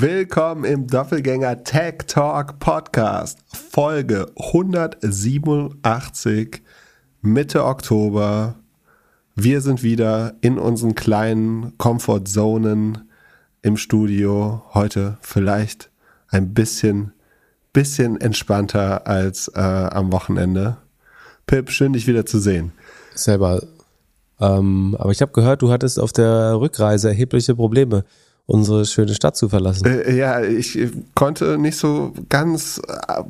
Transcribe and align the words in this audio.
Willkommen 0.00 0.64
im 0.64 0.86
Doppelgänger 0.86 1.62
Tech 1.62 2.06
Talk 2.06 2.58
Podcast, 2.58 3.38
Folge 3.52 4.32
187, 4.34 6.62
Mitte 7.20 7.66
Oktober. 7.66 8.54
Wir 9.34 9.60
sind 9.60 9.82
wieder 9.82 10.32
in 10.40 10.58
unseren 10.58 10.94
kleinen 10.94 11.76
Comfortzonen 11.76 13.10
im 13.60 13.76
Studio. 13.76 14.62
Heute 14.72 15.18
vielleicht 15.20 15.90
ein 16.28 16.54
bisschen, 16.54 17.12
bisschen 17.74 18.18
entspannter 18.18 19.06
als 19.06 19.48
äh, 19.48 19.60
am 19.60 20.12
Wochenende. 20.12 20.78
Pip, 21.44 21.70
schön 21.70 21.92
dich 21.92 22.06
wieder 22.06 22.24
zu 22.24 22.38
sehen. 22.38 22.72
Selber. 23.14 23.62
Ähm, 24.40 24.96
aber 24.98 25.10
ich 25.10 25.20
habe 25.20 25.32
gehört, 25.32 25.60
du 25.60 25.70
hattest 25.70 26.00
auf 26.00 26.14
der 26.14 26.58
Rückreise 26.58 27.08
erhebliche 27.08 27.54
Probleme 27.54 28.06
unsere 28.50 28.84
schöne 28.84 29.14
Stadt 29.14 29.36
zu 29.36 29.48
verlassen. 29.48 29.86
Äh, 29.86 30.16
ja, 30.16 30.42
ich 30.42 30.76
konnte 31.14 31.56
nicht 31.56 31.76
so 31.76 32.12
ganz 32.28 32.82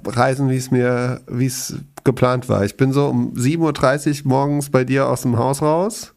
reisen, 0.07 0.49
wie 0.49 0.57
es 0.57 0.71
mir, 0.71 1.21
wie 1.29 1.47
es 1.47 1.75
geplant 2.05 2.49
war. 2.49 2.65
Ich 2.65 2.77
bin 2.77 2.93
so 2.93 3.09
um 3.09 3.35
7.30 3.35 4.25
Uhr 4.25 4.29
morgens 4.29 4.71
bei 4.71 4.85
dir 4.85 5.09
aus 5.09 5.23
dem 5.23 5.39
Haus 5.39 5.61
raus. 5.61 6.15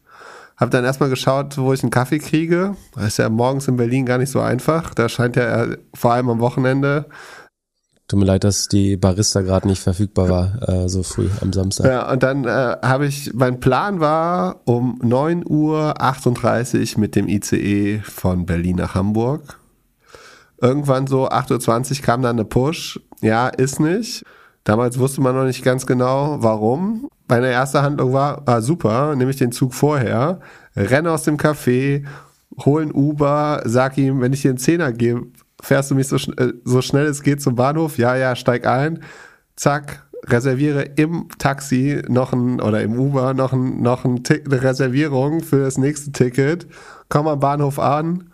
Hab 0.56 0.70
dann 0.70 0.84
erstmal 0.84 1.10
geschaut, 1.10 1.58
wo 1.58 1.72
ich 1.72 1.82
einen 1.82 1.90
Kaffee 1.90 2.18
kriege. 2.18 2.76
Das 2.94 3.08
ist 3.08 3.16
ja 3.18 3.28
morgens 3.28 3.68
in 3.68 3.76
Berlin 3.76 4.06
gar 4.06 4.18
nicht 4.18 4.30
so 4.30 4.40
einfach. 4.40 4.94
Da 4.94 5.08
scheint 5.08 5.36
ja 5.36 5.66
vor 5.92 6.12
allem 6.12 6.30
am 6.30 6.40
Wochenende 6.40 7.06
Tut 8.06 8.18
mir 8.18 8.26
leid, 8.26 8.44
dass 8.44 8.68
die 8.68 8.98
Barista 8.98 9.40
gerade 9.40 9.66
nicht 9.66 9.82
verfügbar 9.82 10.28
war, 10.28 10.68
äh, 10.68 10.88
so 10.90 11.02
früh 11.02 11.28
am 11.40 11.54
Samstag. 11.54 11.86
Ja, 11.86 12.12
und 12.12 12.22
dann 12.22 12.44
äh, 12.44 12.76
habe 12.82 13.06
ich, 13.06 13.32
mein 13.32 13.60
Plan 13.60 13.98
war 13.98 14.60
um 14.64 15.00
9.38 15.00 16.94
Uhr 16.94 17.00
mit 17.00 17.16
dem 17.16 17.28
ICE 17.28 18.00
von 18.04 18.44
Berlin 18.44 18.76
nach 18.76 18.94
Hamburg. 18.94 19.58
Irgendwann 20.60 21.06
so 21.06 21.30
8.20 21.30 21.98
Uhr 21.98 22.04
kam 22.04 22.20
dann 22.20 22.36
eine 22.36 22.44
Push. 22.44 23.00
Ja, 23.22 23.48
ist 23.48 23.80
nicht. 23.80 24.22
Damals 24.64 24.98
wusste 24.98 25.22
man 25.22 25.34
noch 25.34 25.44
nicht 25.44 25.64
ganz 25.64 25.86
genau, 25.86 26.38
warum. 26.40 27.08
Meine 27.28 27.50
erste 27.50 27.82
Handlung 27.82 28.12
war, 28.12 28.42
ah, 28.44 28.60
super, 28.60 29.16
nehme 29.16 29.30
ich 29.30 29.36
den 29.38 29.52
Zug 29.52 29.72
vorher, 29.72 30.40
renne 30.76 31.10
aus 31.10 31.22
dem 31.22 31.36
Café, 31.38 32.04
hol 32.64 32.82
ein 32.82 32.92
Uber, 32.92 33.62
sag 33.64 33.96
ihm, 33.96 34.20
wenn 34.20 34.32
ich 34.32 34.42
dir 34.42 34.50
einen 34.50 34.58
Zehner 34.58 34.92
gebe, 34.92 35.26
fährst 35.64 35.90
du 35.90 35.94
mich 35.94 36.08
so, 36.08 36.18
schn 36.18 36.34
so 36.64 36.82
schnell 36.82 37.06
es 37.06 37.22
geht 37.22 37.42
zum 37.42 37.54
Bahnhof? 37.54 37.98
Ja, 37.98 38.16
ja, 38.16 38.36
steig 38.36 38.66
ein. 38.66 39.00
Zack, 39.56 40.04
reserviere 40.26 40.82
im 40.82 41.28
Taxi 41.38 42.02
noch 42.08 42.32
ein 42.32 42.60
oder 42.60 42.82
im 42.82 42.98
Uber 42.98 43.34
noch, 43.34 43.52
ein, 43.52 43.82
noch 43.82 44.04
ein 44.04 44.22
eine 44.28 44.62
Reservierung 44.62 45.40
für 45.40 45.60
das 45.60 45.78
nächste 45.78 46.12
Ticket. 46.12 46.66
Komm 47.08 47.28
am 47.28 47.40
Bahnhof 47.40 47.78
an, 47.78 48.30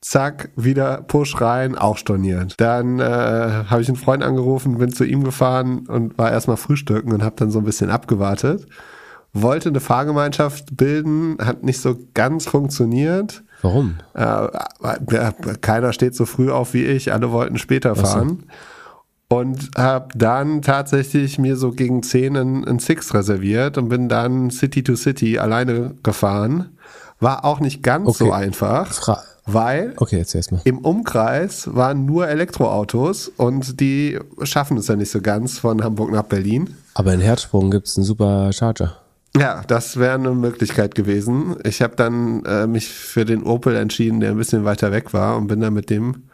zack, 0.00 0.50
wieder 0.56 1.02
Push 1.02 1.40
rein, 1.40 1.76
auch 1.76 1.96
storniert. 1.96 2.60
Dann 2.60 2.98
äh, 2.98 3.02
habe 3.04 3.82
ich 3.82 3.88
einen 3.88 3.96
Freund 3.96 4.22
angerufen, 4.22 4.78
bin 4.78 4.92
zu 4.92 5.04
ihm 5.04 5.24
gefahren 5.24 5.86
und 5.86 6.18
war 6.18 6.30
erstmal 6.30 6.56
frühstücken 6.56 7.12
und 7.12 7.22
habe 7.22 7.36
dann 7.36 7.50
so 7.50 7.60
ein 7.60 7.64
bisschen 7.64 7.90
abgewartet. 7.90 8.66
Wollte 9.32 9.70
eine 9.70 9.80
Fahrgemeinschaft 9.80 10.76
bilden, 10.76 11.38
hat 11.40 11.62
nicht 11.62 11.80
so 11.80 11.96
ganz 12.12 12.46
funktioniert. 12.46 13.42
Warum? 13.62 13.96
Äh, 14.14 14.48
keiner 15.60 15.92
steht 15.92 16.14
so 16.14 16.26
früh 16.26 16.50
auf 16.50 16.74
wie 16.74 16.84
ich, 16.84 17.12
alle 17.12 17.30
wollten 17.30 17.58
später 17.58 17.94
fahren. 17.94 18.44
Und 19.28 19.70
habe 19.78 20.08
dann 20.14 20.60
tatsächlich 20.60 21.38
mir 21.38 21.56
so 21.56 21.70
gegen 21.70 22.02
10 22.02 22.36
einen, 22.36 22.68
einen 22.68 22.78
Six 22.80 23.14
reserviert 23.14 23.78
und 23.78 23.88
bin 23.88 24.10
dann 24.10 24.50
City 24.50 24.82
to 24.82 24.94
City 24.94 25.38
alleine 25.38 25.94
gefahren. 26.02 26.76
War 27.18 27.44
auch 27.46 27.60
nicht 27.60 27.82
ganz 27.82 28.08
okay. 28.08 28.24
so 28.24 28.32
einfach. 28.32 28.92
Fra 28.92 29.22
weil 29.44 29.94
okay, 29.96 30.24
im 30.64 30.78
Umkreis 30.78 31.68
waren 31.74 32.06
nur 32.06 32.28
Elektroautos 32.28 33.28
und 33.28 33.80
die 33.80 34.18
schaffen 34.44 34.76
es 34.76 34.86
ja 34.86 34.94
nicht 34.94 35.10
so 35.10 35.20
ganz 35.20 35.58
von 35.58 35.82
Hamburg 35.82 36.12
nach 36.12 36.22
Berlin. 36.22 36.76
Aber 36.94 37.12
in 37.12 37.20
Herzsprung 37.20 37.70
gibt 37.70 37.88
es 37.88 37.96
einen 37.96 38.04
super 38.04 38.52
Charger. 38.52 39.01
Ja, 39.36 39.62
das 39.66 39.96
wäre 39.96 40.14
eine 40.14 40.32
Möglichkeit 40.32 40.94
gewesen. 40.94 41.56
Ich 41.64 41.80
habe 41.80 41.96
dann 41.96 42.44
äh, 42.44 42.66
mich 42.66 42.88
für 42.88 43.24
den 43.24 43.42
Opel 43.42 43.76
entschieden, 43.76 44.20
der 44.20 44.30
ein 44.30 44.36
bisschen 44.36 44.64
weiter 44.64 44.92
weg 44.92 45.14
war 45.14 45.36
und 45.36 45.46
bin 45.46 45.60
dann 45.60 45.72
mit 45.72 45.88
dem 45.88 46.24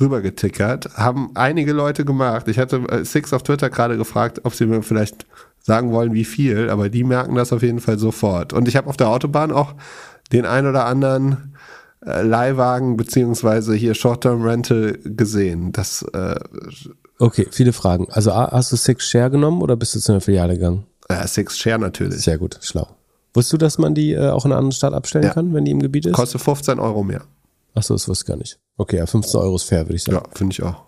rübergetickert. 0.00 0.96
Haben 0.96 1.30
einige 1.34 1.72
Leute 1.72 2.04
gemacht. 2.04 2.48
Ich 2.48 2.58
hatte 2.58 2.78
äh, 2.88 3.04
Six 3.04 3.32
auf 3.32 3.44
Twitter 3.44 3.70
gerade 3.70 3.96
gefragt, 3.96 4.40
ob 4.42 4.54
sie 4.54 4.66
mir 4.66 4.82
vielleicht 4.82 5.24
sagen 5.60 5.92
wollen, 5.92 6.14
wie 6.14 6.24
viel, 6.24 6.68
aber 6.68 6.88
die 6.88 7.04
merken 7.04 7.36
das 7.36 7.52
auf 7.52 7.62
jeden 7.62 7.78
Fall 7.78 7.98
sofort. 7.98 8.52
Und 8.52 8.66
ich 8.66 8.76
habe 8.76 8.88
auf 8.88 8.96
der 8.96 9.08
Autobahn 9.08 9.52
auch 9.52 9.74
den 10.32 10.44
ein 10.44 10.66
oder 10.66 10.86
anderen 10.86 11.54
äh, 12.04 12.22
Leihwagen 12.22 12.96
beziehungsweise 12.96 13.74
hier 13.74 13.94
Short-Term 13.94 14.42
Rental 14.42 14.98
gesehen. 15.04 15.70
Das 15.70 16.02
äh, 16.12 16.40
Okay, 17.18 17.46
viele 17.52 17.72
Fragen. 17.72 18.08
Also 18.10 18.34
hast 18.34 18.72
du 18.72 18.76
Six 18.76 19.08
Share 19.08 19.30
genommen 19.30 19.62
oder 19.62 19.76
bist 19.76 19.94
du 19.94 20.00
zu 20.00 20.10
einer 20.10 20.20
Filiale 20.20 20.54
gegangen? 20.54 20.86
Ja, 21.10 21.26
Six 21.26 21.58
Share 21.58 21.78
natürlich. 21.78 22.22
Sehr 22.22 22.38
gut, 22.38 22.58
schlau. 22.62 22.88
Wusstest 23.34 23.54
du, 23.54 23.58
dass 23.58 23.78
man 23.78 23.94
die 23.94 24.12
äh, 24.12 24.28
auch 24.28 24.44
in 24.44 24.52
einer 24.52 24.58
anderen 24.58 24.72
Stadt 24.72 24.92
abstellen 24.92 25.24
ja. 25.24 25.32
kann, 25.32 25.54
wenn 25.54 25.64
die 25.64 25.70
im 25.70 25.80
Gebiet 25.80 26.06
ist? 26.06 26.12
Kostet 26.12 26.40
15 26.40 26.78
Euro 26.78 27.02
mehr. 27.02 27.22
Achso, 27.74 27.94
das 27.94 28.08
wusste 28.08 28.24
ich 28.24 28.28
gar 28.28 28.36
nicht. 28.36 28.58
Okay, 28.76 28.98
ja, 28.98 29.06
15 29.06 29.40
Euro 29.40 29.56
ist 29.56 29.64
fair, 29.64 29.86
würde 29.86 29.94
ich 29.94 30.04
sagen. 30.04 30.18
Ja, 30.18 30.30
finde 30.36 30.52
ich 30.52 30.62
auch. 30.62 30.84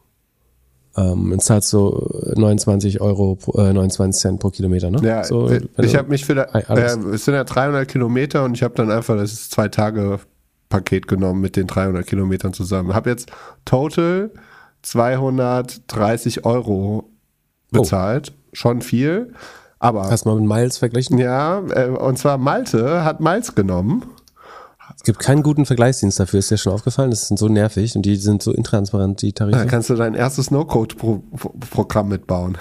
Ähm, 0.97 1.31
dann 1.31 1.41
zahlst 1.41 1.71
so 1.71 2.09
29 2.37 3.01
Euro, 3.01 3.39
äh, 3.55 3.73
29 3.73 4.21
Cent 4.21 4.41
pro 4.41 4.51
Kilometer, 4.51 4.91
ne? 4.91 5.01
Ja, 5.03 5.25
so, 5.25 5.51
ich 5.51 5.97
habe 5.97 6.09
mich 6.09 6.25
für, 6.25 6.37
da, 6.37 6.45
äh, 6.45 6.97
es 7.13 7.25
sind 7.25 7.35
ja 7.35 7.43
300 7.43 7.89
Kilometer 7.89 8.45
und 8.45 8.55
ich 8.55 8.63
habe 8.63 8.75
dann 8.75 8.93
einfach 8.93 9.17
das 9.17 9.51
zwei 9.51 9.69
Tage 9.69 10.21
Paket 10.69 11.09
genommen 11.09 11.41
mit 11.41 11.57
den 11.57 11.67
300 11.67 12.07
Kilometern 12.07 12.53
zusammen. 12.53 12.95
Habe 12.95 13.11
jetzt 13.11 13.31
total 13.65 14.31
230 14.83 16.45
Euro 16.45 17.11
bezahlt. 17.71 18.33
Oh. 18.33 18.41
Schon 18.53 18.83
viel. 18.83 19.33
Aber. 19.85 20.11
Hast 20.11 20.25
du 20.25 20.31
mal 20.31 20.41
mit 20.41 20.49
Miles 20.49 20.79
verglichen? 20.79 21.19
Ja, 21.19 21.63
äh, 21.75 21.89
und 21.89 22.19
zwar 22.19 22.39
Malte 22.39 23.05
hat 23.05 23.21
Miles 23.21 23.55
genommen. 23.55 24.07
Es 24.97 25.03
gibt 25.03 25.19
keinen 25.19 25.43
guten 25.43 25.67
Vergleichsdienst 25.67 26.19
dafür, 26.19 26.39
ist 26.39 26.51
dir 26.51 26.57
schon 26.57 26.73
aufgefallen? 26.73 27.11
Das 27.11 27.29
sind 27.29 27.39
so 27.39 27.49
nervig 27.49 27.95
und 27.95 28.03
die 28.03 28.17
sind 28.17 28.43
so 28.43 28.53
intransparent, 28.53 29.21
die 29.21 29.35
Tarife. 29.35 29.59
Da 29.59 29.65
kannst 29.67 29.91
du 29.91 29.95
dein 29.95 30.15
erstes 30.15 30.51
No-Code-Programm 30.51 32.09
mitbauen. 32.09 32.57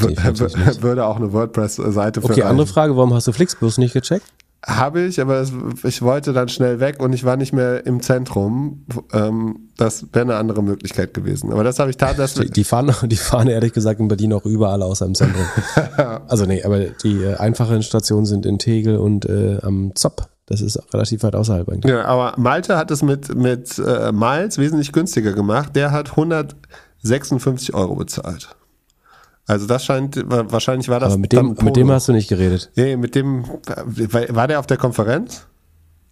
Nee, 0.00 0.16
Würde 0.80 1.06
auch 1.06 1.16
eine 1.16 1.32
WordPress-Seite 1.32 2.20
für. 2.20 2.30
Okay, 2.30 2.42
andere 2.42 2.68
Frage, 2.68 2.96
warum 2.96 3.12
hast 3.12 3.26
du 3.26 3.32
Flixbus 3.32 3.78
nicht 3.78 3.94
gecheckt? 3.94 4.26
Habe 4.66 5.02
ich, 5.02 5.20
aber 5.20 5.36
es, 5.36 5.52
ich 5.84 6.02
wollte 6.02 6.32
dann 6.32 6.48
schnell 6.48 6.80
weg 6.80 6.98
und 6.98 7.12
ich 7.12 7.22
war 7.22 7.36
nicht 7.36 7.52
mehr 7.52 7.86
im 7.86 8.02
Zentrum. 8.02 8.84
Ähm, 9.12 9.68
das 9.76 10.06
wäre 10.12 10.24
eine 10.24 10.36
andere 10.36 10.60
Möglichkeit 10.60 11.14
gewesen. 11.14 11.52
Aber 11.52 11.62
das 11.62 11.78
habe 11.78 11.90
ich 11.90 11.96
tatsächlich. 11.96 12.48
Die, 12.48 12.52
die, 12.52 12.64
fahren, 12.64 12.92
die 13.04 13.16
fahren 13.16 13.46
ehrlich 13.46 13.72
gesagt 13.72 14.00
in 14.00 14.08
Berlin 14.08 14.32
auch 14.32 14.44
überall 14.44 14.82
außer 14.82 15.06
im 15.06 15.14
Zentrum. 15.14 15.44
also 16.26 16.46
nee, 16.46 16.64
aber 16.64 16.80
die 16.80 17.22
äh, 17.22 17.36
einfachen 17.36 17.80
Stationen 17.84 18.26
sind 18.26 18.44
in 18.44 18.58
Tegel 18.58 18.96
und 18.96 19.24
äh, 19.26 19.58
am 19.62 19.94
Zopp. 19.94 20.28
Das 20.46 20.60
ist 20.60 20.80
relativ 20.92 21.22
weit 21.22 21.36
außerhalb 21.36 21.68
eigentlich. 21.68 21.92
Ja, 21.92 22.04
aber 22.04 22.34
Malte 22.36 22.76
hat 22.76 22.90
es 22.90 23.02
mit, 23.02 23.36
mit 23.36 23.78
äh, 23.78 24.10
Miles 24.10 24.58
wesentlich 24.58 24.90
günstiger 24.90 25.32
gemacht. 25.32 25.76
Der 25.76 25.92
hat 25.92 26.10
156 26.10 27.72
Euro 27.72 27.94
bezahlt. 27.94 28.48
Also 29.46 29.66
das 29.66 29.84
scheint, 29.84 30.22
wahrscheinlich 30.26 30.88
war 30.88 31.00
das. 31.00 31.12
Aber 31.12 31.20
mit 31.20 31.32
dem, 31.32 31.56
mit 31.62 31.76
dem 31.76 31.90
hast 31.90 32.08
du 32.08 32.12
nicht 32.12 32.28
geredet. 32.28 32.70
Nee, 32.74 32.96
mit 32.96 33.14
dem, 33.14 33.44
war 33.44 34.48
der 34.48 34.58
auf 34.58 34.66
der 34.66 34.76
Konferenz? 34.76 35.46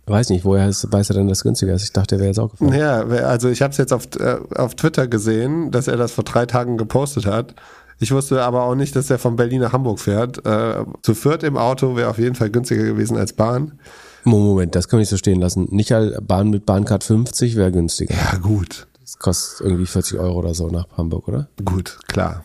Weiß 0.06 0.28
nicht, 0.28 0.44
woher 0.44 0.68
weiß 0.68 1.10
er 1.10 1.14
denn, 1.14 1.28
dass 1.28 1.42
günstiger 1.42 1.74
ist? 1.74 1.82
Ich 1.82 1.92
dachte, 1.92 2.16
der 2.16 2.18
wäre 2.20 2.28
jetzt 2.28 2.38
auch 2.38 2.50
gefahren. 2.50 2.74
Ja, 2.74 3.00
also 3.26 3.48
ich 3.48 3.62
habe 3.62 3.72
es 3.72 3.78
jetzt 3.78 3.92
auf, 3.92 4.06
äh, 4.20 4.36
auf 4.54 4.74
Twitter 4.74 5.08
gesehen, 5.08 5.70
dass 5.70 5.88
er 5.88 5.96
das 5.96 6.12
vor 6.12 6.24
drei 6.24 6.44
Tagen 6.46 6.76
gepostet 6.76 7.26
hat. 7.26 7.54
Ich 8.00 8.12
wusste 8.12 8.42
aber 8.42 8.64
auch 8.64 8.74
nicht, 8.74 8.94
dass 8.96 9.08
er 9.08 9.18
von 9.18 9.36
Berlin 9.36 9.62
nach 9.62 9.72
Hamburg 9.72 9.98
fährt. 9.98 10.44
Äh, 10.44 10.84
zu 11.02 11.14
viert 11.14 11.42
im 11.42 11.56
Auto 11.56 11.96
wäre 11.96 12.10
auf 12.10 12.18
jeden 12.18 12.34
Fall 12.34 12.50
günstiger 12.50 12.84
gewesen 12.84 13.16
als 13.16 13.32
Bahn. 13.32 13.78
Moment, 14.24 14.74
das 14.74 14.88
kann 14.88 15.00
ich 15.00 15.08
so 15.08 15.16
stehen 15.16 15.40
lassen. 15.40 15.68
Nicht 15.70 15.94
Bahn 16.22 16.50
mit 16.50 16.66
Bahncard 16.66 17.04
50 17.04 17.56
wäre 17.56 17.72
günstiger. 17.72 18.14
Ja, 18.14 18.38
gut. 18.38 18.86
Das 19.00 19.18
kostet 19.18 19.66
irgendwie 19.66 19.86
40 19.86 20.18
Euro 20.18 20.38
oder 20.38 20.54
so 20.54 20.68
nach 20.68 20.86
Hamburg, 20.96 21.28
oder? 21.28 21.48
Gut, 21.64 21.98
klar. 22.08 22.44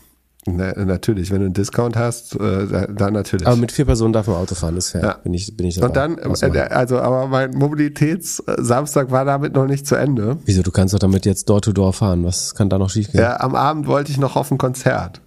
Na, 0.58 0.74
natürlich, 0.86 1.32
wenn 1.32 1.40
du 1.40 1.46
einen 1.46 1.54
Discount 1.54 1.96
hast, 1.96 2.36
äh, 2.36 2.88
dann 2.94 3.14
natürlich. 3.14 3.48
Aber 3.48 3.56
mit 3.56 3.72
vier 3.72 3.86
Personen 3.86 4.14
darf 4.14 4.28
man 4.28 4.38
Auto 4.38 4.56
fahren, 4.56 4.78
ist 4.78 4.90
fair. 4.90 5.02
Ja. 5.02 5.14
Bin 5.24 5.34
ich, 5.34 5.56
bin 5.56 5.68
ich 5.68 5.76
dabei. 5.76 5.88
Und 5.88 5.96
dann, 6.20 6.54
äh, 6.54 6.60
also, 6.70 7.00
aber 7.00 7.28
mein 7.28 7.52
Mobilitätssamstag 7.52 9.12
war 9.12 9.26
damit 9.26 9.54
noch 9.54 9.66
nicht 9.66 9.88
zu 9.88 9.96
Ende. 9.96 10.38
Wieso? 10.46 10.62
Du 10.62 10.72
kannst 10.72 10.94
doch 10.94 11.00
damit 11.00 11.26
jetzt 11.26 11.50
Door-to-Door 11.50 11.90
-door 11.90 11.94
fahren. 11.94 12.24
Was 12.24 12.56
kann 12.56 12.70
da 12.70 12.78
noch 12.78 12.90
schiefgehen? 12.90 13.24
Ja, 13.24 13.40
am 13.40 13.56
Abend 13.56 13.88
wollte 13.88 14.12
ich 14.12 14.18
noch 14.18 14.36
auf 14.36 14.52
ein 14.52 14.58
Konzert. 14.58 15.22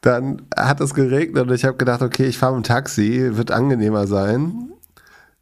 Dann 0.00 0.42
hat 0.56 0.80
es 0.80 0.94
geregnet 0.94 1.48
und 1.48 1.54
ich 1.54 1.64
habe 1.64 1.76
gedacht, 1.76 2.00
okay, 2.00 2.24
ich 2.24 2.38
fahre 2.38 2.56
mit 2.56 2.64
dem 2.64 2.68
Taxi, 2.68 3.36
wird 3.36 3.50
angenehmer 3.50 4.06
sein 4.06 4.70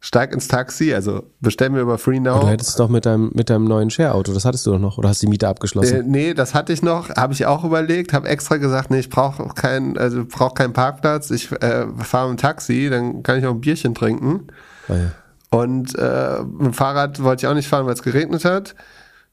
steig 0.01 0.33
ins 0.33 0.47
Taxi, 0.47 0.93
also 0.93 1.23
bestell 1.41 1.69
mir 1.69 1.81
über 1.81 1.97
FreeNow. 1.97 2.35
Aber 2.35 2.45
du 2.45 2.51
hättest 2.51 2.71
es 2.71 2.75
doch 2.75 2.89
mit 2.89 3.05
deinem, 3.05 3.31
mit 3.33 3.49
deinem 3.49 3.65
neuen 3.65 3.89
Share-Auto, 3.89 4.33
das 4.33 4.45
hattest 4.45 4.65
du 4.65 4.71
doch 4.71 4.79
noch, 4.79 4.97
oder 4.97 5.09
hast 5.09 5.21
du 5.21 5.25
die 5.25 5.31
Miete 5.31 5.47
abgeschlossen? 5.47 5.95
Äh, 5.95 6.03
nee, 6.03 6.33
das 6.33 6.53
hatte 6.53 6.71
ich 6.71 6.81
noch, 6.81 7.09
habe 7.09 7.33
ich 7.33 7.45
auch 7.45 7.63
überlegt, 7.63 8.13
habe 8.13 8.27
extra 8.27 8.57
gesagt, 8.57 8.91
nee, 8.91 8.99
ich 8.99 9.09
brauche 9.09 9.49
keinen, 9.55 9.97
also 9.97 10.25
brauche 10.25 10.53
keinen 10.53 10.73
Parkplatz, 10.73 11.31
ich 11.31 11.51
äh, 11.51 11.87
fahre 11.97 12.29
mit 12.29 12.39
dem 12.39 12.41
Taxi, 12.41 12.87
dann 12.89 13.23
kann 13.23 13.39
ich 13.39 13.45
auch 13.45 13.53
ein 13.53 13.61
Bierchen 13.61 13.93
trinken. 13.93 14.47
Oh 14.87 14.93
ja. 14.93 15.11
Und 15.51 15.97
äh, 15.97 16.43
mit 16.43 16.67
dem 16.67 16.73
Fahrrad 16.73 17.21
wollte 17.23 17.45
ich 17.45 17.47
auch 17.49 17.55
nicht 17.55 17.67
fahren, 17.67 17.85
weil 17.85 17.93
es 17.93 18.03
geregnet 18.03 18.45
hat. 18.45 18.75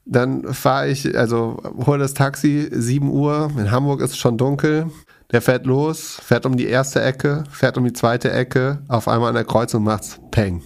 Dann 0.05 0.53
fahre 0.53 0.87
ich, 0.87 1.17
also 1.17 1.61
hole 1.85 1.99
das 1.99 2.13
Taxi, 2.13 2.69
7 2.71 3.09
Uhr, 3.11 3.51
in 3.57 3.71
Hamburg 3.71 4.01
ist 4.01 4.11
es 4.11 4.17
schon 4.17 4.37
dunkel. 4.37 4.87
Der 5.31 5.41
fährt 5.41 5.65
los, 5.65 6.19
fährt 6.23 6.45
um 6.45 6.55
die 6.55 6.67
erste 6.67 7.01
Ecke, 7.01 7.43
fährt 7.49 7.77
um 7.77 7.83
die 7.83 7.93
zweite 7.93 8.31
Ecke, 8.31 8.79
auf 8.87 9.07
einmal 9.07 9.29
an 9.29 9.35
der 9.35 9.43
Kreuzung 9.43 9.83
macht's 9.83 10.19
Peng. 10.31 10.63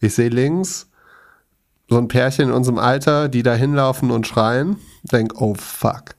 Ich 0.00 0.14
sehe 0.14 0.28
links 0.28 0.88
so 1.88 1.98
ein 1.98 2.08
Pärchen 2.08 2.48
in 2.48 2.54
unserem 2.54 2.78
Alter, 2.78 3.28
die 3.28 3.42
da 3.42 3.54
hinlaufen 3.54 4.10
und 4.10 4.26
schreien. 4.26 4.76
Denk, 5.02 5.40
oh 5.40 5.54
fuck. 5.54 6.14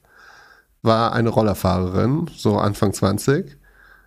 War 0.81 1.13
eine 1.13 1.29
Rollerfahrerin, 1.29 2.29
so 2.35 2.57
Anfang 2.57 2.93
20. 2.93 3.57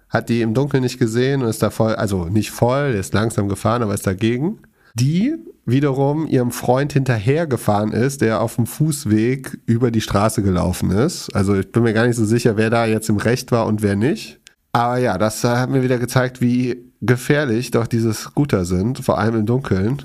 Hat 0.08 0.28
die 0.28 0.40
im 0.40 0.54
Dunkeln 0.54 0.82
nicht 0.82 0.98
gesehen 0.98 1.42
und 1.42 1.48
ist 1.48 1.62
da 1.62 1.70
voll, 1.70 1.94
also 1.96 2.26
nicht 2.26 2.50
voll, 2.50 2.94
ist 2.94 3.12
langsam 3.12 3.48
gefahren, 3.48 3.82
aber 3.82 3.94
ist 3.94 4.06
dagegen. 4.06 4.60
Die 4.94 5.36
wiederum 5.68 6.26
ihrem 6.26 6.50
Freund 6.50 6.92
hinterhergefahren 6.92 7.92
ist, 7.92 8.20
der 8.22 8.40
auf 8.40 8.56
dem 8.56 8.66
Fußweg 8.66 9.58
über 9.66 9.90
die 9.90 10.00
Straße 10.00 10.42
gelaufen 10.42 10.90
ist. 10.90 11.34
Also 11.34 11.54
ich 11.54 11.70
bin 11.70 11.82
mir 11.82 11.92
gar 11.92 12.06
nicht 12.06 12.16
so 12.16 12.24
sicher, 12.24 12.56
wer 12.56 12.70
da 12.70 12.86
jetzt 12.86 13.08
im 13.08 13.18
Recht 13.18 13.52
war 13.52 13.66
und 13.66 13.82
wer 13.82 13.94
nicht. 13.94 14.40
Aber 14.72 14.98
ja, 14.98 15.18
das 15.18 15.44
hat 15.44 15.70
mir 15.70 15.82
wieder 15.82 15.98
gezeigt, 15.98 16.40
wie 16.40 16.84
gefährlich 17.00 17.70
doch 17.70 17.86
diese 17.86 18.12
Scooter 18.14 18.64
sind, 18.64 18.98
vor 19.04 19.18
allem 19.18 19.36
im 19.36 19.46
Dunkeln. 19.46 20.02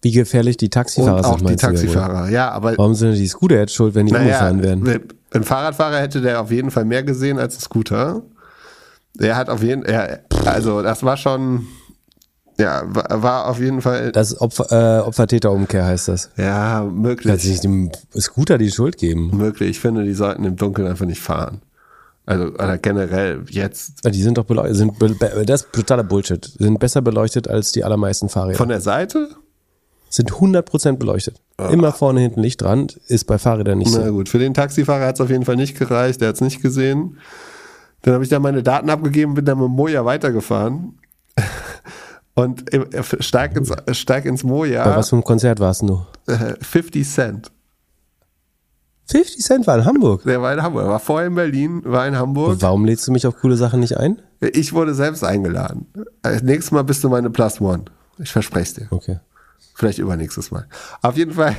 Wie 0.00 0.12
gefährlich 0.12 0.56
die 0.56 0.70
Taxifahrer 0.70 1.18
und 1.18 1.24
auch 1.24 1.38
sind, 1.38 1.50
die 1.50 1.56
Taxifahrer, 1.56 2.30
ja, 2.30 2.50
aber 2.50 2.78
Warum 2.78 2.94
sind 2.94 3.10
denn 3.10 3.18
die 3.18 3.26
Scooter 3.26 3.56
jetzt 3.56 3.74
schuld, 3.74 3.96
wenn 3.96 4.06
die 4.06 4.12
naja, 4.12 4.26
umgefahren 4.26 4.62
werden? 4.62 5.08
ein 5.30 5.44
Fahrradfahrer 5.44 5.98
hätte 5.98 6.20
der 6.20 6.40
auf 6.40 6.50
jeden 6.50 6.70
Fall 6.70 6.84
mehr 6.84 7.02
gesehen 7.02 7.38
als 7.38 7.56
ein 7.56 7.60
Scooter. 7.60 8.22
Der 9.14 9.36
hat 9.36 9.50
auf 9.50 9.62
jeden 9.62 9.84
er, 9.84 10.20
also 10.44 10.82
das 10.82 11.02
war 11.02 11.16
schon, 11.16 11.66
ja, 12.58 12.82
war, 12.86 13.46
auf 13.48 13.60
jeden 13.60 13.80
Fall, 13.82 14.12
Das 14.12 14.40
Opfer, 14.40 14.98
äh, 15.00 15.00
Opfer-Täter-Umkehr 15.02 15.84
heißt 15.84 16.08
das. 16.08 16.30
ja, 16.36 16.84
möglich. 16.84 17.40
sich 17.42 17.60
dem 17.60 17.90
Scooter 18.18 18.58
die 18.58 18.70
Schuld 18.70 18.98
geben. 18.98 19.30
Möglich. 19.36 19.70
Ich 19.70 19.80
finde, 19.80 20.04
die 20.04 20.14
sollten 20.14 20.44
im 20.44 20.56
Dunkeln 20.56 20.88
einfach 20.88 21.06
nicht 21.06 21.20
fahren. 21.20 21.62
Also 22.26 22.52
generell 22.82 23.44
jetzt 23.48 24.04
Die 24.04 24.22
sind 24.22 24.36
doch 24.36 24.44
beleuchtet, 24.44 24.76
sind 24.76 24.98
be 24.98 25.16
das 25.46 25.62
ist 25.62 25.72
totaler 25.72 26.02
Bullshit. 26.04 26.44
Sind 26.58 26.78
besser 26.78 27.00
beleuchtet 27.00 27.48
als 27.48 27.72
die 27.72 27.84
allermeisten 27.84 28.28
Fahrräder. 28.28 28.58
von 28.58 28.68
der 28.68 28.82
Seite. 28.82 29.30
sind 30.10 30.30
100% 30.32 30.98
beleuchtet. 30.98 31.40
Immer 31.70 31.90
vorne, 31.92 32.20
hinten 32.20 32.40
Licht 32.40 32.60
dran, 32.60 32.88
ist 33.06 33.24
bei 33.26 33.38
Fahrrädern 33.38 33.78
nicht 33.78 33.92
Na 33.94 34.04
so. 34.06 34.12
gut, 34.12 34.28
für 34.28 34.38
den 34.38 34.52
Taxifahrer 34.52 35.06
hat 35.06 35.14
es 35.14 35.20
auf 35.22 35.30
jeden 35.30 35.46
Fall 35.46 35.56
nicht 35.56 35.78
gereicht. 35.78 36.20
Der 36.20 36.28
hat 36.28 36.34
es 36.34 36.40
nicht 36.42 36.60
gesehen. 36.60 37.16
Dann 38.02 38.12
habe 38.14 38.24
ich 38.24 38.30
da 38.30 38.38
meine 38.40 38.62
Daten 38.62 38.90
abgegeben, 38.90 39.32
bin 39.34 39.44
dann 39.46 39.58
mit 39.58 39.70
Moja 39.70 40.04
weitergefahren. 40.04 40.98
Und 42.38 42.70
im- 42.70 42.86
steig 43.20 43.56
ins, 43.56 43.72
steig 43.96 44.24
ins 44.24 44.42
Bei 44.42 44.48
Moja, 44.48 44.96
was 44.96 45.08
für 45.10 45.16
einem 45.16 45.24
Konzert 45.24 45.60
warst 45.60 45.82
du? 45.82 46.04
äh, 46.26 46.54
50 46.60 47.08
Cent. 47.08 47.50
50 49.06 49.42
Cent 49.44 49.66
war 49.66 49.78
in 49.78 49.84
Hamburg. 49.86 50.22
Der 50.24 50.42
war 50.42 50.52
in 50.52 50.62
Hamburg. 50.62 50.86
War 50.86 51.00
vorher 51.00 51.28
in 51.28 51.34
Berlin, 51.34 51.80
war 51.84 52.06
in 52.06 52.16
Hamburg. 52.16 52.58
Warum 52.60 52.84
lädst 52.84 53.06
du 53.08 53.12
mich 53.12 53.26
auf 53.26 53.36
coole 53.36 53.56
Sachen 53.56 53.80
nicht 53.80 53.96
ein? 53.96 54.20
Ich 54.40 54.72
wurde 54.74 54.94
selbst 54.94 55.24
eingeladen. 55.24 55.86
Äh, 56.22 56.40
Nächstes 56.42 56.70
Mal 56.72 56.84
bist 56.84 57.02
du 57.02 57.08
meine 57.08 57.30
Plus 57.30 57.60
One. 57.60 57.84
Ich 58.18 58.30
verspreche 58.30 58.74
dir. 58.82 58.86
Okay. 58.90 59.18
Vielleicht 59.74 59.98
übernächstes 59.98 60.50
Mal. 60.50 60.66
Auf 61.02 61.16
jeden 61.16 61.32
Fall. 61.32 61.54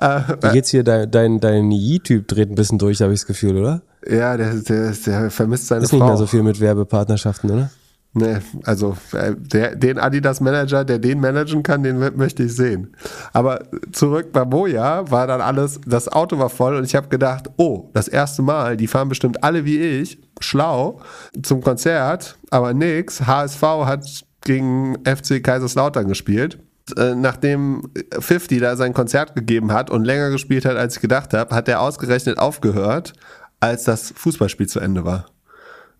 Äh, 0.00 0.20
Wie 0.40 0.52
geht's 0.54 0.70
hier? 0.70 0.82
Dein, 0.84 1.10
dein, 1.10 1.38
dein 1.38 1.70
Yi-Typ 1.70 2.26
dreht 2.26 2.50
ein 2.50 2.54
bisschen 2.54 2.78
durch, 2.78 3.00
habe 3.02 3.12
ich 3.12 3.20
das 3.20 3.26
Gefühl, 3.26 3.56
oder? 3.58 3.82
ja, 4.08 4.36
der, 4.36 4.54
der, 4.54 4.90
der 4.92 5.30
vermisst 5.30 5.68
seine 5.68 5.84
Ist 5.84 5.92
nicht 5.92 6.00
Frau. 6.00 6.08
mehr 6.08 6.16
so 6.16 6.26
viel 6.26 6.42
mit 6.42 6.58
Werbepartnerschaften, 6.58 7.50
oder? 7.50 7.70
Nee, 8.14 8.40
also 8.64 8.94
äh, 9.12 9.34
der, 9.38 9.74
den 9.74 9.98
Adidas-Manager, 9.98 10.84
der 10.84 10.98
den 10.98 11.18
managen 11.18 11.62
kann, 11.62 11.82
den 11.82 11.98
möchte 11.98 12.42
ich 12.42 12.54
sehen. 12.54 12.94
Aber 13.32 13.64
zurück 13.90 14.32
bei 14.32 14.44
Moja 14.44 15.10
war 15.10 15.26
dann 15.26 15.40
alles, 15.40 15.80
das 15.86 16.08
Auto 16.08 16.38
war 16.38 16.50
voll 16.50 16.76
und 16.76 16.84
ich 16.84 16.94
habe 16.94 17.08
gedacht, 17.08 17.48
oh, 17.56 17.88
das 17.94 18.08
erste 18.08 18.42
Mal, 18.42 18.76
die 18.76 18.86
fahren 18.86 19.08
bestimmt 19.08 19.42
alle 19.42 19.64
wie 19.64 19.78
ich, 19.78 20.18
schlau, 20.40 21.00
zum 21.42 21.62
Konzert, 21.62 22.36
aber 22.50 22.74
nix. 22.74 23.26
HSV 23.26 23.62
hat 23.62 24.06
gegen 24.42 24.96
FC 25.06 25.42
Kaiserslautern 25.42 26.06
gespielt. 26.06 26.58
Äh, 26.98 27.14
Nachdem 27.14 27.90
50 28.18 28.60
da 28.60 28.76
sein 28.76 28.92
Konzert 28.92 29.34
gegeben 29.34 29.72
hat 29.72 29.88
und 29.88 30.04
länger 30.04 30.28
gespielt 30.28 30.66
hat, 30.66 30.76
als 30.76 30.96
ich 30.96 31.00
gedacht 31.00 31.32
habe, 31.32 31.54
hat 31.54 31.66
er 31.66 31.80
ausgerechnet 31.80 32.38
aufgehört, 32.38 33.14
als 33.60 33.84
das 33.84 34.12
Fußballspiel 34.14 34.68
zu 34.68 34.80
Ende 34.80 35.06
war. 35.06 35.26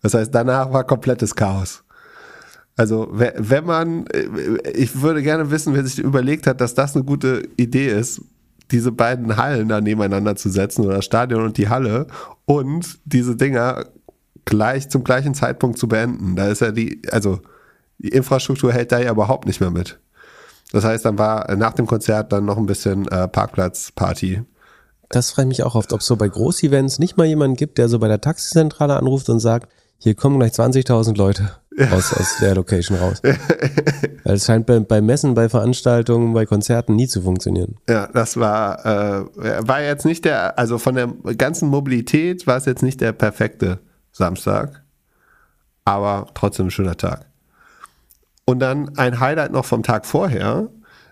Das 0.03 0.13
heißt, 0.13 0.35
danach 0.35 0.71
war 0.71 0.83
komplettes 0.83 1.33
Chaos. 1.33 1.82
Also, 2.75 3.07
we- 3.11 3.33
wenn 3.37 3.65
man, 3.65 4.07
äh, 4.07 4.27
ich 4.73 5.01
würde 5.01 5.21
gerne 5.21 5.51
wissen, 5.51 5.73
wer 5.73 5.85
sich 5.85 5.99
überlegt 5.99 6.47
hat, 6.47 6.59
dass 6.61 6.73
das 6.73 6.95
eine 6.95 7.03
gute 7.03 7.47
Idee 7.57 7.87
ist, 7.87 8.21
diese 8.71 8.91
beiden 8.91 9.37
Hallen 9.37 9.69
da 9.69 9.81
nebeneinander 9.81 10.35
zu 10.35 10.49
setzen 10.49 10.85
oder 10.85 10.95
das 10.95 11.05
Stadion 11.05 11.43
und 11.43 11.57
die 11.57 11.69
Halle 11.69 12.07
und 12.45 12.99
diese 13.05 13.35
Dinger 13.35 13.85
gleich 14.45 14.89
zum 14.89 15.03
gleichen 15.03 15.35
Zeitpunkt 15.35 15.77
zu 15.77 15.87
beenden. 15.87 16.35
Da 16.35 16.47
ist 16.47 16.61
ja 16.61 16.71
die, 16.71 17.01
also 17.11 17.39
die 17.99 18.09
Infrastruktur 18.09 18.73
hält 18.73 18.91
da 18.91 18.99
ja 18.99 19.11
überhaupt 19.11 19.45
nicht 19.45 19.61
mehr 19.61 19.69
mit. 19.71 19.99
Das 20.71 20.83
heißt, 20.83 21.05
dann 21.05 21.19
war 21.19 21.55
nach 21.55 21.73
dem 21.73 21.85
Konzert 21.85 22.33
dann 22.33 22.45
noch 22.45 22.57
ein 22.57 22.65
bisschen 22.65 23.07
äh, 23.09 23.27
Parkplatzparty. 23.27 24.41
Das 25.09 25.37
ich 25.37 25.45
mich 25.45 25.61
auch 25.61 25.75
oft, 25.75 25.93
ob 25.93 25.99
es 25.99 26.07
so 26.07 26.15
bei 26.15 26.27
Großevents 26.27 26.97
nicht 26.97 27.17
mal 27.17 27.27
jemanden 27.27 27.55
gibt, 27.55 27.77
der 27.77 27.87
so 27.87 27.99
bei 27.99 28.07
der 28.07 28.21
Taxizentrale 28.21 28.95
anruft 28.95 29.29
und 29.29 29.39
sagt, 29.39 29.71
hier 29.97 30.15
kommen 30.15 30.39
gleich 30.39 30.51
20.000 30.51 31.17
Leute 31.17 31.51
aus, 31.91 32.13
aus 32.13 32.37
der 32.39 32.55
Location 32.55 32.97
raus. 32.97 33.21
Weil 34.23 34.35
es 34.35 34.45
scheint 34.45 34.65
bei, 34.65 34.79
bei 34.79 35.01
Messen, 35.01 35.33
bei 35.33 35.49
Veranstaltungen, 35.49 36.33
bei 36.33 36.45
Konzerten 36.45 36.95
nie 36.95 37.07
zu 37.07 37.21
funktionieren. 37.21 37.77
Ja, 37.89 38.07
das 38.07 38.37
war, 38.37 38.85
äh, 38.85 39.67
war 39.67 39.81
jetzt 39.81 40.05
nicht 40.05 40.25
der, 40.25 40.57
also 40.59 40.77
von 40.77 40.95
der 40.95 41.07
ganzen 41.37 41.69
Mobilität 41.69 42.47
war 42.47 42.57
es 42.57 42.65
jetzt 42.65 42.83
nicht 42.83 43.01
der 43.01 43.11
perfekte 43.11 43.79
Samstag, 44.11 44.83
aber 45.85 46.27
trotzdem 46.33 46.67
ein 46.67 46.71
schöner 46.71 46.97
Tag. 46.97 47.25
Und 48.45 48.59
dann 48.59 48.97
ein 48.97 49.19
Highlight 49.19 49.51
noch 49.51 49.65
vom 49.65 49.83
Tag 49.83 50.05
vorher. 50.05 50.69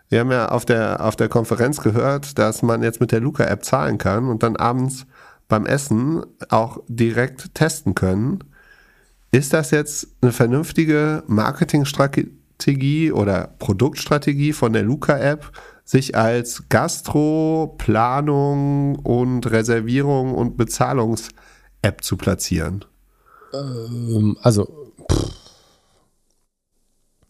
Wir 0.09 0.19
haben 0.19 0.31
ja 0.31 0.49
auf 0.49 0.65
der, 0.65 1.05
auf 1.05 1.15
der 1.15 1.29
Konferenz 1.29 1.81
gehört, 1.81 2.37
dass 2.37 2.61
man 2.61 2.83
jetzt 2.83 2.99
mit 2.99 3.13
der 3.13 3.21
Luca-App 3.21 3.63
zahlen 3.63 3.97
kann 3.97 4.27
und 4.27 4.43
dann 4.43 4.57
abends 4.57 5.05
beim 5.47 5.65
Essen 5.65 6.23
auch 6.49 6.79
direkt 6.87 7.55
testen 7.55 7.95
können. 7.95 8.43
Ist 9.31 9.53
das 9.53 9.71
jetzt 9.71 10.07
eine 10.21 10.33
vernünftige 10.33 11.23
Marketingstrategie 11.27 13.11
oder 13.11 13.55
Produktstrategie 13.59 14.51
von 14.51 14.73
der 14.73 14.83
Luca-App, 14.83 15.51
sich 15.85 16.15
als 16.15 16.67
Gastro, 16.69 17.75
Planung 17.77 18.97
und 18.97 19.49
Reservierung 19.49 20.35
und 20.35 20.57
Bezahlungs-App 20.57 22.03
zu 22.03 22.17
platzieren? 22.17 22.83
Ähm, 23.53 24.37
also, 24.41 24.93
pff, 25.09 25.31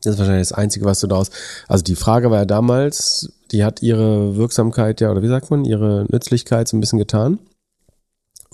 das 0.03 0.15
ist 0.15 0.19
wahrscheinlich 0.19 0.49
das 0.49 0.57
Einzige, 0.57 0.85
was 0.85 0.99
du 0.99 1.07
daraus. 1.07 1.29
Also 1.67 1.83
die 1.83 1.95
Frage 1.95 2.31
war 2.31 2.39
ja 2.39 2.45
damals, 2.45 3.31
die 3.51 3.63
hat 3.63 3.83
ihre 3.83 4.35
Wirksamkeit 4.35 4.99
ja, 5.01 5.11
oder 5.11 5.21
wie 5.21 5.27
sagt 5.27 5.51
man, 5.51 5.63
ihre 5.63 6.05
Nützlichkeit 6.09 6.67
so 6.67 6.75
ein 6.75 6.79
bisschen 6.79 6.99
getan. 6.99 7.39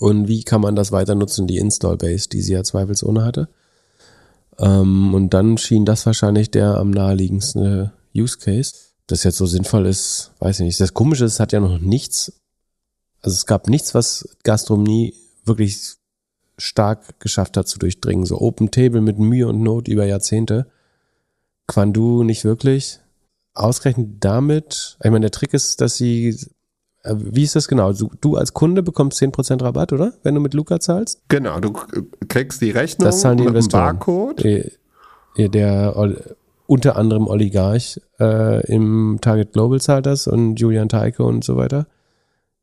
Und 0.00 0.28
wie 0.28 0.44
kann 0.44 0.60
man 0.60 0.76
das 0.76 0.92
weiter 0.92 1.14
nutzen, 1.14 1.46
die 1.46 1.58
Install-Base, 1.58 2.28
die 2.28 2.40
sie 2.40 2.52
ja 2.52 2.62
zweifelsohne 2.62 3.24
hatte. 3.24 3.48
Ähm, 4.58 5.12
und 5.12 5.34
dann 5.34 5.58
schien 5.58 5.84
das 5.84 6.06
wahrscheinlich 6.06 6.50
der 6.50 6.76
am 6.76 6.90
naheliegendste 6.90 7.92
Use 8.14 8.38
Case. 8.38 8.74
Das 9.08 9.24
jetzt 9.24 9.38
so 9.38 9.46
sinnvoll 9.46 9.86
ist, 9.86 10.32
weiß 10.38 10.60
ich 10.60 10.66
nicht. 10.66 10.80
Das 10.80 10.94
Komische 10.94 11.24
ist, 11.24 11.34
es 11.34 11.40
hat 11.40 11.52
ja 11.52 11.60
noch 11.60 11.80
nichts, 11.80 12.32
also 13.22 13.34
es 13.34 13.46
gab 13.46 13.68
nichts, 13.68 13.94
was 13.94 14.28
Gastronomie 14.44 15.14
wirklich 15.44 15.96
stark 16.58 17.18
geschafft 17.20 17.56
hat 17.56 17.68
zu 17.68 17.78
durchdringen. 17.78 18.26
So 18.26 18.40
Open 18.40 18.70
Table 18.70 19.00
mit 19.00 19.18
Mühe 19.18 19.48
und 19.48 19.62
Not 19.62 19.88
über 19.88 20.04
Jahrzehnte. 20.04 20.66
Quandu 21.66 22.22
nicht 22.22 22.44
wirklich. 22.44 23.00
Ausgerechnet 23.54 24.16
damit, 24.20 24.96
ich 25.02 25.10
meine, 25.10 25.24
der 25.24 25.30
Trick 25.30 25.54
ist, 25.54 25.80
dass 25.80 25.96
sie, 25.96 26.38
wie 27.04 27.44
ist 27.44 27.54
das 27.56 27.68
genau? 27.68 27.92
Du, 27.92 28.10
du 28.20 28.36
als 28.36 28.52
Kunde 28.54 28.82
bekommst 28.82 29.20
10% 29.22 29.62
Rabatt, 29.62 29.92
oder? 29.92 30.12
Wenn 30.22 30.34
du 30.34 30.40
mit 30.40 30.54
Luca 30.54 30.80
zahlst? 30.80 31.20
Genau, 31.28 31.60
du 31.60 31.72
kriegst 32.28 32.60
die 32.60 32.70
Rechnung 32.70 33.06
Das 33.06 33.20
zahlen 33.20 33.38
die 33.38 33.44
mit 33.44 33.50
Investoren. 33.50 33.98
Barcode. 33.98 34.72
Der, 35.36 35.48
der 35.48 35.96
Ol- 35.96 36.34
unter 36.66 36.96
anderem 36.96 37.26
Oligarch 37.28 38.00
äh, 38.20 38.66
im 38.70 39.18
Target 39.20 39.52
Global 39.52 39.80
zahlt 39.80 40.06
das 40.06 40.26
und 40.26 40.56
Julian 40.56 40.88
Teike 40.88 41.22
und 41.22 41.44
so 41.44 41.56
weiter. 41.56 41.86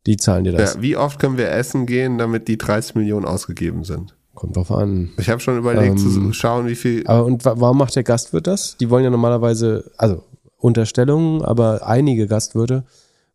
Die 0.06 0.18
zahlen 0.18 0.44
dir 0.44 0.52
das. 0.52 0.76
Ja, 0.76 0.82
wie 0.82 0.96
oft 0.98 1.18
können 1.20 1.38
wir 1.38 1.50
essen 1.52 1.88
gehen, 1.88 2.18
damit 2.20 2.48
die 2.48 2.58
30 2.60 2.94
Millionen 2.96 3.26
ausgegeben 3.26 3.84
sind? 3.84 4.16
Kommt 4.36 4.58
drauf 4.58 4.70
an. 4.70 5.12
Ich 5.18 5.30
habe 5.30 5.40
schon 5.40 5.58
überlegt 5.58 5.98
zu 5.98 6.10
Ähm, 6.10 6.34
schauen, 6.34 6.68
wie 6.68 6.76
viel. 6.76 7.08
Aber 7.08 7.26
und 7.26 7.44
wa- 7.46 7.56
warum 7.58 7.78
macht 7.78 7.96
der 7.96 8.04
Gastwirt 8.04 8.46
das? 8.46 8.76
Die 8.78 8.90
wollen 8.90 9.06
ja 9.06 9.10
normalerweise, 9.10 9.90
also 9.98 10.24
Unterstellungen, 10.58 11.42
aber 11.42 11.88
einige 11.88 12.28
Gastwirte 12.28 12.84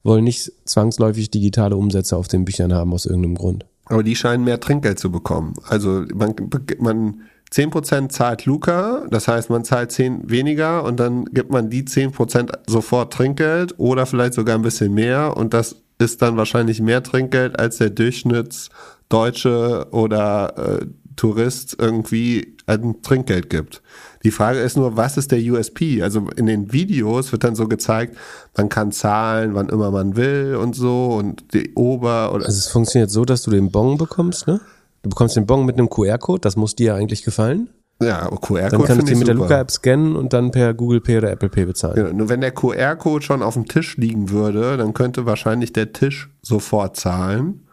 wollen 0.02 0.24
nicht 0.24 0.52
zwangsläufig 0.64 1.30
digitale 1.30 1.76
Umsätze 1.76 2.16
auf 2.16 2.28
den 2.28 2.44
Büchern 2.44 2.72
haben 2.72 2.92
aus 2.92 3.06
irgendeinem 3.06 3.34
Grund. 3.34 3.66
Aber 3.86 4.02
die 4.02 4.16
scheinen 4.16 4.44
mehr 4.44 4.60
Trinkgeld 4.60 4.98
zu 4.98 5.10
bekommen. 5.10 5.54
Also 5.66 6.04
man, 6.14 6.34
man 6.78 7.22
10% 7.52 8.08
zahlt 8.10 8.46
Luca, 8.46 9.06
das 9.10 9.26
heißt, 9.26 9.50
man 9.50 9.64
zahlt 9.64 9.90
10 9.90 10.30
weniger 10.30 10.84
und 10.84 11.00
dann 11.00 11.24
gibt 11.26 11.50
man 11.50 11.68
die 11.70 11.82
10% 11.82 12.52
sofort 12.68 13.12
Trinkgeld 13.12 13.78
oder 13.78 14.06
vielleicht 14.06 14.34
sogar 14.34 14.54
ein 14.56 14.62
bisschen 14.62 14.94
mehr 14.94 15.36
und 15.36 15.52
das 15.52 15.82
ist 15.98 16.22
dann 16.22 16.36
wahrscheinlich 16.36 16.80
mehr 16.80 17.02
Trinkgeld 17.02 17.58
als 17.58 17.78
der 17.78 17.90
Durchschnittsdeutsche 17.90 19.88
oder 19.90 20.80
äh, 20.80 20.86
Tourist 21.16 21.76
irgendwie 21.78 22.56
ein 22.66 23.02
Trinkgeld 23.02 23.50
gibt. 23.50 23.82
Die 24.22 24.30
Frage 24.30 24.58
ist 24.60 24.76
nur, 24.76 24.96
was 24.96 25.16
ist 25.16 25.32
der 25.32 25.38
USP? 25.40 26.02
Also 26.02 26.28
in 26.36 26.46
den 26.46 26.72
Videos 26.72 27.32
wird 27.32 27.44
dann 27.44 27.54
so 27.54 27.68
gezeigt, 27.68 28.16
man 28.56 28.68
kann 28.68 28.92
zahlen, 28.92 29.54
wann 29.54 29.68
immer 29.68 29.90
man 29.90 30.16
will 30.16 30.56
und 30.60 30.76
so 30.76 31.14
und 31.14 31.54
die 31.54 31.72
Ober 31.74 32.32
oder. 32.34 32.44
Also 32.44 32.58
es 32.58 32.68
funktioniert 32.68 33.10
so, 33.10 33.24
dass 33.24 33.42
du 33.42 33.50
den 33.50 33.70
Bon 33.70 33.96
bekommst, 33.96 34.46
ne? 34.46 34.60
Du 35.02 35.08
bekommst 35.08 35.36
den 35.36 35.46
Bon 35.46 35.64
mit 35.64 35.78
einem 35.78 35.88
QR-Code, 35.88 36.40
das 36.40 36.56
muss 36.56 36.76
dir 36.76 36.94
eigentlich 36.94 37.24
gefallen. 37.24 37.70
Ja, 38.02 38.28
QR-Code. 38.28 38.68
Dann 38.70 38.82
kannst 38.84 39.02
du 39.02 39.06
den 39.06 39.18
mit 39.18 39.26
super. 39.26 39.26
der 39.26 39.34
Luca-App 39.34 39.70
scannen 39.70 40.16
und 40.16 40.32
dann 40.32 40.50
per 40.50 40.74
Google 40.74 41.00
Pay 41.00 41.18
oder 41.18 41.30
Apple 41.30 41.48
Pay 41.48 41.66
bezahlen. 41.66 41.94
Genau. 41.96 42.12
Nur 42.12 42.28
wenn 42.28 42.40
der 42.40 42.52
QR-Code 42.52 43.24
schon 43.24 43.42
auf 43.42 43.54
dem 43.54 43.66
Tisch 43.66 43.96
liegen 43.96 44.30
würde, 44.30 44.76
dann 44.76 44.94
könnte 44.94 45.26
wahrscheinlich 45.26 45.72
der 45.72 45.92
Tisch 45.92 46.30
sofort 46.42 46.96
zahlen. 46.96 47.66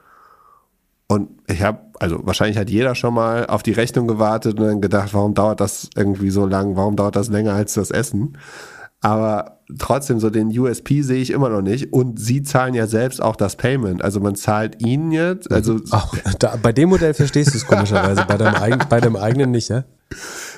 Und 1.07 1.29
ich 1.47 1.61
habe, 1.61 1.79
also 1.99 2.19
wahrscheinlich 2.23 2.57
hat 2.57 2.69
jeder 2.69 2.93
schon 2.93 3.13
mal 3.13 3.47
auf 3.47 3.63
die 3.63 3.71
Rechnung 3.71 4.07
gewartet 4.07 4.59
und 4.59 4.65
dann 4.65 4.81
gedacht, 4.81 5.13
warum 5.13 5.33
dauert 5.33 5.61
das 5.61 5.89
irgendwie 5.95 6.29
so 6.29 6.45
lang? 6.45 6.75
Warum 6.75 6.97
dauert 6.97 7.15
das 7.15 7.29
länger 7.29 7.53
als 7.53 7.75
das 7.75 7.91
Essen? 7.91 8.37
Aber 8.99 9.59
trotzdem, 9.77 10.19
so 10.19 10.29
den 10.29 10.47
USP 10.57 11.01
sehe 11.01 11.21
ich 11.21 11.29
immer 11.29 11.49
noch 11.49 11.61
nicht. 11.61 11.93
Und 11.93 12.19
sie 12.19 12.43
zahlen 12.43 12.73
ja 12.73 12.87
selbst 12.87 13.21
auch 13.21 13.35
das 13.35 13.55
Payment. 13.55 14.01
Also 14.01 14.19
man 14.19 14.35
zahlt 14.35 14.81
ihnen 14.85 15.11
jetzt, 15.11 15.51
also. 15.51 15.79
Ach, 15.91 16.13
da, 16.39 16.57
bei 16.61 16.73
dem 16.73 16.89
Modell 16.89 17.13
verstehst 17.13 17.53
du 17.53 17.57
es 17.57 17.65
komischerweise, 17.65 18.25
bei 18.27 18.37
deinem, 18.37 18.55
eigen, 18.55 18.79
bei 18.89 18.99
deinem 18.99 19.15
eigenen 19.15 19.51
nicht, 19.51 19.69
ja? 19.69 19.85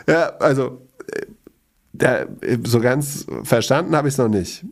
Ja, 0.08 0.32
also 0.40 0.88
äh, 1.12 1.26
da, 1.94 2.26
so 2.66 2.80
ganz 2.80 3.28
verstanden 3.44 3.96
habe 3.96 4.08
ich 4.08 4.16
es 4.16 4.18
noch 4.18 4.30
nicht. 4.30 4.66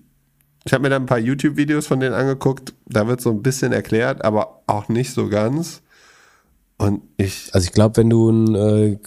Ich 0.68 0.74
habe 0.74 0.82
mir 0.82 0.90
dann 0.90 1.04
ein 1.04 1.08
paar 1.08 1.18
YouTube-Videos 1.18 1.88
von 1.88 2.02
denen 2.02 2.14
angeguckt. 2.14 2.74
Da 2.88 3.08
wird 3.08 3.22
so 3.22 3.30
ein 3.30 3.42
bisschen 3.42 3.72
erklärt, 3.72 4.26
aber 4.26 4.64
auch 4.68 4.90
nicht 4.90 5.14
so 5.14 5.30
ganz. 5.30 5.82
Und 6.78 7.04
ich. 7.16 7.50
Also 7.54 7.66
ich 7.66 7.72
glaube, 7.72 7.96
wenn 7.96 8.10
du 8.10 8.30
ein, 8.30 8.54
äh, 8.54 8.98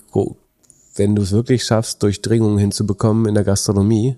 wenn 0.96 1.14
du 1.14 1.20
es 1.20 1.32
wirklich 1.32 1.64
schaffst, 1.64 2.02
Durchdringung 2.02 2.56
hinzubekommen 2.56 3.26
in 3.26 3.34
der 3.34 3.44
Gastronomie 3.44 4.16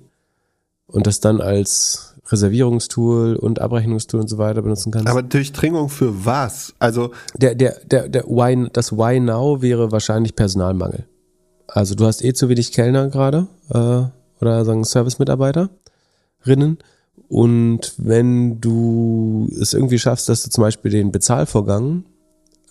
und 0.87 1.09
das 1.09 1.19
dann 1.19 1.41
als 1.41 2.15
Reservierungstool 2.29 3.35
und 3.35 3.61
Abrechnungstool 3.61 4.21
und 4.21 4.29
so 4.29 4.39
weiter 4.39 4.63
benutzen 4.63 4.93
kannst. 4.93 5.09
Aber 5.09 5.25
Durchdringung 5.25 5.89
für 5.89 6.25
was? 6.25 6.75
Also 6.79 7.11
der 7.35 7.57
der 7.57 7.81
der 7.85 8.09
der 8.09 8.25
Why, 8.25 8.69
das 8.73 8.93
Why 8.93 9.19
Now 9.19 9.61
wäre 9.61 9.91
wahrscheinlich 9.91 10.37
Personalmangel. 10.37 11.07
Also 11.67 11.97
du 11.97 12.07
hast 12.07 12.23
eh 12.23 12.35
zu 12.35 12.49
wenig 12.49 12.71
Kellner 12.71 13.09
gerade 13.09 13.49
äh, 13.71 14.05
oder 14.41 14.65
sagen 14.65 14.85
Service-Mitarbeiterinnen. 14.85 16.79
Und 17.28 17.95
wenn 17.97 18.61
du 18.61 19.49
es 19.61 19.73
irgendwie 19.73 19.99
schaffst, 19.99 20.28
dass 20.28 20.42
du 20.42 20.50
zum 20.50 20.62
Beispiel 20.62 20.90
den 20.90 21.12
Bezahlvorgang 21.12 22.04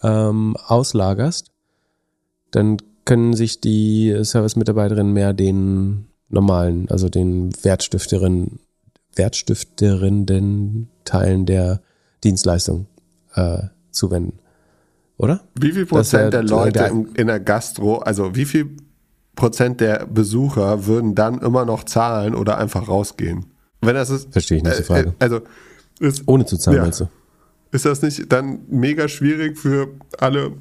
ähm, 0.03 0.55
auslagerst, 0.67 1.51
dann 2.51 2.77
können 3.05 3.33
sich 3.33 3.61
die 3.61 4.15
Service-Mitarbeiterinnen 4.23 5.13
mehr 5.13 5.33
den 5.33 6.07
normalen, 6.29 6.89
also 6.89 7.09
den 7.09 7.51
Wertstifterinnen, 7.63 8.59
Wertstifterinnen 9.15 10.87
Teilen 11.03 11.45
der 11.45 11.81
Dienstleistung 12.23 12.87
äh, 13.35 13.63
zuwenden. 13.91 14.39
Oder? 15.17 15.41
Wie 15.59 15.71
viel 15.71 15.85
Prozent 15.85 16.33
der 16.33 16.43
Leute 16.43 16.71
der, 16.71 16.91
in 16.91 17.27
der 17.27 17.39
Gastro, 17.39 17.97
also 17.97 18.35
wie 18.35 18.45
viel 18.45 18.77
Prozent 19.35 19.81
der 19.81 20.05
Besucher 20.07 20.85
würden 20.85 21.15
dann 21.15 21.39
immer 21.39 21.65
noch 21.65 21.83
zahlen 21.83 22.35
oder 22.35 22.57
einfach 22.57 22.87
rausgehen? 22.87 23.50
Wenn 23.81 23.95
das 23.95 24.09
ist. 24.09 24.31
Verstehe 24.31 24.57
ich 24.57 24.63
nicht 24.63 24.79
die 24.79 24.83
Frage. 24.83 25.09
Äh, 25.09 25.23
also, 25.23 25.41
ist, 25.99 26.23
Ohne 26.25 26.45
zu 26.45 26.57
zahlen, 26.57 26.77
ja. 26.77 26.83
meinst 26.83 27.01
du? 27.01 27.09
Ist 27.71 27.85
das 27.85 28.01
nicht 28.01 28.31
dann 28.31 28.61
mega 28.69 29.07
schwierig 29.07 29.57
für 29.57 29.89
alle 30.19 30.53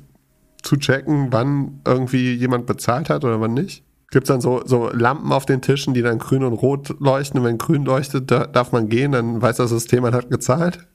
zu 0.62 0.77
checken, 0.77 1.29
wann 1.31 1.81
irgendwie 1.87 2.35
jemand 2.35 2.67
bezahlt 2.67 3.11
hat 3.11 3.25
oder 3.25 3.41
wann 3.41 3.55
nicht? 3.55 3.83
Gibt 4.11 4.25
es 4.25 4.29
dann 4.29 4.41
so, 4.41 4.62
so 4.65 4.91
Lampen 4.91 5.33
auf 5.33 5.47
den 5.47 5.62
Tischen, 5.62 5.95
die 5.95 6.03
dann 6.03 6.19
grün 6.19 6.43
und 6.43 6.55
rot 6.55 6.97
leuchten? 7.00 7.41
Und 7.41 7.47
wenn 7.47 7.59
grün 7.59 7.85
leuchtet, 7.85 8.31
da 8.31 8.47
darf 8.47 8.73
man 8.73 8.89
gehen, 8.89 9.12
dann 9.12 9.41
weiß 9.41 9.57
das 9.57 9.71
System, 9.71 10.03
man 10.03 10.15
hat 10.15 10.31
gezahlt? 10.31 10.87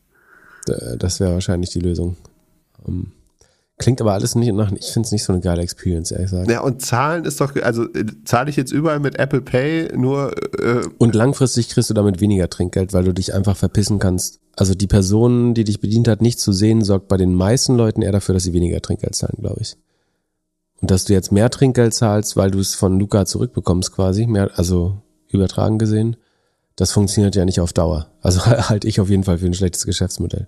Das 0.98 1.20
wäre 1.20 1.34
wahrscheinlich 1.34 1.70
die 1.70 1.80
Lösung. 1.80 2.18
Um, 2.84 3.12
Klingt 3.78 4.00
aber 4.00 4.14
alles 4.14 4.36
nicht 4.36 4.54
nach, 4.54 4.72
ich 4.72 4.94
finde 4.94 5.06
es 5.06 5.12
nicht 5.12 5.26
so 5.26 5.34
eine 5.34 5.42
geile 5.42 5.62
Experience, 5.62 6.12
ehrlich 6.12 6.32
gesagt. 6.32 6.50
Ja, 6.50 6.62
und 6.62 6.82
zahlen 6.82 7.26
ist 7.26 7.42
doch, 7.42 7.54
also 7.58 7.84
äh, 7.94 8.06
zahle 8.24 8.50
ich 8.50 8.56
jetzt 8.56 8.72
überall 8.72 9.02
mit 9.02 9.20
Apple 9.20 9.42
Pay 9.42 9.98
nur. 9.98 10.34
Äh 10.60 10.88
und 10.98 11.14
langfristig 11.14 11.68
kriegst 11.68 11.90
du 11.90 11.94
damit 11.94 12.22
weniger 12.22 12.50
Trinkgeld, 12.50 12.94
weil 12.94 13.04
du 13.04 13.14
dich 13.14 13.34
einfach 13.34 13.58
verpissen 13.58 14.00
kannst. 14.00 14.40
Also 14.56 14.76
die 14.76 14.88
Person, 14.88 15.54
die 15.54 15.66
dich 15.66 15.82
bedient 15.82 16.08
hat, 16.08 16.22
nicht 16.22 16.40
zu 16.40 16.54
sehen, 16.54 16.86
sorgt 16.86 17.10
bei 17.10 17.18
den 17.18 17.36
meisten 17.36 17.76
Leuten 17.76 18.02
eher 18.02 18.14
dafür, 18.14 18.34
dass 18.34 18.44
sie 18.44 18.54
weniger 18.54 18.80
Trinkgeld 18.82 19.14
zahlen, 19.14 19.40
glaube 19.40 19.60
ich. 19.60 19.76
Und 20.80 20.90
dass 20.90 21.04
du 21.04 21.12
jetzt 21.12 21.34
mehr 21.34 21.50
Trinkgeld 21.50 21.94
zahlst, 21.94 22.38
weil 22.38 22.52
du 22.52 22.60
es 22.60 22.76
von 22.76 22.98
Luca 22.98 23.26
zurückbekommst 23.26 23.92
quasi, 23.92 24.26
mehr, 24.26 24.52
also 24.56 25.02
übertragen 25.28 25.80
gesehen, 25.80 26.16
das 26.78 26.94
funktioniert 26.94 27.36
ja 27.36 27.44
nicht 27.44 27.60
auf 27.60 27.74
Dauer. 27.74 28.08
Also 28.22 28.46
halte 28.46 28.88
ich 28.88 29.02
auf 29.02 29.10
jeden 29.10 29.26
Fall 29.26 29.38
für 29.38 29.48
ein 29.48 29.54
schlechtes 29.54 29.86
Geschäftsmodell. 29.86 30.48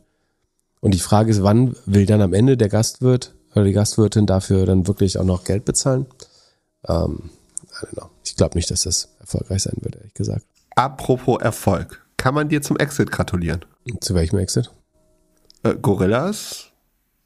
Und 0.79 0.93
die 0.93 0.99
Frage 0.99 1.31
ist, 1.31 1.43
wann 1.43 1.75
will 1.85 2.05
dann 2.05 2.21
am 2.21 2.33
Ende 2.33 2.57
der 2.57 2.69
Gastwirt 2.69 3.33
oder 3.53 3.65
die 3.65 3.73
Gastwirtin 3.73 4.25
dafür 4.25 4.65
dann 4.65 4.87
wirklich 4.87 5.17
auch 5.17 5.25
noch 5.25 5.43
Geld 5.43 5.65
bezahlen? 5.65 6.05
Ähm, 6.87 7.29
ich 8.23 8.35
glaube 8.35 8.57
nicht, 8.57 8.69
dass 8.71 8.83
das 8.83 9.09
erfolgreich 9.19 9.63
sein 9.63 9.77
wird, 9.81 9.95
ehrlich 9.95 10.13
gesagt. 10.13 10.45
Apropos 10.75 11.41
Erfolg. 11.41 12.05
Kann 12.17 12.33
man 12.33 12.49
dir 12.49 12.61
zum 12.61 12.77
Exit 12.77 13.11
gratulieren? 13.11 13.65
Zu 14.01 14.15
welchem 14.15 14.37
Exit? 14.39 14.71
Äh, 15.63 15.75
Gorillas 15.75 16.71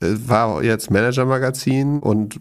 äh, 0.01 0.07
war 0.25 0.63
jetzt 0.63 0.91
Manager-Magazin 0.91 1.99
und 1.99 2.39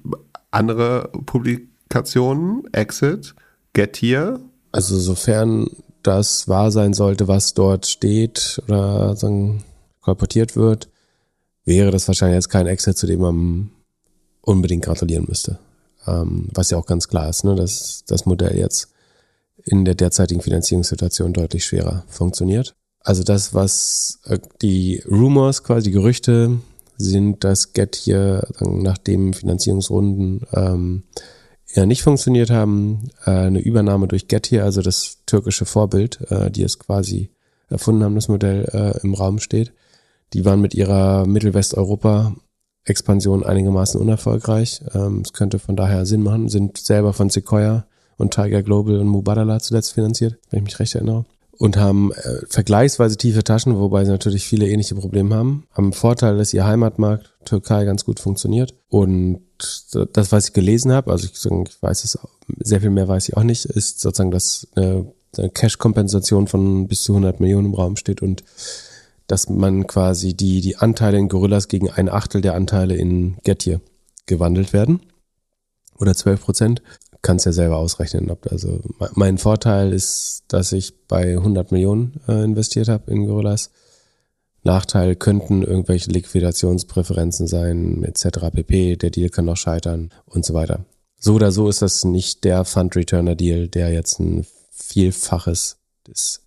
andere 0.51 1.11
Publikationen. 1.27 2.63
Exit, 2.73 3.35
Get 3.73 3.97
Here. 3.97 4.41
Also 4.73 4.99
sofern 4.99 5.69
das 6.03 6.49
wahr 6.49 6.71
sein 6.71 6.95
sollte, 6.95 7.29
was 7.29 7.55
dort 7.55 7.87
steht 7.87 8.63
oder 8.67 9.17
sagen, 9.17 9.65
kolportiert 10.01 10.57
wird, 10.57 10.90
wäre 11.71 11.93
das 11.93 12.09
wahrscheinlich 12.09 12.35
jetzt 12.35 12.51
kein 12.51 12.67
Exit, 12.67 12.99
zu 12.99 13.07
dem 13.07 13.21
man 13.21 13.71
unbedingt 14.43 14.85
gratulieren 14.85 15.25
müsste. 15.29 15.59
Ähm, 16.07 16.49
was 16.53 16.71
ja 16.71 16.77
auch 16.77 16.87
ganz 16.87 17.07
klar 17.09 17.31
ist, 17.31 17.45
ne, 17.45 17.55
dass 17.55 18.05
das 18.07 18.27
Modell 18.27 18.59
jetzt 18.59 18.89
in 19.65 19.85
der 19.85 19.95
derzeitigen 19.95 20.41
Finanzierungssituation 20.41 21.33
deutlich 21.33 21.65
schwerer 21.65 22.05
funktioniert. 22.09 22.75
Also 23.03 23.23
das, 23.23 23.55
was 23.55 24.19
äh, 24.25 24.39
die 24.61 25.03
Rumors, 25.09 25.63
quasi 25.63 25.91
die 25.91 25.93
Gerüchte 25.93 26.59
sind, 26.97 27.45
dass 27.45 27.73
Get 27.73 27.95
hier 27.95 28.47
nach 28.61 28.99
dem 28.99 29.33
Finanzierungsrunden 29.33 30.43
ähm, 30.53 31.05
ja 31.73 31.87
nicht 31.87 32.03
funktioniert 32.03 32.51
haben, 32.51 33.11
äh, 33.27 33.31
eine 33.31 33.61
Übernahme 33.61 34.09
durch 34.09 34.27
Get 34.27 34.49
hier, 34.49 34.65
also 34.65 34.83
das 34.83 35.19
türkische 35.25 35.67
Vorbild, 35.67 36.21
äh, 36.31 36.51
die 36.51 36.65
es 36.65 36.81
quasi 36.81 37.31
erfunden 37.69 38.03
haben, 38.03 38.17
das 38.17 38.29
Modell 38.29 38.69
äh, 38.73 38.99
im 39.05 39.15
Raum 39.15 39.39
steht. 39.39 39.73
Die 40.33 40.45
waren 40.45 40.61
mit 40.61 40.75
ihrer 40.75 41.27
Mittelwesteuropa-Expansion 41.27 43.45
einigermaßen 43.45 44.01
unerfolgreich. 44.01 44.81
Ähm, 44.95 45.23
es 45.25 45.33
könnte 45.33 45.59
von 45.59 45.75
daher 45.77 46.07
Sinn 46.07 46.23
machen, 46.23 46.49
sind 46.49 46.79
selber 46.79 47.13
von 47.13 47.31
Sequoia 47.31 47.87
und 48.17 48.35
Tiger 48.35 48.63
Global 48.63 49.01
und 49.01 49.09
Mubadala 49.09 49.59
zuletzt 49.61 49.93
finanziert, 49.93 50.39
wenn 50.51 50.61
ich 50.61 50.65
mich 50.65 50.79
recht 50.79 50.95
erinnere. 50.95 51.25
Und 51.59 51.77
haben 51.77 52.13
äh, 52.13 52.39
vergleichsweise 52.49 53.19
tiefe 53.19 53.45
Taschen, 53.45 53.79
wobei 53.79 54.05
sie 54.05 54.11
natürlich 54.11 54.47
viele 54.47 54.69
ähnliche 54.69 54.95
Probleme 54.95 55.35
haben. 55.35 55.67
Haben 55.73 55.93
Vorteil, 55.93 56.39
dass 56.39 56.55
ihr 56.55 56.65
Heimatmarkt 56.65 57.35
Türkei 57.45 57.85
ganz 57.85 58.05
gut 58.05 58.19
funktioniert. 58.19 58.75
Und 58.89 59.43
das, 60.13 60.33
was 60.33 60.49
ich 60.49 60.55
gelesen 60.55 60.93
habe, 60.93 61.11
also 61.11 61.27
ich, 61.27 61.33
ich 61.33 61.83
weiß 61.83 62.05
es, 62.05 62.19
sehr 62.59 62.81
viel 62.81 62.91
mehr 62.91 63.09
weiß 63.09 63.29
ich 63.29 63.37
auch 63.37 63.43
nicht, 63.43 63.67
ist 63.67 64.01
sozusagen, 64.01 64.31
dass 64.31 64.69
eine, 64.75 65.13
eine 65.37 65.51
Cash-Kompensation 65.51 66.47
von 66.47 66.89
bis 66.89 67.03
zu 67.03 67.13
100 67.13 67.41
Millionen 67.41 67.67
im 67.67 67.75
Raum 67.75 67.97
steht 67.97 68.23
und 68.23 68.43
dass 69.31 69.49
man 69.49 69.87
quasi 69.87 70.35
die, 70.35 70.61
die 70.61 70.77
Anteile 70.77 71.17
in 71.17 71.29
Gorillas 71.29 71.69
gegen 71.69 71.89
ein 71.89 72.09
Achtel 72.09 72.41
der 72.41 72.55
Anteile 72.55 72.97
in 72.97 73.37
Gettier 73.45 73.81
gewandelt 74.27 74.73
werden. 74.73 75.03
Oder 76.01 76.17
12 76.17 76.43
Prozent. 76.43 76.83
Kannst 77.23 77.47
ja 77.47 77.53
selber 77.53 77.77
ausrechnen. 77.77 78.29
Also 78.51 78.81
mein 79.15 79.39
Vorteil 79.39 79.93
ist, 79.93 80.45
dass 80.49 80.73
ich 80.73 81.07
bei 81.07 81.37
100 81.37 81.71
Millionen 81.71 82.21
äh, 82.27 82.43
investiert 82.43 82.89
habe 82.89 83.13
in 83.13 83.27
Gorillas. 83.27 83.71
Nachteil 84.65 85.15
könnten 85.15 85.63
irgendwelche 85.63 86.11
Liquidationspräferenzen 86.11 87.47
sein, 87.47 88.03
etc. 88.03 88.51
pp. 88.53 88.97
Der 88.97 89.11
Deal 89.11 89.29
kann 89.29 89.45
noch 89.45 89.57
scheitern 89.57 90.11
und 90.27 90.45
so 90.45 90.55
weiter. 90.55 90.87
So 91.21 91.35
oder 91.35 91.53
so 91.53 91.69
ist 91.69 91.83
das 91.83 92.05
nicht 92.05 92.43
der 92.43 92.65
Fund 92.65 92.97
Returner 92.97 93.37
Deal, 93.37 93.69
der 93.69 93.93
jetzt 93.93 94.19
ein 94.19 94.45
Vielfaches 94.73 95.77
des 96.09 96.43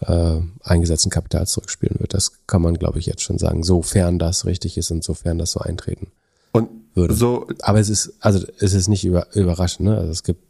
äh, 0.00 0.40
eingesetzten 0.62 1.10
Kapital 1.10 1.46
zurückspielen 1.46 2.00
wird. 2.00 2.14
Das 2.14 2.46
kann 2.46 2.62
man, 2.62 2.74
glaube 2.74 2.98
ich, 2.98 3.06
jetzt 3.06 3.22
schon 3.22 3.38
sagen, 3.38 3.62
sofern 3.62 4.18
das 4.18 4.46
richtig 4.46 4.76
ist 4.76 4.90
und 4.90 5.04
sofern 5.04 5.38
das 5.38 5.52
so 5.52 5.60
eintreten 5.60 6.08
und 6.54 6.68
würde. 6.94 7.14
So 7.14 7.48
Aber 7.62 7.80
es 7.80 7.88
ist, 7.88 8.14
also 8.20 8.46
es 8.58 8.74
ist 8.74 8.88
nicht 8.88 9.04
über, 9.04 9.26
überraschend. 9.34 9.88
Ne? 9.88 9.96
Also 9.98 10.10
es 10.10 10.22
gibt 10.22 10.42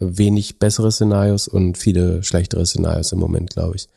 wenig 0.00 0.58
bessere 0.58 0.90
Szenarios 0.90 1.46
und 1.46 1.78
viele 1.78 2.22
schlechtere 2.22 2.66
Szenarios 2.66 3.12
im 3.12 3.20
Moment, 3.20 3.50
glaube 3.50 3.76
ich, 3.76 3.88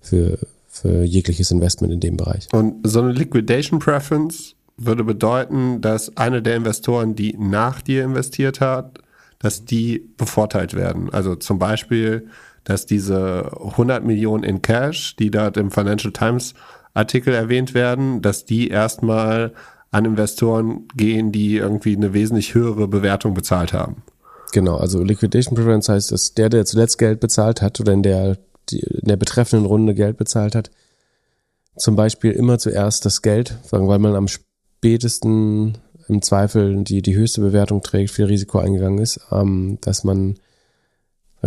für, 0.00 0.38
für 0.68 1.04
jegliches 1.04 1.50
Investment 1.50 1.92
in 1.92 2.00
dem 2.00 2.16
Bereich. 2.16 2.48
Und 2.52 2.86
so 2.86 3.00
eine 3.00 3.12
Liquidation 3.12 3.78
Preference 3.78 4.56
würde 4.76 5.04
bedeuten, 5.04 5.80
dass 5.80 6.16
eine 6.16 6.42
der 6.42 6.56
Investoren, 6.56 7.14
die 7.14 7.36
nach 7.38 7.80
dir 7.80 8.04
investiert 8.04 8.60
hat, 8.60 8.98
dass 9.38 9.64
die 9.64 10.10
bevorteilt 10.16 10.74
werden. 10.74 11.10
Also 11.12 11.36
zum 11.36 11.58
Beispiel, 11.58 12.28
dass 12.64 12.86
diese 12.86 13.50
100 13.60 14.04
Millionen 14.04 14.42
in 14.42 14.62
Cash, 14.62 15.16
die 15.16 15.30
dort 15.30 15.56
im 15.56 15.70
Financial 15.70 16.12
Times 16.12 16.54
Artikel 16.94 17.34
erwähnt 17.34 17.74
werden, 17.74 18.22
dass 18.22 18.44
die 18.44 18.68
erstmal 18.68 19.52
an 19.90 20.04
Investoren 20.04 20.88
gehen, 20.96 21.30
die 21.30 21.56
irgendwie 21.56 21.96
eine 21.96 22.14
wesentlich 22.14 22.54
höhere 22.54 22.88
Bewertung 22.88 23.34
bezahlt 23.34 23.72
haben. 23.72 24.02
Genau, 24.52 24.76
also 24.76 25.02
Liquidation 25.02 25.54
Preference 25.54 25.88
heißt, 25.88 26.12
dass 26.12 26.34
der, 26.34 26.48
der 26.48 26.64
zuletzt 26.64 26.98
Geld 26.98 27.20
bezahlt 27.20 27.60
hat 27.60 27.80
oder 27.80 27.92
in 27.92 28.02
der, 28.02 28.38
die, 28.70 28.80
in 28.80 29.08
der 29.08 29.16
betreffenden 29.16 29.66
Runde 29.66 29.94
Geld 29.94 30.16
bezahlt 30.16 30.54
hat, 30.54 30.70
zum 31.76 31.96
Beispiel 31.96 32.30
immer 32.32 32.58
zuerst 32.58 33.04
das 33.04 33.22
Geld, 33.22 33.58
weil 33.70 33.98
man 33.98 34.14
am 34.14 34.28
spätesten 34.28 35.78
im 36.08 36.22
Zweifel 36.22 36.84
die, 36.84 37.02
die 37.02 37.16
höchste 37.16 37.40
Bewertung 37.40 37.82
trägt, 37.82 38.10
viel 38.10 38.26
Risiko 38.26 38.58
eingegangen 38.58 38.98
ist, 38.98 39.20
ähm, 39.32 39.78
dass 39.80 40.04
man 40.04 40.38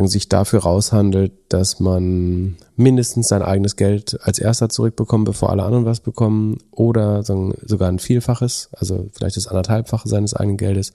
sich 0.06 0.30
dafür 0.30 0.60
raushandelt, 0.60 1.32
dass 1.50 1.80
man 1.80 2.58
mindestens 2.76 3.30
sein 3.30 3.42
eigenes 3.42 3.76
Geld 3.76 4.20
als 4.22 4.38
erster 4.38 4.70
zurückbekommt, 4.70 5.26
bevor 5.26 5.50
alle 5.50 5.64
anderen 5.64 5.86
was 5.86 6.02
bekommen, 6.02 6.60
oder 6.70 7.24
sogar 7.24 7.90
ein 7.90 7.98
Vielfaches, 7.98 8.70
also 8.74 9.08
vielleicht 9.14 9.38
das 9.38 9.48
anderthalbfache 9.48 10.08
seines 10.08 10.36
eigenen 10.36 10.58
Geldes, 10.58 10.94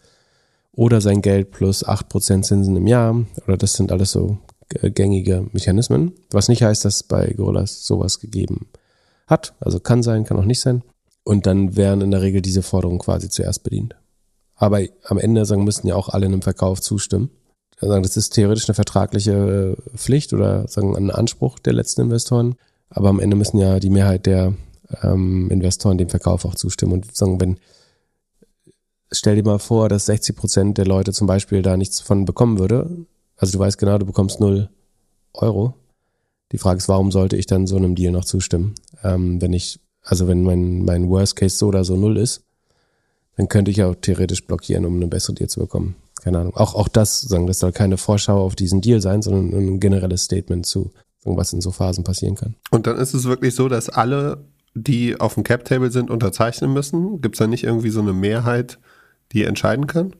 oder 0.75 1.01
sein 1.01 1.21
Geld 1.21 1.51
plus 1.51 1.85
acht 1.85 2.09
Prozent 2.09 2.47
Zinsen 2.47 2.77
im 2.77 2.87
Jahr, 2.87 3.27
oder 3.47 3.57
das 3.57 3.73
sind 3.73 3.91
alles 3.91 4.13
so 4.13 4.39
gängige 4.69 5.47
Mechanismen, 5.53 6.13
was 6.31 6.49
nicht 6.49 6.63
heißt, 6.63 6.85
dass 6.85 7.03
bei 7.03 7.33
Gorillas 7.37 7.85
sowas 7.85 8.21
gegeben 8.21 8.69
hat, 9.27 9.55
also 9.59 9.81
kann 9.81 10.05
sein, 10.05 10.25
kann 10.25 10.39
auch 10.39 10.45
nicht 10.45 10.61
sein. 10.61 10.83
Und 11.25 11.47
dann 11.47 11.77
wären 11.77 12.01
in 12.01 12.11
der 12.11 12.23
Regel 12.23 12.43
diese 12.43 12.63
Forderungen 12.63 12.99
quasi 12.99 13.29
zuerst 13.29 13.63
bedient. 13.63 13.97
Aber 14.57 14.81
am 15.05 15.19
Ende 15.19 15.45
sagen, 15.45 15.65
müssen 15.65 15.87
ja 15.87 15.95
auch 15.95 16.09
alle 16.09 16.27
in 16.27 16.33
einem 16.33 16.43
Verkauf 16.43 16.81
zustimmen. 16.81 17.31
Sagen, 17.89 18.03
das 18.03 18.17
ist 18.17 18.31
theoretisch 18.31 18.69
eine 18.69 18.75
vertragliche 18.75 19.77
äh, 19.77 19.97
Pflicht 19.97 20.33
oder 20.33 20.67
sagen 20.69 20.97
ein 20.97 21.11
Anspruch 21.11 21.59
der 21.59 21.73
letzten 21.73 22.03
Investoren. 22.03 22.55
Aber 22.91 23.09
am 23.09 23.21
Ende 23.21 23.37
müssen 23.37 23.59
ja 23.59 23.81
die 23.81 23.91
Mehrheit 23.91 24.27
der 24.27 24.55
ähm, 25.03 25.51
Investoren 25.51 25.99
dem 25.99 26.09
Verkauf 26.09 26.45
auch 26.45 26.55
zustimmen. 26.55 26.93
Und 26.93 27.15
sagen, 27.15 27.41
wenn, 27.41 27.59
stell 29.11 29.37
dir 29.37 29.45
mal 29.45 29.59
vor, 29.59 29.89
dass 29.89 30.07
60 30.07 30.37
Prozent 30.37 30.79
der 30.79 30.87
Leute 30.87 31.13
zum 31.13 31.27
Beispiel 31.27 31.63
da 31.63 31.77
nichts 31.77 32.01
von 32.01 32.25
bekommen 32.25 32.59
würde. 32.59 32.89
Also 33.37 33.53
du 33.53 33.59
weißt 33.59 33.79
genau, 33.79 33.99
du 33.99 34.07
bekommst 34.07 34.41
null 34.41 34.69
Euro. 35.35 35.75
Die 36.53 36.59
Frage 36.59 36.79
ist, 36.79 36.89
warum 36.89 37.11
sollte 37.11 37.37
ich 37.37 37.47
dann 37.47 37.67
so 37.67 37.77
einem 37.77 37.95
Deal 37.95 38.13
noch 38.13 38.27
zustimmen? 38.27 38.75
Ähm, 39.03 39.41
wenn 39.41 39.53
ich 39.53 39.81
also 40.03 40.29
wenn 40.29 40.43
mein, 40.43 40.85
mein 40.85 41.09
Worst 41.09 41.37
Case 41.37 41.57
so 41.57 41.69
oder 41.69 41.85
so 41.85 41.97
null 41.97 42.17
ist, 42.17 42.43
dann 43.37 43.49
könnte 43.49 43.71
ich 43.71 43.83
auch 43.83 43.95
theoretisch 43.95 44.47
blockieren, 44.47 44.85
um 44.85 44.97
eine 44.97 45.07
bessere 45.07 45.35
Deal 45.35 45.49
zu 45.49 45.61
bekommen. 45.61 45.97
Keine 46.23 46.39
Ahnung. 46.39 46.55
Auch, 46.57 46.75
auch 46.77 46.89
das, 46.89 47.21
sagen, 47.21 47.49
das 47.49 47.59
soll 47.59 47.73
keine 47.73 47.97
Vorschau 47.97 48.45
auf 48.45 48.55
diesen 48.55 48.81
Deal 48.81 49.01
sein, 49.01 49.23
sondern 49.23 49.59
ein 49.59 49.81
generelles 49.81 50.23
Statement 50.23 50.65
zu, 50.65 50.93
was 51.25 51.53
in 51.53 51.61
so 51.61 51.73
Phasen 51.73 52.05
passieren 52.05 52.37
kann. 52.37 52.55
Und 52.71 52.87
dann 52.87 52.97
ist 52.97 53.13
es 53.13 53.25
wirklich 53.25 53.57
so, 53.57 53.69
dass 53.69 53.89
alle, 53.89 54.45
die 54.75 55.19
auf 55.19 55.35
dem 55.35 55.43
Cap-Table 55.43 55.91
sind, 55.91 56.11
unterzeichnen 56.11 56.73
müssen? 56.73 57.21
Gibt 57.21 57.35
es 57.35 57.41
da 57.41 57.49
nicht 57.49 57.65
irgendwie 57.65 57.91
so 57.91 58.01
eine 58.01 58.13
Mehrheit, 58.13 58.79
die 59.33 59.43
entscheiden 59.43 59.89
kann? 59.89 60.15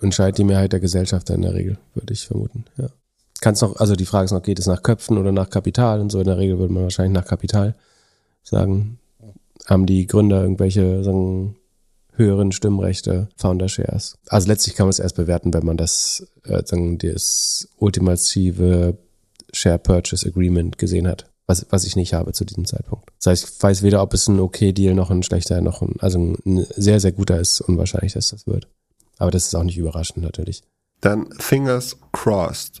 Entscheidet 0.00 0.38
die 0.38 0.44
Mehrheit 0.44 0.72
der 0.72 0.80
Gesellschaft 0.80 1.30
in 1.30 1.42
der 1.42 1.54
Regel, 1.54 1.78
würde 1.94 2.12
ich 2.12 2.26
vermuten, 2.26 2.64
ja. 2.76 2.88
Kannst 3.40 3.62
noch, 3.62 3.74
also 3.76 3.96
die 3.96 4.06
Frage 4.06 4.26
ist 4.26 4.30
noch, 4.30 4.42
geht 4.42 4.60
es 4.60 4.68
nach 4.68 4.84
Köpfen 4.84 5.18
oder 5.18 5.32
nach 5.32 5.50
Kapital? 5.50 6.00
Und 6.00 6.12
so 6.12 6.20
in 6.20 6.26
der 6.26 6.38
Regel 6.38 6.60
würde 6.60 6.72
man 6.72 6.84
wahrscheinlich 6.84 7.12
nach 7.12 7.26
Kapital 7.26 7.74
sagen, 8.44 9.00
haben 9.66 9.84
die 9.84 10.06
Gründer 10.06 10.42
irgendwelche 10.42 11.02
sagen, 11.02 11.56
höheren 12.14 12.52
Stimmrechte, 12.52 13.28
Founder 13.36 13.68
Shares. 13.68 14.18
Also 14.28 14.48
letztlich 14.48 14.74
kann 14.74 14.86
man 14.86 14.90
es 14.90 14.98
erst 14.98 15.16
bewerten, 15.16 15.54
wenn 15.54 15.64
man 15.64 15.76
das, 15.76 16.26
äh, 16.44 16.62
sagen, 16.64 16.98
das 16.98 17.68
ultimative 17.76 18.98
Share 19.52 19.78
Purchase 19.78 20.28
Agreement 20.28 20.78
gesehen 20.78 21.08
hat. 21.08 21.26
Was, 21.46 21.66
was 21.70 21.84
ich 21.84 21.96
nicht 21.96 22.14
habe 22.14 22.32
zu 22.32 22.44
diesem 22.44 22.66
Zeitpunkt. 22.66 23.10
Das 23.18 23.26
heißt, 23.26 23.44
ich 23.44 23.62
weiß 23.62 23.82
weder, 23.82 24.00
ob 24.00 24.14
es 24.14 24.28
ein 24.28 24.38
okay 24.38 24.72
Deal 24.72 24.94
noch 24.94 25.10
ein 25.10 25.24
schlechter, 25.24 25.60
noch 25.60 25.82
ein, 25.82 25.96
also 25.98 26.18
ein 26.18 26.66
sehr, 26.76 27.00
sehr 27.00 27.10
guter 27.10 27.40
ist, 27.40 27.60
unwahrscheinlich, 27.60 28.12
dass 28.12 28.28
das 28.28 28.46
wird. 28.46 28.68
Aber 29.18 29.32
das 29.32 29.46
ist 29.46 29.54
auch 29.56 29.64
nicht 29.64 29.76
überraschend 29.76 30.24
natürlich. 30.24 30.62
Dann 31.00 31.32
fingers 31.38 31.96
crossed. 32.12 32.80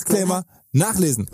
Disclaimer 0.01 0.45
nachlesen. 0.71 1.27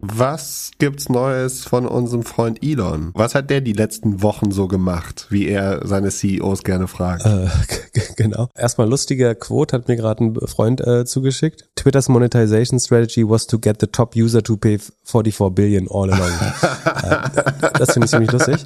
Was 0.00 0.70
gibt's 0.78 1.08
Neues 1.08 1.64
von 1.64 1.86
unserem 1.86 2.22
Freund 2.22 2.64
Elon? 2.64 3.10
Was 3.14 3.34
hat 3.34 3.50
der 3.50 3.60
die 3.60 3.72
letzten 3.72 4.22
Wochen 4.22 4.52
so 4.52 4.68
gemacht, 4.68 5.26
wie 5.28 5.48
er 5.48 5.86
seine 5.86 6.10
CEOs 6.10 6.62
gerne 6.62 6.86
fragt? 6.86 7.26
Äh, 7.26 7.48
genau. 8.16 8.48
Erstmal 8.54 8.88
lustiger 8.88 9.34
Quote 9.34 9.76
hat 9.76 9.88
mir 9.88 9.96
gerade 9.96 10.24
ein 10.24 10.34
Freund 10.46 10.80
äh, 10.86 11.04
zugeschickt. 11.04 11.68
Twitter's 11.74 12.08
monetization 12.08 12.78
strategy 12.78 13.28
was 13.28 13.46
to 13.48 13.58
get 13.58 13.78
the 13.80 13.88
top 13.88 14.14
user 14.14 14.42
to 14.42 14.56
pay 14.56 14.78
44 15.04 15.50
billion 15.50 15.88
all 15.90 16.10
along. 16.10 16.30
äh, 17.02 17.70
das 17.76 17.92
finde 17.92 18.04
ich 18.04 18.10
ziemlich 18.10 18.30
lustig. 18.30 18.64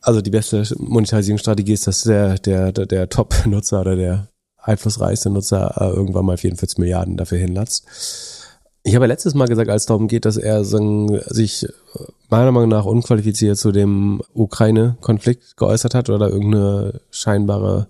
Also 0.00 0.22
die 0.22 0.30
beste 0.30 0.64
Monetarisierungsstrategie 0.78 1.72
ist, 1.72 1.88
dass 1.88 2.04
der, 2.04 2.38
der, 2.38 2.70
der, 2.70 2.86
der 2.86 3.08
Top-Nutzer 3.08 3.80
oder 3.80 3.96
der 3.96 4.28
einflussreichste 4.56 5.30
Nutzer 5.30 5.74
äh, 5.78 5.90
irgendwann 5.90 6.24
mal 6.24 6.38
44 6.38 6.78
Milliarden 6.78 7.16
dafür 7.16 7.38
hinlatzt. 7.38 7.86
Ich 8.84 8.96
habe 8.96 9.06
letztes 9.06 9.34
Mal 9.34 9.46
gesagt, 9.46 9.70
als 9.70 9.82
es 9.82 9.86
darum 9.86 10.08
geht, 10.08 10.24
dass 10.24 10.36
er 10.36 10.64
sich 10.64 11.68
meiner 12.28 12.50
Meinung 12.50 12.68
nach 12.68 12.84
unqualifiziert 12.84 13.56
zu 13.56 13.70
dem 13.70 14.20
Ukraine-Konflikt 14.34 15.56
geäußert 15.56 15.94
hat 15.94 16.10
oder 16.10 16.30
irgendeine 16.30 17.00
scheinbare 17.10 17.86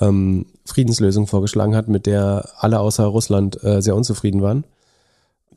ähm, 0.00 0.46
Friedenslösung 0.64 1.28
vorgeschlagen 1.28 1.76
hat, 1.76 1.88
mit 1.88 2.06
der 2.06 2.48
alle 2.58 2.80
außer 2.80 3.04
Russland 3.04 3.62
äh, 3.62 3.80
sehr 3.80 3.94
unzufrieden 3.94 4.42
waren. 4.42 4.64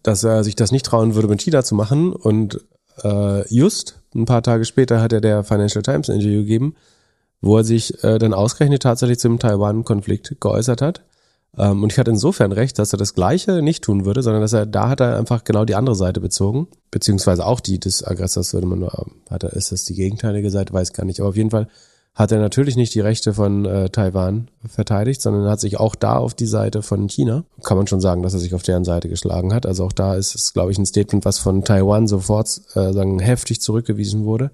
Dass 0.04 0.24
er 0.24 0.44
sich 0.44 0.56
das 0.56 0.72
nicht 0.72 0.86
trauen 0.86 1.16
würde, 1.16 1.28
mit 1.28 1.42
China 1.42 1.64
zu 1.64 1.74
machen. 1.74 2.14
Und 2.14 2.62
äh, 3.04 3.48
just 3.54 4.00
ein 4.14 4.26
paar 4.26 4.44
Tage 4.44 4.66
später 4.66 5.02
hat 5.02 5.12
er 5.12 5.22
der 5.22 5.44
Financial 5.44 5.82
Times 5.82 6.10
ein 6.10 6.18
Interview 6.18 6.42
gegeben, 6.42 6.76
wo 7.42 7.58
er 7.58 7.64
sich 7.64 8.04
äh, 8.04 8.20
dann 8.20 8.34
ausgerechnet 8.34 8.84
tatsächlich 8.84 9.18
zum 9.18 9.40
Taiwan-Konflikt 9.40 10.38
geäußert 10.40 10.84
hat 10.84 11.02
und 11.58 11.92
ich 11.92 12.00
hatte 12.00 12.12
insofern 12.12 12.54
recht, 12.54 12.80
dass 12.80 12.94
er 12.94 12.98
das 12.98 13.14
Gleiche 13.14 13.62
nicht 13.62 13.84
tun 13.84 14.06
würde, 14.06 14.24
sondern 14.24 14.42
dass 14.42 14.54
er, 14.54 14.66
da 14.66 14.88
hat 14.88 15.02
er 15.02 15.18
einfach 15.18 15.44
genau 15.44 15.66
die 15.66 15.76
andere 15.76 15.96
Seite 15.96 16.22
bezogen, 16.22 16.68
beziehungsweise 16.92 17.46
auch 17.46 17.60
die 17.60 17.80
des 17.80 18.06
Aggressors 18.06 18.54
würde 18.54 18.68
man 18.68 18.80
nur, 18.80 19.08
hat 19.30 19.44
er, 19.44 19.54
ist 19.54 19.72
das 19.72 19.84
die 19.84 19.96
gegenteilige 19.96 20.50
Seite, 20.50 20.74
weiß 20.74 20.94
gar 20.94 21.06
nicht, 21.06 21.20
aber 21.20 21.30
auf 21.30 21.36
jeden 21.36 21.52
Fall 21.52 21.68
hat 22.14 22.32
er 22.32 22.40
natürlich 22.40 22.76
nicht 22.76 22.94
die 22.94 23.00
Rechte 23.00 23.34
von 23.34 23.66
äh, 23.66 23.90
Taiwan 23.90 24.50
verteidigt, 24.66 25.22
sondern 25.22 25.50
hat 25.50 25.62
sich 25.62 25.78
auch 25.78 25.96
da 25.96 26.18
auf 26.18 26.34
die 26.34 26.46
Seite 26.46 26.82
von 26.82 27.08
China, 27.08 27.46
kann 27.64 27.78
man 27.78 27.88
schon 27.88 28.02
sagen, 28.02 28.22
dass 28.22 28.34
er 28.34 28.40
sich 28.40 28.54
auf 28.54 28.64
deren 28.64 28.84
Seite 28.84 29.08
geschlagen 29.08 29.54
hat. 29.54 29.66
Also 29.66 29.86
auch 29.86 29.94
da 29.94 30.16
ist 30.16 30.36
es, 30.36 30.54
glaube 30.54 30.72
ich, 30.72 30.78
ein 30.78 30.86
Statement, 30.86 31.24
was 31.24 31.40
von 31.40 31.64
Taiwan 31.64 32.08
sofort 32.08 32.50
äh, 32.76 32.92
sagen, 32.92 33.20
heftig 33.20 33.62
zurückgewiesen 33.62 34.26
wurde. 34.26 34.52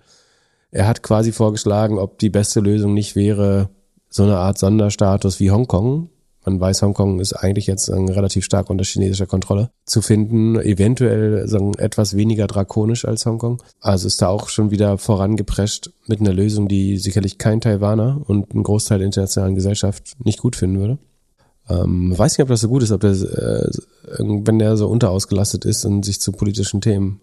Er 0.72 0.88
hat 0.88 1.02
quasi 1.02 1.32
vorgeschlagen, 1.32 1.98
ob 1.98 2.20
die 2.20 2.30
beste 2.30 2.60
Lösung 2.60 2.94
nicht 2.94 3.16
wäre, 3.16 3.70
so 4.10 4.24
eine 4.24 4.38
Art 4.38 4.60
Sonderstatus 4.60 5.40
wie 5.40 5.52
Hongkong 5.52 6.10
man 6.48 6.62
weiß, 6.62 6.82
Hongkong 6.82 7.20
ist 7.20 7.34
eigentlich 7.34 7.68
jetzt 7.68 7.90
relativ 7.90 8.46
stark 8.46 8.70
unter 8.70 8.86
chinesischer 8.86 9.28
Kontrolle 9.28 9.70
zu 9.86 10.02
finden, 10.02 10.58
eventuell 10.60 11.46
sagen, 11.48 11.74
etwas 11.78 12.16
weniger 12.16 12.48
drakonisch 12.48 13.04
als 13.04 13.26
Hongkong. 13.26 13.62
Also 13.82 14.08
ist 14.08 14.22
da 14.22 14.30
auch 14.30 14.48
schon 14.48 14.72
wieder 14.72 14.98
vorangeprescht 14.98 15.92
mit 16.08 16.22
einer 16.22 16.32
Lösung, 16.32 16.70
die 16.70 16.98
sicherlich 16.98 17.38
kein 17.38 17.60
Taiwaner 17.60 18.22
und 18.26 18.54
ein 18.54 18.64
Großteil 18.64 19.00
der 19.00 19.08
internationalen 19.08 19.56
Gesellschaft 19.56 20.16
nicht 20.24 20.40
gut 20.40 20.56
finden 20.56 20.80
würde. 20.80 20.98
Ähm, 21.70 22.18
weiß 22.18 22.38
nicht, 22.38 22.44
ob 22.44 22.50
das 22.50 22.62
so 22.62 22.70
gut 22.70 22.82
ist, 22.82 22.92
ob 22.92 23.02
der, 23.02 23.12
äh, 23.12 23.70
wenn 24.20 24.60
der 24.60 24.78
so 24.78 24.88
unterausgelastet 24.88 25.66
ist 25.66 25.84
und 25.84 26.06
sich 26.06 26.22
zu 26.22 26.32
politischen 26.32 26.80
Themen 26.80 27.20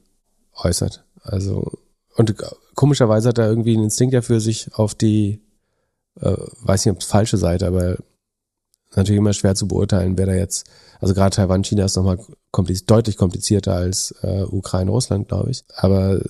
äußert. 0.55 1.03
Also, 1.23 1.73
und 2.17 2.35
komischerweise 2.75 3.31
hat 3.31 3.39
er 3.39 3.49
irgendwie 3.49 3.73
einen 3.73 3.85
Instinkt 3.85 4.15
dafür, 4.15 4.41
sich 4.41 4.69
auf 4.75 4.95
die, 4.95 5.41
äh, 6.21 6.37
weiß 6.61 6.85
nicht, 6.85 6.93
ob 6.93 7.01
es 7.01 7.07
falsche 7.07 7.39
Seite, 7.39 7.67
aber 7.67 7.97
natürlich 8.97 9.19
immer 9.19 9.33
schwer 9.33 9.55
zu 9.55 9.69
beurteilen, 9.69 10.19
wer 10.19 10.27
da 10.27 10.35
jetzt, 10.35 10.67
also 11.01 11.15
gerade 11.15 11.35
Taiwan, 11.35 11.65
China 11.65 11.85
ist 11.85 11.97
nochmal 11.97 12.19
kompliz 12.51 12.85
deutlich 12.85 13.17
komplizierter 13.17 13.75
als 13.75 14.15
äh, 14.23 14.43
Ukraine-Russland, 14.43 15.29
glaube 15.29 15.51
ich. 15.51 15.65
Aber 15.77 16.21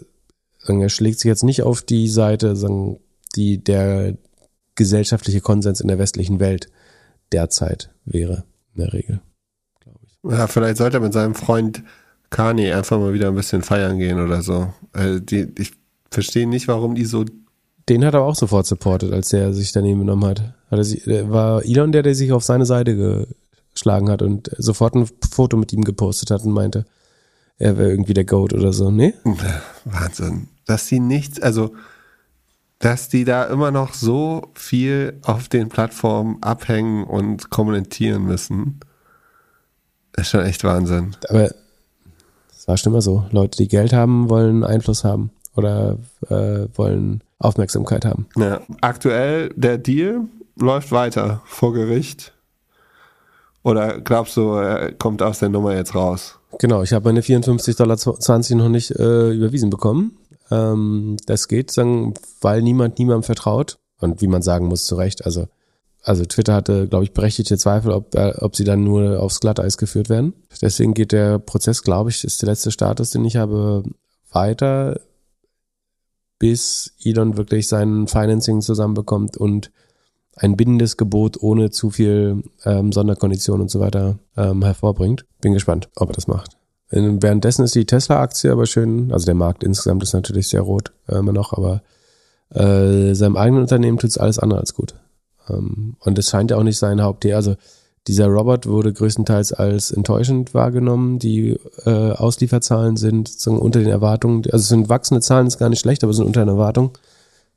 er 0.67 0.89
schlägt 0.89 1.21
sich 1.21 1.29
jetzt 1.29 1.45
nicht 1.45 1.63
auf 1.63 1.83
die 1.83 2.09
Seite, 2.09 2.57
sagen, 2.57 2.99
die 3.37 3.63
der 3.63 4.17
gesellschaftliche 4.75 5.41
Konsens 5.41 5.81
in 5.81 5.89
der 5.89 5.99
westlichen 5.99 6.41
Welt 6.41 6.69
derzeit 7.33 7.91
wäre, 8.05 8.45
in 8.75 8.83
der 8.83 8.93
Regel. 8.93 9.21
Ja, 10.23 10.47
vielleicht 10.47 10.79
sollte 10.79 10.99
er 10.99 11.01
mit 11.01 11.13
seinem 11.13 11.35
Freund 11.35 11.83
Kanye 12.31 12.73
einfach 12.73 12.99
mal 12.99 13.13
wieder 13.13 13.29
ein 13.29 13.35
bisschen 13.35 13.63
feiern 13.63 13.99
gehen 13.99 14.19
oder 14.19 14.43
so. 14.43 14.73
Äh, 14.93 15.21
die, 15.21 15.53
ich 15.59 15.73
verstehe 16.11 16.49
nicht, 16.49 16.69
warum 16.69 16.95
die 16.95 17.05
so. 17.05 17.25
Den 17.89 18.05
hat 18.05 18.15
er 18.15 18.23
auch 18.23 18.35
sofort 18.35 18.67
supportet, 18.67 19.13
als 19.13 19.29
der 19.29 19.53
sich 19.53 19.73
daneben 19.73 20.01
genommen 20.01 20.25
hat. 20.25 20.41
hat 20.71 20.79
er 20.79 20.85
sich, 20.85 21.07
war 21.07 21.65
Elon 21.65 21.93
der, 21.93 22.03
der 22.03 22.15
sich 22.15 22.33
auf 22.33 22.43
seine 22.43 22.67
Seite 22.67 23.27
geschlagen 23.75 24.09
hat 24.09 24.23
und 24.23 24.51
sofort 24.57 24.95
ein 24.95 25.09
Foto 25.31 25.57
mit 25.57 25.73
ihm 25.73 25.85
gepostet 25.85 26.31
hat 26.31 26.45
und 26.45 26.53
meinte, 26.53 26.87
er 27.59 27.77
wäre 27.77 27.91
irgendwie 27.91 28.15
der 28.15 28.25
Goat 28.25 28.53
oder 28.53 28.73
so, 28.73 28.91
nee? 28.91 29.15
Wahnsinn. 29.85 30.49
Dass 30.67 30.87
die 30.87 31.01
nichts, 31.01 31.41
also 31.41 31.75
dass 32.79 33.09
die 33.09 33.25
da 33.25 33.45
immer 33.45 33.71
noch 33.71 33.95
so 33.95 34.51
viel 34.55 35.19
auf 35.23 35.49
den 35.49 35.69
Plattformen 35.69 36.43
abhängen 36.43 37.05
und 37.05 37.51
kommentieren 37.51 38.25
müssen, 38.25 38.81
ist 40.17 40.31
schon 40.31 40.45
echt 40.45 40.65
Wahnsinn. 40.65 41.17
Aber 41.29 41.51
es 42.51 42.69
war 42.69 42.77
schon 42.77 42.93
immer 42.93 43.03
so. 43.03 43.25
Leute, 43.31 43.59
die 43.59 43.69
Geld 43.69 43.93
haben, 43.93 44.29
wollen 44.29 44.65
Einfluss 44.65 45.05
haben 45.05 45.31
oder 45.55 45.99
äh, 46.29 46.67
wollen 46.75 47.23
Aufmerksamkeit 47.45 48.05
haben. 48.05 48.27
Ja. 48.37 48.61
Aktuell 48.81 49.51
der 49.57 49.79
Deal 49.79 50.23
läuft 50.57 50.93
weiter 50.93 51.43
vor 51.45 51.73
Gericht. 51.73 52.33
Oder 53.63 54.01
glaubst 54.01 54.37
du, 54.37 54.53
er 54.53 54.93
kommt 54.93 55.23
aus 55.23 55.39
der 55.39 55.49
Nummer 55.49 55.75
jetzt 55.75 55.95
raus? 55.95 56.39
Genau, 56.59 56.83
ich 56.83 56.93
habe 56.93 57.07
meine 57.07 57.23
54,20 57.23 57.77
Dollar 57.77 58.63
noch 58.63 58.69
nicht 58.69 58.91
äh, 58.91 59.31
überwiesen 59.31 59.71
bekommen. 59.71 60.19
Ähm, 60.51 61.17
das 61.27 61.49
geht, 61.49 61.71
sagen, 61.71 62.15
weil 62.41 62.63
niemand 62.63 62.99
niemandem 62.99 63.23
vertraut. 63.23 63.79
Und 64.01 64.21
wie 64.21 64.27
man 64.27 64.43
sagen 64.43 64.67
muss, 64.67 64.85
zu 64.85 64.97
Recht. 64.97 65.25
Also, 65.25 65.49
also 66.03 66.25
Twitter 66.27 66.55
hatte, 66.55 66.89
glaube 66.89 67.05
ich, 67.05 67.13
berechtigte 67.13 67.57
Zweifel, 67.57 67.93
ob, 67.93 68.15
äh, 68.15 68.35
ob 68.39 68.55
sie 68.55 68.65
dann 68.65 68.85
nur 68.85 69.21
aufs 69.21 69.41
Glatteis 69.41 69.79
geführt 69.79 70.11
werden. 70.11 70.35
Deswegen 70.61 70.93
geht 70.93 71.13
der 71.13 71.39
Prozess, 71.39 71.83
glaube 71.83 72.11
ich, 72.11 72.23
ist 72.23 72.43
der 72.43 72.51
letzte 72.51 72.71
Status, 72.71 73.11
den 73.11 73.25
ich 73.25 73.37
habe, 73.37 73.83
weiter, 74.31 75.01
bis 76.39 76.95
Elon 77.03 77.37
wirklich 77.37 77.69
sein 77.69 78.07
Financing 78.07 78.61
zusammenbekommt 78.61 79.37
und 79.37 79.71
ein 80.37 80.57
bindendes 80.57 80.97
Gebot 80.97 81.41
ohne 81.41 81.71
zu 81.71 81.91
viel 81.91 82.43
ähm, 82.65 82.93
Sonderkonditionen 82.93 83.63
und 83.63 83.71
so 83.71 83.81
weiter 83.81 84.19
ähm, 84.37 84.65
hervorbringt. 84.65 85.27
Bin 85.41 85.53
gespannt, 85.53 85.89
ob 85.97 86.11
er 86.11 86.15
das 86.15 86.27
macht. 86.27 86.57
Währenddessen 86.91 87.65
ist 87.65 87.75
die 87.75 87.87
Tesla-Aktie 87.87 88.53
aber 88.53 88.67
schön, 88.67 89.13
also 89.13 89.27
der 89.27 89.35
Markt 89.35 89.65
insgesamt 89.65 90.03
ist 90.03 90.13
natürlich 90.13 90.49
sehr 90.49 90.61
rot 90.61 90.93
äh, 91.09 91.17
immer 91.17 91.33
noch, 91.33 91.53
aber 91.53 91.83
äh, 92.51 93.15
seinem 93.15 93.37
eigenen 93.37 93.63
Unternehmen 93.63 93.99
tut 93.99 94.11
es 94.11 94.19
alles 94.19 94.39
andere 94.39 94.61
als 94.61 94.75
gut. 94.75 94.95
Ähm, 95.49 95.97
und 96.01 96.19
es 96.19 96.31
scheint 96.31 96.51
ja 96.51 96.57
auch 96.57 96.63
nicht 96.63 96.79
sein 96.79 97.03
Hauptthema. 97.03 97.37
Also 97.37 97.57
dieser 98.07 98.27
Robot 98.27 98.67
wurde 98.67 98.93
größtenteils 98.93 99.53
als 99.53 99.91
enttäuschend 99.91 100.53
wahrgenommen. 100.53 101.19
Die 101.19 101.59
äh, 101.87 102.13
Auslieferzahlen 102.13 102.97
sind 102.97 103.29
so 103.29 103.53
unter 103.53 103.81
den 103.81 103.89
Erwartungen, 103.89 104.45
also 104.45 104.63
es 104.63 104.69
sind 104.69 104.89
wachsende 104.89 105.23
Zahlen, 105.23 105.47
ist 105.47 105.59
gar 105.59 105.71
nicht 105.71 105.81
schlecht, 105.81 106.05
aber 106.05 106.13
sind 106.13 106.27
unter 106.27 106.45
den 106.45 106.51
Erwartungen 106.51 106.91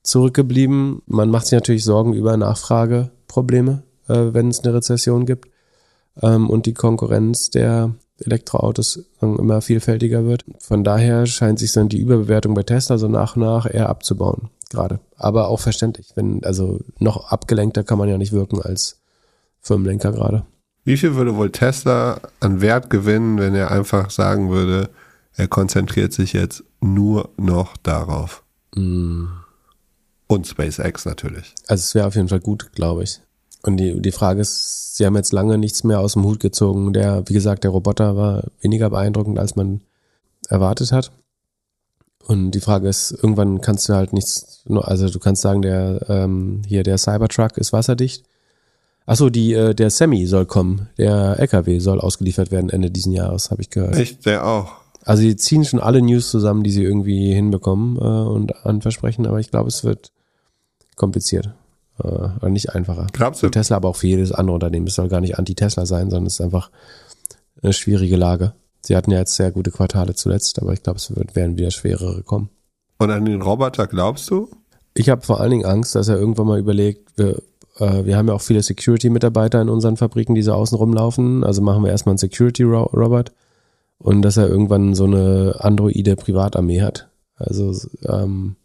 zurückgeblieben. 0.04 1.02
Man 1.06 1.30
macht 1.30 1.48
sich 1.48 1.58
natürlich 1.58 1.84
Sorgen 1.84 2.14
über 2.14 2.38
Nachfrageprobleme, 2.38 3.84
äh, 4.08 4.28
wenn 4.32 4.48
es 4.48 4.62
eine 4.62 4.74
Rezession 4.74 5.26
gibt 5.26 5.50
ähm, 6.22 6.50
und 6.50 6.66
die 6.66 6.74
Konkurrenz 6.74 7.50
der 7.50 7.94
Elektroautos 8.20 9.06
immer 9.22 9.62
vielfältiger 9.62 10.26
wird. 10.26 10.46
Von 10.60 10.84
daher 10.84 11.28
scheint 11.28 11.60
sich 11.60 11.74
dann 11.74 11.90
die 11.90 12.00
Überbewertung 12.00 12.54
bei 12.54 12.64
Tesla 12.64 12.98
so 12.98 13.08
nach 13.08 13.36
und 13.36 13.44
nach 13.44 13.72
eher 13.72 13.90
abzubauen, 13.90 14.50
gerade. 14.70 15.00
Aber 15.18 15.50
auch 15.50 15.60
verständlich, 15.60 16.14
wenn, 16.16 16.44
also 16.44 16.80
noch 17.00 17.32
abgelenkter 17.32 17.84
kann 17.84 17.98
man 18.00 18.10
ja 18.10 18.18
nicht 18.18 18.32
wirken 18.32 18.62
als 18.62 18.97
Firmenlenker 19.68 20.12
gerade. 20.12 20.46
Wie 20.84 20.98
viel 20.98 21.16
würde 21.16 21.36
wohl 21.36 21.52
Tesla 21.52 22.22
an 22.40 22.62
Wert 22.62 22.90
gewinnen, 22.90 23.38
wenn 23.38 23.56
er 23.56 23.72
einfach 23.72 24.10
sagen 24.10 24.50
würde, 24.50 24.90
er 25.36 25.48
konzentriert 25.48 26.14
sich 26.14 26.34
jetzt 26.34 26.64
nur 26.82 27.30
noch 27.38 27.78
darauf? 27.78 28.44
Mm. 28.76 29.26
Und 30.28 30.48
SpaceX 30.48 31.06
natürlich. 31.06 31.54
Also 31.68 31.82
es 31.82 31.96
wäre 31.96 32.08
auf 32.08 32.16
jeden 32.16 32.30
Fall 32.30 32.40
gut, 32.40 32.72
glaube 32.74 33.04
ich. 33.04 33.22
Und 33.64 33.78
die, 33.78 34.02
die 34.02 34.12
Frage 34.12 34.42
ist, 34.42 34.96
sie 34.96 35.06
haben 35.06 35.16
jetzt 35.16 35.34
lange 35.34 35.58
nichts 35.58 35.84
mehr 35.84 36.00
aus 36.00 36.14
dem 36.14 36.24
Hut 36.24 36.40
gezogen. 36.40 36.94
Der, 36.94 37.24
wie 37.28 37.34
gesagt, 37.34 37.64
der 37.64 37.72
Roboter 37.72 38.16
war 38.16 38.44
weniger 38.62 38.90
beeindruckend, 38.90 39.40
als 39.40 39.56
man 39.56 39.82
erwartet 40.50 40.92
hat. 40.92 41.12
Und 42.26 42.52
die 42.52 42.60
Frage 42.60 42.90
ist, 42.90 43.12
irgendwann 43.12 43.62
kannst 43.62 43.88
du 43.88 43.94
halt 43.94 44.12
nichts, 44.12 44.64
also 44.70 45.10
du 45.10 45.20
kannst 45.20 45.42
sagen, 45.42 45.62
der 45.62 46.06
ähm, 46.10 46.62
hier 46.68 46.84
der 46.84 46.98
Cybertruck 46.98 47.58
ist 47.58 47.72
wasserdicht. 47.72 48.26
Achso, 49.08 49.30
die 49.30 49.54
äh, 49.54 49.74
der 49.74 49.90
Semi 49.90 50.26
soll 50.28 50.46
kommen, 50.46 50.90
der 50.98 51.40
LKW 51.40 51.80
soll 51.80 52.02
ausgeliefert 52.02 52.52
werden 52.52 52.70
Ende 52.70 52.92
diesen 52.92 53.14
Jahres, 53.14 53.50
habe 53.52 53.62
ich 53.62 53.70
gehört. 53.70 53.96
Echt, 53.96 54.26
der 54.26 54.46
auch. 54.46 54.74
Also 55.06 55.22
sie 55.22 55.38
ziehen 55.38 55.64
schon 55.64 55.80
alle 55.80 56.02
News 56.02 56.30
zusammen, 56.30 56.64
die 56.64 56.72
sie 56.72 56.84
irgendwie 56.84 57.34
hinbekommen 57.34 57.96
äh, 57.96 58.00
und 58.02 58.66
anversprechen, 58.66 59.26
aber 59.26 59.40
ich 59.40 59.50
glaube, 59.50 59.70
es 59.70 59.86
wird 59.86 60.12
kompliziert. 60.98 61.54
Äh, 62.04 62.08
oder 62.08 62.50
nicht 62.50 62.76
einfacher. 62.76 63.08
Glaubst 63.14 63.42
du? 63.42 63.48
Für 63.48 63.52
Tesla, 63.52 63.78
aber 63.78 63.88
auch 63.88 63.96
für 63.96 64.08
jedes 64.08 64.34
andere 64.34 64.56
Unternehmen. 64.56 64.88
Es 64.88 64.96
soll 64.96 65.08
gar 65.08 65.22
nicht 65.22 65.40
anti-Tesla 65.40 65.86
sein, 65.86 66.10
sondern 66.10 66.28
es 66.28 66.34
ist 66.34 66.42
einfach 66.42 66.70
eine 67.64 67.72
schwierige 67.72 68.18
Lage. 68.18 68.54
Sie 68.82 68.98
hatten 68.98 69.12
ja 69.12 69.20
jetzt 69.20 69.36
sehr 69.36 69.52
gute 69.54 69.72
Quartale 69.72 70.16
zuletzt, 70.16 70.62
aber 70.62 70.74
ich 70.74 70.84
glaube, 70.84 70.98
es 70.98 71.16
wird, 71.16 71.34
werden 71.34 71.58
wieder 71.58 71.72
schwerere 71.72 72.24
kommen. 72.24 72.50
Und 72.98 73.10
an 73.10 73.24
den 73.24 73.42
Roboter 73.42 73.88
glaubst 73.88 74.30
du? 74.30 74.50
Ich 74.94 75.10
habe 75.10 75.22
vor 75.22 75.40
allen 75.40 75.52
Dingen 75.52 75.66
Angst, 75.66 75.96
dass 75.96 76.10
er 76.10 76.18
irgendwann 76.18 76.48
mal 76.48 76.60
überlegt, 76.60 77.18
wir, 77.18 77.42
äh, 77.80 78.06
wir 78.06 78.18
haben 78.18 78.28
ja 78.28 78.34
auch 78.34 78.42
viele 78.42 78.62
Security-Mitarbeiter 78.62 79.62
in 79.62 79.70
unseren 79.70 79.98
Fabriken, 79.98 80.36
die 80.36 80.42
so 80.42 80.54
außen 80.54 80.78
rumlaufen. 80.78 81.44
Also 81.44 81.62
machen 81.62 81.84
wir 81.84 81.92
erstmal 81.92 82.14
einen 82.14 82.20
Security-Robot 82.20 83.32
und 84.00 84.22
dass 84.22 84.38
er 84.38 84.48
irgendwann 84.48 84.94
so 84.96 85.06
eine 85.06 85.56
androide 85.60 86.16
Privatarmee 86.16 86.82
hat. 86.82 87.10
Also 87.36 87.74
ähm, 88.06 88.56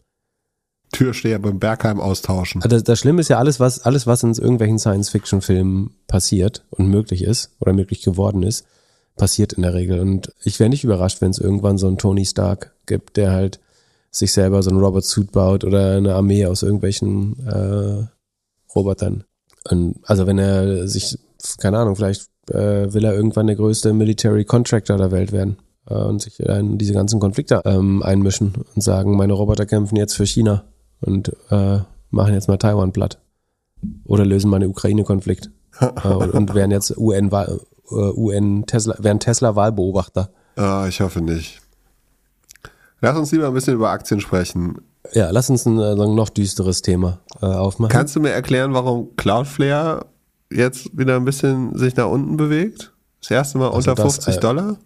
Türsteher 0.92 1.38
beim 1.38 1.58
Bergheim 1.58 2.00
austauschen. 2.00 2.62
Also 2.62 2.80
das 2.80 2.98
Schlimme 2.98 3.20
ist 3.20 3.28
ja 3.28 3.38
alles, 3.38 3.58
was, 3.58 3.80
alles, 3.80 4.06
was 4.06 4.22
in 4.22 4.34
irgendwelchen 4.34 4.78
Science-Fiction-Filmen 4.78 5.94
passiert 6.06 6.64
und 6.70 6.88
möglich 6.88 7.24
ist 7.24 7.50
oder 7.60 7.72
möglich 7.72 8.02
geworden 8.02 8.42
ist, 8.42 8.66
passiert 9.16 9.54
in 9.54 9.62
der 9.62 9.74
Regel. 9.74 10.00
Und 10.00 10.32
ich 10.42 10.60
wäre 10.60 10.70
nicht 10.70 10.84
überrascht, 10.84 11.20
wenn 11.20 11.30
es 11.30 11.38
irgendwann 11.38 11.78
so 11.78 11.86
einen 11.86 11.98
Tony 11.98 12.26
Stark 12.26 12.72
gibt, 12.86 13.16
der 13.16 13.32
halt 13.32 13.58
sich 14.10 14.32
selber 14.32 14.62
so 14.62 14.70
einen 14.70 14.80
Robot 14.80 15.04
Suit 15.04 15.32
baut 15.32 15.64
oder 15.64 15.96
eine 15.96 16.14
Armee 16.14 16.44
aus 16.44 16.62
irgendwelchen 16.62 17.46
äh, 17.46 18.06
Robotern. 18.74 19.24
Und 19.70 19.96
also 20.04 20.26
wenn 20.26 20.38
er 20.38 20.88
sich, 20.88 21.18
keine 21.58 21.78
Ahnung, 21.78 21.96
vielleicht 21.96 22.28
äh, 22.50 22.92
will 22.92 23.04
er 23.04 23.14
irgendwann 23.14 23.46
der 23.46 23.56
größte 23.56 23.92
Military 23.92 24.44
Contractor 24.44 24.96
der 24.96 25.10
Welt 25.10 25.32
werden 25.32 25.58
äh, 25.88 25.94
und 25.94 26.20
sich 26.20 26.40
in 26.40 26.78
diese 26.78 26.92
ganzen 26.92 27.20
Konflikte 27.20 27.62
ähm, 27.64 28.02
einmischen 28.02 28.54
und 28.74 28.82
sagen, 28.82 29.16
meine 29.16 29.32
Roboter 29.34 29.66
kämpfen 29.66 29.96
jetzt 29.96 30.14
für 30.14 30.26
China 30.26 30.64
und 31.00 31.32
äh, 31.50 31.78
machen 32.10 32.34
jetzt 32.34 32.48
mal 32.48 32.56
Taiwan 32.56 32.92
platt. 32.92 33.18
Oder 34.04 34.24
lösen 34.24 34.50
mal 34.50 34.60
den 34.60 34.70
Ukraine-Konflikt. 34.70 35.50
äh, 35.80 36.08
und 36.08 36.54
werden 36.54 36.70
jetzt 36.70 36.96
UN, 36.96 37.30
äh, 37.32 37.56
UN 37.90 38.66
Tesla, 38.66 38.96
werden 38.98 39.20
Tesla 39.20 39.56
Wahlbeobachter. 39.56 40.30
Ah, 40.56 40.86
ich 40.88 41.00
hoffe 41.00 41.20
nicht. 41.20 41.60
Lass 43.00 43.16
uns 43.16 43.32
lieber 43.32 43.48
ein 43.48 43.54
bisschen 43.54 43.74
über 43.74 43.90
Aktien 43.90 44.20
sprechen. 44.20 44.80
Ja, 45.12 45.30
lass 45.30 45.50
uns 45.50 45.66
ein 45.66 45.78
äh, 45.78 45.94
noch 45.94 46.28
düsteres 46.28 46.82
Thema 46.82 47.18
äh, 47.40 47.46
aufmachen. 47.46 47.90
Kannst 47.90 48.14
du 48.14 48.20
mir 48.20 48.30
erklären, 48.30 48.72
warum 48.72 49.16
Cloudflare 49.16 50.06
jetzt 50.50 50.96
wieder 50.96 51.16
ein 51.16 51.24
bisschen 51.24 51.76
sich 51.76 51.96
nach 51.96 52.08
unten 52.08 52.36
bewegt? 52.36 52.92
Das 53.20 53.30
erste 53.30 53.58
Mal 53.58 53.66
Also 53.66 53.90
unter 53.90 53.94
das, 53.94 54.14
50 54.16 54.36
äh, 54.36 54.40
Dollar? 54.40 54.76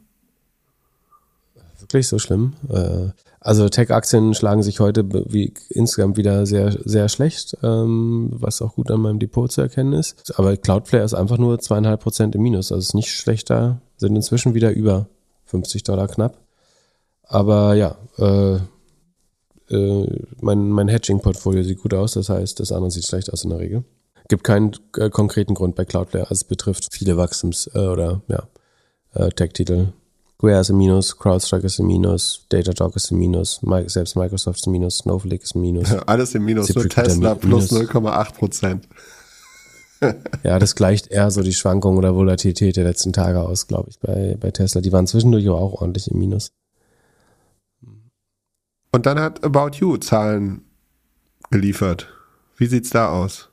Wirklich 1.81 2.09
so 2.09 2.19
schlimm? 2.19 2.55
Äh, 2.69 3.11
also 3.41 3.69
Tech-Aktien 3.69 4.35
schlagen 4.35 4.63
sich 4.63 4.81
heute 4.81 5.05
wie 5.33 5.55
insgesamt 5.69 6.17
wieder 6.17 6.47
sehr, 6.47 6.77
sehr 6.85 7.09
schlecht, 7.09 7.57
ähm, 7.63 8.31
was 8.33 8.61
auch 8.61 8.75
gut 8.75 8.91
an 8.91 9.01
meinem 9.01 9.21
Depot 9.21 9.53
zu 9.53 9.61
erkennen 9.61 9.93
ist. 9.93 10.37
Aber 10.37 10.57
Cloudflare 10.57 11.05
ist 11.05 11.15
einfach 11.15 11.39
nur 11.39 11.61
zweieinhalb 11.61 12.01
Prozent 12.01 12.35
im 12.35 12.43
Minus. 12.43 12.73
Also 12.73 12.81
ist 12.81 12.95
nicht 12.95 13.13
schlechter, 13.13 13.81
sind 13.99 14.17
inzwischen 14.17 14.55
wieder 14.55 14.73
über 14.73 15.07
50 15.45 15.85
Dollar 15.85 16.09
knapp. 16.09 16.39
Aber 17.23 17.75
ja, 17.75 17.97
äh, 18.19 18.59
äh, 19.71 20.07
mein, 20.41 20.71
mein 20.71 20.89
Hedging-Portfolio 20.89 21.63
sieht 21.63 21.81
gut 21.83 21.95
aus, 21.95 22.13
das 22.13 22.29
heißt, 22.29 22.61
das 22.61 22.73
andere 22.73 22.91
sieht 22.91 23.07
schlecht 23.07 23.33
aus 23.33 23.45
in 23.45 23.51
der 23.51 23.59
Regel. 23.59 23.85
Gibt 24.29 24.45
keinen 24.45 24.73
äh, 24.97 25.11
konkreten 25.11 25.55
Grund 25.55 25.75
bei 25.77 25.85
Cloudflare, 25.85 26.25
also 26.25 26.35
es 26.35 26.45
betrifft 26.45 26.89
viele 26.93 27.17
Wachstums- 27.17 27.71
äh, 27.75 27.87
oder 27.87 28.23
ja, 28.29 28.49
äh, 29.15 29.29
Tech-Titel. 29.31 29.89
Square 30.39 30.61
ist 30.61 30.69
im 30.71 30.77
Minus, 30.77 31.17
CrowdStrike 31.19 31.67
ist 31.67 31.79
im 31.79 31.87
Minus, 31.87 32.45
Datadog 32.51 32.95
ist 32.97 33.11
im 33.11 33.19
Minus, 33.19 33.63
Mi- 33.63 33.89
selbst 33.89 34.17
Microsoft 34.17 34.59
ist 34.59 34.67
im 34.67 34.73
Minus, 34.73 34.99
Snowflake 34.99 35.43
ist 35.43 35.55
im 35.55 35.63
Minus. 35.63 35.91
Alles 36.07 36.35
im 36.35 36.45
Minus, 36.45 36.75
nur 36.75 36.89
Tesla 36.89 37.35
plus 37.35 37.73
0,8 37.73 38.35
Prozent. 38.35 38.89
ja, 40.45 40.59
das 40.59 40.75
gleicht 40.75 41.07
eher 41.07 41.31
so 41.31 41.43
die 41.43 41.55
Schwankung 41.55 41.97
oder 41.97 42.15
Volatilität 42.15 42.77
der 42.77 42.85
letzten 42.85 43.15
Tage 43.15 43.41
aus, 43.41 43.67
glaube 43.67 43.89
ich, 43.89 43.99
bei, 43.99 44.37
bei 44.39 44.51
Tesla. 44.51 44.83
Die 44.83 44.93
waren 44.93 45.07
zwischendurch 45.07 45.49
aber 45.49 45.59
auch 45.59 45.81
ordentlich 45.81 46.11
im 46.11 46.19
Minus. 46.19 46.51
Und 48.97 49.05
dann 49.05 49.21
hat 49.21 49.45
About 49.45 49.77
You 49.77 49.99
Zahlen 49.99 50.63
geliefert. 51.51 52.09
Wie 52.57 52.65
sieht's 52.65 52.89
da 52.89 53.11
aus? 53.11 53.51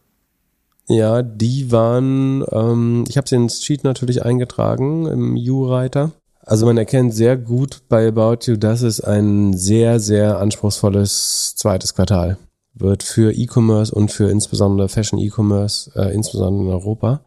Ja, 0.87 1.21
die 1.21 1.69
waren, 1.69 2.45
ähm, 2.49 3.03
ich 3.09 3.17
habe 3.17 3.27
sie 3.27 3.35
ins 3.35 3.61
Sheet 3.61 3.83
natürlich 3.83 4.23
eingetragen 4.23 5.05
im 5.05 5.35
U-Reiter. 5.35 6.13
Also 6.45 6.65
man 6.65 6.77
erkennt 6.77 7.13
sehr 7.13 7.35
gut 7.35 7.81
bei 7.89 8.07
About 8.07 8.45
You, 8.45 8.55
dass 8.55 8.83
es 8.83 9.01
ein 9.01 9.51
sehr, 9.51 9.99
sehr 9.99 10.39
anspruchsvolles 10.39 11.55
zweites 11.57 11.93
Quartal 11.93 12.37
wird 12.73 13.03
für 13.03 13.33
E-Commerce 13.33 13.93
und 13.93 14.13
für 14.13 14.29
insbesondere 14.29 14.87
Fashion 14.87 15.19
E-Commerce, 15.19 15.91
äh, 15.97 16.13
insbesondere 16.13 16.63
in 16.63 16.71
Europa. 16.71 17.19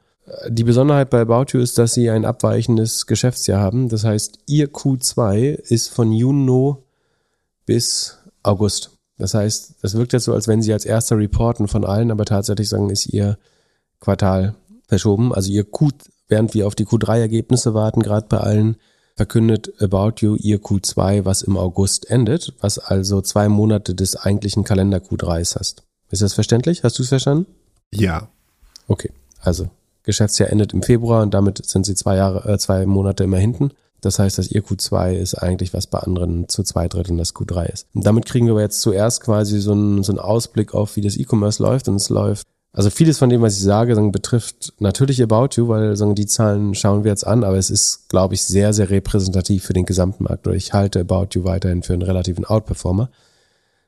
Die 0.49 0.65
Besonderheit 0.65 1.11
bei 1.11 1.21
About 1.21 1.53
You 1.53 1.61
ist, 1.61 1.77
dass 1.77 1.93
sie 1.93 2.09
ein 2.09 2.25
abweichendes 2.25 3.05
Geschäftsjahr 3.05 3.61
haben. 3.61 3.91
Das 3.91 4.05
heißt, 4.05 4.39
ihr 4.47 4.69
Q2 4.69 5.51
ist 5.51 5.91
von 5.91 6.13
Juni 6.13 6.77
bis 7.67 8.19
August. 8.43 8.93
Das 9.19 9.35
heißt, 9.35 9.77
das 9.83 9.95
wirkt 9.95 10.13
jetzt 10.13 10.25
so, 10.25 10.35
als 10.35 10.49
wenn 10.49 10.63
sie 10.63 10.73
als 10.73 10.85
erster 10.85 11.17
reporten 11.17 11.69
von 11.69 11.85
allen, 11.85 12.11
aber 12.11 12.25
tatsächlich 12.25 12.69
sagen, 12.69 12.91
ist 12.91 13.07
ihr 13.07 13.39
Quartal 14.01 14.55
verschoben. 14.89 15.35
Also 15.35 15.51
ihr 15.51 15.65
Q, 15.65 15.91
während 16.29 16.55
wir 16.55 16.67
auf 16.67 16.75
die 16.75 16.87
Q3-Ergebnisse 16.87 17.75
warten, 17.75 18.03
gerade 18.03 18.27
bei 18.29 18.39
allen, 18.39 18.77
verkündet 19.17 19.73
About 19.81 20.17
You 20.21 20.37
ihr 20.37 20.61
Q2, 20.61 21.25
was 21.25 21.43
im 21.43 21.57
August 21.57 22.11
endet, 22.11 22.55
was 22.61 22.79
also 22.79 23.23
zwei 23.23 23.49
Monate 23.49 23.95
des 23.95 24.17
eigentlichen 24.17 24.63
Kalender 24.63 24.99
Q3s 24.99 25.59
hast. 25.59 25.83
Ist 26.11 26.23
das 26.23 26.35
verständlich? 26.35 26.85
Hast 26.85 26.99
du 26.99 27.03
es 27.03 27.09
verstanden? 27.09 27.47
Ja. 27.93 28.29
Okay, 28.89 29.11
also 29.41 29.71
Geschäftsjahr 30.03 30.51
endet 30.51 30.73
im 30.75 30.83
Februar 30.83 31.23
und 31.23 31.33
damit 31.33 31.65
sind 31.67 31.87
sie 31.87 31.95
zwei 31.95 32.17
Jahre, 32.17 32.49
äh, 32.49 32.59
zwei 32.59 32.85
Monate 32.87 33.25
immer 33.25 33.39
hinten. 33.39 33.73
Das 34.01 34.19
heißt, 34.19 34.39
dass 34.39 34.51
ihr 34.51 34.63
Q2 34.63 35.15
ist 35.15 35.35
eigentlich, 35.35 35.73
was 35.75 35.87
bei 35.87 35.99
anderen 35.99 36.49
zu 36.49 36.63
zwei 36.63 36.89
Dritteln 36.89 37.19
das 37.19 37.35
Q3 37.35 37.73
ist. 37.73 37.87
Und 37.95 38.07
damit 38.07 38.27
kriegen 38.27 38.47
wir 38.47 38.61
jetzt 38.61 38.81
zuerst 38.81 39.23
quasi 39.23 39.59
so 39.61 39.73
einen, 39.73 40.03
so 40.03 40.13
einen 40.13 40.19
Ausblick 40.19 40.75
auf, 40.75 40.97
wie 40.97 41.01
das 41.01 41.17
E-Commerce 41.17 41.63
läuft. 41.63 41.89
Und 41.89 41.97
es 41.97 42.09
läuft 42.09 42.47
also 42.77 42.91
vieles 42.91 43.19
von 43.19 43.31
dem, 43.31 43.41
was 43.41 43.57
ich 43.57 43.63
sage, 43.63 43.95
sagen, 43.95 44.13
betrifft 44.13 44.75
natürlich 44.81 45.23
About 45.23 45.49
You, 45.55 45.69
weil 45.69 45.97
sagen, 45.97 46.15
die 46.15 46.27
Zahlen 46.27 46.75
schauen 46.75 47.05
wir 47.05 47.11
jetzt 47.11 47.27
an, 47.27 47.43
aber 47.43 47.57
es 47.57 47.71
ist, 47.71 48.11
glaube 48.11 48.35
ich, 48.35 48.45
sehr, 48.45 48.75
sehr 48.75 48.91
repräsentativ 48.91 49.65
für 49.65 49.73
den 49.73 49.87
gesamten 49.87 50.25
Markt. 50.25 50.47
Oder 50.47 50.57
ich 50.57 50.75
halte 50.75 51.01
About 51.01 51.29
You 51.33 51.45
weiterhin 51.45 51.83
für 51.83 51.95
einen 51.95 52.03
relativen 52.03 52.45
Outperformer. 52.45 53.11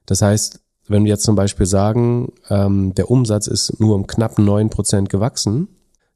Das 0.07 0.23
heißt, 0.23 0.61
wenn 0.89 1.05
wir 1.05 1.11
jetzt 1.11 1.25
zum 1.25 1.37
Beispiel 1.37 1.67
sagen, 1.67 2.33
ähm, 2.49 2.95
der 2.95 3.11
Umsatz 3.11 3.47
ist 3.47 3.79
nur 3.79 3.95
um 3.95 4.07
knapp 4.07 4.39
neun 4.39 4.71
Prozent 4.71 5.11
gewachsen, 5.11 5.69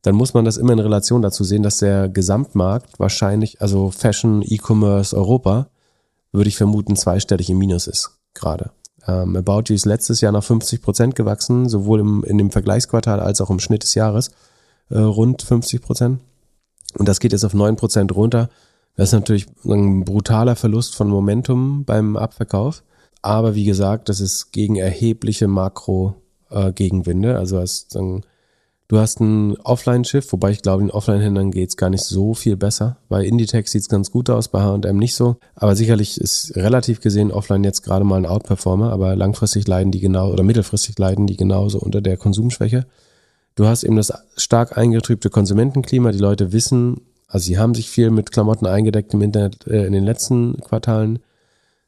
dann 0.03 0.15
muss 0.15 0.35
man 0.35 0.45
das 0.45 0.57
immer 0.57 0.73
in 0.73 0.81
Relation 0.81 1.23
dazu 1.23 1.45
sehen, 1.45 1.63
dass 1.63 1.79
der 1.79 2.09
Gesamtmarkt 2.09 2.99
wahrscheinlich, 2.99 3.61
also 3.63 3.91
Fashion, 3.91 4.43
E-Commerce, 4.43 5.17
Europa, 5.17 5.69
würde 6.33 6.49
ich 6.49 6.57
vermuten, 6.57 6.97
zweistellig 6.97 7.51
im 7.51 7.59
Minus 7.59 7.87
ist 7.87 8.19
gerade. 8.35 8.71
Ähm, 9.07 9.37
About 9.37 9.65
You 9.67 9.75
ist 9.75 9.87
letztes 9.87 10.21
Jahr 10.21 10.33
nach 10.33 10.45
50 10.45 10.83
Prozent 10.83 11.15
gewachsen, 11.15 11.69
sowohl 11.69 12.01
im, 12.01 12.25
in 12.25 12.39
dem 12.39 12.51
Vergleichsquartal 12.51 13.21
als 13.21 13.41
auch 13.41 13.51
im 13.51 13.61
Schnitt 13.61 13.83
des 13.83 13.95
Jahres. 13.95 14.31
Äh, 14.91 14.99
rund 14.99 15.43
50 15.43 15.83
Prozent. 15.83 16.21
Und 16.99 17.09
das 17.09 17.21
geht 17.21 17.33
jetzt 17.33 17.45
auf 17.45 17.55
9 17.55 17.77
Prozent 17.77 18.15
runter. 18.15 18.49
Das 18.97 19.09
ist 19.09 19.15
natürlich 19.15 19.47
ein 19.65 20.05
brutaler 20.05 20.57
Verlust 20.57 20.95
von 20.95 21.09
Momentum 21.09 21.85
beim 21.85 22.17
Abverkauf. 22.17 22.83
Aber 23.23 23.55
wie 23.55 23.65
gesagt, 23.65 24.09
das 24.09 24.21
ist 24.21 24.53
gegen 24.53 24.77
erhebliche 24.77 25.49
Makro-Gegenwinde. 25.49 27.33
Äh, 27.33 27.37
also 27.37 27.59
hast 27.59 27.95
dann 27.95 28.25
Du 28.89 28.99
hast 28.99 29.21
ein 29.21 29.57
Offline-Schiff, 29.59 30.33
wobei 30.33 30.51
ich 30.51 30.61
glaube, 30.61 30.83
den 30.83 30.91
Offline-Händlern 30.91 31.51
geht's 31.51 31.79
gar 31.79 31.89
nicht 31.89 32.05
so 32.05 32.35
viel 32.35 32.57
besser. 32.57 32.99
Bei 33.09 33.25
Inditex 33.25 33.73
sieht's 33.73 33.89
ganz 33.89 34.11
gut 34.11 34.29
aus, 34.29 34.49
bei 34.49 34.61
H&M 34.61 34.99
nicht 34.99 35.15
so. 35.15 35.37
Aber 35.55 35.77
sicherlich 35.77 36.21
ist 36.21 36.55
relativ 36.57 37.01
gesehen 37.01 37.33
Offline 37.33 37.65
jetzt 37.65 37.83
gerade 37.83 38.05
mal 38.05 38.17
ein 38.17 38.27
Outperformer, 38.27 38.93
aber 38.93 39.17
langfristig 39.17 39.67
leiden 39.67 39.93
die 39.93 40.01
genau 40.01 40.31
oder 40.31 40.43
mittelfristig 40.43 40.99
leiden 40.99 41.27
die 41.27 41.37
genauso 41.37 41.79
unter 41.79 42.03
der 42.03 42.19
Konsumschwäche. 42.19 42.87
Du 43.55 43.67
hast 43.67 43.85
eben 43.85 43.97
das 43.97 44.13
stark 44.37 44.77
eingetrübte 44.77 45.31
Konsumentenklima. 45.31 46.13
Die 46.13 46.19
Leute 46.19 46.53
wissen, 46.53 47.01
also 47.29 47.47
sie 47.47 47.59
haben 47.59 47.75
sich 47.75 47.89
viel 47.89 48.11
mit 48.11 48.31
Klamotten 48.31 48.67
eingedeckt 48.67 49.15
im 49.15 49.23
Internet 49.23 49.67
äh, 49.67 49.87
in 49.87 49.93
den 49.93 50.05
letzten 50.05 50.59
Quartalen. 50.61 51.21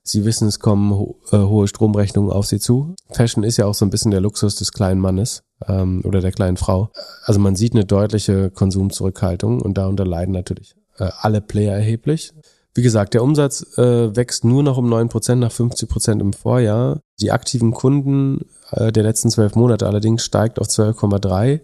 Sie 0.02 0.24
wissen, 0.24 0.48
es 0.48 0.58
kommen 0.58 0.92
ho 0.92 1.16
äh, 1.32 1.38
hohe 1.38 1.68
Stromrechnungen 1.68 2.30
auf 2.30 2.46
sie 2.46 2.60
zu. 2.60 2.94
Fashion 3.10 3.42
ist 3.42 3.56
ja 3.56 3.66
auch 3.66 3.74
so 3.74 3.84
ein 3.86 3.90
bisschen 3.90 4.10
der 4.10 4.20
Luxus 4.20 4.56
des 4.56 4.72
kleinen 4.72 5.00
Mannes 5.00 5.42
ähm, 5.68 6.02
oder 6.04 6.20
der 6.20 6.32
kleinen 6.32 6.56
Frau. 6.56 6.90
Also 7.24 7.40
man 7.40 7.56
sieht 7.56 7.74
eine 7.74 7.84
deutliche 7.84 8.50
Konsumzurückhaltung 8.50 9.60
und 9.60 9.78
darunter 9.78 10.04
leiden 10.04 10.32
natürlich 10.32 10.74
äh, 10.98 11.08
alle 11.20 11.40
Player 11.40 11.74
erheblich. 11.74 12.32
Wie 12.74 12.82
gesagt, 12.82 13.14
der 13.14 13.22
Umsatz 13.22 13.78
äh, 13.78 14.16
wächst 14.16 14.44
nur 14.44 14.62
noch 14.62 14.78
um 14.78 14.88
neun 14.88 15.08
Prozent 15.08 15.40
nach 15.40 15.52
50 15.52 15.88
Prozent 15.88 16.20
im 16.20 16.32
Vorjahr. 16.32 17.00
Die 17.20 17.30
aktiven 17.30 17.72
Kunden 17.72 18.46
äh, 18.72 18.90
der 18.90 19.04
letzten 19.04 19.30
zwölf 19.30 19.54
Monate 19.54 19.86
allerdings 19.86 20.24
steigt 20.24 20.58
auf 20.58 20.66
12,3. 20.66 21.60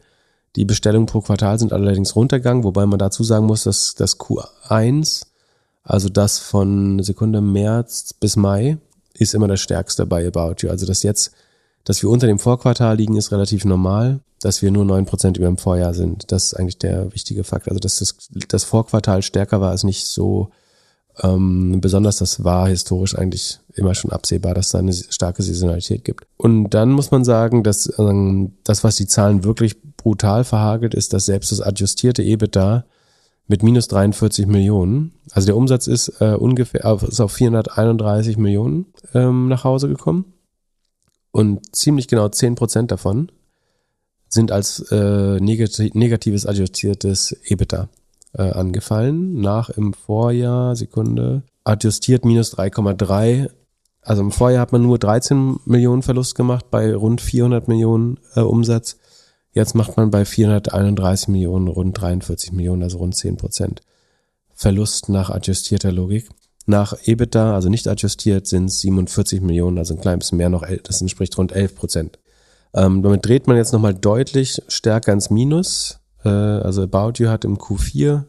Die 0.57 0.65
Bestellungen 0.65 1.07
pro 1.07 1.21
Quartal 1.21 1.59
sind 1.59 1.73
allerdings 1.73 2.15
runtergegangen, 2.15 2.65
wobei 2.65 2.87
man 2.87 2.99
dazu 2.99 3.25
sagen 3.25 3.47
muss, 3.47 3.65
dass 3.65 3.95
das 3.95 4.19
Q1 4.19 5.27
also 5.83 6.09
das 6.09 6.39
von 6.39 7.03
Sekunde 7.03 7.41
März 7.41 8.15
bis 8.15 8.37
Mai 8.37 8.79
ist 9.15 9.35
immer 9.35 9.49
das 9.49 9.61
Stärkste 9.61 10.07
bei 10.07 10.27
About 10.27 10.57
You. 10.59 10.71
Also 10.71 10.87
das 10.87 11.03
jetzt, 11.03 11.33
dass 11.85 12.03
wir 12.03 12.11
unter 12.11 12.27
dem 12.27 12.39
Vorquartal 12.39 12.97
liegen, 12.97 13.17
ist 13.17 13.33
relativ 13.33 13.65
normal. 13.65 14.21
Dass 14.43 14.63
wir 14.63 14.71
nur 14.71 14.87
neun 14.87 15.05
Prozent 15.05 15.37
über 15.37 15.47
dem 15.47 15.59
Vorjahr 15.59 15.93
sind, 15.93 16.33
das 16.33 16.45
ist 16.45 16.55
eigentlich 16.55 16.79
der 16.79 17.13
wichtige 17.13 17.45
Fakt. 17.45 17.69
Also 17.69 17.79
dass 17.79 17.97
das, 17.97 18.17
das 18.49 18.65
Vorquartal 18.65 19.21
stärker 19.21 19.61
war, 19.61 19.75
ist 19.75 19.85
nicht 19.85 20.07
so 20.07 20.49
ähm, 21.23 21.81
besonders. 21.81 22.19
Das 22.19 22.43
war 22.43 22.69
historisch 22.69 23.17
eigentlich 23.17 23.61
immer 23.75 23.95
schon 23.95 24.13
absehbar, 24.13 24.55
dass 24.55 24.71
da 24.71 24.79
eine 24.79 24.93
starke 24.93 25.43
Saisonalität 25.43 26.05
gibt. 26.05 26.27
Und 26.39 26.71
dann 26.71 26.91
muss 26.91 27.11
man 27.11 27.25
sagen, 27.25 27.63
dass 27.63 27.93
ähm, 27.99 28.53
das, 28.65 28.83
was 28.83 28.97
die 28.97 29.07
Zahlen 29.07 29.45
wirklich 29.45 29.77
brutal 29.97 30.45
verhagelt, 30.45 30.95
ist, 30.95 31.13
dass 31.13 31.27
selbst 31.27 31.53
das 31.53 31.61
adjustierte 31.61 32.23
EBITDA 32.23 32.85
mit 33.47 33.63
minus 33.63 33.89
43 33.89 34.47
Millionen. 34.47 35.13
Also 35.33 35.47
der 35.47 35.57
Umsatz 35.57 35.87
ist 35.87 36.21
äh, 36.21 36.35
ungefähr 36.35 36.87
auf, 36.87 37.03
ist 37.03 37.21
auf 37.21 37.33
431 37.33 38.37
Millionen 38.39 38.87
ähm, 39.13 39.49
nach 39.49 39.65
Hause 39.65 39.89
gekommen. 39.89 40.33
Und 41.33 41.75
ziemlich 41.75 42.09
genau 42.09 42.29
10 42.29 42.55
Prozent 42.55 42.91
davon 42.91 43.31
sind 44.29 44.53
als 44.53 44.81
äh, 44.91 45.41
negati 45.41 45.91
negatives 45.95 46.47
adjustiertes 46.47 47.33
EBITDA 47.45 47.89
äh, 48.33 48.43
angefallen. 48.43 49.41
Nach 49.41 49.71
im 49.71 49.93
Vorjahr, 49.93 50.77
Sekunde, 50.77 51.43
adjustiert 51.65 52.25
minus 52.25 52.55
3,3. 52.57 53.51
Also 54.03 54.23
im 54.23 54.33
Vorjahr 54.33 54.63
hat 54.63 54.73
man 54.73 54.83
nur 54.83 54.99
13 54.99 55.61
Millionen 55.67 56.03
Verlust 56.03 56.35
gemacht 56.35 56.71
bei 56.71 56.95
rund 56.95 57.21
400 57.21 57.69
Millionen 57.69 58.19
äh, 58.35 58.41
Umsatz. 58.41 58.97
Jetzt 59.53 59.75
macht 59.75 59.97
man 59.97 60.11
bei 60.11 60.25
431 60.25 61.29
Millionen 61.29 61.69
rund 61.69 62.01
43 62.01 62.53
Millionen, 62.53 62.85
also 62.85 62.99
rund 62.99 63.17
10 63.17 63.37
Prozent 63.37 63.83
Verlust 64.55 65.09
nach 65.09 65.31
adjustierter 65.31 65.91
Logik. 65.91 66.29
Nach 66.67 66.95
EBITDA, 67.05 67.55
also 67.55 67.69
nicht 67.69 67.89
adjustiert, 67.89 68.47
sind 68.47 68.67
es 68.67 68.81
47 68.81 69.41
Millionen, 69.41 69.79
also 69.79 69.95
ein 69.95 70.01
klein 70.01 70.19
bisschen 70.19 70.39
mehr 70.39 70.51
noch, 70.51 70.65
das 70.83 71.01
entspricht 71.01 71.37
rund 71.39 71.53
11 71.53 71.75
Prozent. 71.75 72.19
Ähm, 72.75 73.03
damit 73.03 73.27
dreht 73.27 73.47
man 73.47 73.57
jetzt 73.57 73.73
nochmal 73.73 73.95
deutlich 73.95 74.63
stärker 74.69 75.13
ins 75.13 75.31
Minus. 75.31 76.01
Äh, 76.25 76.29
also 76.29 76.83
About 76.83 77.15
You 77.17 77.29
hat 77.29 77.45
im 77.45 77.59
Q4 77.59 78.25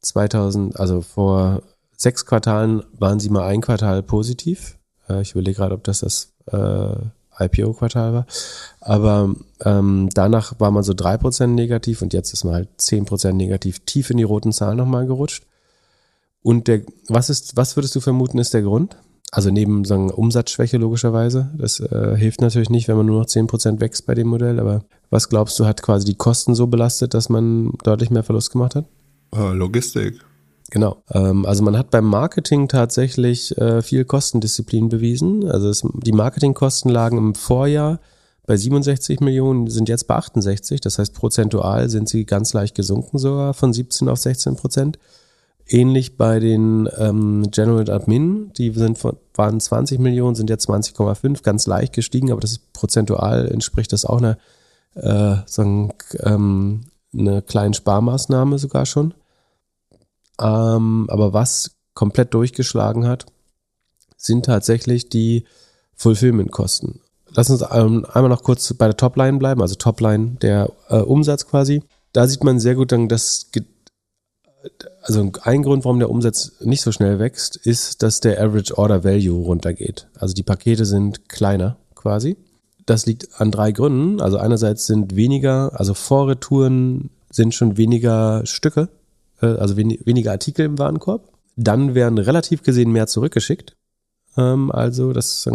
2000, 0.00 0.78
also 0.78 1.00
vor 1.00 1.62
sechs 1.96 2.26
Quartalen 2.26 2.82
waren 2.92 3.20
sie 3.20 3.30
mal 3.30 3.46
ein 3.46 3.60
Quartal 3.60 4.02
positiv. 4.02 4.78
Äh, 5.08 5.22
ich 5.22 5.32
überlege 5.32 5.56
gerade, 5.56 5.74
ob 5.74 5.84
das 5.84 6.00
das 6.00 6.32
äh, 6.46 7.44
IPO-Quartal 7.44 8.12
war. 8.12 8.26
Aber 8.80 9.34
ähm, 9.64 10.08
danach 10.14 10.58
war 10.60 10.70
man 10.70 10.82
so 10.82 10.94
drei 10.94 11.16
Prozent 11.16 11.54
negativ 11.54 12.02
und 12.02 12.12
jetzt 12.12 12.32
ist 12.32 12.44
man 12.44 12.54
halt 12.54 12.68
zehn 12.78 13.04
Prozent 13.04 13.36
negativ 13.36 13.80
tief 13.80 14.10
in 14.10 14.16
die 14.16 14.24
roten 14.24 14.52
Zahlen 14.52 14.76
nochmal 14.76 15.06
gerutscht. 15.06 15.44
Und 16.42 16.68
der, 16.68 16.82
was 17.08 17.30
ist, 17.30 17.56
was 17.56 17.76
würdest 17.76 17.94
du 17.96 18.00
vermuten, 18.00 18.38
ist 18.38 18.54
der 18.54 18.62
Grund? 18.62 18.96
Also 19.30 19.50
neben 19.50 19.84
sagen, 19.84 20.10
Umsatzschwäche 20.10 20.78
logischerweise. 20.78 21.50
Das 21.58 21.80
äh, 21.80 22.16
hilft 22.16 22.40
natürlich 22.40 22.70
nicht, 22.70 22.88
wenn 22.88 22.96
man 22.96 23.06
nur 23.06 23.20
noch 23.20 23.26
zehn 23.26 23.46
Prozent 23.46 23.80
wächst 23.80 24.06
bei 24.06 24.14
dem 24.14 24.28
Modell. 24.28 24.58
Aber 24.58 24.84
was 25.10 25.28
glaubst 25.28 25.58
du, 25.58 25.66
hat 25.66 25.82
quasi 25.82 26.06
die 26.06 26.14
Kosten 26.14 26.54
so 26.54 26.66
belastet, 26.66 27.12
dass 27.12 27.28
man 27.28 27.72
deutlich 27.82 28.10
mehr 28.10 28.22
Verlust 28.22 28.52
gemacht 28.52 28.74
hat? 28.74 28.86
Äh, 29.34 29.52
Logistik. 29.52 30.20
Genau. 30.70 31.02
Ähm, 31.12 31.44
also 31.44 31.62
man 31.62 31.76
hat 31.76 31.90
beim 31.90 32.06
Marketing 32.06 32.68
tatsächlich 32.68 33.56
äh, 33.58 33.82
viel 33.82 34.04
Kostendisziplin 34.04 34.88
bewiesen. 34.88 35.46
Also 35.48 35.68
es, 35.68 35.86
die 36.04 36.12
Marketingkosten 36.12 36.90
lagen 36.90 37.18
im 37.18 37.34
Vorjahr 37.34 38.00
bei 38.46 38.56
67 38.56 39.20
Millionen, 39.20 39.68
sind 39.68 39.90
jetzt 39.90 40.06
bei 40.06 40.16
68. 40.16 40.80
Das 40.80 40.98
heißt, 40.98 41.14
prozentual 41.14 41.90
sind 41.90 42.08
sie 42.08 42.24
ganz 42.24 42.54
leicht 42.54 42.74
gesunken 42.74 43.18
sogar 43.18 43.52
von 43.52 43.74
17 43.74 44.08
auf 44.08 44.18
16 44.18 44.56
Prozent. 44.56 44.98
Ähnlich 45.70 46.16
bei 46.16 46.40
den 46.40 46.88
ähm, 46.96 47.50
General 47.50 47.90
Admin, 47.90 48.52
die 48.56 48.70
sind 48.72 48.96
von, 48.96 49.18
waren 49.34 49.60
20 49.60 49.98
Millionen, 49.98 50.34
sind 50.34 50.48
jetzt 50.48 50.68
20,5, 50.68 51.42
ganz 51.42 51.66
leicht 51.66 51.92
gestiegen, 51.92 52.32
aber 52.32 52.40
das 52.40 52.52
ist 52.52 52.72
prozentual 52.72 53.48
entspricht 53.48 53.92
das 53.92 54.06
auch 54.06 54.18
einer 54.18 54.38
äh, 54.94 55.36
sagen, 55.46 55.92
ähm, 56.20 56.86
eine 57.12 57.42
kleine 57.42 57.74
Sparmaßnahme 57.74 58.58
sogar 58.58 58.86
schon. 58.86 59.12
Ähm, 60.40 61.06
aber 61.10 61.32
was 61.32 61.72
komplett 61.92 62.32
durchgeschlagen 62.32 63.06
hat, 63.06 63.26
sind 64.16 64.46
tatsächlich 64.46 65.08
die 65.10 65.44
Fulfillment-Kosten. 65.96 67.00
Lass 67.30 67.50
uns 67.50 67.62
ähm, 67.70 68.06
einmal 68.12 68.30
noch 68.30 68.42
kurz 68.42 68.72
bei 68.74 68.86
der 68.86 68.96
Topline 68.96 69.38
bleiben, 69.38 69.60
also 69.60 69.74
Topline 69.74 70.36
der 70.40 70.70
äh, 70.88 70.96
Umsatz 70.96 71.46
quasi. 71.46 71.82
Da 72.12 72.26
sieht 72.26 72.42
man 72.42 72.58
sehr 72.58 72.74
gut 72.74 72.92
dann, 72.92 73.08
dass 73.08 73.50
also 75.08 75.32
ein 75.42 75.62
Grund, 75.62 75.84
warum 75.84 75.98
der 75.98 76.10
Umsatz 76.10 76.52
nicht 76.60 76.82
so 76.82 76.92
schnell 76.92 77.18
wächst, 77.18 77.56
ist, 77.56 78.02
dass 78.02 78.20
der 78.20 78.42
Average 78.42 78.76
Order 78.76 79.04
Value 79.04 79.42
runtergeht. 79.42 80.06
Also 80.18 80.34
die 80.34 80.42
Pakete 80.42 80.84
sind 80.84 81.28
kleiner 81.30 81.78
quasi. 81.94 82.36
Das 82.84 83.06
liegt 83.06 83.40
an 83.40 83.50
drei 83.50 83.72
Gründen. 83.72 84.20
Also 84.20 84.36
einerseits 84.36 84.86
sind 84.86 85.16
weniger, 85.16 85.78
also 85.78 85.94
Vorretouren 85.94 87.10
sind 87.30 87.54
schon 87.54 87.78
weniger 87.78 88.44
Stücke, 88.44 88.90
äh, 89.40 89.46
also 89.46 89.76
wen 89.76 89.98
weniger 90.04 90.32
Artikel 90.32 90.66
im 90.66 90.78
Warenkorb. 90.78 91.32
Dann 91.56 91.94
werden 91.94 92.18
relativ 92.18 92.62
gesehen 92.62 92.92
mehr 92.92 93.06
zurückgeschickt. 93.06 93.76
Ähm, 94.36 94.70
also 94.70 95.12
das, 95.12 95.48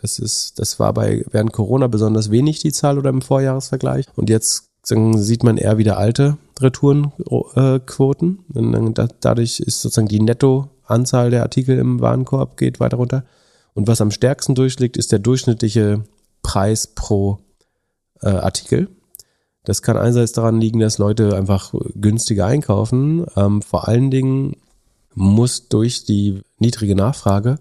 das 0.00 0.18
ist, 0.18 0.58
das 0.58 0.80
war 0.80 0.94
bei 0.94 1.24
während 1.30 1.52
Corona 1.52 1.86
besonders 1.86 2.30
wenig 2.30 2.60
die 2.60 2.72
Zahl 2.72 2.98
oder 2.98 3.10
im 3.10 3.22
Vorjahresvergleich. 3.22 4.06
Und 4.16 4.30
jetzt 4.30 4.65
sieht 4.88 5.42
man 5.42 5.56
eher 5.56 5.78
wieder 5.78 5.98
alte 5.98 6.38
Retourenquoten. 6.60 8.38
Äh, 8.54 9.08
dadurch 9.20 9.60
ist 9.60 9.82
sozusagen 9.82 10.08
die 10.08 10.20
Nettoanzahl 10.20 11.30
der 11.30 11.42
Artikel 11.42 11.78
im 11.78 12.00
Warenkorb 12.00 12.56
geht 12.56 12.78
weiter 12.80 12.96
runter. 12.96 13.24
Und 13.74 13.88
was 13.88 14.00
am 14.00 14.10
stärksten 14.10 14.54
durchschlägt, 14.54 14.96
ist 14.96 15.12
der 15.12 15.18
durchschnittliche 15.18 16.04
Preis 16.42 16.86
pro 16.86 17.38
äh, 18.22 18.28
Artikel. 18.28 18.88
Das 19.64 19.82
kann 19.82 19.96
einerseits 19.96 20.32
daran 20.32 20.60
liegen, 20.60 20.78
dass 20.78 20.98
Leute 20.98 21.36
einfach 21.36 21.74
günstiger 21.94 22.46
einkaufen. 22.46 23.26
Ähm, 23.36 23.62
vor 23.62 23.88
allen 23.88 24.10
Dingen 24.12 24.56
muss 25.14 25.68
durch 25.68 26.04
die 26.04 26.42
niedrige 26.58 26.94
Nachfrage 26.94 27.58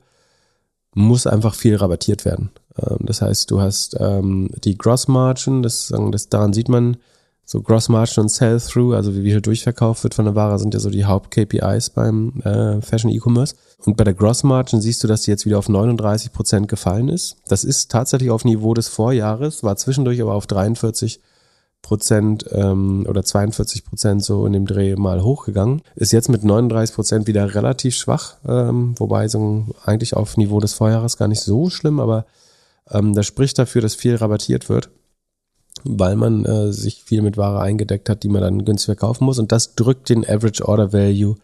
muss 0.94 1.26
einfach 1.26 1.56
viel 1.56 1.76
rabattiert 1.76 2.24
werden. 2.24 2.52
Ähm, 2.78 3.00
das 3.02 3.22
heißt, 3.22 3.50
du 3.50 3.60
hast 3.62 3.98
ähm, 4.00 4.50
die 4.64 4.78
Gross 4.78 5.08
Margin, 5.08 5.64
das, 5.64 5.92
das 6.12 6.30
daran 6.30 6.54
sieht 6.54 6.70
man, 6.70 6.98
so 7.46 7.62
Gross 7.62 7.90
Margin 7.90 8.24
und 8.24 8.30
Sell-Through, 8.30 8.96
also 8.96 9.16
wie 9.16 9.22
viel 9.22 9.40
durchverkauft 9.40 10.04
wird 10.04 10.16
von 10.16 10.26
der 10.26 10.34
Ware, 10.34 10.58
sind 10.58 10.74
ja 10.74 10.80
so 10.80 10.90
die 10.90 11.06
Haupt-KPIs 11.06 11.92
beim 11.92 12.42
äh, 12.44 12.82
Fashion 12.82 13.12
E-Commerce. 13.12 13.56
Und 13.86 13.98
bei 13.98 14.04
der 14.04 14.16
Gross 14.16 14.44
Margin 14.44 14.82
siehst 14.82 15.04
du, 15.04 15.08
dass 15.08 15.22
die 15.22 15.32
jetzt 15.32 15.46
wieder 15.46 15.60
auf 15.60 15.70
39 15.70 16.34
Prozent 16.34 16.68
gefallen 16.68 17.08
ist. 17.08 17.38
Das 17.48 17.64
ist 17.64 17.92
tatsächlich 17.92 18.32
auf 18.32 18.46
Niveau 18.46 18.74
des 18.74 18.88
Vorjahres, 18.88 19.62
war 19.62 19.76
zwischendurch 19.78 20.20
aber 20.22 20.34
auf 20.34 20.48
43 20.48 21.22
Prozent 21.84 22.46
ähm, 22.52 23.06
oder 23.08 23.24
42 23.24 23.86
Prozent 23.86 24.24
so 24.24 24.48
in 24.48 24.54
dem 24.54 24.66
Dreh 24.66 24.96
mal 24.96 25.22
hochgegangen. 25.22 25.84
Ist 25.94 26.14
jetzt 26.14 26.30
mit 26.30 26.44
39 26.44 26.96
Prozent 26.96 27.28
wieder 27.28 27.54
relativ 27.54 27.94
schwach, 27.96 28.38
ähm, 28.48 28.96
wobei 28.98 29.28
so 29.28 29.66
eigentlich 29.86 30.16
auf 30.16 30.36
Niveau 30.36 30.60
des 30.60 30.74
Vorjahres 30.74 31.18
gar 31.18 31.28
nicht 31.28 31.42
so 31.42 31.70
schlimm, 31.70 32.00
aber 32.00 32.26
ähm, 32.90 33.14
das 33.14 33.28
spricht 33.28 33.60
dafür, 33.60 33.84
dass 33.84 33.94
viel 33.94 34.16
rabattiert 34.16 34.68
wird 34.68 34.90
weil 35.86 36.16
man 36.16 36.46
äh, 36.46 36.74
sich 36.74 37.04
viel 37.04 37.22
mit 37.22 37.38
Ware 37.38 37.62
eingedeckt 37.62 38.10
hat, 38.10 38.24
die 38.24 38.30
man 38.30 38.42
dann 38.42 38.66
günstig 38.66 38.88
verkaufen 38.88 39.26
muss. 39.26 39.40
Und 39.40 39.52
das 39.52 39.76
drückt 39.76 40.10
den 40.10 40.28
Average 40.28 40.68
Order 40.68 40.92
Value 40.92 41.36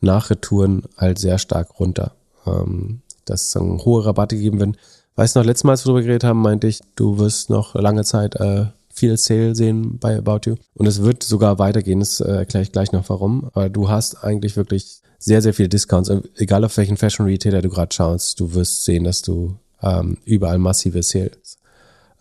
nach 0.00 0.30
Retouren 0.30 0.82
halt 0.98 1.18
sehr 1.18 1.38
stark 1.38 1.80
runter. 1.80 2.12
Ähm, 2.46 3.00
dass 3.24 3.52
dann 3.52 3.78
hohe 3.84 4.04
Rabatte 4.04 4.36
gegeben 4.36 4.58
werden. 4.58 4.76
Weißt 5.16 5.34
du 5.34 5.40
noch, 5.40 5.46
letztes 5.46 5.64
Mal, 5.64 5.72
als 5.72 5.84
wir 5.84 5.90
darüber 5.90 6.02
geredet 6.02 6.24
haben, 6.24 6.42
meinte 6.42 6.66
ich, 6.66 6.80
du 6.96 7.18
wirst 7.18 7.50
noch 7.50 7.74
lange 7.74 8.04
Zeit 8.04 8.36
äh, 8.36 8.66
viel 8.92 9.16
Sale 9.16 9.54
sehen 9.54 9.98
bei 9.98 10.16
About 10.18 10.40
You. 10.44 10.56
Und 10.74 10.86
es 10.86 11.02
wird 11.02 11.22
sogar 11.22 11.58
weitergehen, 11.58 12.00
das 12.00 12.20
äh, 12.20 12.30
erkläre 12.30 12.62
ich 12.62 12.72
gleich 12.72 12.92
noch 12.92 13.08
warum. 13.08 13.44
Aber 13.52 13.68
du 13.68 13.88
hast 13.88 14.24
eigentlich 14.24 14.56
wirklich 14.56 15.00
sehr, 15.18 15.40
sehr 15.40 15.54
viele 15.54 15.68
Discounts. 15.68 16.10
Egal 16.36 16.64
auf 16.64 16.76
welchen 16.76 16.96
Fashion 16.96 17.26
Retailer 17.26 17.62
du 17.62 17.70
gerade 17.70 17.94
schaust, 17.94 18.40
du 18.40 18.54
wirst 18.54 18.84
sehen, 18.84 19.04
dass 19.04 19.22
du 19.22 19.56
ähm, 19.82 20.18
überall 20.24 20.58
massive 20.58 21.02
Sales 21.02 21.58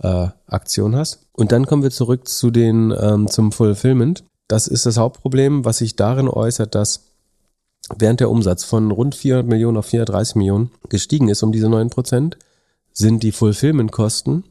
äh, 0.03 0.27
Aktion 0.47 0.95
hast. 0.95 1.25
Und 1.31 1.51
dann 1.51 1.65
kommen 1.65 1.83
wir 1.83 1.91
zurück 1.91 2.27
zu 2.27 2.51
den 2.51 2.93
ähm, 2.99 3.27
zum 3.27 3.51
Fulfillment. 3.51 4.23
Das 4.47 4.67
ist 4.67 4.85
das 4.85 4.97
Hauptproblem, 4.97 5.65
was 5.65 5.79
sich 5.79 5.95
darin 5.95 6.27
äußert, 6.27 6.75
dass 6.75 7.05
während 7.97 8.19
der 8.19 8.29
Umsatz 8.29 8.63
von 8.63 8.91
rund 8.91 9.15
400 9.15 9.47
Millionen 9.47 9.77
auf 9.77 9.87
430 9.87 10.35
Millionen 10.35 10.71
gestiegen 10.89 11.29
ist 11.29 11.43
um 11.43 11.51
diese 11.51 11.69
9 11.69 11.89
Prozent, 11.89 12.37
sind 12.91 13.23
die 13.23 13.31
Fulfillment-Kosten 13.31 14.43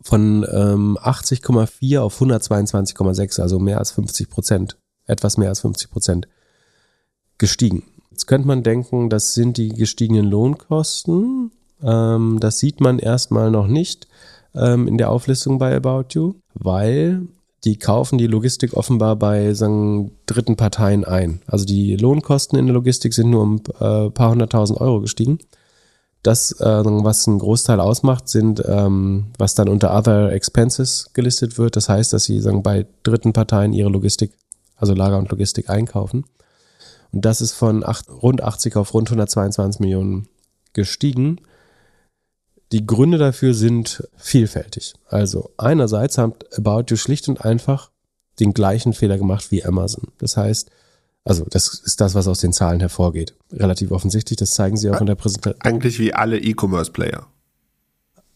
von 0.00 0.46
ähm, 0.50 0.98
80,4 1.00 2.00
auf 2.00 2.20
122,6, 2.20 3.40
also 3.40 3.58
mehr 3.58 3.78
als 3.78 3.92
50 3.92 4.30
Prozent, 4.30 4.76
etwas 5.06 5.36
mehr 5.36 5.48
als 5.48 5.60
50 5.60 5.90
Prozent 5.90 6.28
gestiegen. 7.36 7.84
Jetzt 8.10 8.26
könnte 8.26 8.48
man 8.48 8.62
denken, 8.62 9.10
das 9.10 9.34
sind 9.34 9.56
die 9.56 9.68
gestiegenen 9.68 10.26
Lohnkosten. 10.26 11.52
Ähm, 11.82 12.38
das 12.40 12.58
sieht 12.58 12.80
man 12.80 12.98
erstmal 12.98 13.50
noch 13.50 13.68
nicht 13.68 14.08
ähm, 14.54 14.88
in 14.88 14.98
der 14.98 15.10
Auflistung 15.10 15.58
bei 15.58 15.74
About 15.74 16.06
You, 16.12 16.34
weil 16.54 17.26
die 17.64 17.78
kaufen 17.78 18.18
die 18.18 18.26
Logistik 18.26 18.74
offenbar 18.74 19.16
bei 19.16 19.52
sagen, 19.54 20.12
dritten 20.26 20.56
Parteien 20.56 21.04
ein. 21.04 21.42
Also 21.46 21.64
die 21.64 21.96
Lohnkosten 21.96 22.58
in 22.58 22.66
der 22.66 22.74
Logistik 22.74 23.14
sind 23.14 23.30
nur 23.30 23.42
um 23.42 23.62
äh, 23.80 24.10
paar 24.10 24.30
hunderttausend 24.30 24.80
Euro 24.80 25.00
gestiegen. 25.00 25.38
Das, 26.22 26.52
äh, 26.60 26.82
was 26.84 27.26
einen 27.26 27.38
Großteil 27.38 27.80
ausmacht, 27.80 28.28
sind, 28.28 28.62
ähm, 28.66 29.26
was 29.38 29.54
dann 29.54 29.68
unter 29.68 29.96
Other 29.96 30.32
Expenses 30.32 31.10
gelistet 31.14 31.58
wird. 31.58 31.76
Das 31.76 31.88
heißt, 31.88 32.12
dass 32.12 32.24
sie 32.24 32.40
sagen, 32.40 32.62
bei 32.62 32.86
dritten 33.02 33.32
Parteien 33.32 33.72
ihre 33.72 33.88
Logistik, 33.88 34.32
also 34.76 34.94
Lager 34.94 35.18
und 35.18 35.30
Logistik 35.30 35.70
einkaufen. 35.70 36.24
Und 37.12 37.24
das 37.24 37.40
ist 37.40 37.52
von 37.52 37.84
acht, 37.84 38.08
rund 38.08 38.42
80 38.42 38.76
auf 38.76 38.94
rund 38.94 39.08
122 39.08 39.80
Millionen 39.80 40.28
gestiegen. 40.72 41.40
Die 42.72 42.86
Gründe 42.86 43.18
dafür 43.18 43.54
sind 43.54 44.06
vielfältig. 44.16 44.94
Also 45.08 45.50
einerseits 45.56 46.18
hat 46.18 46.44
About 46.56 46.84
You 46.88 46.96
schlicht 46.96 47.28
und 47.28 47.44
einfach 47.44 47.90
den 48.40 48.52
gleichen 48.52 48.92
Fehler 48.92 49.18
gemacht 49.18 49.50
wie 49.50 49.64
Amazon. 49.64 50.08
Das 50.18 50.36
heißt, 50.36 50.70
also 51.24 51.44
das 51.48 51.74
ist 51.74 52.00
das, 52.00 52.14
was 52.14 52.28
aus 52.28 52.40
den 52.40 52.52
Zahlen 52.52 52.80
hervorgeht. 52.80 53.34
Relativ 53.52 53.90
offensichtlich, 53.90 54.36
das 54.36 54.54
zeigen 54.54 54.76
sie 54.76 54.90
auch 54.90 55.00
in 55.00 55.06
der 55.06 55.14
Präsentation. 55.14 55.60
Eigentlich 55.60 55.98
wie 55.98 56.14
alle 56.14 56.38
E-Commerce-Player. 56.38 57.26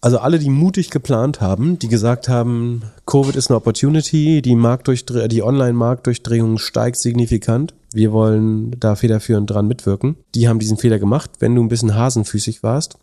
Also 0.00 0.18
alle, 0.18 0.40
die 0.40 0.50
mutig 0.50 0.90
geplant 0.90 1.40
haben, 1.40 1.78
die 1.78 1.86
gesagt 1.86 2.28
haben, 2.28 2.82
Covid 3.06 3.36
ist 3.36 3.50
eine 3.50 3.56
Opportunity, 3.56 4.42
die, 4.42 4.56
Marktdurchdre 4.56 5.28
die 5.28 5.44
Online-Marktdurchdringung 5.44 6.58
steigt 6.58 6.96
signifikant, 6.96 7.72
wir 7.94 8.10
wollen 8.10 8.74
da 8.80 8.96
federführend 8.96 9.48
dran 9.48 9.68
mitwirken, 9.68 10.16
die 10.34 10.48
haben 10.48 10.58
diesen 10.58 10.76
Fehler 10.76 10.98
gemacht. 10.98 11.30
Wenn 11.38 11.54
du 11.54 11.62
ein 11.62 11.68
bisschen 11.68 11.94
hasenfüßig 11.94 12.64
warst, 12.64 12.98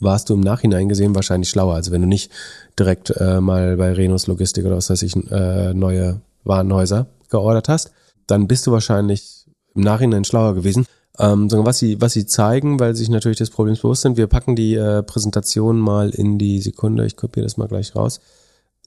warst 0.00 0.28
du 0.28 0.34
im 0.34 0.40
Nachhinein 0.40 0.88
gesehen 0.88 1.14
wahrscheinlich 1.14 1.50
schlauer. 1.50 1.74
Also 1.74 1.90
wenn 1.90 2.02
du 2.02 2.08
nicht 2.08 2.30
direkt 2.78 3.10
äh, 3.10 3.40
mal 3.40 3.76
bei 3.76 3.92
Renus 3.92 4.26
Logistik 4.26 4.64
oder 4.64 4.76
was 4.76 4.90
weiß 4.90 5.02
ich, 5.02 5.16
äh, 5.30 5.74
neue 5.74 6.20
Warenhäuser 6.44 7.06
geordert 7.30 7.68
hast, 7.68 7.92
dann 8.26 8.48
bist 8.48 8.66
du 8.66 8.72
wahrscheinlich 8.72 9.46
im 9.74 9.82
Nachhinein 9.82 10.24
schlauer 10.24 10.54
gewesen. 10.54 10.86
Ähm, 11.20 11.50
sondern 11.50 11.66
was 11.66 11.78
sie, 11.78 12.00
was 12.00 12.12
sie 12.12 12.26
zeigen, 12.26 12.78
weil 12.78 12.94
sie 12.94 13.00
sich 13.00 13.08
natürlich 13.08 13.38
des 13.38 13.50
Problems 13.50 13.80
bewusst 13.80 14.02
sind, 14.02 14.16
wir 14.16 14.28
packen 14.28 14.54
die 14.54 14.74
äh, 14.74 15.02
Präsentation 15.02 15.78
mal 15.78 16.10
in 16.10 16.38
die 16.38 16.60
Sekunde, 16.60 17.06
ich 17.06 17.16
kopiere 17.16 17.44
das 17.44 17.56
mal 17.56 17.66
gleich 17.66 17.96
raus, 17.96 18.20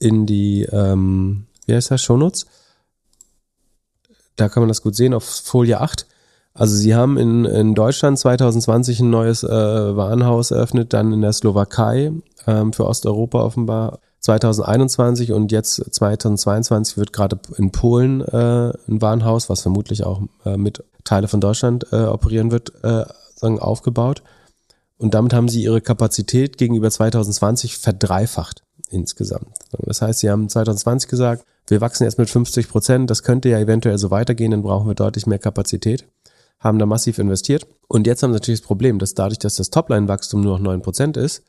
in 0.00 0.24
die, 0.24 0.62
ähm, 0.72 1.44
wie 1.66 1.74
heißt 1.74 1.90
das, 1.90 2.02
Shownotes. 2.02 2.46
Da 4.36 4.48
kann 4.48 4.62
man 4.62 4.68
das 4.68 4.80
gut 4.80 4.96
sehen 4.96 5.12
auf 5.12 5.24
Folie 5.24 5.78
8. 5.78 6.06
Also 6.54 6.76
sie 6.76 6.94
haben 6.94 7.16
in, 7.16 7.44
in 7.44 7.74
Deutschland 7.74 8.18
2020 8.18 9.00
ein 9.00 9.10
neues 9.10 9.42
äh, 9.42 9.48
Warenhaus 9.48 10.50
eröffnet, 10.50 10.92
dann 10.92 11.12
in 11.12 11.22
der 11.22 11.32
Slowakei 11.32 12.12
ähm, 12.46 12.72
für 12.72 12.86
Osteuropa 12.86 13.42
offenbar 13.42 14.00
2021 14.20 15.32
und 15.32 15.50
jetzt 15.50 15.82
2022 15.94 16.96
wird 16.96 17.12
gerade 17.12 17.38
in 17.56 17.72
Polen 17.72 18.20
äh, 18.20 18.72
ein 18.88 19.00
Warenhaus, 19.00 19.48
was 19.48 19.62
vermutlich 19.62 20.04
auch 20.04 20.22
äh, 20.44 20.56
mit 20.56 20.84
Teile 21.04 21.26
von 21.26 21.40
Deutschland 21.40 21.86
äh, 21.90 22.04
operieren 22.04 22.50
wird, 22.50 22.72
äh, 22.84 23.04
sagen, 23.34 23.58
aufgebaut. 23.58 24.22
Und 24.98 25.14
damit 25.14 25.34
haben 25.34 25.48
sie 25.48 25.64
ihre 25.64 25.80
Kapazität 25.80 26.58
gegenüber 26.58 26.90
2020 26.90 27.78
verdreifacht 27.78 28.62
insgesamt. 28.90 29.48
Das 29.72 30.02
heißt, 30.02 30.20
sie 30.20 30.30
haben 30.30 30.48
2020 30.48 31.08
gesagt, 31.08 31.44
wir 31.66 31.80
wachsen 31.80 32.04
jetzt 32.04 32.18
mit 32.18 32.30
50 32.30 32.68
Prozent, 32.68 33.10
das 33.10 33.24
könnte 33.24 33.48
ja 33.48 33.58
eventuell 33.58 33.98
so 33.98 34.10
weitergehen, 34.10 34.52
dann 34.52 34.62
brauchen 34.62 34.86
wir 34.86 34.94
deutlich 34.94 35.26
mehr 35.26 35.38
Kapazität 35.38 36.06
haben 36.62 36.78
da 36.78 36.86
massiv 36.86 37.18
investiert. 37.18 37.66
Und 37.88 38.06
jetzt 38.06 38.22
haben 38.22 38.30
sie 38.30 38.36
natürlich 38.36 38.60
das 38.60 38.66
Problem, 38.66 38.98
dass 38.98 39.14
dadurch, 39.14 39.38
dass 39.38 39.56
das 39.56 39.70
Topline-Wachstum 39.70 40.40
nur 40.40 40.58
noch 40.58 40.72
9% 40.72 41.18
ist, 41.18 41.42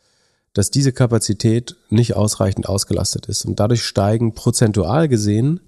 dass 0.53 0.71
diese 0.71 0.91
Kapazität 0.91 1.75
nicht 1.89 2.15
ausreichend 2.15 2.67
ausgelastet 2.67 3.27
ist. 3.27 3.45
Und 3.45 3.59
dadurch 3.59 3.83
steigen 3.83 4.33
prozentual 4.33 5.07
gesehen 5.07 5.61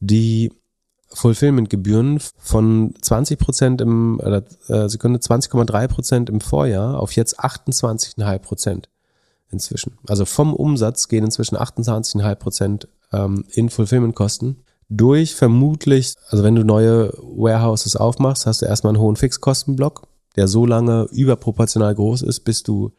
die 0.00 0.52
Fulfillment-Gebühren 1.12 2.20
von 2.38 2.94
20 3.00 3.38
Prozent 3.38 3.80
im, 3.80 4.20
äh, 4.20 4.88
Sekunde 4.88 5.18
20,3 5.18 5.88
Prozent 5.88 6.30
im 6.30 6.40
Vorjahr 6.40 7.00
auf 7.00 7.12
jetzt 7.12 7.40
28,5 7.40 8.38
Prozent. 8.38 8.88
inzwischen. 9.52 9.98
Also 10.06 10.26
vom 10.26 10.54
Umsatz 10.54 11.08
gehen 11.08 11.24
inzwischen 11.24 11.56
28,5 11.56 12.34
Prozent 12.36 12.88
ähm, 13.12 13.44
in 13.50 13.68
Fulfillment-Kosten. 13.68 14.62
Durch 14.92 15.36
vermutlich, 15.36 16.14
also 16.28 16.42
wenn 16.42 16.56
du 16.56 16.64
neue 16.64 17.12
Warehouses 17.16 17.94
aufmachst, 17.94 18.46
hast 18.46 18.60
du 18.60 18.66
erstmal 18.66 18.92
einen 18.92 19.02
hohen 19.02 19.14
Fixkostenblock, 19.14 20.02
der 20.34 20.48
so 20.48 20.66
lange 20.66 21.08
überproportional 21.12 21.94
groß 21.94 22.22
ist, 22.22 22.40
bis 22.40 22.64
du 22.64 22.90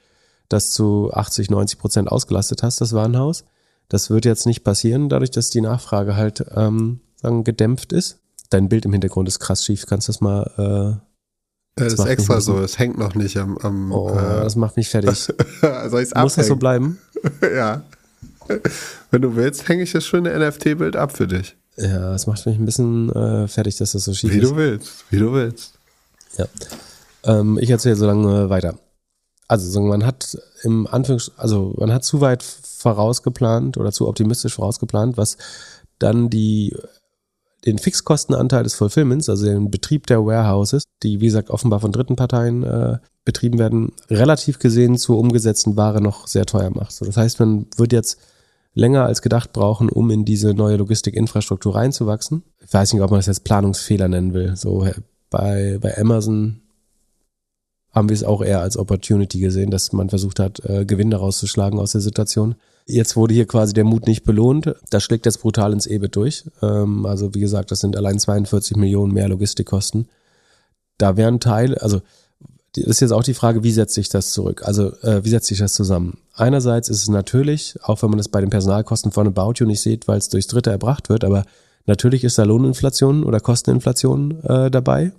das 0.48 0.72
zu 0.72 1.12
80, 1.14 1.50
90 1.50 1.78
Prozent 1.78 2.10
ausgelastet 2.10 2.64
hast, 2.64 2.80
das 2.80 2.94
Warenhaus. 2.94 3.44
Das 3.90 4.10
wird 4.10 4.24
jetzt 4.24 4.46
nicht 4.46 4.64
passieren, 4.64 5.10
dadurch, 5.10 5.32
dass 5.32 5.50
die 5.50 5.60
Nachfrage 5.60 6.16
halt 6.16 6.46
ähm, 6.56 7.02
sagen, 7.22 7.44
gedämpft 7.44 7.92
ist. 7.92 8.20
Dein 8.50 8.70
Bild 8.70 8.86
im 8.86 8.94
Hintergrund 8.94 9.28
ist 9.28 9.40
krass 9.40 9.66
schief. 9.66 9.86
Kannst 9.86 10.08
du 10.08 10.14
das 10.14 10.22
mal 10.22 10.98
äh, 10.98 11.12
das, 11.76 11.96
das 11.96 12.06
ist 12.06 12.12
extra 12.12 12.42
so, 12.42 12.60
es 12.60 12.80
hängt 12.80 12.98
noch 12.98 13.16
nicht 13.16 13.38
am. 13.38 13.58
am 13.58 13.92
oh, 13.92 14.12
äh, 14.12 14.44
das 14.44 14.56
macht 14.56 14.78
mich 14.78 14.90
fertig. 14.90 15.18
Soll 15.88 16.02
ich's 16.02 16.14
Muss 16.16 16.36
das 16.36 16.48
so 16.48 16.56
bleiben? 16.56 17.00
ja. 17.56 17.84
Wenn 19.10 19.22
du 19.22 19.36
willst, 19.36 19.68
hänge 19.68 19.84
ich 19.84 19.92
das 19.92 20.06
schöne 20.06 20.38
NFT-Bild 20.38 20.96
ab 20.96 21.16
für 21.16 21.28
dich. 21.28 21.56
Ja, 21.78 22.12
das 22.12 22.28
macht 22.28 22.46
mich 22.46 22.58
ein 22.58 22.66
bisschen 22.66 23.10
äh, 23.12 23.48
fertig, 23.48 23.78
dass 23.78 23.94
das 23.94 24.04
so 24.04 24.14
schief 24.14 24.32
wie 24.32 24.38
ist. 24.38 24.44
Wie 24.44 24.50
du 24.50 24.56
willst, 24.56 25.06
wie 25.10 25.20
du 25.20 25.34
willst. 25.34 25.74
Ja. 26.38 26.46
Ähm, 27.24 27.58
ich 27.60 27.70
erzähle 27.70 27.96
so 27.96 28.06
lange 28.06 28.50
weiter. 28.50 28.78
Also 29.48 29.82
man 29.82 30.06
hat 30.06 30.38
im 30.64 30.88
Anführungs, 30.88 31.32
also 31.38 31.74
man 31.78 31.92
hat 31.94 32.04
zu 32.04 32.22
weit 32.22 32.44
vorausgeplant 32.44 33.78
oder 33.78 33.92
zu 33.92 34.08
optimistisch 34.08 34.54
vorausgeplant, 34.54 35.18
was 35.18 35.38
dann 36.00 36.30
die 36.30 36.76
den 37.66 37.78
Fixkostenanteil 37.78 38.64
des 38.64 38.74
Fulfillments, 38.74 39.30
also 39.30 39.46
den 39.46 39.70
Betrieb 39.70 40.08
der 40.08 40.26
Warehouses, 40.26 40.84
die 41.04 41.22
wie 41.22 41.26
gesagt 41.26 41.50
offenbar 41.50 41.80
von 41.80 41.92
dritten 41.92 42.16
Parteien 42.16 42.64
äh, 42.64 42.98
betrieben 43.24 43.60
werden, 43.60 43.92
relativ 44.10 44.58
gesehen 44.58 44.98
zur 44.98 45.20
umgesetzten 45.20 45.78
Ware 45.78 46.02
noch 46.02 46.28
sehr 46.28 46.46
teuer 46.46 46.72
macht. 46.72 46.94
So, 46.94 47.06
das 47.06 47.18
heißt, 47.18 47.40
man 47.40 47.68
wird 47.78 47.94
jetzt 47.94 48.18
länger 48.74 49.06
als 49.06 49.22
gedacht 49.22 49.54
brauchen, 49.54 49.90
um 49.90 50.10
in 50.12 50.26
diese 50.26 50.54
neue 50.54 50.78
Logistikinfrastruktur 50.78 51.76
reinzuwachsen. 51.76 52.44
Ich 52.60 52.74
weiß 52.74 52.94
nicht, 52.94 53.02
ob 53.02 53.12
man 53.12 53.20
das 53.20 53.26
jetzt 53.26 53.44
Planungsfehler 53.44 54.08
nennen 54.08 54.34
will. 54.34 54.56
So 54.56 54.88
bei, 55.30 55.78
bei 55.82 55.98
Amazon 55.98 56.62
haben 57.92 58.10
wir 58.10 58.14
es 58.14 58.24
auch 58.24 58.42
eher 58.42 58.62
als 58.62 58.78
Opportunity 58.78 59.40
gesehen, 59.40 59.70
dass 59.70 59.92
man 59.92 60.10
versucht 60.10 60.40
hat, 60.40 60.64
äh, 60.64 60.86
Gewinn 60.86 61.12
daraus 61.12 61.40
zu 61.40 61.48
schlagen 61.48 61.80
aus 61.80 61.92
der 61.92 62.02
Situation. 62.02 62.56
Jetzt 62.86 63.16
wurde 63.16 63.34
hier 63.34 63.46
quasi 63.46 63.74
der 63.74 63.84
Mut 63.84 64.08
nicht 64.08 64.24
belohnt. 64.24 64.74
Das 64.90 65.04
schlägt 65.04 65.26
jetzt 65.26 65.42
brutal 65.42 65.74
ins 65.74 65.88
EBIT 65.88 66.16
durch. 66.16 66.46
Ähm, 66.62 67.06
also 67.06 67.34
wie 67.36 67.42
gesagt, 67.42 67.72
das 67.72 67.80
sind 67.80 67.98
allein 67.98 68.18
42 68.18 68.78
Millionen 68.78 69.14
mehr 69.14 69.28
Logistikkosten. 69.28 70.08
Da 70.98 71.18
wären 71.18 71.40
Teile, 71.40 71.82
also 71.82 71.98
das 71.98 72.06
ist 72.76 73.02
jetzt 73.02 73.12
auch 73.12 73.24
die 73.24 73.34
Frage, 73.34 73.64
wie 73.64 73.72
setzt 73.72 73.94
sich 73.94 74.10
das 74.10 74.32
zurück? 74.32 74.64
Also 74.66 74.94
äh, 75.02 75.24
wie 75.24 75.30
setzt 75.30 75.48
sich 75.48 75.60
das 75.60 75.74
zusammen? 75.74 76.18
Einerseits 76.36 76.90
ist 76.90 77.02
es 77.02 77.10
natürlich, 77.10 77.76
auch 77.84 78.02
wenn 78.02 78.10
man 78.10 78.20
es 78.20 78.30
bei 78.30 78.42
den 78.42 78.50
Personalkosten 78.50 79.12
von 79.12 79.28
About 79.28 79.54
You 79.58 79.66
nicht 79.66 79.82
sieht, 79.82 80.08
weil 80.08 80.18
es 80.18 80.30
durchs 80.30 80.48
Dritte 80.48 80.72
erbracht 80.72 81.10
wird, 81.10 81.24
aber 81.24 81.44
natürlich 81.86 82.24
ist 82.24 82.38
da 82.38 82.44
Lohninflation 82.44 83.24
oder 83.24 83.40
Kosteninflation 83.40 84.44
äh, 84.44 84.72
dabei. 84.72 85.12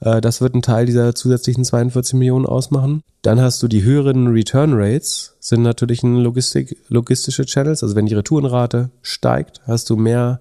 Äh, 0.00 0.20
das 0.20 0.40
wird 0.40 0.54
ein 0.54 0.62
Teil 0.62 0.86
dieser 0.86 1.14
zusätzlichen 1.14 1.64
42 1.64 2.14
Millionen 2.14 2.46
ausmachen. 2.46 3.02
Dann 3.22 3.40
hast 3.40 3.62
du 3.62 3.68
die 3.68 3.82
höheren 3.82 4.28
Return 4.28 4.72
Rates, 4.74 5.36
sind 5.40 5.62
natürlich 5.62 6.02
ein 6.02 6.16
Logistik, 6.16 6.76
logistische 6.88 7.46
Channels. 7.46 7.82
Also 7.82 7.96
wenn 7.96 8.06
die 8.06 8.14
Retourenrate 8.14 8.90
steigt, 9.00 9.62
hast 9.66 9.88
du 9.90 9.96
mehr 9.96 10.40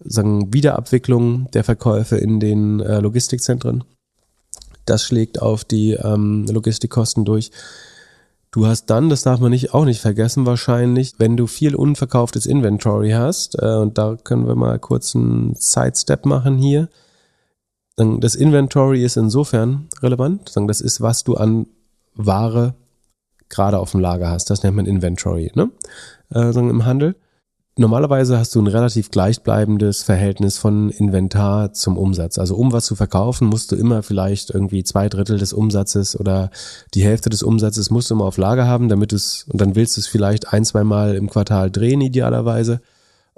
sagen, 0.00 0.52
Wiederabwicklung 0.52 1.50
der 1.52 1.64
Verkäufe 1.64 2.16
in 2.16 2.40
den 2.40 2.80
äh, 2.80 2.98
Logistikzentren. 3.00 3.84
Das 4.86 5.04
schlägt 5.04 5.40
auf 5.40 5.64
die 5.64 5.92
ähm, 5.92 6.46
Logistikkosten 6.46 7.24
durch. 7.24 7.50
Du 8.50 8.66
hast 8.66 8.86
dann, 8.86 9.08
das 9.08 9.22
darf 9.22 9.40
man 9.40 9.50
nicht, 9.50 9.74
auch 9.74 9.84
nicht 9.84 10.00
vergessen, 10.00 10.46
wahrscheinlich, 10.46 11.14
wenn 11.18 11.36
du 11.36 11.46
viel 11.46 11.74
unverkauftes 11.74 12.46
Inventory 12.46 13.10
hast, 13.10 13.60
äh, 13.60 13.74
und 13.76 13.98
da 13.98 14.16
können 14.22 14.46
wir 14.46 14.54
mal 14.54 14.78
kurz 14.78 15.16
einen 15.16 15.54
Sidestep 15.56 16.24
machen 16.24 16.56
hier, 16.56 16.88
das 17.96 18.34
Inventory 18.34 19.04
ist 19.04 19.16
insofern 19.16 19.88
relevant. 20.02 20.52
Das 20.56 20.80
ist, 20.80 21.00
was 21.00 21.22
du 21.22 21.36
an 21.36 21.66
Ware 22.14 22.74
gerade 23.48 23.78
auf 23.78 23.92
dem 23.92 24.00
Lager 24.00 24.30
hast. 24.30 24.50
Das 24.50 24.62
nennt 24.62 24.76
man 24.76 24.86
Inventory 24.86 25.52
ne? 25.54 25.70
äh, 26.34 26.50
im 26.50 26.84
Handel. 26.84 27.14
Normalerweise 27.76 28.38
hast 28.38 28.54
du 28.54 28.60
ein 28.60 28.68
relativ 28.68 29.10
gleichbleibendes 29.10 30.04
Verhältnis 30.04 30.58
von 30.58 30.90
Inventar 30.90 31.72
zum 31.72 31.98
Umsatz. 31.98 32.38
Also 32.38 32.54
um 32.54 32.70
was 32.70 32.86
zu 32.86 32.94
verkaufen, 32.94 33.48
musst 33.48 33.72
du 33.72 33.76
immer 33.76 34.04
vielleicht 34.04 34.50
irgendwie 34.50 34.84
zwei 34.84 35.08
Drittel 35.08 35.38
des 35.38 35.52
Umsatzes 35.52 36.18
oder 36.18 36.50
die 36.94 37.02
Hälfte 37.02 37.30
des 37.30 37.42
Umsatzes 37.42 37.90
musst 37.90 38.10
du 38.10 38.14
immer 38.14 38.26
auf 38.26 38.36
Lager 38.36 38.68
haben, 38.68 38.88
damit 38.88 39.12
es, 39.12 39.46
und 39.48 39.60
dann 39.60 39.74
willst 39.74 39.96
du 39.96 40.02
es 40.02 40.06
vielleicht 40.06 40.52
ein, 40.52 40.64
zwei 40.64 40.84
Mal 40.84 41.16
im 41.16 41.28
Quartal 41.28 41.68
drehen, 41.68 42.00
idealerweise. 42.00 42.80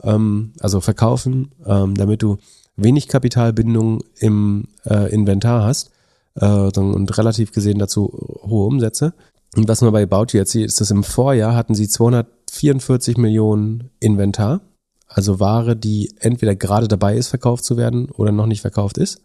Ähm, 0.02 0.52
also 0.60 0.82
verkaufen, 0.82 1.52
ähm, 1.64 1.94
damit 1.94 2.20
du 2.20 2.36
wenig 2.76 3.08
Kapitalbindung 3.08 4.02
im 4.18 4.68
äh, 4.84 5.10
Inventar 5.14 5.64
hast 5.64 5.92
äh, 6.34 6.46
und 6.46 7.16
relativ 7.16 7.52
gesehen 7.52 7.78
dazu 7.78 8.38
hohe 8.42 8.66
Umsätze. 8.66 9.14
Und 9.56 9.68
was 9.68 9.80
man 9.80 9.92
bei 9.92 10.02
About 10.02 10.26
jetzt 10.32 10.52
sieht, 10.52 10.66
ist, 10.66 10.80
dass 10.80 10.90
im 10.90 11.02
Vorjahr 11.02 11.56
hatten 11.56 11.74
sie 11.74 11.88
244 11.88 13.16
Millionen 13.16 13.90
Inventar, 14.00 14.60
also 15.08 15.40
Ware, 15.40 15.76
die 15.76 16.14
entweder 16.20 16.54
gerade 16.54 16.88
dabei 16.88 17.16
ist, 17.16 17.28
verkauft 17.28 17.64
zu 17.64 17.76
werden 17.76 18.10
oder 18.10 18.32
noch 18.32 18.46
nicht 18.46 18.60
verkauft 18.60 18.98
ist. 18.98 19.22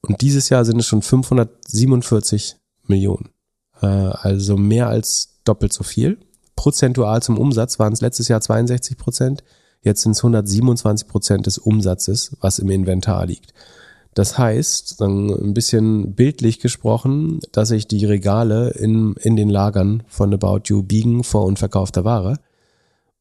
Und 0.00 0.20
dieses 0.20 0.48
Jahr 0.48 0.64
sind 0.64 0.80
es 0.80 0.86
schon 0.86 1.02
547 1.02 2.56
Millionen, 2.88 3.30
äh, 3.80 3.86
also 3.86 4.56
mehr 4.56 4.88
als 4.88 5.38
doppelt 5.44 5.72
so 5.72 5.84
viel. 5.84 6.18
Prozentual 6.56 7.22
zum 7.22 7.38
Umsatz 7.38 7.78
waren 7.78 7.92
es 7.92 8.00
letztes 8.00 8.26
Jahr 8.26 8.40
62 8.40 8.98
Prozent, 8.98 9.44
Jetzt 9.82 10.02
sind 10.02 10.12
es 10.12 10.18
127 10.18 11.08
Prozent 11.08 11.46
des 11.46 11.58
Umsatzes, 11.58 12.36
was 12.40 12.60
im 12.60 12.70
Inventar 12.70 13.26
liegt. 13.26 13.52
Das 14.14 14.36
heißt, 14.36 15.00
ein 15.00 15.54
bisschen 15.54 16.14
bildlich 16.14 16.60
gesprochen, 16.60 17.40
dass 17.52 17.68
sich 17.68 17.88
die 17.88 18.04
Regale 18.04 18.70
in, 18.70 19.14
in 19.14 19.36
den 19.36 19.48
Lagern 19.48 20.02
von 20.06 20.34
About 20.34 20.62
You 20.66 20.82
biegen 20.82 21.24
vor 21.24 21.44
unverkaufter 21.44 22.04
Ware. 22.04 22.38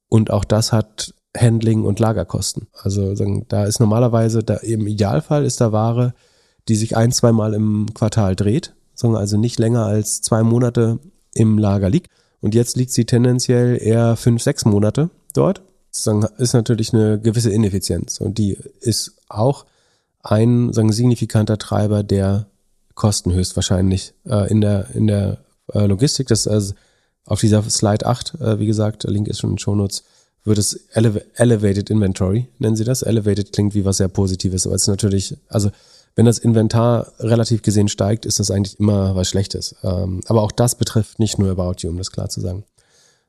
Und 0.09 0.31
auch 0.31 0.43
das 0.43 0.73
hat 0.73 1.13
Handling 1.37 1.85
und 1.85 1.99
Lagerkosten. 1.99 2.67
Also 2.73 3.13
da 3.47 3.63
ist 3.63 3.79
normalerweise, 3.79 4.43
da 4.43 4.55
im 4.55 4.85
Idealfall 4.85 5.45
ist 5.45 5.61
da 5.61 5.71
Ware, 5.71 6.13
die 6.67 6.75
sich 6.75 6.97
ein, 6.97 7.13
zweimal 7.13 7.53
im 7.53 7.93
Quartal 7.93 8.35
dreht, 8.35 8.75
also 9.01 9.37
nicht 9.37 9.57
länger 9.57 9.85
als 9.85 10.21
zwei 10.21 10.43
Monate 10.43 10.99
im 11.33 11.57
Lager 11.57 11.89
liegt. 11.89 12.07
Und 12.41 12.53
jetzt 12.53 12.75
liegt 12.75 12.91
sie 12.91 13.05
tendenziell 13.05 13.81
eher 13.81 14.17
fünf, 14.17 14.43
sechs 14.43 14.65
Monate 14.65 15.09
dort 15.33 15.63
ist 15.91 16.53
natürlich 16.53 16.93
eine 16.93 17.19
gewisse 17.19 17.51
Ineffizienz 17.51 18.21
und 18.21 18.37
die 18.37 18.57
ist 18.79 19.13
auch 19.27 19.65
ein 20.23 20.73
sagen, 20.73 20.91
signifikanter 20.91 21.57
Treiber 21.57 22.03
der 22.03 22.47
Kosten 22.95 23.33
höchstwahrscheinlich 23.33 24.13
äh, 24.25 24.49
in 24.49 24.61
der, 24.61 24.87
in 24.93 25.07
der 25.07 25.39
äh, 25.73 25.85
Logistik. 25.85 26.27
Das 26.27 26.47
also 26.47 26.73
auf 27.25 27.39
dieser 27.39 27.63
Slide 27.63 28.05
8, 28.05 28.35
äh, 28.41 28.59
wie 28.59 28.65
gesagt, 28.65 29.03
Link 29.03 29.27
ist 29.27 29.39
schon 29.39 29.51
in 29.51 29.55
den 29.55 29.59
Shownotes, 29.59 30.03
wird 30.43 30.57
es 30.57 30.73
Ele 30.93 31.23
Elevated 31.35 31.89
Inventory, 31.89 32.47
nennen 32.59 32.75
sie 32.75 32.83
das. 32.83 33.03
Elevated 33.03 33.53
klingt 33.53 33.75
wie 33.75 33.85
was 33.85 33.97
sehr 33.97 34.07
Positives, 34.07 34.65
aber 34.65 34.75
es 34.75 34.83
ist 34.83 34.87
natürlich, 34.87 35.37
also 35.49 35.69
wenn 36.15 36.25
das 36.25 36.39
Inventar 36.39 37.11
relativ 37.19 37.61
gesehen 37.61 37.87
steigt, 37.87 38.25
ist 38.25 38.39
das 38.39 38.51
eigentlich 38.51 38.79
immer 38.79 39.15
was 39.15 39.29
Schlechtes. 39.29 39.75
Ähm, 39.83 40.21
aber 40.25 40.41
auch 40.41 40.51
das 40.51 40.75
betrifft 40.75 41.19
nicht 41.19 41.39
nur 41.39 41.51
About 41.51 41.75
You, 41.79 41.89
um 41.89 41.97
das 41.97 42.11
klar 42.11 42.29
zu 42.29 42.41
sagen. 42.41 42.65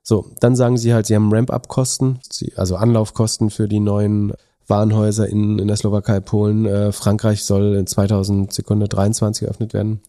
So, 0.03 0.33
dann 0.41 0.57
sagen 0.57 0.79
sie 0.79 0.93
halt, 0.93 1.07
sie 1.07 1.15
haben 1.15 1.33
Ramp-up-Kosten, 1.33 2.19
also 2.57 2.77
Anlaufkosten 2.77 3.51
für 3.51 3.69
die 3.69 3.79
neuen 3.79 4.33
Warenhäuser 4.69 5.29
in, 5.29 5.59
in 5.59 5.69
der 5.69 5.77
Slowakei, 5.77 6.21
Polen. 6.21 6.67
Äh, 6.67 6.93
Frankreich 6.93 7.45
soll 7.45 7.75
in 7.75 7.87
2023 7.87 9.47
eröffnet 9.47 9.75
werden. 9.75 10.01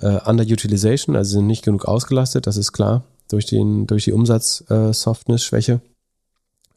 Äh, 0.00 0.18
Underutilization, 0.28 1.16
also 1.16 1.32
sind 1.32 1.46
nicht 1.46 1.64
genug 1.64 1.84
ausgelastet, 1.84 2.46
das 2.46 2.56
ist 2.56 2.72
klar, 2.72 3.04
durch, 3.28 3.46
den, 3.46 3.86
durch 3.86 4.04
die 4.04 4.12
Umsatz-Softness-Schwäche. 4.12 5.72
Äh, 5.74 5.92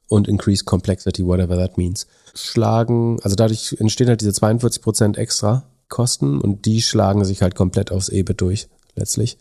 und 0.08 0.28
Increased 0.28 0.66
Complexity, 0.66 1.26
whatever 1.26 1.56
that 1.58 1.78
means. 1.78 2.08
Schlagen, 2.36 3.20
also 3.24 3.36
dadurch 3.36 3.76
entstehen 3.80 4.08
halt 4.08 4.22
diese 4.22 4.32
42% 4.32 5.18
extra 5.18 5.64
Kosten 5.90 6.40
und 6.42 6.66
die 6.66 6.82
schlagen 6.82 7.26
sich 7.26 7.42
halt 7.42 7.56
komplett 7.56 7.92
aufs 7.92 8.10
EBIT 8.10 8.42
durch, 8.42 8.68
letztlich. 8.96 9.38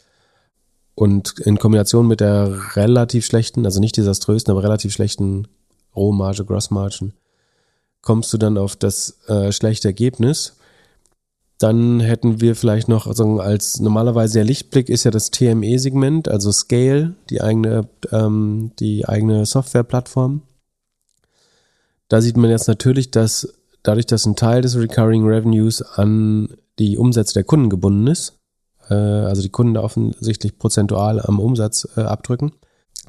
Und 0.95 1.41
in 1.41 1.59
Kombination 1.59 2.07
mit 2.07 2.21
der 2.21 2.77
relativ 2.77 3.27
schlechten, 3.27 3.65
also 3.65 3.81
nicht 3.81 3.97
desaströsen, 3.97 4.51
aber 4.51 4.63
relativ 4.63 4.93
schlechten 4.93 5.49
Rohmarge, 5.95 6.45
Grossmargen, 6.45 7.15
kommst 8.05 8.33
du 8.33 8.39
dann 8.39 8.59
auf 8.59 8.77
das 8.77 9.19
äh, 9.29 9.51
schlechte 9.51 9.89
Ergebnis. 9.89 10.57
Dann 11.59 12.01
hätten 12.01 12.41
wir 12.41 12.55
vielleicht 12.55 12.89
noch, 12.89 13.07
also 13.07 13.41
als 13.41 13.81
normalerweise 13.81 14.35
der 14.35 14.45
Lichtblick 14.45 14.89
ist 14.89 15.05
ja 15.05 15.11
das 15.11 15.31
TME-Segment, 15.31 16.29
also 16.29 16.53
Scale, 16.53 17.15
die 17.31 17.41
eigene, 17.41 17.89
ähm, 18.13 18.73
die 18.79 19.09
eigene 19.09 19.47
Softwareplattform. 19.47 20.43
Da 22.09 22.21
sieht 22.21 22.37
man 22.37 22.51
jetzt 22.51 22.69
natürlich, 22.69 23.11
dass 23.11 23.55
dadurch, 23.83 24.07
dass 24.07 24.27
ein 24.27 24.37
Teil 24.37 24.61
des 24.61 24.77
Recurring 24.77 25.25
Revenues 25.27 25.81
an 25.81 26.49
die 26.79 26.99
Umsätze 26.99 27.35
der 27.35 27.45
Kunden 27.45 27.71
gebunden 27.71 28.09
ist, 28.09 28.39
äh, 28.91 28.95
also 28.95 29.41
die 29.41 29.49
Kunden 29.49 29.77
offensichtlich 29.79 30.59
prozentual 30.59 31.21
am 31.21 31.41
Umsatz 31.41 31.89
äh, 31.97 32.03
abdrücken, 32.03 32.53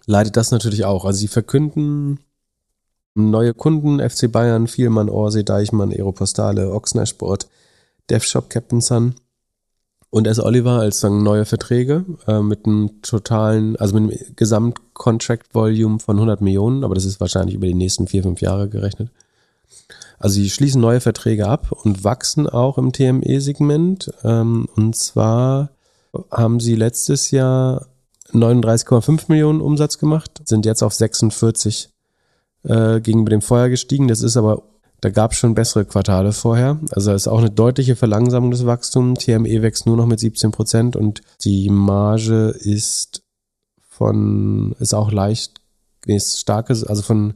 leidet 0.05 0.37
das 0.37 0.51
natürlich 0.51 0.85
auch. 0.85 1.03
Also 1.03 1.19
sie 1.19 1.27
verkünden 1.27 2.19
neue 3.15 3.53
Kunden, 3.53 3.99
FC 3.99 4.31
Bayern, 4.31 4.67
Vielmann, 4.67 5.09
Orsee, 5.09 5.43
Deichmann, 5.43 5.91
Aeropostale, 5.91 6.71
Ochsner 6.71 7.05
DevShop, 8.09 8.49
Captain 8.49 8.81
Sun 8.81 9.15
und 10.11 10.27
S. 10.27 10.39
Oliver 10.39 10.79
als 10.79 10.99
dann 10.99 11.23
neue 11.23 11.45
Verträge 11.45 12.05
äh, 12.27 12.41
mit 12.41 12.65
einem 12.65 13.01
totalen, 13.01 13.75
also 13.77 13.99
mit 13.99 14.11
einem 14.11 14.35
Gesamtcontract-Volume 14.35 15.99
von 15.99 16.17
100 16.17 16.41
Millionen, 16.41 16.83
aber 16.83 16.93
das 16.93 17.05
ist 17.05 17.19
wahrscheinlich 17.19 17.55
über 17.55 17.67
die 17.67 17.73
nächsten 17.73 18.07
vier, 18.07 18.23
fünf 18.23 18.41
Jahre 18.41 18.69
gerechnet. 18.69 19.09
Also 20.19 20.35
sie 20.35 20.49
schließen 20.49 20.79
neue 20.79 21.01
Verträge 21.01 21.47
ab 21.47 21.71
und 21.71 22.03
wachsen 22.03 22.47
auch 22.47 22.77
im 22.77 22.93
TME-Segment. 22.93 24.13
Ähm, 24.23 24.67
und 24.75 24.95
zwar 24.95 25.71
haben 26.31 26.59
sie 26.59 26.75
letztes 26.75 27.31
Jahr 27.31 27.87
39,5 28.31 29.25
Millionen 29.27 29.61
Umsatz 29.61 29.97
gemacht, 29.97 30.41
sind 30.45 30.65
jetzt 30.65 30.83
auf 30.83 30.93
46 30.93 31.89
äh, 32.65 32.99
gegenüber 33.01 33.29
dem 33.29 33.41
Vorjahr 33.41 33.69
gestiegen. 33.69 34.07
Das 34.07 34.21
ist 34.21 34.37
aber, 34.37 34.63
da 35.01 35.09
gab 35.09 35.31
es 35.31 35.37
schon 35.37 35.55
bessere 35.55 35.85
Quartale 35.85 36.33
vorher. 36.33 36.79
Also 36.91 37.13
ist 37.13 37.27
auch 37.27 37.39
eine 37.39 37.51
deutliche 37.51 37.95
Verlangsamung 37.95 38.51
des 38.51 38.65
Wachstums. 38.65 39.19
TME 39.19 39.61
wächst 39.61 39.85
nur 39.85 39.97
noch 39.97 40.07
mit 40.07 40.19
17 40.19 40.51
Prozent 40.51 40.95
und 40.95 41.21
die 41.43 41.69
Marge 41.69 42.49
ist 42.49 43.23
von, 43.87 44.75
ist 44.79 44.93
auch 44.93 45.11
leicht, 45.11 45.53
ist 46.05 46.39
starkes, 46.39 46.83
also 46.83 47.01
von 47.01 47.35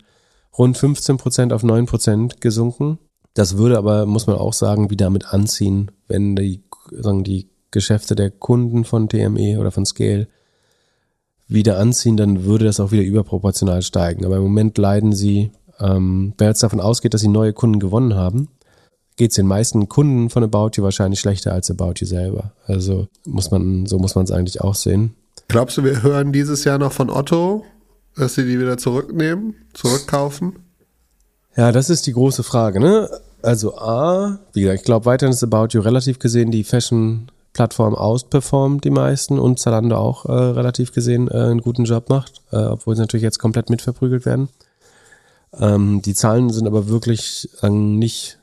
rund 0.57 0.77
15 0.77 1.17
Prozent 1.17 1.53
auf 1.53 1.63
9 1.63 1.86
Prozent 1.86 2.41
gesunken. 2.41 2.99
Das 3.34 3.57
würde 3.57 3.77
aber, 3.77 4.05
muss 4.05 4.27
man 4.27 4.36
auch 4.36 4.53
sagen, 4.53 4.89
wieder 4.89 5.09
mit 5.09 5.34
anziehen, 5.34 5.91
wenn 6.07 6.36
die, 6.36 6.63
sagen 6.91 7.23
die 7.23 7.49
Geschäfte 7.71 8.15
der 8.15 8.32
Kunden 8.32 8.84
von 8.84 9.07
TME 9.07 9.59
oder 9.59 9.71
von 9.71 9.86
Scale 9.86 10.27
wieder 11.49 11.79
anziehen, 11.79 12.15
dann 12.15 12.45
würde 12.45 12.65
das 12.65 12.79
auch 12.79 12.91
wieder 12.91 13.03
überproportional 13.03 13.81
steigen. 13.81 14.23
Aber 14.23 14.37
im 14.37 14.43
Moment 14.43 14.77
leiden 14.77 15.13
sie, 15.13 15.51
ähm, 15.79 16.33
wenn 16.37 16.47
jetzt 16.47 16.63
davon 16.63 16.79
ausgeht, 16.79 17.13
dass 17.13 17.21
sie 17.21 17.27
neue 17.27 17.53
Kunden 17.53 17.79
gewonnen 17.79 18.15
haben, 18.15 18.47
geht 19.17 19.31
es 19.31 19.35
den 19.35 19.47
meisten 19.47 19.89
Kunden 19.89 20.29
von 20.29 20.43
About 20.43 20.71
You 20.75 20.83
wahrscheinlich 20.83 21.19
schlechter 21.19 21.51
als 21.51 21.69
About 21.69 21.95
You 21.97 22.05
selber. 22.05 22.53
Also 22.65 23.07
muss 23.25 23.51
man, 23.51 23.87
so 23.87 23.97
muss 23.97 24.15
man 24.15 24.23
es 24.23 24.31
eigentlich 24.31 24.61
auch 24.61 24.75
sehen. 24.75 25.15
Glaubst 25.49 25.77
du, 25.77 25.83
wir 25.83 26.03
hören 26.03 26.31
dieses 26.31 26.63
Jahr 26.63 26.77
noch 26.77 26.93
von 26.93 27.09
Otto, 27.09 27.65
dass 28.15 28.35
sie 28.35 28.45
die 28.45 28.59
wieder 28.59 28.77
zurücknehmen, 28.77 29.55
zurückkaufen? 29.73 30.59
Ja, 31.57 31.71
das 31.71 31.89
ist 31.89 32.05
die 32.05 32.13
große 32.13 32.43
Frage, 32.43 32.79
ne? 32.79 33.09
Also 33.41 33.75
A, 33.77 34.39
wie 34.53 34.61
gesagt, 34.61 34.79
ich 34.79 34.85
glaube 34.85 35.05
weiterhin 35.05 35.33
ist 35.33 35.43
About 35.43 35.69
You 35.71 35.81
relativ 35.81 36.19
gesehen 36.19 36.51
die 36.51 36.63
Fashion 36.63 37.31
Plattform 37.53 37.95
ausperformt 37.95 38.83
die 38.83 38.89
meisten 38.89 39.39
und 39.39 39.59
Zalando 39.59 39.97
auch 39.97 40.25
äh, 40.25 40.31
relativ 40.31 40.93
gesehen 40.93 41.27
äh, 41.29 41.33
einen 41.33 41.61
guten 41.61 41.85
Job 41.85 42.09
macht, 42.09 42.41
äh, 42.51 42.57
obwohl 42.57 42.95
sie 42.95 43.01
natürlich 43.01 43.23
jetzt 43.23 43.39
komplett 43.39 43.69
mitverprügelt 43.69 44.25
werden. 44.25 44.49
Ähm, 45.59 46.01
die 46.01 46.13
Zahlen 46.13 46.49
sind 46.51 46.67
aber 46.67 46.87
wirklich 46.87 47.49
nicht 47.63 48.39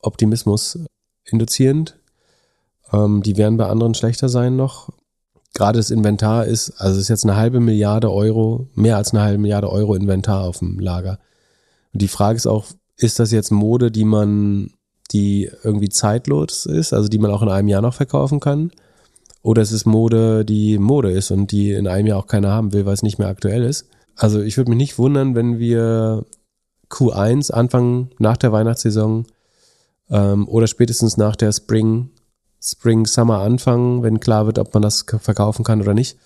Optimismus 0.00 0.78
induzierend. 1.24 1.98
Ähm, 2.92 3.22
die 3.22 3.36
werden 3.36 3.58
bei 3.58 3.66
anderen 3.66 3.94
schlechter 3.94 4.28
sein 4.28 4.56
noch. 4.56 4.90
Gerade 5.54 5.78
das 5.78 5.90
Inventar 5.90 6.46
ist, 6.46 6.70
also 6.78 6.96
es 6.96 7.02
ist 7.02 7.08
jetzt 7.08 7.24
eine 7.24 7.36
halbe 7.36 7.60
Milliarde 7.60 8.12
Euro, 8.12 8.68
mehr 8.74 8.96
als 8.96 9.12
eine 9.12 9.22
halbe 9.22 9.38
Milliarde 9.38 9.70
Euro 9.70 9.94
Inventar 9.94 10.44
auf 10.44 10.58
dem 10.58 10.78
Lager. 10.78 11.18
Und 11.92 12.02
die 12.02 12.08
Frage 12.08 12.36
ist 12.36 12.46
auch, 12.46 12.66
ist 12.96 13.18
das 13.18 13.32
jetzt 13.32 13.50
Mode, 13.50 13.90
die 13.90 14.04
man 14.04 14.70
die 15.12 15.50
irgendwie 15.62 15.88
zeitlos 15.88 16.66
ist, 16.66 16.92
also 16.92 17.08
die 17.08 17.18
man 17.18 17.30
auch 17.30 17.42
in 17.42 17.48
einem 17.48 17.68
Jahr 17.68 17.82
noch 17.82 17.94
verkaufen 17.94 18.40
kann. 18.40 18.70
Oder 19.42 19.62
es 19.62 19.72
ist 19.72 19.86
Mode, 19.86 20.44
die 20.44 20.78
Mode 20.78 21.12
ist 21.12 21.30
und 21.30 21.52
die 21.52 21.72
in 21.72 21.86
einem 21.86 22.08
Jahr 22.08 22.18
auch 22.18 22.26
keiner 22.26 22.50
haben 22.50 22.72
will, 22.72 22.84
weil 22.84 22.94
es 22.94 23.02
nicht 23.02 23.18
mehr 23.18 23.28
aktuell 23.28 23.62
ist. 23.62 23.86
Also 24.16 24.40
ich 24.40 24.56
würde 24.56 24.70
mich 24.70 24.78
nicht 24.78 24.98
wundern, 24.98 25.34
wenn 25.34 25.58
wir 25.58 26.24
Q1 26.90 27.52
Anfang 27.52 28.10
nach 28.18 28.36
der 28.36 28.52
Weihnachtssaison 28.52 29.26
ähm, 30.10 30.48
oder 30.48 30.66
spätestens 30.66 31.16
nach 31.16 31.36
der 31.36 31.52
Spring, 31.52 32.10
Spring 32.62 33.06
Summer 33.06 33.38
anfangen, 33.40 34.02
wenn 34.02 34.20
klar 34.20 34.46
wird, 34.46 34.58
ob 34.58 34.72
man 34.74 34.82
das 34.82 35.04
verkaufen 35.20 35.64
kann 35.64 35.80
oder 35.80 35.94
nicht, 35.94 36.16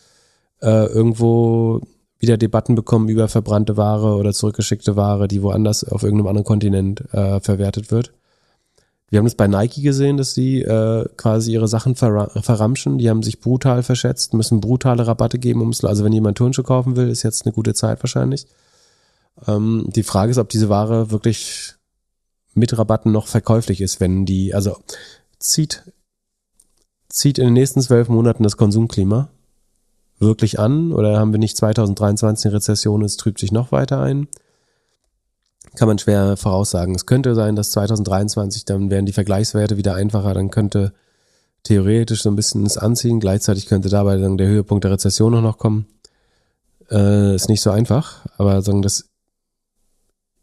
äh, 0.62 0.86
irgendwo 0.86 1.80
wieder 2.18 2.36
Debatten 2.36 2.74
bekommen 2.74 3.08
über 3.08 3.28
verbrannte 3.28 3.76
Ware 3.76 4.16
oder 4.16 4.32
zurückgeschickte 4.32 4.94
Ware, 4.94 5.26
die 5.26 5.42
woanders 5.42 5.84
auf 5.84 6.02
irgendeinem 6.02 6.28
anderen 6.28 6.44
Kontinent 6.44 7.02
äh, 7.12 7.40
verwertet 7.40 7.90
wird. 7.90 8.12
Wir 9.10 9.18
haben 9.18 9.26
es 9.26 9.34
bei 9.34 9.48
Nike 9.48 9.82
gesehen, 9.82 10.16
dass 10.16 10.34
sie 10.34 10.62
äh, 10.62 11.04
quasi 11.16 11.52
ihre 11.52 11.66
Sachen 11.66 11.96
ver 11.96 12.30
verramschen. 12.42 12.98
Die 12.98 13.10
haben 13.10 13.24
sich 13.24 13.40
brutal 13.40 13.82
verschätzt, 13.82 14.34
müssen 14.34 14.60
brutale 14.60 15.06
Rabatte 15.06 15.40
geben. 15.40 15.62
Um's, 15.62 15.84
also 15.84 16.04
wenn 16.04 16.12
jemand 16.12 16.38
Turnschuhe 16.38 16.64
kaufen 16.64 16.94
will, 16.94 17.08
ist 17.08 17.24
jetzt 17.24 17.44
eine 17.44 17.52
gute 17.52 17.74
Zeit 17.74 18.02
wahrscheinlich. 18.04 18.46
Ähm, 19.48 19.86
die 19.88 20.04
Frage 20.04 20.30
ist, 20.30 20.38
ob 20.38 20.48
diese 20.48 20.68
Ware 20.68 21.10
wirklich 21.10 21.74
mit 22.54 22.76
Rabatten 22.76 23.10
noch 23.10 23.26
verkäuflich 23.26 23.80
ist, 23.80 23.98
wenn 23.98 24.26
die, 24.26 24.54
also 24.54 24.76
zieht, 25.40 25.82
zieht 27.08 27.38
in 27.38 27.46
den 27.46 27.54
nächsten 27.54 27.80
zwölf 27.80 28.08
Monaten 28.08 28.44
das 28.44 28.56
Konsumklima 28.56 29.28
wirklich 30.18 30.60
an 30.60 30.92
oder 30.92 31.18
haben 31.18 31.32
wir 31.32 31.38
nicht 31.38 31.56
2023 31.56 32.46
eine 32.46 32.56
Rezession, 32.56 33.02
es 33.02 33.16
trübt 33.16 33.40
sich 33.40 33.50
noch 33.52 33.72
weiter 33.72 34.00
ein? 34.00 34.28
Kann 35.76 35.88
man 35.88 35.98
schwer 35.98 36.36
voraussagen. 36.36 36.94
Es 36.94 37.06
könnte 37.06 37.34
sein, 37.34 37.56
dass 37.56 37.70
2023 37.70 38.64
dann 38.64 38.90
werden 38.90 39.06
die 39.06 39.12
Vergleichswerte 39.12 39.76
wieder 39.76 39.94
einfacher, 39.94 40.34
dann 40.34 40.50
könnte 40.50 40.92
theoretisch 41.62 42.22
so 42.22 42.30
ein 42.30 42.36
bisschen 42.36 42.62
ins 42.62 42.78
Anziehen, 42.78 43.20
gleichzeitig 43.20 43.66
könnte 43.66 43.88
dabei 43.88 44.16
dann 44.16 44.38
der 44.38 44.48
Höhepunkt 44.48 44.84
der 44.84 44.92
Rezession 44.92 45.32
noch 45.42 45.58
kommen. 45.58 45.86
Äh, 46.90 47.34
ist 47.34 47.48
nicht 47.48 47.60
so 47.60 47.70
einfach, 47.70 48.26
aber 48.36 48.62
sagen 48.62 48.82
das 48.82 49.06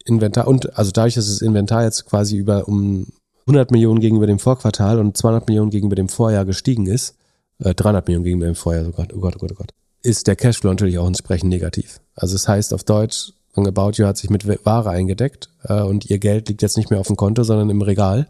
Inventar 0.05 0.47
und 0.47 0.77
also 0.77 0.91
dadurch, 0.91 1.15
dass 1.15 1.27
das 1.27 1.41
Inventar 1.41 1.83
jetzt 1.83 2.05
quasi 2.05 2.37
über 2.37 2.67
um 2.67 3.07
100 3.41 3.71
Millionen 3.71 3.99
gegenüber 3.99 4.27
dem 4.27 4.39
Vorquartal 4.39 4.99
und 4.99 5.17
200 5.17 5.47
Millionen 5.47 5.71
gegenüber 5.71 5.95
dem 5.95 6.09
Vorjahr 6.09 6.45
gestiegen 6.45 6.85
ist, 6.85 7.15
äh, 7.59 7.73
300 7.73 8.07
Millionen 8.07 8.23
gegenüber 8.23 8.45
dem 8.45 8.55
Vorjahr, 8.55 8.85
oh 8.87 8.91
Gott, 8.91 9.13
oh 9.13 9.19
Gott, 9.19 9.35
oh 9.35 9.39
Gott, 9.39 9.51
oh 9.51 9.55
Gott, 9.55 9.73
ist 10.03 10.27
der 10.27 10.35
Cashflow 10.35 10.69
natürlich 10.69 10.99
auch 10.99 11.07
entsprechend 11.07 11.49
negativ. 11.49 11.99
Also 12.15 12.35
es 12.35 12.43
das 12.43 12.47
heißt 12.47 12.73
auf 12.73 12.83
Deutsch, 12.83 13.33
und 13.57 13.67
About 13.67 13.93
You 13.95 14.05
hat 14.05 14.17
sich 14.17 14.29
mit 14.29 14.47
Ware 14.65 14.89
eingedeckt 14.89 15.49
äh, 15.63 15.81
und 15.81 16.09
ihr 16.09 16.19
Geld 16.19 16.47
liegt 16.47 16.61
jetzt 16.61 16.77
nicht 16.77 16.91
mehr 16.91 16.99
auf 16.99 17.07
dem 17.07 17.15
Konto, 17.15 17.43
sondern 17.43 17.69
im 17.69 17.81
Regal 17.81 18.27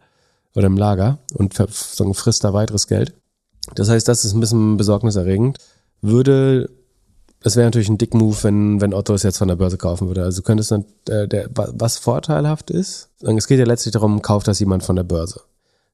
oder 0.55 0.67
im 0.67 0.77
Lager 0.77 1.19
und 1.33 1.53
frisst 1.53 2.43
da 2.43 2.53
weiteres 2.53 2.87
Geld. 2.87 3.13
Das 3.75 3.89
heißt, 3.89 4.07
das 4.07 4.23
ist 4.23 4.33
ein 4.33 4.39
bisschen 4.39 4.77
besorgniserregend. 4.77 5.57
Würde, 6.01 6.69
das 7.43 7.57
wäre 7.57 7.67
natürlich 7.67 7.89
ein 7.89 7.97
Dick-Move, 7.97 8.37
wenn, 8.43 8.79
wenn 8.79 8.93
Otto 8.93 9.13
es 9.13 9.23
jetzt 9.23 9.37
von 9.37 9.49
der 9.49 9.57
Börse 9.57 9.77
kaufen 9.77 10.07
würde. 10.07 10.23
Also 10.23 10.41
könnte 10.41 10.61
es 10.61 10.69
dann, 10.69 10.85
äh, 11.09 11.27
der, 11.27 11.49
was 11.53 11.97
vorteilhaft 11.97 12.71
ist, 12.71 13.09
es 13.21 13.47
geht 13.47 13.59
ja 13.59 13.65
letztlich 13.65 13.91
darum, 13.91 14.21
kauft 14.21 14.47
das 14.47 14.59
jemand 14.59 14.83
von 14.83 14.95
der 14.95 15.03
Börse 15.03 15.41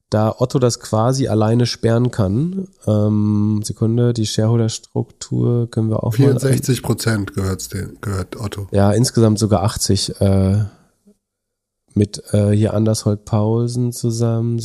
da 0.10 0.36
Otto 0.38 0.60
das 0.60 0.80
quasi 0.80 1.28
alleine 1.28 1.66
sperren 1.66 2.12
kann, 2.12 2.68
ähm, 2.86 3.62
Sekunde, 3.64 4.14
die 4.14 4.28
Shareholder-Struktur 4.28 5.70
können 5.72 5.90
wir 5.90 6.04
auch 6.04 6.14
64 6.14 6.84
Prozent 6.84 7.34
gehört, 7.34 7.68
gehört 8.02 8.36
Otto. 8.40 8.68
Ja, 8.72 8.92
insgesamt 8.92 9.40
sogar 9.40 9.64
80 9.64 10.22
äh, 10.22 10.66
mit 11.96 12.24
äh, 12.32 12.52
hier 12.52 12.74
Andershold 12.74 13.26
Paulsen 13.26 13.92
zusammen. 13.92 14.62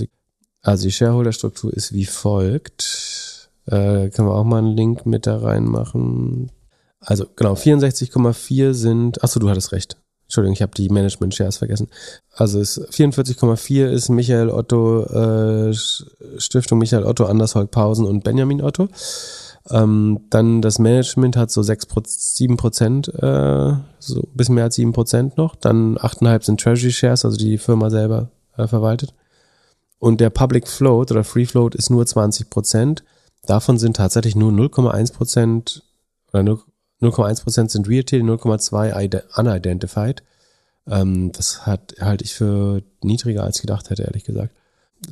Also 0.63 0.85
die 0.85 0.93
Shareholder-Struktur 0.93 1.73
ist 1.73 1.93
wie 1.93 2.07
folgt. 2.07 3.49
Äh, 3.67 4.11
können 4.11 4.29
wir 4.29 4.35
auch 4.35 4.45
mal 4.45 4.59
einen 4.59 4.77
Link 4.77 5.07
mit 5.07 5.27
da 5.27 5.39
reinmachen. 5.39 6.51
Also 7.01 7.27
genau, 7.37 7.55
64,4 7.55 8.75
sind, 8.75 9.23
achso, 9.23 9.41
du 9.41 9.49
hattest 9.49 9.73
recht. 9.73 9.97
Entschuldigung, 10.29 10.53
ich 10.53 10.61
habe 10.61 10.73
die 10.77 10.91
Management 10.91 11.35
Shares 11.35 11.57
vergessen. 11.57 11.89
Also 12.35 12.61
es 12.61 12.79
44,4 12.79 13.87
ist 13.87 14.11
Michael 14.11 14.51
Otto, 14.51 15.05
äh, 15.05 15.73
Stiftung 15.73 16.79
Michael 16.79 17.05
Otto, 17.05 17.25
Andersholk 17.25 17.71
Pausen 17.71 18.05
und 18.05 18.25
Benjamin 18.25 18.61
Otto. 18.61 18.91
Ähm, 19.71 20.21
dann 20.29 20.61
das 20.61 20.79
Management 20.79 21.39
hat 21.39 21.51
so 21.51 21.63
6, 21.63 21.87
7 22.05 22.59
Prozent, 22.59 23.09
äh, 23.09 23.73
so 24.01 24.21
ein 24.21 24.29
bisschen 24.35 24.55
mehr 24.55 24.65
als 24.65 24.75
7 24.75 24.93
Prozent 24.93 25.39
noch. 25.39 25.57
Dann 25.57 25.97
8,5 25.97 26.45
sind 26.45 26.61
Treasury 26.61 26.93
Shares, 26.93 27.25
also 27.25 27.39
die 27.39 27.57
Firma 27.57 27.89
selber 27.89 28.29
äh, 28.59 28.67
verwaltet. 28.67 29.15
Und 29.99 30.21
der 30.21 30.29
Public 30.29 30.69
Float 30.69 31.11
oder 31.11 31.25
Free 31.25 31.47
Float 31.47 31.75
ist 31.75 31.89
nur 31.89 32.05
20 32.05 32.51
Prozent. 32.51 33.03
Davon 33.47 33.79
sind 33.79 33.97
tatsächlich 33.97 34.37
nur 34.37 34.53
0,1 34.53 35.15
Prozent 35.15 35.83
oder 36.35 36.43
0, 36.43 36.59
0,1% 37.01 37.71
sind 37.71 37.89
Retail, 37.89 38.23
0,2 38.23 39.23
unidentified. 39.37 40.23
Ähm, 40.89 41.33
das 41.33 41.67
hat, 41.67 41.95
halte 42.01 42.25
ich 42.25 42.35
für 42.35 42.83
niedriger 43.03 43.45
als 43.45 43.57
ich 43.57 43.63
gedacht 43.63 43.91
hätte, 43.91 44.03
ehrlich 44.03 44.25
gesagt. 44.25 44.55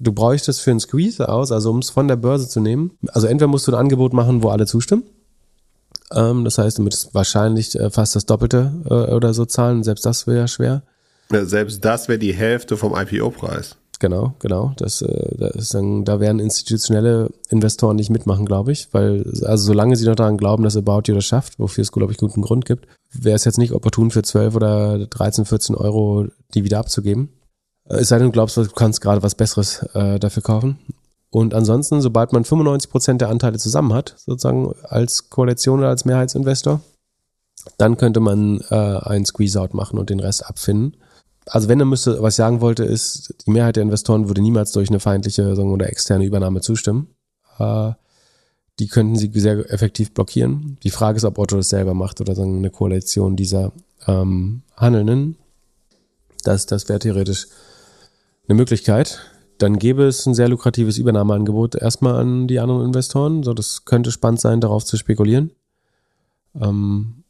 Du 0.01 0.13
bräuchtest 0.13 0.61
für 0.63 0.71
einen 0.71 0.81
Squeeze 0.81 1.29
aus, 1.29 1.53
also 1.53 1.71
um 1.71 1.79
es 1.79 1.91
von 1.91 2.09
der 2.09 2.17
Börse 2.17 2.49
zu 2.49 2.61
nehmen. 2.61 2.99
Also 3.09 3.29
entweder 3.29 3.47
musst 3.47 3.69
du 3.69 3.73
ein 3.73 3.79
Angebot 3.79 4.13
machen, 4.13 4.43
wo 4.43 4.49
alle 4.49 4.67
zustimmen. 4.67 5.05
Ähm, 6.13 6.45
das 6.45 6.59
heißt, 6.59 6.79
du 6.79 6.83
müsstest 6.83 7.15
wahrscheinlich 7.15 7.79
äh, 7.79 7.91
fast 7.91 8.17
das 8.17 8.27
Doppelte 8.27 8.73
äh, 8.87 9.15
oder 9.15 9.33
so 9.35 9.45
zahlen. 9.45 9.85
Selbst 9.85 10.05
das 10.05 10.27
wäre 10.27 10.49
schwer. 10.49 10.83
Ja, 11.31 11.45
selbst 11.45 11.85
das 11.85 12.09
wäre 12.09 12.19
die 12.19 12.35
Hälfte 12.35 12.77
vom 12.77 12.95
IPO-Preis. 12.97 13.77
Genau, 13.99 14.35
genau. 14.41 14.73
Das, 14.77 15.01
äh, 15.03 15.37
das 15.39 15.71
dann, 15.71 16.05
da 16.05 16.21
werden 16.21 16.39
institutionelle 16.39 17.31
Investoren 17.49 17.97
nicht 17.97 18.11
mitmachen, 18.11 18.45
glaube 18.45 18.73
ich, 18.73 18.89
weil, 18.93 19.25
also 19.45 19.67
solange 19.67 19.97
sie 19.97 20.07
noch 20.07 20.17
daran 20.17 20.37
glauben, 20.37 20.65
dass 20.65 20.77
About 20.77 21.03
You 21.07 21.15
das 21.15 21.25
schafft, 21.25 21.59
wofür 21.59 21.83
es, 21.83 21.93
glaube 21.93 22.13
ich, 22.13 22.19
guten 22.19 22.43
Grund 22.43 22.67
gibt, 22.67 22.87
wäre 23.13 23.37
es 23.37 23.45
jetzt 23.45 23.59
nicht 23.59 23.73
opportun 23.73 24.11
für 24.11 24.23
12 24.23 24.55
oder 24.55 25.07
13, 25.07 25.45
14 25.47 25.75
Euro 25.75 26.27
die 26.55 26.65
wieder 26.65 26.79
abzugeben. 26.79 27.31
Äh, 27.89 27.97
Es 27.97 28.09
sei 28.09 28.19
denn, 28.19 28.27
du 28.27 28.33
glaubst, 28.33 28.57
du 28.57 28.67
kannst 28.69 29.01
gerade 29.01 29.23
was 29.23 29.35
Besseres 29.35 29.83
äh, 29.95 30.19
dafür 30.19 30.43
kaufen. 30.43 30.79
Und 31.31 31.55
ansonsten, 31.55 32.01
sobald 32.01 32.33
man 32.33 32.45
95 32.45 32.91
Prozent 32.91 33.21
der 33.21 33.29
Anteile 33.31 33.59
zusammen 33.59 33.93
hat, 33.93 34.15
sozusagen 34.17 34.75
als 34.85 35.31
Koalition 35.31 35.81
oder 35.81 35.89
als 35.89 36.05
Mehrheitsinvestor, 36.05 36.81
dann 37.79 37.97
könnte 37.97 38.21
man 38.21 38.61
äh, 38.71 38.75
einen 38.75 39.27
Squeeze-Out 39.27 39.75
machen 39.75 39.99
und 39.99 40.11
den 40.11 40.21
Rest 40.21 40.47
abfinden. 40.47 40.97
Also 41.47 41.69
wenn 41.69 41.79
er 41.79 41.87
müsste, 41.87 42.21
was 42.23 42.35
ich 42.35 42.37
sagen 42.39 42.61
wollte, 42.61 42.85
ist, 42.85 43.35
die 43.47 43.51
Mehrheit 43.51 43.77
der 43.77 43.85
Investoren 43.85 44.29
würde 44.29 44.43
niemals 44.43 44.73
durch 44.73 44.89
eine 44.89 45.01
feindliche 45.01 45.55
sagen, 45.55 45.73
oder 45.73 45.89
externe 45.89 46.25
Übernahme 46.25 46.61
zustimmen. 46.61 47.09
Äh, 47.59 47.93
die 48.79 48.89
könnten 48.89 49.17
sie 49.17 49.31
sehr 49.35 49.73
effektiv 49.73 50.13
blockieren. 50.13 50.77
Die 50.83 50.91
Frage 50.91 51.17
ist, 51.17 51.25
ob 51.25 51.39
Otto 51.39 51.57
das 51.57 51.71
selber 51.71 51.95
macht 51.95 52.21
oder 52.21 52.35
sagen, 52.35 52.59
eine 52.59 52.71
Koalition 52.71 53.37
dieser 53.37 53.73
ähm, 54.07 54.63
Handelnden. 54.77 55.37
Das, 56.45 56.67
das 56.67 56.89
wäre 56.89 56.99
theoretisch 56.99 57.47
eine 58.49 58.57
Möglichkeit. 58.57 59.21
Dann 59.59 59.79
gäbe 59.79 60.05
es 60.05 60.27
ein 60.27 60.35
sehr 60.35 60.49
lukratives 60.49 60.99
Übernahmeangebot 60.99 61.77
erstmal 61.77 62.17
an 62.17 62.47
die 62.47 62.59
anderen 62.59 62.85
Investoren. 62.85 63.43
So, 63.43 63.55
das 63.55 63.85
könnte 63.87 64.11
spannend 64.11 64.41
sein, 64.41 64.61
darauf 64.61 64.85
zu 64.85 64.97
spekulieren. 64.97 65.53
Ähm, 66.61 67.25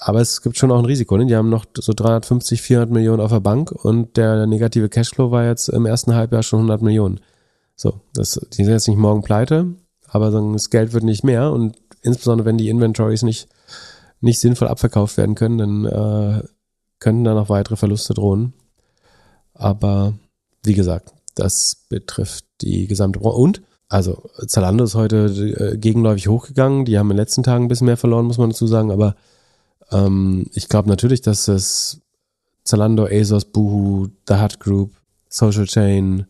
aber 0.00 0.20
es 0.20 0.42
gibt 0.42 0.56
schon 0.56 0.70
auch 0.70 0.78
ein 0.78 0.84
Risiko. 0.84 1.16
Ne? 1.16 1.26
Die 1.26 1.36
haben 1.36 1.50
noch 1.50 1.66
so 1.76 1.92
350, 1.92 2.62
400 2.62 2.90
Millionen 2.90 3.20
auf 3.20 3.30
der 3.30 3.40
Bank 3.40 3.72
und 3.72 4.16
der 4.16 4.46
negative 4.46 4.88
Cashflow 4.88 5.30
war 5.30 5.44
jetzt 5.44 5.68
im 5.68 5.86
ersten 5.86 6.14
Halbjahr 6.14 6.42
schon 6.42 6.60
100 6.60 6.82
Millionen. 6.82 7.20
So, 7.76 8.00
das, 8.14 8.40
die 8.52 8.64
sind 8.64 8.72
jetzt 8.72 8.88
nicht 8.88 8.98
morgen 8.98 9.22
pleite, 9.22 9.74
aber 10.08 10.30
das 10.30 10.70
Geld 10.70 10.92
wird 10.92 11.04
nicht 11.04 11.24
mehr 11.24 11.52
und 11.52 11.76
insbesondere 12.02 12.46
wenn 12.46 12.58
die 12.58 12.68
Inventories 12.68 13.22
nicht, 13.22 13.48
nicht 14.20 14.40
sinnvoll 14.40 14.68
abverkauft 14.68 15.16
werden 15.16 15.34
können, 15.34 15.58
dann 15.58 15.84
äh, 15.84 16.42
könnten 16.98 17.24
da 17.24 17.34
noch 17.34 17.48
weitere 17.48 17.76
Verluste 17.76 18.14
drohen. 18.14 18.52
Aber 19.54 20.14
wie 20.64 20.74
gesagt, 20.74 21.12
das 21.34 21.84
betrifft 21.88 22.44
die 22.60 22.86
gesamte 22.86 23.20
Branche. 23.20 23.36
Und, 23.36 23.62
also 23.88 24.28
Zalando 24.46 24.84
ist 24.84 24.94
heute 24.94 25.26
äh, 25.26 25.78
gegenläufig 25.78 26.28
hochgegangen. 26.28 26.84
Die 26.84 26.98
haben 26.98 27.10
in 27.10 27.16
den 27.16 27.22
letzten 27.22 27.42
Tagen 27.42 27.64
ein 27.64 27.68
bisschen 27.68 27.86
mehr 27.86 27.96
verloren, 27.96 28.26
muss 28.26 28.38
man 28.38 28.50
dazu 28.50 28.66
sagen. 28.66 28.90
Aber 28.90 29.14
ähm, 29.90 30.46
ich 30.52 30.68
glaube 30.68 30.88
natürlich, 30.88 31.20
dass 31.20 31.46
das 31.46 32.00
Zalando, 32.64 33.06
ASOS, 33.06 33.46
Boohoo, 33.46 34.08
The 34.26 34.34
Hut 34.34 34.60
Group, 34.60 34.92
Social 35.28 35.64
Chain, 35.66 36.26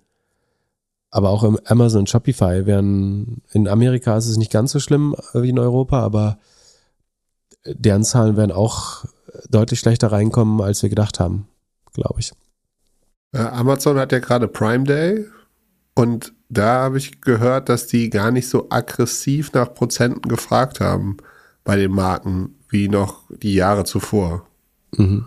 aber 1.10 1.30
auch 1.30 1.42
im 1.42 1.58
Amazon 1.64 2.00
und 2.00 2.10
Shopify 2.10 2.66
werden, 2.66 3.42
in 3.52 3.66
Amerika 3.66 4.16
ist 4.16 4.28
es 4.28 4.36
nicht 4.36 4.52
ganz 4.52 4.72
so 4.72 4.80
schlimm 4.80 5.16
wie 5.32 5.48
in 5.48 5.58
Europa, 5.58 6.00
aber 6.00 6.38
deren 7.64 8.04
Zahlen 8.04 8.36
werden 8.36 8.52
auch 8.52 9.04
deutlich 9.50 9.80
schlechter 9.80 10.12
reinkommen, 10.12 10.60
als 10.60 10.82
wir 10.82 10.90
gedacht 10.90 11.18
haben, 11.20 11.48
glaube 11.92 12.20
ich. 12.20 12.32
Ja, 13.34 13.52
Amazon 13.52 13.98
hat 13.98 14.12
ja 14.12 14.20
gerade 14.20 14.48
Prime 14.48 14.84
Day 14.84 15.26
und 15.94 16.32
da 16.48 16.82
habe 16.84 16.98
ich 16.98 17.20
gehört, 17.20 17.68
dass 17.68 17.86
die 17.86 18.10
gar 18.10 18.30
nicht 18.30 18.48
so 18.48 18.68
aggressiv 18.70 19.52
nach 19.52 19.74
Prozenten 19.74 20.28
gefragt 20.28 20.80
haben 20.80 21.18
bei 21.64 21.76
den 21.76 21.90
Marken 21.90 22.57
wie 22.68 22.88
noch 22.88 23.22
die 23.42 23.54
Jahre 23.54 23.84
zuvor. 23.84 24.46
Mhm. 24.96 25.26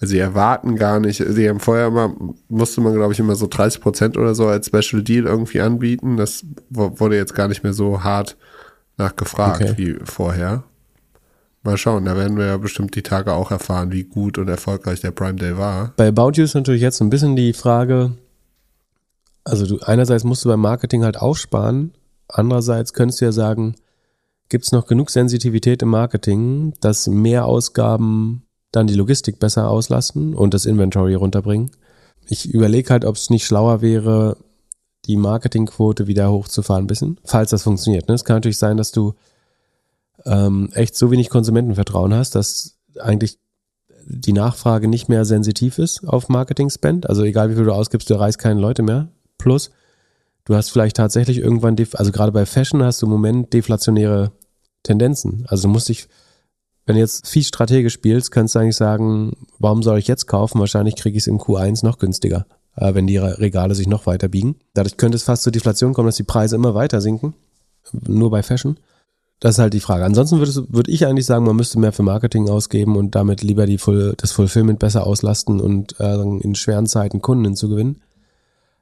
Also 0.00 0.12
sie 0.12 0.18
erwarten 0.18 0.74
gar 0.76 0.98
nicht, 0.98 1.22
sie 1.24 1.48
haben 1.48 1.60
vorher 1.60 1.86
immer, 1.86 2.14
musste 2.48 2.80
man 2.80 2.92
glaube 2.94 3.12
ich 3.12 3.20
immer 3.20 3.36
so 3.36 3.46
30 3.46 3.80
Prozent 3.80 4.16
oder 4.16 4.34
so 4.34 4.48
als 4.48 4.66
Special 4.66 5.02
Deal 5.02 5.26
irgendwie 5.26 5.60
anbieten. 5.60 6.16
Das 6.16 6.44
wu- 6.70 6.90
wurde 6.98 7.16
jetzt 7.16 7.34
gar 7.34 7.46
nicht 7.48 7.62
mehr 7.62 7.72
so 7.72 8.02
hart 8.02 8.36
nachgefragt 8.96 9.62
Okay. 9.62 9.74
wie 9.76 9.96
vorher. 10.04 10.64
Mal 11.62 11.76
schauen, 11.76 12.04
da 12.04 12.16
werden 12.16 12.36
wir 12.36 12.46
ja 12.46 12.56
bestimmt 12.56 12.96
die 12.96 13.02
Tage 13.04 13.32
auch 13.32 13.52
erfahren, 13.52 13.92
wie 13.92 14.02
gut 14.02 14.38
und 14.38 14.48
erfolgreich 14.48 15.00
der 15.00 15.12
Prime 15.12 15.36
Day 15.36 15.56
war. 15.56 15.92
Bei 15.96 16.08
About 16.08 16.32
You 16.34 16.42
ist 16.42 16.54
natürlich 16.54 16.82
jetzt 16.82 16.96
so 16.96 17.04
ein 17.04 17.10
bisschen 17.10 17.36
die 17.36 17.52
Frage, 17.52 18.12
also 19.44 19.66
du 19.66 19.78
einerseits 19.84 20.24
musst 20.24 20.44
du 20.44 20.48
beim 20.48 20.60
Marketing 20.60 21.04
halt 21.04 21.16
aufsparen, 21.16 21.92
andererseits 22.28 22.92
könntest 22.92 23.20
du 23.20 23.26
ja 23.26 23.32
sagen, 23.32 23.76
gibt 24.52 24.66
es 24.66 24.72
noch 24.72 24.86
genug 24.86 25.08
Sensitivität 25.08 25.82
im 25.82 25.88
Marketing, 25.88 26.74
dass 26.80 27.06
mehr 27.06 27.46
Ausgaben 27.46 28.42
dann 28.70 28.86
die 28.86 28.94
Logistik 28.94 29.38
besser 29.38 29.70
auslasten 29.70 30.34
und 30.34 30.52
das 30.52 30.66
Inventory 30.66 31.14
runterbringen. 31.14 31.70
Ich 32.28 32.52
überlege 32.52 32.90
halt, 32.90 33.06
ob 33.06 33.16
es 33.16 33.30
nicht 33.30 33.46
schlauer 33.46 33.80
wäre, 33.80 34.36
die 35.06 35.16
Marketingquote 35.16 36.06
wieder 36.06 36.30
hochzufahren 36.30 36.84
ein 36.84 36.86
bisschen, 36.86 37.18
falls 37.24 37.50
das 37.50 37.62
funktioniert. 37.62 38.08
Ne? 38.08 38.14
Es 38.14 38.26
kann 38.26 38.36
natürlich 38.36 38.58
sein, 38.58 38.76
dass 38.76 38.92
du 38.92 39.14
ähm, 40.26 40.68
echt 40.74 40.96
so 40.96 41.10
wenig 41.10 41.30
Konsumentenvertrauen 41.30 42.12
hast, 42.12 42.34
dass 42.34 42.76
eigentlich 43.00 43.38
die 44.04 44.34
Nachfrage 44.34 44.86
nicht 44.86 45.08
mehr 45.08 45.24
sensitiv 45.24 45.78
ist 45.78 46.06
auf 46.06 46.28
Marketing-Spend. 46.28 47.08
Also 47.08 47.22
egal 47.22 47.48
wie 47.48 47.54
viel 47.54 47.64
du 47.64 47.72
ausgibst, 47.72 48.10
du 48.10 48.14
erreichst 48.14 48.38
keine 48.38 48.60
Leute 48.60 48.82
mehr. 48.82 49.08
Plus, 49.38 49.70
du 50.44 50.54
hast 50.54 50.68
vielleicht 50.68 50.96
tatsächlich 50.96 51.38
irgendwann, 51.38 51.74
also 51.94 52.12
gerade 52.12 52.32
bei 52.32 52.44
Fashion 52.44 52.82
hast 52.82 53.00
du 53.00 53.06
im 53.06 53.12
Moment 53.12 53.54
deflationäre 53.54 54.30
Tendenzen. 54.82 55.44
Also 55.48 55.68
du 55.68 55.72
musst 55.72 55.88
dich, 55.88 56.08
wenn 56.86 56.96
du 56.96 57.00
jetzt 57.00 57.28
viel 57.28 57.44
strategisch 57.44 57.92
spielst, 57.94 58.30
kannst 58.30 58.54
du 58.54 58.58
eigentlich 58.58 58.76
sagen, 58.76 59.32
warum 59.58 59.82
soll 59.82 59.98
ich 59.98 60.08
jetzt 60.08 60.26
kaufen? 60.26 60.58
Wahrscheinlich 60.60 60.96
kriege 60.96 61.16
ich 61.16 61.24
es 61.24 61.28
in 61.28 61.38
Q1 61.38 61.84
noch 61.84 61.98
günstiger, 61.98 62.46
äh, 62.76 62.94
wenn 62.94 63.06
die 63.06 63.18
Re- 63.18 63.38
Regale 63.38 63.74
sich 63.74 63.86
noch 63.86 64.06
weiter 64.06 64.28
biegen. 64.28 64.56
Dadurch 64.74 64.96
könnte 64.96 65.16
es 65.16 65.22
fast 65.22 65.42
zur 65.42 65.52
Deflation 65.52 65.94
kommen, 65.94 66.08
dass 66.08 66.16
die 66.16 66.22
Preise 66.24 66.56
immer 66.56 66.74
weiter 66.74 67.00
sinken. 67.00 67.34
Nur 68.06 68.30
bei 68.30 68.42
Fashion. 68.42 68.78
Das 69.40 69.56
ist 69.56 69.58
halt 69.58 69.74
die 69.74 69.80
Frage. 69.80 70.04
Ansonsten 70.04 70.38
würde 70.38 70.52
würd 70.68 70.86
ich 70.88 71.04
eigentlich 71.04 71.26
sagen, 71.26 71.44
man 71.44 71.56
müsste 71.56 71.80
mehr 71.80 71.90
für 71.90 72.04
Marketing 72.04 72.48
ausgeben 72.48 72.94
und 72.94 73.16
damit 73.16 73.42
lieber 73.42 73.66
die 73.66 73.78
Full, 73.78 74.14
das 74.16 74.30
Fulfillment 74.30 74.78
besser 74.78 75.04
auslasten 75.04 75.60
und 75.60 75.98
äh, 75.98 76.14
in 76.14 76.54
schweren 76.54 76.86
Zeiten 76.86 77.20
Kunden 77.22 77.44
hinzugewinnen. 77.46 78.00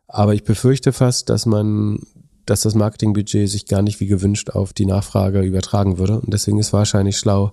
Aber 0.07 0.35
ich 0.35 0.45
befürchte 0.45 0.93
fast, 0.93 1.31
dass 1.31 1.47
man, 1.47 2.01
dass 2.47 2.63
das 2.63 2.75
Marketingbudget 2.75 3.49
sich 3.49 3.67
gar 3.67 3.83
nicht 3.83 4.01
wie 4.01 4.07
gewünscht 4.07 4.51
auf 4.51 4.73
die 4.73 4.87
Nachfrage 4.87 5.41
übertragen 5.43 5.99
würde. 5.99 6.21
Und 6.21 6.33
deswegen 6.33 6.59
ist 6.59 6.73
wahrscheinlich 6.73 7.17
schlau, 7.19 7.53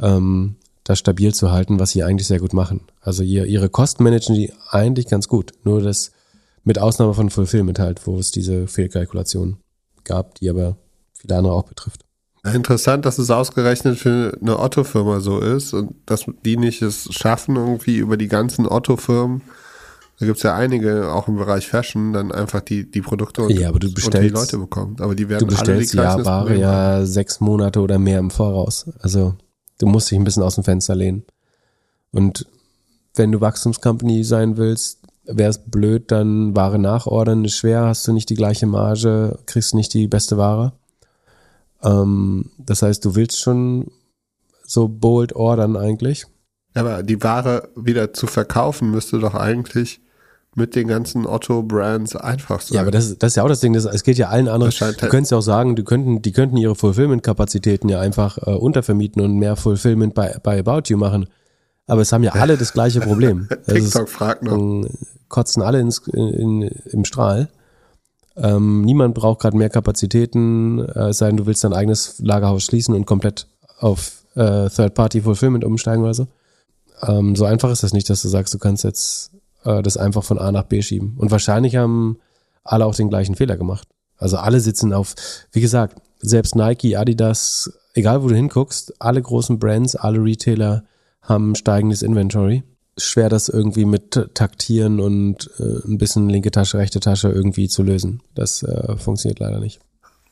ähm, 0.00 0.56
das 0.84 0.98
stabil 0.98 1.34
zu 1.34 1.52
halten, 1.52 1.78
was 1.78 1.90
sie 1.90 2.02
eigentlich 2.02 2.26
sehr 2.26 2.40
gut 2.40 2.52
machen. 2.52 2.82
Also 3.00 3.22
ihr, 3.22 3.46
ihre 3.46 3.68
Kosten 3.68 4.02
managen 4.02 4.34
die 4.34 4.52
eigentlich 4.70 5.06
ganz 5.06 5.28
gut. 5.28 5.52
Nur 5.64 5.82
das 5.82 6.12
mit 6.64 6.78
Ausnahme 6.78 7.14
von 7.14 7.30
Fulfillment 7.30 7.78
halt, 7.78 8.06
wo 8.06 8.18
es 8.18 8.30
diese 8.30 8.66
Fehlkalkulation 8.66 9.58
gab, 10.04 10.34
die 10.36 10.50
aber 10.50 10.76
viele 11.12 11.36
andere 11.36 11.54
auch 11.54 11.64
betrifft. 11.64 12.04
Interessant, 12.42 13.04
dass 13.04 13.18
es 13.18 13.30
ausgerechnet 13.30 13.98
für 13.98 14.36
eine 14.40 14.58
Otto-Firma 14.58 15.20
so 15.20 15.40
ist 15.40 15.74
und 15.74 15.94
dass 16.06 16.24
die 16.44 16.56
nicht 16.56 16.80
es 16.80 17.12
schaffen, 17.12 17.56
irgendwie 17.56 17.98
über 17.98 18.16
die 18.16 18.28
ganzen 18.28 18.66
Otto-Firmen, 18.66 19.42
da 20.20 20.26
gibt 20.26 20.36
es 20.36 20.42
ja 20.42 20.54
einige, 20.54 21.10
auch 21.12 21.28
im 21.28 21.36
Bereich 21.36 21.66
Fashion, 21.66 22.12
dann 22.12 22.30
einfach 22.30 22.60
die, 22.60 22.88
die 22.90 23.00
Produkte 23.00 23.42
und, 23.42 23.50
Ja, 23.58 23.70
aber 23.70 23.78
du 23.78 23.86
und 23.88 23.96
die 23.96 24.02
bestellst- 24.02 24.34
Leute 24.34 24.58
bekommt. 24.58 25.00
Aber 25.00 25.14
die 25.14 25.24
Du 25.24 25.30
werden 25.30 25.48
alle 25.48 25.50
die 25.50 25.56
bestellst 25.56 25.94
ja 25.94 26.24
Ware 26.24 26.56
ja 26.56 27.04
sechs 27.06 27.40
Monate 27.40 27.80
oder 27.80 27.98
mehr 27.98 28.18
im 28.18 28.30
Voraus. 28.30 28.86
Also 29.00 29.34
du 29.78 29.86
musst 29.86 30.10
dich 30.10 30.18
ein 30.18 30.24
bisschen 30.24 30.42
aus 30.42 30.54
dem 30.56 30.64
Fenster 30.64 30.94
lehnen. 30.94 31.24
Und 32.12 32.46
wenn 33.14 33.32
du 33.32 33.40
Wachstumscompany 33.40 34.22
sein 34.24 34.56
willst, 34.58 34.98
wäre 35.24 35.48
es 35.50 35.58
blöd, 35.58 36.10
dann 36.12 36.54
Ware 36.54 36.78
nachordern. 36.78 37.44
Ist 37.44 37.56
schwer, 37.56 37.84
hast 37.86 38.06
du 38.06 38.12
nicht 38.12 38.28
die 38.28 38.34
gleiche 38.34 38.66
Marge, 38.66 39.38
kriegst 39.46 39.74
nicht 39.74 39.94
die 39.94 40.06
beste 40.06 40.36
Ware. 40.36 40.72
Ähm, 41.82 42.50
das 42.58 42.82
heißt, 42.82 43.04
du 43.04 43.14
willst 43.14 43.40
schon 43.40 43.90
so 44.64 44.86
bold 44.88 45.34
ordern 45.34 45.76
eigentlich. 45.76 46.26
Aber 46.74 47.02
die 47.02 47.22
Ware 47.22 47.68
wieder 47.74 48.12
zu 48.12 48.26
verkaufen, 48.26 48.90
müsste 48.90 49.18
doch 49.18 49.34
eigentlich 49.34 50.00
mit 50.56 50.74
den 50.74 50.88
ganzen 50.88 51.26
Otto-Brands 51.26 52.16
einfach 52.16 52.60
sein. 52.60 52.74
Ja, 52.76 52.80
aber 52.82 52.90
das, 52.90 53.16
das 53.18 53.32
ist 53.32 53.36
ja 53.36 53.44
auch 53.44 53.48
das 53.48 53.60
Ding, 53.60 53.72
das, 53.72 53.84
es 53.84 54.02
geht 54.02 54.18
ja 54.18 54.28
allen 54.28 54.48
anderen. 54.48 54.72
Du 54.72 54.80
halt- 54.80 54.98
könntest 54.98 55.30
ja 55.32 55.38
auch 55.38 55.42
sagen, 55.42 55.76
die 55.76 55.84
könnten, 55.84 56.22
die 56.22 56.32
könnten 56.32 56.56
ihre 56.56 56.74
Fulfillment-Kapazitäten 56.74 57.88
ja 57.88 58.00
einfach 58.00 58.38
äh, 58.38 58.50
untervermieten 58.50 59.22
und 59.22 59.38
mehr 59.38 59.56
Fulfillment 59.56 60.14
bei, 60.14 60.36
bei 60.42 60.58
About 60.58 60.82
You 60.86 60.96
machen. 60.96 61.26
Aber 61.86 62.02
es 62.02 62.12
haben 62.12 62.22
ja 62.24 62.32
alle 62.32 62.56
das 62.56 62.72
gleiche 62.72 63.00
Problem. 63.00 63.48
Das 63.66 63.76
ist- 63.76 63.84
TikTok 63.92 64.08
fragt 64.08 64.42
noch. 64.42 64.86
kotzen 65.28 65.62
alle 65.62 65.78
ins, 65.80 65.98
in, 66.08 66.28
in, 66.28 66.62
im 66.62 67.04
Strahl. 67.04 67.48
Ähm, 68.36 68.82
niemand 68.82 69.14
braucht 69.14 69.40
gerade 69.40 69.56
mehr 69.56 69.70
Kapazitäten, 69.70 70.78
äh, 70.80 71.08
es 71.10 71.18
sei 71.18 71.28
denn, 71.28 71.36
du 71.36 71.46
willst 71.46 71.62
dein 71.64 71.72
eigenes 71.72 72.18
Lagerhaus 72.20 72.64
schließen 72.64 72.94
und 72.94 73.06
komplett 73.06 73.46
auf 73.78 74.22
äh, 74.34 74.68
Third-Party-Fulfillment 74.68 75.64
umsteigen 75.64 76.02
oder 76.02 76.14
so. 76.14 76.26
Ähm, 77.02 77.34
so 77.36 77.44
einfach 77.44 77.70
ist 77.70 77.82
das 77.82 77.92
nicht, 77.92 78.08
dass 78.08 78.22
du 78.22 78.28
sagst, 78.28 78.54
du 78.54 78.58
kannst 78.58 78.84
jetzt 78.84 79.30
äh, 79.64 79.82
das 79.82 79.96
einfach 79.96 80.24
von 80.24 80.38
A 80.38 80.52
nach 80.52 80.64
B 80.64 80.82
schieben. 80.82 81.14
Und 81.18 81.30
wahrscheinlich 81.30 81.76
haben 81.76 82.18
alle 82.64 82.86
auch 82.86 82.94
den 82.94 83.08
gleichen 83.08 83.34
Fehler 83.34 83.56
gemacht. 83.56 83.88
Also 84.16 84.36
alle 84.36 84.60
sitzen 84.60 84.92
auf, 84.92 85.14
wie 85.52 85.60
gesagt, 85.60 86.00
selbst 86.18 86.54
Nike, 86.54 86.96
Adidas, 86.96 87.72
egal 87.94 88.22
wo 88.22 88.28
du 88.28 88.34
hinguckst, 88.34 88.94
alle 89.00 89.22
großen 89.22 89.58
Brands, 89.58 89.96
alle 89.96 90.22
Retailer 90.22 90.84
haben 91.22 91.54
steigendes 91.54 92.02
Inventory. 92.02 92.62
schwer, 92.98 93.28
das 93.30 93.48
irgendwie 93.48 93.86
mit 93.86 94.10
Taktieren 94.34 95.00
und 95.00 95.50
äh, 95.58 95.86
ein 95.86 95.96
bisschen 95.96 96.28
linke 96.28 96.50
Tasche, 96.50 96.76
rechte 96.76 97.00
Tasche 97.00 97.28
irgendwie 97.28 97.68
zu 97.68 97.82
lösen. 97.82 98.20
Das 98.34 98.62
äh, 98.62 98.96
funktioniert 98.96 99.38
leider 99.38 99.58
nicht. 99.58 99.80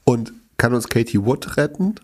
Und 0.04 0.32
kann 0.58 0.74
uns 0.74 0.88
Katie 0.88 1.24
Wood 1.24 1.56
retten? 1.56 1.94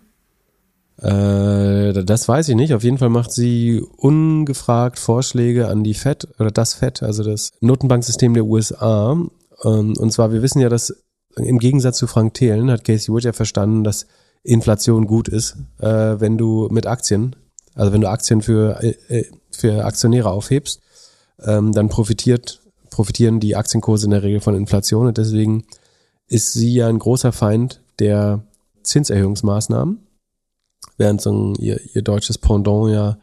Äh, 0.99 2.05
das 2.05 2.29
weiß 2.29 2.49
ich 2.49 2.55
nicht. 2.55 2.75
Auf 2.75 2.85
jeden 2.85 2.99
Fall 2.99 3.11
macht 3.11 3.33
sie 3.33 3.81
ungefragt 3.97 4.99
Vorschläge 4.99 5.69
an 5.69 5.85
die 5.85 5.95
FED 5.95 6.29
oder 6.39 6.51
das 6.51 6.75
FED, 6.75 7.03
also 7.03 7.23
das 7.23 7.51
Notenbanksystem 7.61 8.35
der 8.35 8.45
USA. 8.45 9.13
Ähm, 9.13 9.95
und 9.97 10.13
zwar, 10.13 10.33
wir 10.33 10.43
wissen 10.43 10.61
ja, 10.61 10.69
dass 10.69 10.95
im 11.37 11.59
Gegensatz 11.59 11.99
zu 11.99 12.07
Frank 12.07 12.35
Thelen 12.35 12.71
hat 12.71 12.85
Casey 12.85 13.13
Wood 13.13 13.25
ja 13.25 13.33
verstanden, 13.33 13.83
dass 13.83 14.07
Inflation 14.45 15.07
gut 15.07 15.29
ist, 15.29 15.57
äh, 15.79 15.87
wenn 16.21 16.39
du 16.39 16.69
mit 16.71 16.87
Aktien, 16.87 17.35
also 17.75 17.93
wenn 17.93 18.03
du 18.03 18.09
Aktien 18.09 18.43
für, 18.43 18.81
äh, 18.83 19.25
für 19.51 19.85
Aktionäre 19.85 20.31
aufhebst, 20.31 20.81
ähm, 21.43 21.73
dann 21.73 21.89
profitiert, 21.89 22.61
profitieren 22.91 23.41
die 23.41 23.57
Aktienkurse 23.57 24.05
in 24.05 24.13
der 24.13 24.23
Regel 24.23 24.41
von 24.41 24.55
Inflation 24.55 25.07
und 25.07 25.19
deswegen 25.19 25.65
ist 26.29 26.53
sie 26.53 26.75
ja 26.75 26.89
ein 26.89 26.99
großer 26.99 27.33
Feind 27.33 27.81
der 27.99 28.45
Zinserhöhungsmaßnahmen, 28.83 30.04
während 30.97 31.21
so 31.21 31.55
ihr, 31.59 31.81
ihr 31.95 32.03
deutsches 32.03 32.39
Pendant 32.39 32.93
ja 32.93 33.19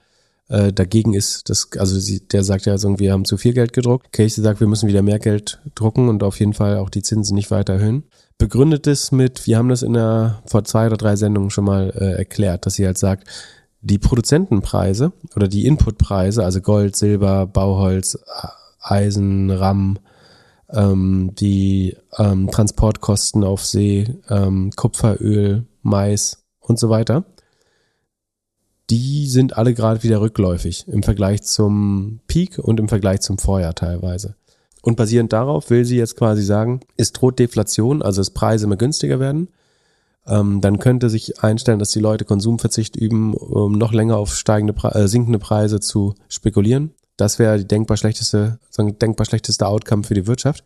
äh, 0.50 0.74
dagegen 0.74 1.14
ist. 1.14 1.50
Das, 1.50 1.70
also 1.78 1.98
sie, 2.00 2.28
der 2.28 2.44
sagt 2.44 2.66
ja 2.66 2.78
so, 2.78 3.00
wir 3.00 3.14
haben 3.14 3.26
zu 3.26 3.38
viel 3.38 3.54
Geld 3.54 3.74
gedruckt. 3.74 4.12
Casey 4.12 4.44
sagt, 4.44 4.60
wir 4.60 4.68
müssen 4.68 4.90
wieder 4.90 5.02
mehr 5.02 5.20
Geld 5.20 5.60
drucken 5.76 6.10
und 6.10 6.24
auf 6.24 6.40
jeden 6.40 6.54
Fall 6.54 6.78
auch 6.78 6.90
die 6.90 7.04
Zinsen 7.04 7.36
nicht 7.36 7.52
weiter 7.52 7.74
erhöhen. 7.74 8.04
Begründet 8.38 8.88
es 8.88 9.12
mit, 9.12 9.48
wir 9.48 9.58
haben 9.58 9.70
das 9.70 9.84
in 9.84 9.94
der 9.94 10.42
vor 10.46 10.64
zwei 10.64 10.88
oder 10.88 10.98
drei 10.98 11.16
Sendungen 11.16 11.52
schon 11.52 11.66
mal 11.66 11.94
äh, 11.96 12.18
erklärt, 12.18 12.66
dass 12.66 12.74
sie 12.74 12.86
halt 12.86 12.98
sagt, 12.98 13.28
die 13.82 13.98
Produzentenpreise 13.98 15.12
oder 15.36 15.48
die 15.48 15.66
Inputpreise, 15.66 16.44
also 16.44 16.62
Gold, 16.62 16.96
Silber, 16.96 17.48
Bauholz, 17.48 18.18
Eisen, 18.80 19.50
Ramm, 19.52 20.00
ähm, 20.70 21.32
die 21.40 21.98
ähm, 22.18 22.50
Transportkosten 22.50 23.44
auf 23.44 23.66
See, 23.66 24.16
ähm, 24.30 24.72
Kupferöl, 24.76 25.66
Mais 25.82 26.44
und 26.60 26.80
so 26.80 26.90
weiter, 26.90 27.26
die 28.90 29.28
sind 29.28 29.58
alle 29.58 29.74
gerade 29.74 30.04
wieder 30.04 30.22
rückläufig 30.22 30.86
im 30.88 31.04
Vergleich 31.04 31.44
zum 31.44 32.20
Peak 32.28 32.60
und 32.60 32.80
im 32.80 32.90
Vergleich 32.90 33.22
zum 33.22 33.38
Vorjahr 33.38 33.76
teilweise. 33.76 34.36
Und 34.82 34.98
basierend 34.98 35.32
darauf 35.32 35.70
will 35.70 35.86
sie 35.86 35.98
jetzt 35.98 36.18
quasi 36.18 36.42
sagen, 36.42 36.82
es 36.98 37.14
droht 37.14 37.40
Deflation, 37.40 38.02
also 38.02 38.20
dass 38.20 38.32
Preise 38.32 38.66
immer 38.66 38.78
günstiger 38.78 39.20
werden. 39.20 39.50
Ähm, 40.28 40.62
dann 40.62 40.80
könnte 40.80 41.10
sich 41.10 41.44
einstellen, 41.44 41.80
dass 41.80 41.92
die 41.92 42.00
Leute 42.00 42.26
Konsumverzicht 42.26 42.96
üben, 42.96 43.34
um 43.34 43.74
noch 43.74 43.94
länger 43.94 44.18
auf 44.18 44.36
steigende, 44.36 44.74
äh, 44.90 45.08
sinkende 45.08 45.40
Preise 45.40 45.80
zu 45.80 46.16
spekulieren. 46.30 46.94
Das 47.18 47.40
wäre 47.40 47.60
die 47.60 47.68
denkbar 47.68 47.98
schlechteste, 47.98 48.60
sagen, 48.70 48.98
denkbar 48.98 49.26
schlechteste 49.26 49.68
Outcome 49.68 50.04
für 50.04 50.14
die 50.14 50.28
Wirtschaft. 50.28 50.64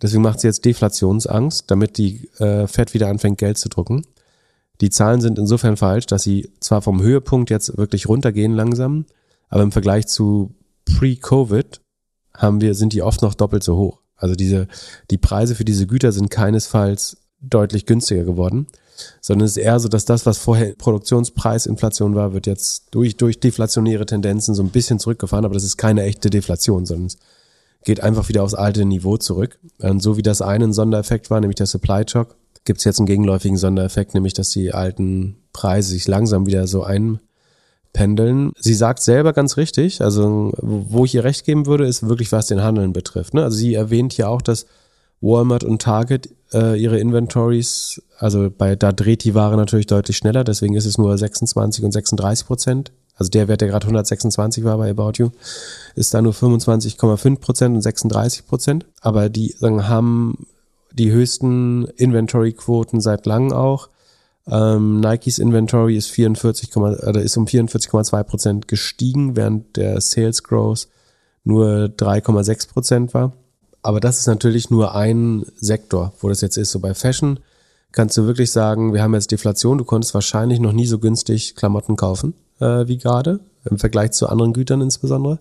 Deswegen 0.00 0.22
macht 0.22 0.40
sie 0.40 0.46
jetzt 0.46 0.64
Deflationsangst, 0.64 1.70
damit 1.70 1.96
die 1.96 2.28
äh, 2.38 2.66
Fed 2.66 2.92
wieder 2.92 3.08
anfängt, 3.08 3.38
Geld 3.38 3.56
zu 3.56 3.68
drucken. 3.68 4.04
Die 4.80 4.90
Zahlen 4.90 5.20
sind 5.20 5.38
insofern 5.38 5.76
falsch, 5.76 6.06
dass 6.06 6.22
sie 6.22 6.50
zwar 6.60 6.82
vom 6.82 7.02
Höhepunkt 7.02 7.50
jetzt 7.50 7.76
wirklich 7.76 8.08
runtergehen 8.08 8.52
langsam, 8.54 9.06
aber 9.48 9.62
im 9.62 9.72
Vergleich 9.72 10.06
zu 10.06 10.54
pre-Covid 10.84 11.80
haben 12.34 12.60
wir, 12.60 12.74
sind 12.74 12.92
die 12.92 13.02
oft 13.02 13.22
noch 13.22 13.34
doppelt 13.34 13.62
so 13.62 13.76
hoch. 13.76 14.00
Also 14.16 14.34
diese, 14.34 14.68
die 15.10 15.18
Preise 15.18 15.54
für 15.54 15.64
diese 15.64 15.86
Güter 15.86 16.12
sind 16.12 16.30
keinesfalls 16.30 17.18
deutlich 17.40 17.86
günstiger 17.86 18.24
geworden, 18.24 18.66
sondern 19.20 19.46
es 19.46 19.52
ist 19.56 19.62
eher 19.62 19.78
so, 19.78 19.88
dass 19.88 20.04
das, 20.04 20.26
was 20.26 20.38
vorher 20.38 20.74
Produktionspreisinflation 20.74 22.14
war, 22.14 22.32
wird 22.32 22.46
jetzt 22.46 22.88
durch, 22.92 23.16
durch 23.16 23.40
deflationäre 23.40 24.06
Tendenzen 24.06 24.54
so 24.54 24.62
ein 24.62 24.70
bisschen 24.70 24.98
zurückgefahren, 24.98 25.44
aber 25.44 25.54
das 25.54 25.64
ist 25.64 25.76
keine 25.76 26.02
echte 26.02 26.30
Deflation, 26.30 26.86
sondern 26.86 27.06
es 27.06 27.18
geht 27.84 28.00
einfach 28.00 28.28
wieder 28.28 28.42
aufs 28.42 28.54
alte 28.54 28.84
Niveau 28.84 29.16
zurück. 29.16 29.58
Und 29.78 30.02
so 30.02 30.16
wie 30.16 30.22
das 30.22 30.42
eine 30.42 30.64
ein 30.64 30.72
Sondereffekt 30.72 31.30
war, 31.30 31.40
nämlich 31.40 31.56
der 31.56 31.66
Supply 31.66 32.04
Shock, 32.08 32.36
gibt 32.66 32.78
es 32.80 32.84
jetzt 32.84 32.98
einen 32.98 33.06
gegenläufigen 33.06 33.56
Sondereffekt, 33.56 34.14
nämlich 34.14 34.34
dass 34.34 34.50
die 34.50 34.74
alten 34.74 35.36
Preise 35.52 35.90
sich 35.90 36.06
langsam 36.06 36.46
wieder 36.46 36.66
so 36.66 36.84
einpendeln. 36.84 38.52
Sie 38.58 38.74
sagt 38.74 39.00
selber 39.00 39.32
ganz 39.32 39.56
richtig, 39.56 40.02
also 40.02 40.52
wo 40.60 41.04
ich 41.04 41.14
ihr 41.14 41.24
recht 41.24 41.44
geben 41.44 41.66
würde, 41.66 41.86
ist 41.86 42.08
wirklich, 42.08 42.32
was 42.32 42.46
den 42.46 42.62
Handeln 42.62 42.92
betrifft. 42.92 43.32
Ne? 43.32 43.42
Also 43.42 43.56
sie 43.56 43.74
erwähnt 43.74 44.12
hier 44.12 44.28
auch, 44.28 44.42
dass 44.42 44.66
Walmart 45.20 45.64
und 45.64 45.80
Target 45.80 46.28
äh, 46.52 46.78
ihre 46.78 46.98
Inventories, 46.98 48.02
also 48.18 48.50
bei 48.50 48.76
da 48.76 48.92
dreht 48.92 49.24
die 49.24 49.34
Ware 49.34 49.56
natürlich 49.56 49.86
deutlich 49.86 50.18
schneller, 50.18 50.44
deswegen 50.44 50.74
ist 50.74 50.84
es 50.84 50.98
nur 50.98 51.16
26 51.16 51.84
und 51.84 51.92
36 51.92 52.46
Prozent. 52.46 52.92
Also 53.16 53.30
der 53.30 53.48
Wert, 53.48 53.62
der 53.62 53.68
gerade 53.68 53.86
126 53.86 54.62
war 54.64 54.76
bei 54.76 54.90
About 54.90 55.12
You, 55.16 55.30
ist 55.94 56.12
da 56.12 56.20
nur 56.20 56.34
25,5 56.34 57.40
Prozent 57.40 57.74
und 57.74 57.80
36 57.80 58.46
Prozent. 58.46 58.84
Aber 59.00 59.30
die 59.30 59.54
sagen, 59.58 59.88
haben 59.88 60.46
die 60.92 61.10
höchsten 61.10 61.86
Inventory-Quoten 61.96 63.00
seit 63.00 63.26
langem 63.26 63.52
auch. 63.52 63.88
Ähm, 64.48 65.00
Nikes 65.00 65.38
Inventory 65.38 65.96
ist 65.96 66.10
44, 66.10 66.76
oder 66.76 67.20
ist 67.22 67.36
um 67.36 67.46
44,2 67.46 68.22
Prozent 68.22 68.68
gestiegen, 68.68 69.36
während 69.36 69.76
der 69.76 70.00
Sales 70.00 70.42
Growth 70.42 70.88
nur 71.44 71.86
3,6 71.96 72.68
Prozent 72.68 73.14
war. 73.14 73.32
Aber 73.82 74.00
das 74.00 74.18
ist 74.18 74.26
natürlich 74.26 74.70
nur 74.70 74.94
ein 74.94 75.46
Sektor, 75.56 76.12
wo 76.20 76.28
das 76.28 76.40
jetzt 76.40 76.56
ist. 76.56 76.72
So 76.72 76.80
bei 76.80 76.94
Fashion 76.94 77.40
kannst 77.92 78.16
du 78.16 78.26
wirklich 78.26 78.50
sagen, 78.50 78.92
wir 78.92 79.02
haben 79.02 79.14
jetzt 79.14 79.30
Deflation. 79.30 79.78
Du 79.78 79.84
konntest 79.84 80.14
wahrscheinlich 80.14 80.58
noch 80.60 80.72
nie 80.72 80.86
so 80.86 80.98
günstig 80.98 81.54
Klamotten 81.54 81.96
kaufen 81.96 82.34
äh, 82.60 82.86
wie 82.86 82.98
gerade, 82.98 83.40
im 83.64 83.78
Vergleich 83.78 84.12
zu 84.12 84.28
anderen 84.28 84.52
Gütern 84.52 84.80
insbesondere, 84.80 85.38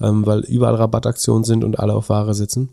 ähm, 0.00 0.26
weil 0.26 0.40
überall 0.40 0.74
Rabattaktionen 0.74 1.44
sind 1.44 1.64
und 1.64 1.78
alle 1.78 1.94
auf 1.94 2.08
Ware 2.08 2.34
sitzen. 2.34 2.70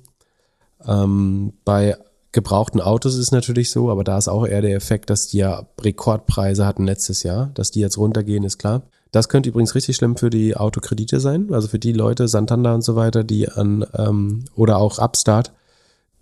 Ähm, 0.85 1.53
bei 1.65 1.97
gebrauchten 2.31 2.81
Autos 2.81 3.15
ist 3.15 3.19
es 3.19 3.31
natürlich 3.31 3.71
so, 3.71 3.89
aber 3.89 4.03
da 4.03 4.17
ist 4.17 4.27
auch 4.27 4.45
eher 4.45 4.61
der 4.61 4.75
Effekt, 4.75 5.09
dass 5.09 5.27
die 5.27 5.37
ja 5.37 5.65
Rekordpreise 5.81 6.65
hatten 6.65 6.85
letztes 6.85 7.23
Jahr. 7.23 7.51
Dass 7.53 7.71
die 7.71 7.79
jetzt 7.79 7.97
runtergehen, 7.97 8.43
ist 8.43 8.59
klar. 8.59 8.83
Das 9.11 9.29
könnte 9.29 9.49
übrigens 9.49 9.73
richtig 9.73 9.95
schlimm 9.95 10.17
für 10.17 10.29
die 10.29 10.55
Autokredite 10.55 11.19
sein, 11.19 11.51
also 11.51 11.67
für 11.67 11.79
die 11.79 11.93
Leute, 11.93 12.27
Santander 12.27 12.75
und 12.75 12.83
so 12.83 12.95
weiter, 12.95 13.23
die 13.23 13.49
an, 13.49 13.85
ähm, 13.95 14.45
oder 14.55 14.77
auch 14.77 14.99
Upstart, 14.99 15.51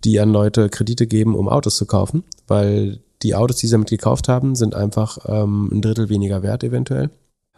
die 0.04 0.18
an 0.20 0.30
Leute 0.30 0.70
Kredite 0.70 1.06
geben, 1.06 1.34
um 1.34 1.48
Autos 1.48 1.76
zu 1.76 1.84
kaufen, 1.84 2.24
weil 2.46 3.00
die 3.22 3.34
Autos, 3.34 3.56
die 3.56 3.66
sie 3.66 3.72
damit 3.72 3.90
gekauft 3.90 4.28
haben, 4.28 4.54
sind 4.54 4.74
einfach 4.74 5.18
ähm, 5.26 5.68
ein 5.72 5.82
Drittel 5.82 6.08
weniger 6.08 6.42
wert 6.42 6.64
eventuell. 6.64 7.10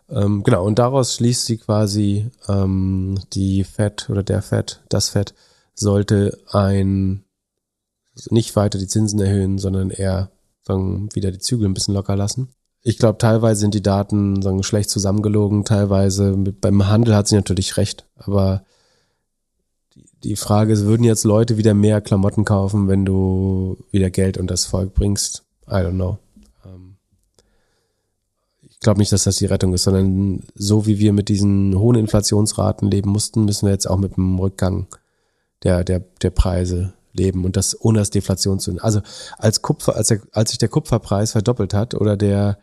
Ähm, 0.08 0.42
genau, 0.42 0.64
und 0.64 0.78
daraus 0.78 1.14
schließt 1.14 1.46
sie 1.46 1.58
quasi 1.58 2.30
ähm, 2.48 3.20
die 3.32 3.62
Fed 3.62 4.08
oder 4.10 4.24
der 4.24 4.42
Fed, 4.42 4.80
das 4.88 5.10
Fed, 5.10 5.34
sollte 5.74 6.38
ein 6.50 7.24
nicht 8.30 8.56
weiter 8.56 8.78
die 8.78 8.86
Zinsen 8.86 9.20
erhöhen, 9.20 9.58
sondern 9.58 9.90
eher 9.90 10.30
sagen, 10.62 11.08
wieder 11.14 11.30
die 11.30 11.38
Zügel 11.38 11.66
ein 11.66 11.74
bisschen 11.74 11.94
locker 11.94 12.16
lassen. 12.16 12.48
Ich 12.82 12.98
glaube, 12.98 13.18
teilweise 13.18 13.60
sind 13.60 13.74
die 13.74 13.82
Daten 13.82 14.40
sagen, 14.42 14.62
schlecht 14.62 14.90
zusammengelogen, 14.90 15.64
teilweise 15.64 16.36
mit, 16.36 16.60
beim 16.60 16.88
Handel 16.88 17.14
hat 17.14 17.28
sie 17.28 17.36
natürlich 17.36 17.76
recht, 17.76 18.06
aber 18.16 18.64
die, 20.24 20.36
Frage 20.36 20.72
ist, 20.72 20.84
würden 20.84 21.04
jetzt 21.04 21.24
Leute 21.24 21.56
wieder 21.56 21.74
mehr 21.74 22.00
Klamotten 22.00 22.44
kaufen, 22.44 22.88
wenn 22.88 23.04
du 23.04 23.78
wieder 23.90 24.10
Geld 24.10 24.38
und 24.38 24.50
das 24.50 24.66
Volk 24.66 24.94
bringst? 24.94 25.44
I 25.66 25.76
don't 25.76 25.92
know. 25.92 26.18
Ähm, 26.64 26.96
ich 28.62 28.80
glaube 28.80 28.98
nicht, 28.98 29.12
dass 29.12 29.24
das 29.24 29.36
die 29.36 29.46
Rettung 29.46 29.72
ist, 29.74 29.84
sondern 29.84 30.42
so 30.54 30.86
wie 30.86 30.98
wir 30.98 31.12
mit 31.12 31.28
diesen 31.28 31.78
hohen 31.78 31.96
Inflationsraten 31.96 32.90
leben 32.90 33.10
mussten, 33.10 33.44
müssen 33.44 33.66
wir 33.66 33.72
jetzt 33.72 33.88
auch 33.88 33.98
mit 33.98 34.16
dem 34.16 34.38
Rückgang 34.38 34.88
der, 35.62 35.84
der, 35.84 36.02
der 36.22 36.30
Preise 36.30 36.94
leben 37.12 37.44
und 37.44 37.56
das 37.56 37.80
ohne 37.80 37.98
das 37.98 38.10
Deflation 38.10 38.60
zu. 38.60 38.76
Also 38.80 39.00
als 39.38 39.62
Kupfer, 39.62 39.96
als, 39.96 40.08
der, 40.08 40.20
als 40.32 40.50
sich 40.50 40.58
der 40.58 40.68
Kupferpreis 40.68 41.32
verdoppelt 41.32 41.74
hat 41.74 41.94
oder 41.94 42.16
der, 42.16 42.58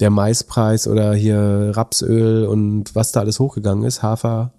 der 0.00 0.10
Maispreis 0.10 0.88
oder 0.88 1.14
hier 1.14 1.72
Rapsöl 1.74 2.46
und 2.46 2.94
was 2.94 3.12
da 3.12 3.20
alles 3.20 3.38
hochgegangen 3.38 3.84
ist, 3.84 4.02
Hafer, 4.02 4.52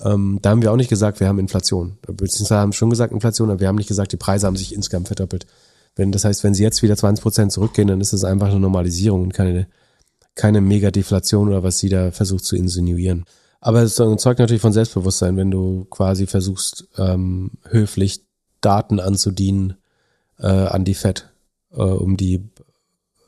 ähm, 0.00 0.38
da 0.42 0.50
haben 0.50 0.62
wir 0.62 0.72
auch 0.72 0.76
nicht 0.76 0.90
gesagt, 0.90 1.20
wir 1.20 1.28
haben 1.28 1.38
Inflation. 1.38 1.98
Beziehungsweise 2.06 2.60
haben 2.60 2.72
schon 2.72 2.90
gesagt 2.90 3.12
Inflation, 3.12 3.50
aber 3.50 3.60
wir 3.60 3.68
haben 3.68 3.76
nicht 3.76 3.88
gesagt, 3.88 4.12
die 4.12 4.16
Preise 4.16 4.46
haben 4.46 4.56
sich 4.56 4.74
insgesamt 4.74 5.08
verdoppelt. 5.08 5.46
Wenn, 5.96 6.12
das 6.12 6.24
heißt, 6.24 6.44
wenn 6.44 6.54
sie 6.54 6.62
jetzt 6.62 6.82
wieder 6.82 6.96
20 6.96 7.22
Prozent 7.22 7.52
zurückgehen, 7.52 7.88
dann 7.88 8.00
ist 8.00 8.12
das 8.12 8.24
einfach 8.24 8.48
eine 8.48 8.60
Normalisierung 8.60 9.22
und 9.22 9.34
keine, 9.34 9.66
keine 10.36 10.60
Mega-Deflation 10.60 11.48
oder 11.48 11.64
was 11.64 11.78
sie 11.78 11.88
da 11.88 12.12
versucht 12.12 12.44
zu 12.44 12.54
insinuieren. 12.54 13.24
Aber 13.60 13.82
es 13.82 13.96
zeugt 13.96 14.38
natürlich 14.38 14.62
von 14.62 14.72
Selbstbewusstsein, 14.72 15.36
wenn 15.36 15.50
du 15.50 15.86
quasi 15.90 16.26
versuchst, 16.26 16.88
ähm, 16.96 17.52
höflich 17.64 18.22
Daten 18.60 19.00
anzudienen 19.00 19.74
äh, 20.38 20.46
an 20.46 20.84
die 20.84 20.94
FED, 20.94 21.28
äh, 21.72 21.82
um 21.82 22.16
die 22.16 22.48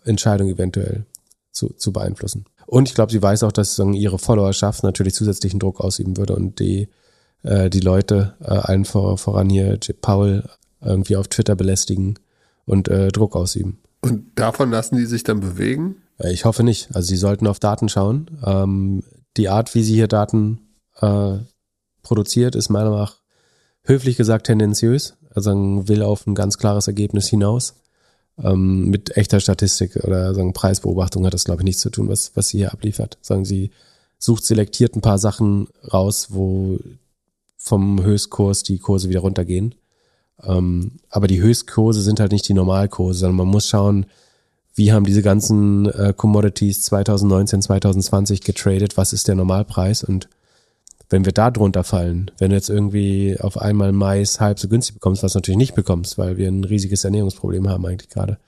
Entscheidung 0.04 0.48
eventuell 0.48 1.04
zu, 1.50 1.70
zu 1.74 1.92
beeinflussen. 1.92 2.44
Und 2.66 2.88
ich 2.88 2.94
glaube, 2.94 3.10
sie 3.10 3.20
weiß 3.20 3.42
auch, 3.42 3.52
dass 3.52 3.74
sagen, 3.74 3.94
ihre 3.94 4.18
Followerschaft 4.18 4.84
natürlich 4.84 5.14
zusätzlichen 5.14 5.58
Druck 5.58 5.80
ausüben 5.80 6.16
würde 6.16 6.36
und 6.36 6.60
die, 6.60 6.88
äh, 7.42 7.68
die 7.68 7.80
Leute, 7.80 8.34
äh, 8.40 8.46
allen 8.46 8.84
vor, 8.84 9.18
voran 9.18 9.50
hier 9.50 9.80
Chip 9.80 10.00
Powell, 10.00 10.48
irgendwie 10.80 11.16
auf 11.16 11.28
Twitter 11.28 11.56
belästigen 11.56 12.18
und 12.66 12.88
äh, 12.88 13.08
Druck 13.08 13.34
ausüben. 13.34 13.78
Und 14.00 14.26
davon 14.36 14.70
lassen 14.70 14.96
die 14.96 15.06
sich 15.06 15.24
dann 15.24 15.40
bewegen? 15.40 15.96
Äh, 16.18 16.32
ich 16.32 16.44
hoffe 16.44 16.62
nicht. 16.62 16.88
Also 16.94 17.08
sie 17.08 17.16
sollten 17.16 17.46
auf 17.46 17.58
Daten 17.58 17.88
schauen. 17.88 18.30
Ähm, 18.44 19.02
die 19.36 19.48
Art, 19.48 19.74
wie 19.74 19.82
sie 19.82 19.94
hier 19.94 20.08
Daten 20.08 20.60
äh, 21.00 21.38
produziert, 22.02 22.54
ist 22.54 22.68
meiner 22.68 22.90
Meinung 22.90 23.04
nach 23.04 23.16
höflich 23.84 24.16
gesagt 24.16 24.46
tendenziös. 24.46 25.16
Also 25.32 25.52
will 25.88 26.02
auf 26.02 26.26
ein 26.26 26.34
ganz 26.34 26.58
klares 26.58 26.86
Ergebnis 26.86 27.28
hinaus. 27.28 27.74
Ähm, 28.42 28.88
mit 28.88 29.16
echter 29.16 29.40
Statistik 29.40 29.96
oder 29.96 30.34
sagen 30.34 30.52
Preisbeobachtung 30.52 31.26
hat 31.26 31.34
das, 31.34 31.44
glaube 31.44 31.62
ich, 31.62 31.64
nichts 31.64 31.82
zu 31.82 31.90
tun, 31.90 32.08
was, 32.08 32.32
was 32.34 32.48
sie 32.48 32.58
hier 32.58 32.72
abliefert. 32.72 33.18
Sagen 33.20 33.44
sie 33.44 33.70
sucht 34.18 34.44
selektiert 34.44 34.94
ein 34.96 35.00
paar 35.00 35.18
Sachen 35.18 35.68
raus, 35.92 36.28
wo 36.30 36.78
vom 37.56 38.02
Höchstkurs 38.02 38.62
die 38.62 38.78
Kurse 38.78 39.08
wieder 39.08 39.20
runtergehen. 39.20 39.74
Ähm, 40.42 40.92
aber 41.08 41.26
die 41.26 41.40
Höchstkurse 41.40 42.00
sind 42.02 42.20
halt 42.20 42.32
nicht 42.32 42.48
die 42.48 42.54
Normalkurse, 42.54 43.20
sondern 43.20 43.36
man 43.36 43.48
muss 43.48 43.68
schauen, 43.68 44.06
wie 44.74 44.92
haben 44.92 45.04
diese 45.04 45.22
ganzen 45.22 45.86
äh, 45.86 46.12
Commodities 46.16 46.82
2019, 46.82 47.62
2020 47.62 48.40
getradet, 48.42 48.96
was 48.96 49.12
ist 49.12 49.28
der 49.28 49.34
Normalpreis 49.34 50.04
und 50.04 50.28
wenn 51.10 51.24
wir 51.24 51.32
da 51.32 51.50
drunter 51.50 51.82
fallen, 51.82 52.30
wenn 52.38 52.50
du 52.50 52.56
jetzt 52.56 52.70
irgendwie 52.70 53.36
auf 53.40 53.58
einmal 53.58 53.90
Mais 53.92 54.40
halb 54.40 54.60
so 54.60 54.68
günstig 54.68 54.94
bekommst, 54.94 55.24
was 55.24 55.34
natürlich 55.34 55.58
nicht 55.58 55.74
bekommst, 55.74 56.16
weil 56.18 56.36
wir 56.36 56.48
ein 56.48 56.64
riesiges 56.64 57.04
Ernährungsproblem 57.04 57.68
haben 57.68 57.84
eigentlich 57.84 58.10
gerade, 58.10 58.38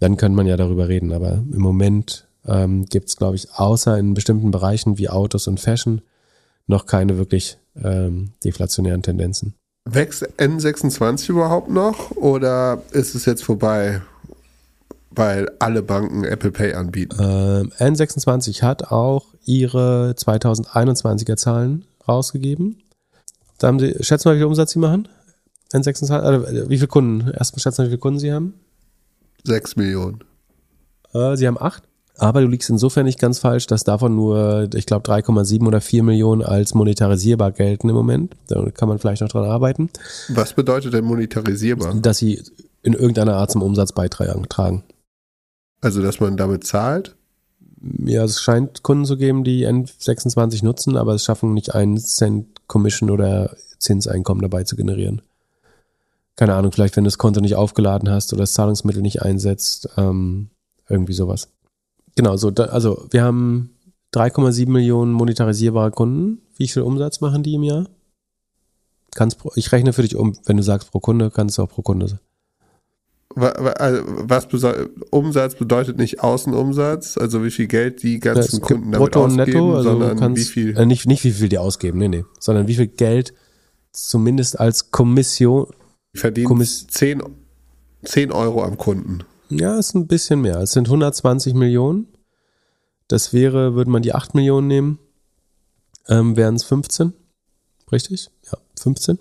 dann 0.00 0.16
könnte 0.16 0.36
man 0.36 0.46
ja 0.46 0.56
darüber 0.56 0.88
reden. 0.88 1.12
Aber 1.12 1.34
im 1.34 1.60
Moment 1.60 2.26
ähm, 2.46 2.84
gibt 2.86 3.08
es, 3.08 3.16
glaube 3.16 3.36
ich, 3.36 3.54
außer 3.54 3.96
in 3.96 4.14
bestimmten 4.14 4.50
Bereichen 4.50 4.98
wie 4.98 5.08
Autos 5.08 5.46
und 5.46 5.60
Fashion 5.60 6.02
noch 6.66 6.86
keine 6.86 7.16
wirklich 7.16 7.58
ähm, 7.82 8.32
deflationären 8.42 9.02
Tendenzen. 9.02 9.54
Wächst 9.84 10.26
N26 10.38 11.30
überhaupt 11.30 11.70
noch 11.70 12.10
oder 12.12 12.82
ist 12.90 13.14
es 13.14 13.24
jetzt 13.24 13.44
vorbei, 13.44 14.00
weil 15.16 15.48
alle 15.58 15.82
Banken 15.82 16.24
Apple 16.24 16.50
Pay 16.50 16.74
anbieten? 16.74 17.16
Ähm, 17.20 17.72
N26 17.78 18.62
hat 18.62 18.90
auch 18.90 19.26
ihre 19.44 20.14
2021er 20.16 21.36
Zahlen 21.36 21.84
rausgegeben. 22.08 22.82
Da 23.58 23.68
haben 23.68 23.78
sie, 23.78 23.96
schätzen 24.00 24.28
mal, 24.28 24.34
wie 24.34 24.40
viel 24.40 24.46
Umsatz 24.46 24.72
sie 24.72 24.78
machen? 24.78 25.08
N26, 25.72 26.10
also 26.10 26.68
wie 26.68 26.76
viele 26.76 26.88
Kunden? 26.88 27.30
Erstmal 27.30 27.60
schätzen 27.60 27.82
mal, 27.82 27.86
wie 27.86 27.90
viele 27.90 28.00
Kunden 28.00 28.18
sie 28.18 28.32
haben? 28.32 28.54
Sechs 29.42 29.76
Millionen. 29.76 30.20
Äh, 31.12 31.36
sie 31.36 31.46
haben 31.46 31.60
acht. 31.60 31.82
Aber 32.16 32.40
du 32.40 32.46
liegst 32.46 32.70
insofern 32.70 33.06
nicht 33.06 33.18
ganz 33.18 33.40
falsch, 33.40 33.66
dass 33.66 33.82
davon 33.82 34.14
nur, 34.14 34.68
ich 34.74 34.86
glaube, 34.86 35.10
3,7 35.10 35.66
oder 35.66 35.80
4 35.80 36.04
Millionen 36.04 36.42
als 36.42 36.74
monetarisierbar 36.74 37.50
gelten 37.50 37.88
im 37.88 37.96
Moment. 37.96 38.36
Da 38.46 38.64
kann 38.70 38.88
man 38.88 39.00
vielleicht 39.00 39.22
noch 39.22 39.28
dran 39.28 39.44
arbeiten. 39.50 39.90
Was 40.28 40.52
bedeutet 40.52 40.94
denn 40.94 41.04
monetarisierbar? 41.04 41.94
Dass 41.94 42.18
sie 42.18 42.40
in 42.82 42.92
irgendeiner 42.92 43.34
Art 43.34 43.50
zum 43.50 43.62
Umsatz 43.62 43.92
beitragen. 43.92 44.46
Also, 45.84 46.00
dass 46.00 46.18
man 46.18 46.38
damit 46.38 46.64
zahlt? 46.64 47.14
Ja, 48.06 48.24
es 48.24 48.40
scheint 48.40 48.82
Kunden 48.82 49.04
zu 49.04 49.18
geben, 49.18 49.44
die 49.44 49.68
N26 49.68 50.64
nutzen, 50.64 50.96
aber 50.96 51.12
es 51.12 51.24
schaffen 51.24 51.52
nicht 51.52 51.74
einen 51.74 51.98
Cent 51.98 52.66
Commission 52.68 53.10
oder 53.10 53.54
Zinseinkommen 53.78 54.40
dabei 54.40 54.64
zu 54.64 54.76
generieren. 54.76 55.20
Keine 56.36 56.54
Ahnung, 56.54 56.72
vielleicht 56.72 56.96
wenn 56.96 57.04
du 57.04 57.08
das 57.08 57.18
Konto 57.18 57.42
nicht 57.42 57.56
aufgeladen 57.56 58.08
hast 58.08 58.32
oder 58.32 58.44
das 58.44 58.54
Zahlungsmittel 58.54 59.02
nicht 59.02 59.20
einsetzt, 59.20 59.90
ähm, 59.98 60.48
irgendwie 60.88 61.12
sowas. 61.12 61.48
Genau, 62.16 62.38
so, 62.38 62.50
da, 62.50 62.64
also 62.64 63.06
wir 63.10 63.22
haben 63.22 63.68
3,7 64.14 64.70
Millionen 64.70 65.12
monetarisierbare 65.12 65.90
Kunden. 65.90 66.40
Wie 66.56 66.68
viel 66.68 66.80
Umsatz 66.80 67.20
machen 67.20 67.42
die 67.42 67.56
im 67.56 67.62
Jahr? 67.62 67.90
Kannst, 69.14 69.36
ich 69.54 69.70
rechne 69.70 69.92
für 69.92 70.00
dich 70.00 70.16
um, 70.16 70.32
wenn 70.46 70.56
du 70.56 70.62
sagst 70.62 70.90
pro 70.90 71.00
Kunde, 71.00 71.30
kannst 71.30 71.58
du 71.58 71.62
auch 71.62 71.68
pro 71.68 71.82
Kunde 71.82 72.08
sagen. 72.08 72.22
Was 73.36 74.46
Umsatz 75.10 75.56
bedeutet 75.56 75.98
nicht 75.98 76.20
Außenumsatz, 76.20 77.18
also 77.18 77.44
wie 77.44 77.50
viel 77.50 77.66
Geld 77.66 78.02
die 78.02 78.20
ganzen 78.20 78.60
ja, 78.60 78.66
Kunden 78.66 78.92
damit 78.92 79.12
Brutto 79.12 79.24
ausgeben, 79.24 79.50
Netto, 79.50 79.74
also 79.74 79.90
sondern 79.90 80.18
kannst, 80.18 80.40
wie 80.40 80.44
viel 80.44 80.76
äh, 80.76 80.86
nicht, 80.86 81.06
nicht 81.06 81.24
wie 81.24 81.32
viel 81.32 81.48
die 81.48 81.58
ausgeben, 81.58 81.98
nee, 81.98 82.08
nee, 82.08 82.24
sondern 82.38 82.68
wie 82.68 82.74
viel 82.74 82.86
Geld 82.86 83.34
zumindest 83.92 84.60
als 84.60 84.90
Kommission 84.90 85.66
verdienen 86.14 86.46
Kommiss 86.46 86.86
10, 86.86 87.22
10 88.04 88.32
Euro 88.32 88.62
am 88.62 88.76
Kunden. 88.76 89.24
Ja, 89.50 89.78
ist 89.78 89.94
ein 89.94 90.06
bisschen 90.06 90.40
mehr. 90.40 90.58
Es 90.60 90.72
sind 90.72 90.86
120 90.86 91.54
Millionen. 91.54 92.06
Das 93.08 93.32
wäre, 93.32 93.74
würde 93.74 93.90
man 93.90 94.02
die 94.02 94.14
8 94.14 94.34
Millionen 94.34 94.66
nehmen, 94.66 94.98
ähm, 96.08 96.36
wären 96.36 96.54
es 96.54 96.64
15. 96.64 97.12
Richtig? 97.92 98.30
Ja, 98.50 98.58
15. 98.80 99.18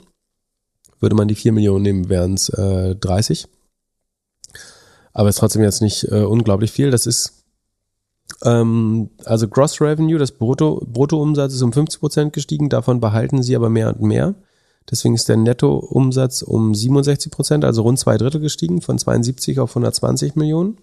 Würde 1.00 1.16
man 1.16 1.28
die 1.28 1.36
4 1.36 1.52
Millionen 1.52 1.84
nehmen, 1.84 2.10
wären 2.10 2.36
es 2.36 2.50
äh, 2.50 2.96
30. 2.96 3.48
Aber 5.14 5.30
ist 5.30 5.38
trotzdem 5.38 5.62
jetzt 5.62 5.82
nicht 5.82 6.06
äh, 6.12 6.24
unglaublich 6.24 6.72
viel. 6.72 6.92
Das 6.92 7.06
ist 7.06 7.44
ähm, 8.44 9.10
also 9.26 9.48
Gross 9.48 9.80
Revenue, 9.80 10.18
das 10.18 10.32
Brutto, 10.32 10.82
Bruttoumsatz 10.86 11.54
ist 11.54 11.62
um 11.62 11.74
50 11.74 12.00
Prozent 12.00 12.34
gestiegen. 12.34 12.70
Davon 12.70 13.00
behalten 13.00 13.44
sie 13.44 13.56
aber 13.56 13.70
mehr 13.70 13.90
und 13.90 14.02
mehr. 14.02 14.36
Deswegen 14.90 15.16
ist 15.16 15.30
der 15.30 15.38
Nettoumsatz 15.38 16.42
um 16.42 16.76
67 16.76 17.32
Prozent, 17.32 17.64
also 17.64 17.84
rund 17.84 18.00
zwei 18.00 18.18
Drittel 18.18 18.42
gestiegen, 18.42 18.82
von 18.82 18.98
72 18.98 19.60
auf 19.60 19.72
120 19.72 20.36
Millionen. 20.36 20.78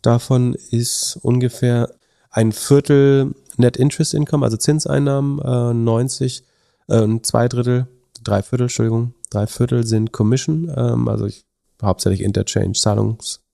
Davon 0.00 0.54
ist 0.70 1.18
ungefähr 1.22 1.90
ein 2.30 2.52
Viertel 2.52 3.34
Net 3.56 3.76
Interest 3.76 4.14
Income, 4.14 4.44
also 4.44 4.56
Zinseinnahmen, 4.56 5.38
äh, 5.40 5.74
90, 5.74 6.44
äh, 6.88 7.08
zwei 7.22 7.48
Drittel, 7.48 7.86
drei 8.22 8.42
Viertel, 8.42 8.64
Entschuldigung, 8.64 9.14
drei 9.30 9.46
Viertel 9.46 9.84
sind 9.86 10.12
Commission, 10.12 10.72
ähm, 10.74 11.08
also 11.08 11.26
ich, 11.26 11.44
hauptsächlich 11.82 12.22
Interchange, 12.22 12.74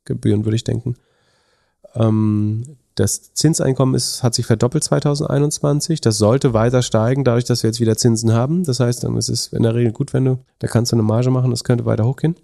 Zahlungsgebühren 0.08 0.44
würde 0.44 0.56
ich 0.56 0.64
denken. 0.64 0.96
Ähm, 1.94 2.76
das 2.94 3.32
Zinseinkommen 3.34 3.94
ist, 3.94 4.22
hat 4.22 4.34
sich 4.34 4.46
verdoppelt 4.46 4.82
2021. 4.82 6.00
Das 6.00 6.18
sollte 6.18 6.52
weiter 6.52 6.82
steigen, 6.82 7.24
dadurch, 7.24 7.44
dass 7.44 7.62
wir 7.62 7.70
jetzt 7.70 7.80
wieder 7.80 7.96
Zinsen 7.96 8.32
haben. 8.32 8.64
Das 8.64 8.80
heißt, 8.80 9.04
dann 9.04 9.16
ist 9.16 9.28
es 9.28 9.48
in 9.48 9.62
der 9.62 9.74
Regel 9.74 9.92
gut, 9.92 10.12
wenn 10.12 10.24
du, 10.24 10.38
da 10.58 10.66
kannst 10.66 10.92
du 10.92 10.96
eine 10.96 11.04
Marge 11.04 11.30
machen, 11.30 11.50
das 11.50 11.64
könnte 11.64 11.84
weiter 11.84 12.04
hochgehen. 12.04 12.36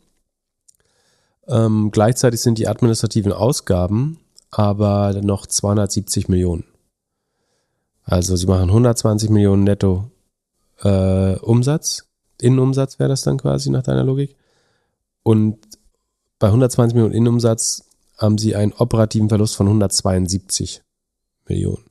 Ähm, 1.48 1.90
gleichzeitig 1.90 2.40
sind 2.40 2.58
die 2.58 2.68
administrativen 2.68 3.32
Ausgaben 3.32 4.18
aber 4.50 5.20
noch 5.20 5.46
270 5.46 6.28
Millionen. 6.28 6.64
Also 8.04 8.36
sie 8.36 8.46
machen 8.46 8.68
120 8.68 9.28
Millionen 9.30 9.64
netto 9.64 10.10
äh, 10.82 11.34
Umsatz. 11.40 12.04
Innenumsatz 12.40 13.00
wäre 13.00 13.08
das 13.08 13.22
dann 13.22 13.38
quasi 13.38 13.70
nach 13.70 13.82
deiner 13.82 14.04
Logik. 14.04 14.36
Und 15.24 15.58
bei 16.39 16.49
120 16.49 16.95
Millionen 16.95 17.14
Innenumsatz 17.14 17.85
haben 18.18 18.39
sie 18.39 18.55
einen 18.55 18.72
operativen 18.72 19.28
Verlust 19.28 19.57
von 19.57 19.66
172 19.66 20.82
Millionen. 21.49 21.85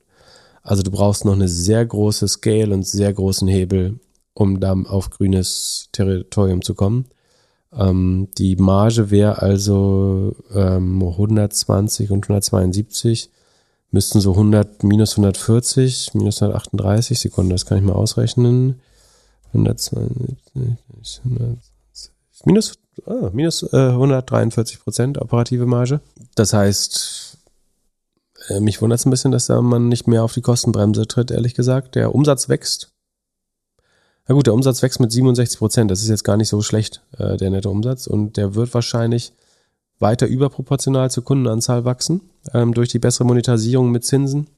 Also 0.62 0.82
du 0.82 0.90
brauchst 0.90 1.24
noch 1.24 1.34
eine 1.34 1.48
sehr 1.48 1.84
große 1.84 2.26
Scale 2.28 2.72
und 2.72 2.86
sehr 2.86 3.12
großen 3.12 3.46
Hebel, 3.48 4.00
um 4.32 4.60
da 4.60 4.72
auf 4.72 5.10
grünes 5.10 5.88
Territorium 5.92 6.62
zu 6.62 6.74
kommen. 6.74 7.06
Ähm, 7.72 8.28
die 8.38 8.56
Marge 8.56 9.10
wäre 9.10 9.42
also 9.42 10.34
ähm, 10.54 11.02
120 11.02 12.10
und 12.10 12.24
172 12.24 13.30
müssten 13.90 14.20
so 14.20 14.32
100 14.32 14.82
minus 14.82 15.12
140 15.12 16.14
minus 16.14 16.42
138 16.42 17.18
Sekunden, 17.18 17.50
das 17.50 17.66
kann 17.66 17.78
ich 17.78 17.84
mal 17.84 17.92
ausrechnen. 17.92 18.80
120, 19.48 20.36
120, 20.54 21.22
minus 22.44 22.72
ah, 23.06 23.30
minus 23.32 23.62
äh, 23.72 23.90
143 23.90 24.80
Prozent 24.80 25.18
operative 25.18 25.66
Marge. 25.66 26.00
Das 26.34 26.52
heißt, 26.52 27.38
äh, 28.48 28.60
mich 28.60 28.80
wundert 28.80 29.00
es 29.00 29.06
ein 29.06 29.10
bisschen, 29.10 29.32
dass 29.32 29.46
da 29.46 29.60
man 29.60 29.88
nicht 29.88 30.06
mehr 30.06 30.24
auf 30.24 30.32
die 30.32 30.42
Kostenbremse 30.42 31.06
tritt, 31.06 31.30
ehrlich 31.30 31.54
gesagt. 31.54 31.94
Der 31.94 32.14
Umsatz 32.14 32.48
wächst. 32.48 32.90
Na 34.26 34.34
gut, 34.34 34.46
der 34.46 34.54
Umsatz 34.54 34.82
wächst 34.82 35.00
mit 35.00 35.12
67 35.12 35.58
Prozent. 35.58 35.90
Das 35.90 36.00
ist 36.00 36.08
jetzt 36.08 36.24
gar 36.24 36.36
nicht 36.36 36.48
so 36.48 36.62
schlecht, 36.62 37.02
äh, 37.18 37.36
der 37.36 37.50
nette 37.50 37.68
Umsatz. 37.68 38.06
Und 38.06 38.36
der 38.36 38.54
wird 38.54 38.72
wahrscheinlich 38.74 39.32
weiter 39.98 40.26
überproportional 40.26 41.10
zur 41.10 41.24
Kundenanzahl 41.24 41.84
wachsen, 41.84 42.20
ähm, 42.52 42.74
durch 42.74 42.88
die 42.88 42.98
bessere 42.98 43.24
Monetarisierung 43.24 43.90
mit 43.90 44.04
Zinsen. 44.04 44.48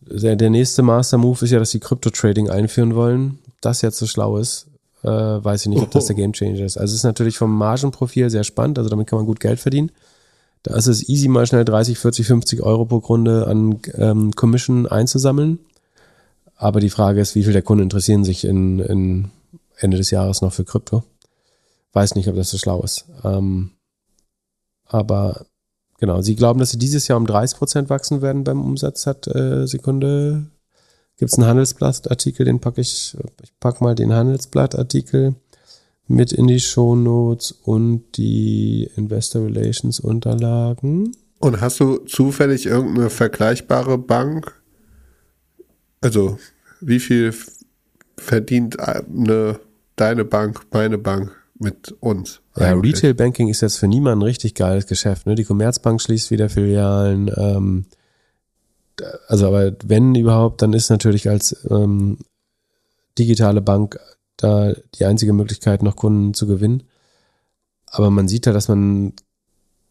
Der, 0.00 0.36
der 0.36 0.50
nächste 0.50 0.82
Master 0.82 1.18
Move 1.18 1.44
ist 1.44 1.50
ja, 1.50 1.58
dass 1.58 1.70
sie 1.70 1.80
Krypto-Trading 1.80 2.50
einführen 2.50 2.94
wollen. 2.94 3.38
Ob 3.48 3.60
das 3.60 3.82
jetzt 3.82 3.98
so 3.98 4.06
schlau 4.06 4.38
ist, 4.38 4.66
äh, 5.02 5.08
weiß 5.08 5.62
ich 5.62 5.68
nicht, 5.68 5.82
ob 5.82 5.90
das 5.90 6.06
der 6.06 6.16
Game 6.16 6.32
Changer 6.32 6.64
ist. 6.64 6.76
Also 6.76 6.92
es 6.92 6.98
ist 6.98 7.04
natürlich 7.04 7.38
vom 7.38 7.56
Margenprofil 7.56 8.30
sehr 8.30 8.44
spannend, 8.44 8.78
also 8.78 8.90
damit 8.90 9.06
kann 9.06 9.18
man 9.18 9.26
gut 9.26 9.40
Geld 9.40 9.60
verdienen. 9.60 9.90
Da 10.62 10.76
ist 10.76 10.86
es 10.86 11.08
easy, 11.08 11.28
mal 11.28 11.46
schnell 11.46 11.64
30, 11.64 11.98
40, 11.98 12.26
50 12.26 12.62
Euro 12.62 12.84
pro 12.84 13.00
Kunde 13.00 13.46
an 13.46 13.80
ähm, 13.94 14.32
Commission 14.32 14.86
einzusammeln. 14.86 15.58
Aber 16.56 16.80
die 16.80 16.90
Frage 16.90 17.20
ist, 17.20 17.34
wie 17.34 17.44
viel 17.44 17.54
der 17.54 17.62
Kunden 17.62 17.84
interessieren 17.84 18.24
sich 18.24 18.44
in, 18.44 18.78
in 18.80 19.30
Ende 19.78 19.96
des 19.96 20.10
Jahres 20.10 20.42
noch 20.42 20.52
für 20.52 20.64
Krypto? 20.64 21.02
Weiß 21.94 22.14
nicht, 22.14 22.28
ob 22.28 22.36
das 22.36 22.50
so 22.50 22.58
schlau 22.58 22.82
ist. 22.82 23.06
Ähm, 23.24 23.70
aber 24.84 25.46
genau, 25.98 26.20
sie 26.20 26.36
glauben, 26.36 26.60
dass 26.60 26.70
sie 26.70 26.78
dieses 26.78 27.08
Jahr 27.08 27.16
um 27.16 27.26
30 27.26 27.56
Prozent 27.56 27.88
wachsen 27.88 28.20
werden 28.20 28.44
beim 28.44 28.60
Umsatz, 28.60 29.06
hat 29.06 29.26
äh, 29.28 29.66
Sekunde 29.66 30.50
gibt 31.20 31.32
es 31.32 31.38
einen 31.38 31.46
Handelsblattartikel, 31.46 32.46
den 32.46 32.60
packe 32.60 32.80
ich, 32.80 33.16
ich 33.42 33.52
packe 33.60 33.84
mal 33.84 33.94
den 33.94 34.12
Handelsblattartikel 34.12 35.34
mit 36.08 36.32
in 36.32 36.48
die 36.48 36.60
Show 36.60 36.96
Notes 36.96 37.52
und 37.52 38.16
die 38.16 38.90
Investor 38.96 39.44
Relations 39.44 40.00
Unterlagen. 40.00 41.12
Und 41.38 41.60
hast 41.60 41.78
du 41.78 41.98
zufällig 41.98 42.64
irgendeine 42.64 43.10
vergleichbare 43.10 43.98
Bank? 43.98 44.60
Also, 46.00 46.38
wie 46.80 47.00
viel 47.00 47.34
verdient 48.16 48.80
eine, 48.80 49.60
deine 49.96 50.24
Bank, 50.24 50.62
meine 50.72 50.96
Bank 50.96 51.36
mit 51.58 51.94
uns. 52.00 52.40
Ja. 52.56 52.72
Retail 52.72 53.12
Banking 53.12 53.48
ist 53.48 53.60
jetzt 53.60 53.76
für 53.76 53.88
niemanden 53.88 54.22
ein 54.22 54.26
richtig 54.26 54.54
geiles 54.54 54.86
Geschäft. 54.86 55.26
Ne? 55.26 55.34
Die 55.34 55.44
Commerzbank 55.44 56.00
schließt 56.00 56.30
wieder 56.30 56.48
Filialen. 56.48 57.30
Ähm, 57.36 57.84
also, 59.28 59.46
aber 59.46 59.72
wenn 59.84 60.14
überhaupt, 60.14 60.62
dann 60.62 60.72
ist 60.72 60.90
natürlich 60.90 61.28
als 61.28 61.56
ähm, 61.70 62.18
digitale 63.18 63.60
Bank 63.60 63.98
da 64.36 64.72
die 64.94 65.04
einzige 65.04 65.32
Möglichkeit, 65.32 65.82
noch 65.82 65.96
Kunden 65.96 66.34
zu 66.34 66.46
gewinnen. 66.46 66.84
Aber 67.86 68.10
man 68.10 68.28
sieht 68.28 68.46
ja, 68.46 68.52
dass 68.52 68.68
man 68.68 69.12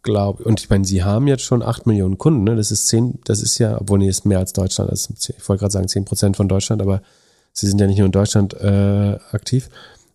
glaubt, 0.01 0.41
und 0.41 0.60
ich 0.60 0.70
meine, 0.70 0.86
sie 0.86 1.03
haben 1.03 1.28
jetzt 1.28 1.43
schon 1.43 1.62
8 1.62 1.86
Millionen 1.86 2.18
Kunden, 2.18 2.43
ne? 2.43 2.55
Das 2.55 2.72
ist 2.72 2.88
10, 2.88 3.20
das 3.26 3.41
ist 3.41 3.57
ja, 3.57 3.80
obwohl 3.80 3.99
nee, 3.99 4.10
ist 4.10 4.26
mehr 4.26 4.39
als 4.39 4.53
Deutschland, 4.53 4.89
also 4.89 5.14
ich 5.18 5.49
wollte 5.49 5.60
gerade 5.62 5.74
sagen 5.74 5.88
10 5.88 6.05
Prozent 6.05 6.38
von 6.38 6.47
Deutschland, 6.47 6.82
aber 6.82 7.01
sie 7.51 7.68
sind 7.68 7.80
ja 7.82 7.88
nicht 7.88 7.97
nur 7.97 8.05
in 8.05 8.12
Deutschland 8.12 8.53
äh, 8.53 9.18
aktiv. 9.32 9.70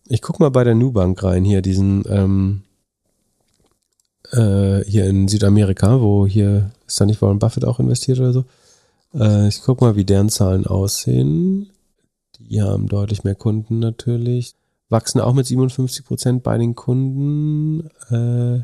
Ich 0.07 0.21
guck 0.21 0.39
mal 0.39 0.49
bei 0.49 0.63
der 0.63 0.75
Nubank 0.75 1.21
rein, 1.23 1.43
hier 1.43 1.61
diesen 1.61 2.03
ähm, 2.09 2.63
äh, 4.31 4.83
hier 4.85 5.05
in 5.05 5.27
Südamerika, 5.27 6.01
wo 6.01 6.25
hier 6.25 6.71
ist 6.87 6.99
da 6.99 7.05
nicht 7.05 7.21
Warren 7.21 7.39
Buffett 7.39 7.65
auch 7.65 7.79
investiert 7.79 8.19
oder 8.19 8.33
so. 8.33 8.45
Äh, 9.15 9.47
ich 9.47 9.61
guck 9.63 9.81
mal, 9.81 9.95
wie 9.95 10.05
deren 10.05 10.29
Zahlen 10.29 10.65
aussehen. 10.65 11.71
Die 12.39 12.61
haben 12.61 12.87
deutlich 12.87 13.23
mehr 13.23 13.35
Kunden 13.35 13.79
natürlich. 13.79 14.55
Wachsen 14.89 15.19
auch 15.19 15.33
mit 15.33 15.45
57 15.45 16.05
Prozent 16.05 16.43
bei 16.43 16.57
den 16.57 16.75
Kunden. 16.75 17.89
Äh, 18.09 18.63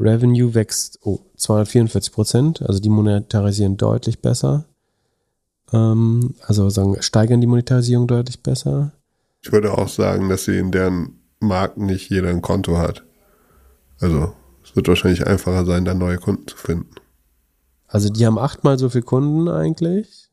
Revenue 0.00 0.54
wächst 0.54 0.98
oh, 1.02 1.20
244 1.36 2.12
Prozent, 2.12 2.62
also 2.62 2.80
die 2.80 2.88
monetarisieren 2.88 3.76
deutlich 3.76 4.20
besser. 4.20 4.64
Ähm, 5.72 6.34
also 6.46 6.68
sagen, 6.70 7.00
steigern 7.00 7.40
die 7.40 7.46
Monetarisierung 7.46 8.06
deutlich 8.06 8.42
besser. 8.42 8.92
Ich 9.42 9.52
würde 9.52 9.76
auch 9.76 9.88
sagen, 9.88 10.28
dass 10.28 10.44
sie 10.44 10.58
in 10.58 10.72
deren 10.72 11.20
Markt 11.40 11.76
nicht 11.76 12.10
jeder 12.10 12.30
ein 12.30 12.42
Konto 12.42 12.78
hat. 12.78 13.04
Also 14.00 14.32
es 14.64 14.74
wird 14.74 14.88
wahrscheinlich 14.88 15.26
einfacher 15.26 15.64
sein, 15.64 15.84
da 15.84 15.94
neue 15.94 16.18
Kunden 16.18 16.46
zu 16.46 16.56
finden. 16.56 16.90
Also 17.92 18.08
die 18.08 18.24
haben 18.24 18.38
achtmal 18.38 18.78
so 18.78 18.88
viel 18.88 19.02
Kunden 19.02 19.48
eigentlich 19.48 20.30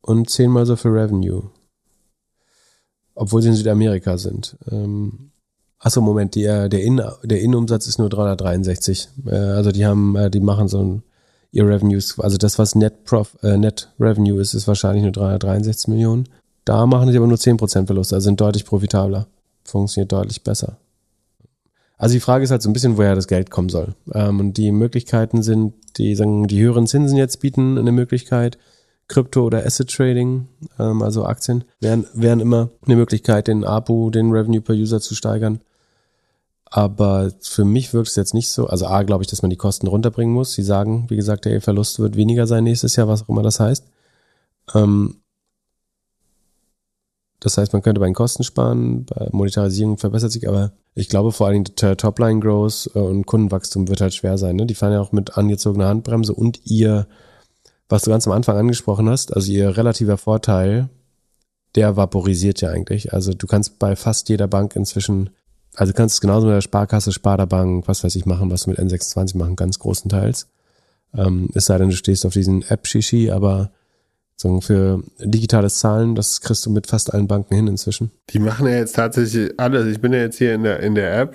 und 0.00 0.30
zehnmal 0.30 0.64
so 0.64 0.74
viel 0.74 0.92
Revenue. 0.92 1.50
Obwohl 3.14 3.42
sie 3.42 3.48
in 3.48 3.54
Südamerika 3.54 4.16
sind. 4.16 4.56
Ähm, 4.70 5.32
achso, 5.78 6.00
Moment, 6.00 6.34
die, 6.34 6.44
äh, 6.44 6.70
der, 6.70 6.82
In, 6.82 7.02
der 7.24 7.42
Innenumsatz 7.42 7.86
ist 7.88 7.98
nur 7.98 8.08
363. 8.08 9.08
Äh, 9.26 9.34
also 9.34 9.70
die 9.70 9.84
haben, 9.84 10.16
äh, 10.16 10.30
die 10.30 10.40
machen 10.40 10.68
so 10.68 10.82
ein, 10.82 11.02
ihr 11.52 11.68
Revenues, 11.68 12.18
also 12.18 12.38
das, 12.38 12.58
was 12.58 12.74
Net, 12.74 13.04
Prof, 13.04 13.36
äh, 13.42 13.58
Net 13.58 13.92
Revenue 14.00 14.40
ist, 14.40 14.54
ist 14.54 14.66
wahrscheinlich 14.66 15.02
nur 15.02 15.12
363 15.12 15.88
Millionen. 15.88 16.26
Da 16.64 16.86
machen 16.86 17.10
sie 17.10 17.18
aber 17.18 17.26
nur 17.26 17.36
10% 17.36 17.84
Verlust, 17.84 18.14
also 18.14 18.24
sind 18.24 18.40
deutlich 18.40 18.64
profitabler. 18.64 19.26
Funktioniert 19.62 20.10
deutlich 20.10 20.42
besser. 20.42 20.78
Also 21.98 22.14
die 22.14 22.20
Frage 22.20 22.44
ist 22.44 22.52
halt 22.52 22.62
so 22.62 22.70
ein 22.70 22.72
bisschen, 22.72 22.96
woher 22.96 23.16
das 23.16 23.26
Geld 23.26 23.50
kommen 23.50 23.68
soll. 23.68 23.94
Ähm, 24.14 24.38
und 24.40 24.56
die 24.56 24.70
Möglichkeiten 24.70 25.42
sind, 25.42 25.74
die 25.96 26.14
sagen, 26.14 26.46
die 26.46 26.60
höheren 26.60 26.86
Zinsen 26.86 27.18
jetzt 27.18 27.40
bieten 27.40 27.76
eine 27.76 27.92
Möglichkeit, 27.92 28.56
Krypto 29.08 29.44
oder 29.44 29.66
Asset 29.66 29.90
Trading, 29.90 30.46
ähm, 30.78 31.02
also 31.02 31.24
Aktien, 31.24 31.64
wären, 31.80 32.06
wären 32.14 32.40
immer 32.40 32.70
eine 32.86 32.96
Möglichkeit, 32.96 33.48
den 33.48 33.64
APU, 33.64 34.10
den 34.10 34.30
Revenue 34.30 34.60
per 34.60 34.76
User 34.76 35.00
zu 35.00 35.14
steigern. 35.14 35.60
Aber 36.70 37.32
für 37.40 37.64
mich 37.64 37.92
wirkt 37.94 38.08
es 38.08 38.16
jetzt 38.16 38.34
nicht 38.34 38.50
so. 38.50 38.66
Also 38.66 38.86
A, 38.86 39.02
glaube 39.02 39.24
ich, 39.24 39.28
dass 39.28 39.42
man 39.42 39.50
die 39.50 39.56
Kosten 39.56 39.86
runterbringen 39.86 40.34
muss. 40.34 40.52
Sie 40.52 40.62
sagen, 40.62 41.06
wie 41.08 41.16
gesagt, 41.16 41.46
der 41.46 41.60
Verlust 41.62 41.98
wird 41.98 42.16
weniger 42.16 42.46
sein 42.46 42.64
nächstes 42.64 42.94
Jahr, 42.94 43.08
was 43.08 43.22
auch 43.24 43.28
immer 43.30 43.42
das 43.42 43.58
heißt. 43.58 43.86
Ähm, 44.74 45.16
das 47.40 47.56
heißt, 47.56 47.72
man 47.72 47.82
könnte 47.82 48.00
bei 48.00 48.06
den 48.06 48.14
Kosten 48.14 48.42
sparen, 48.42 49.04
bei 49.04 49.28
Monetarisierung 49.30 49.96
verbessert 49.96 50.32
sich, 50.32 50.48
aber 50.48 50.72
ich 50.94 51.08
glaube 51.08 51.30
vor 51.30 51.46
allen 51.46 51.62
Dingen 51.64 51.96
Topline 51.96 52.40
Growth 52.40 52.90
äh, 52.94 52.98
und 52.98 53.26
Kundenwachstum 53.26 53.88
wird 53.88 54.00
halt 54.00 54.14
schwer 54.14 54.38
sein. 54.38 54.56
Ne? 54.56 54.66
Die 54.66 54.74
fahren 54.74 54.92
ja 54.92 55.00
auch 55.00 55.12
mit 55.12 55.36
angezogener 55.38 55.86
Handbremse 55.86 56.34
und 56.34 56.60
ihr, 56.64 57.06
was 57.88 58.02
du 58.02 58.10
ganz 58.10 58.26
am 58.26 58.32
Anfang 58.32 58.56
angesprochen 58.56 59.08
hast, 59.08 59.34
also 59.34 59.52
ihr 59.52 59.76
relativer 59.76 60.18
Vorteil, 60.18 60.88
der 61.76 61.96
vaporisiert 61.96 62.60
ja 62.60 62.70
eigentlich. 62.70 63.12
Also 63.12 63.32
du 63.32 63.46
kannst 63.46 63.78
bei 63.78 63.94
fast 63.94 64.28
jeder 64.28 64.48
Bank 64.48 64.74
inzwischen, 64.74 65.30
also 65.76 65.92
du 65.92 65.96
kannst 65.96 66.16
es 66.16 66.20
genauso 66.20 66.46
mit 66.46 66.56
der 66.56 66.60
Sparkasse, 66.60 67.12
Sparda-Bank, 67.12 67.86
was 67.86 68.02
weiß 68.02 68.16
ich 68.16 68.26
machen, 68.26 68.50
was 68.50 68.64
du 68.64 68.70
mit 68.70 68.80
N26 68.80 69.36
machen 69.36 69.54
kannst, 69.54 69.78
großenteils. 69.78 70.48
Ähm, 71.14 71.50
es 71.54 71.66
sei 71.66 71.78
denn, 71.78 71.90
du 71.90 71.96
stehst 71.96 72.26
auf 72.26 72.32
diesen 72.32 72.62
App-Shishi, 72.62 73.30
aber 73.30 73.70
so 74.40 74.60
für 74.60 75.02
digitales 75.18 75.80
Zahlen, 75.80 76.14
das 76.14 76.40
kriegst 76.40 76.64
du 76.64 76.70
mit 76.70 76.86
fast 76.86 77.12
allen 77.12 77.26
Banken 77.26 77.56
hin 77.56 77.66
inzwischen. 77.66 78.12
Die 78.30 78.38
machen 78.38 78.68
ja 78.68 78.74
jetzt 78.76 78.94
tatsächlich 78.94 79.58
alles. 79.58 79.86
Ich 79.88 80.00
bin 80.00 80.12
ja 80.12 80.20
jetzt 80.20 80.38
hier 80.38 80.54
in 80.54 80.62
der, 80.62 80.78
in 80.80 80.94
der 80.94 81.18
App. 81.18 81.34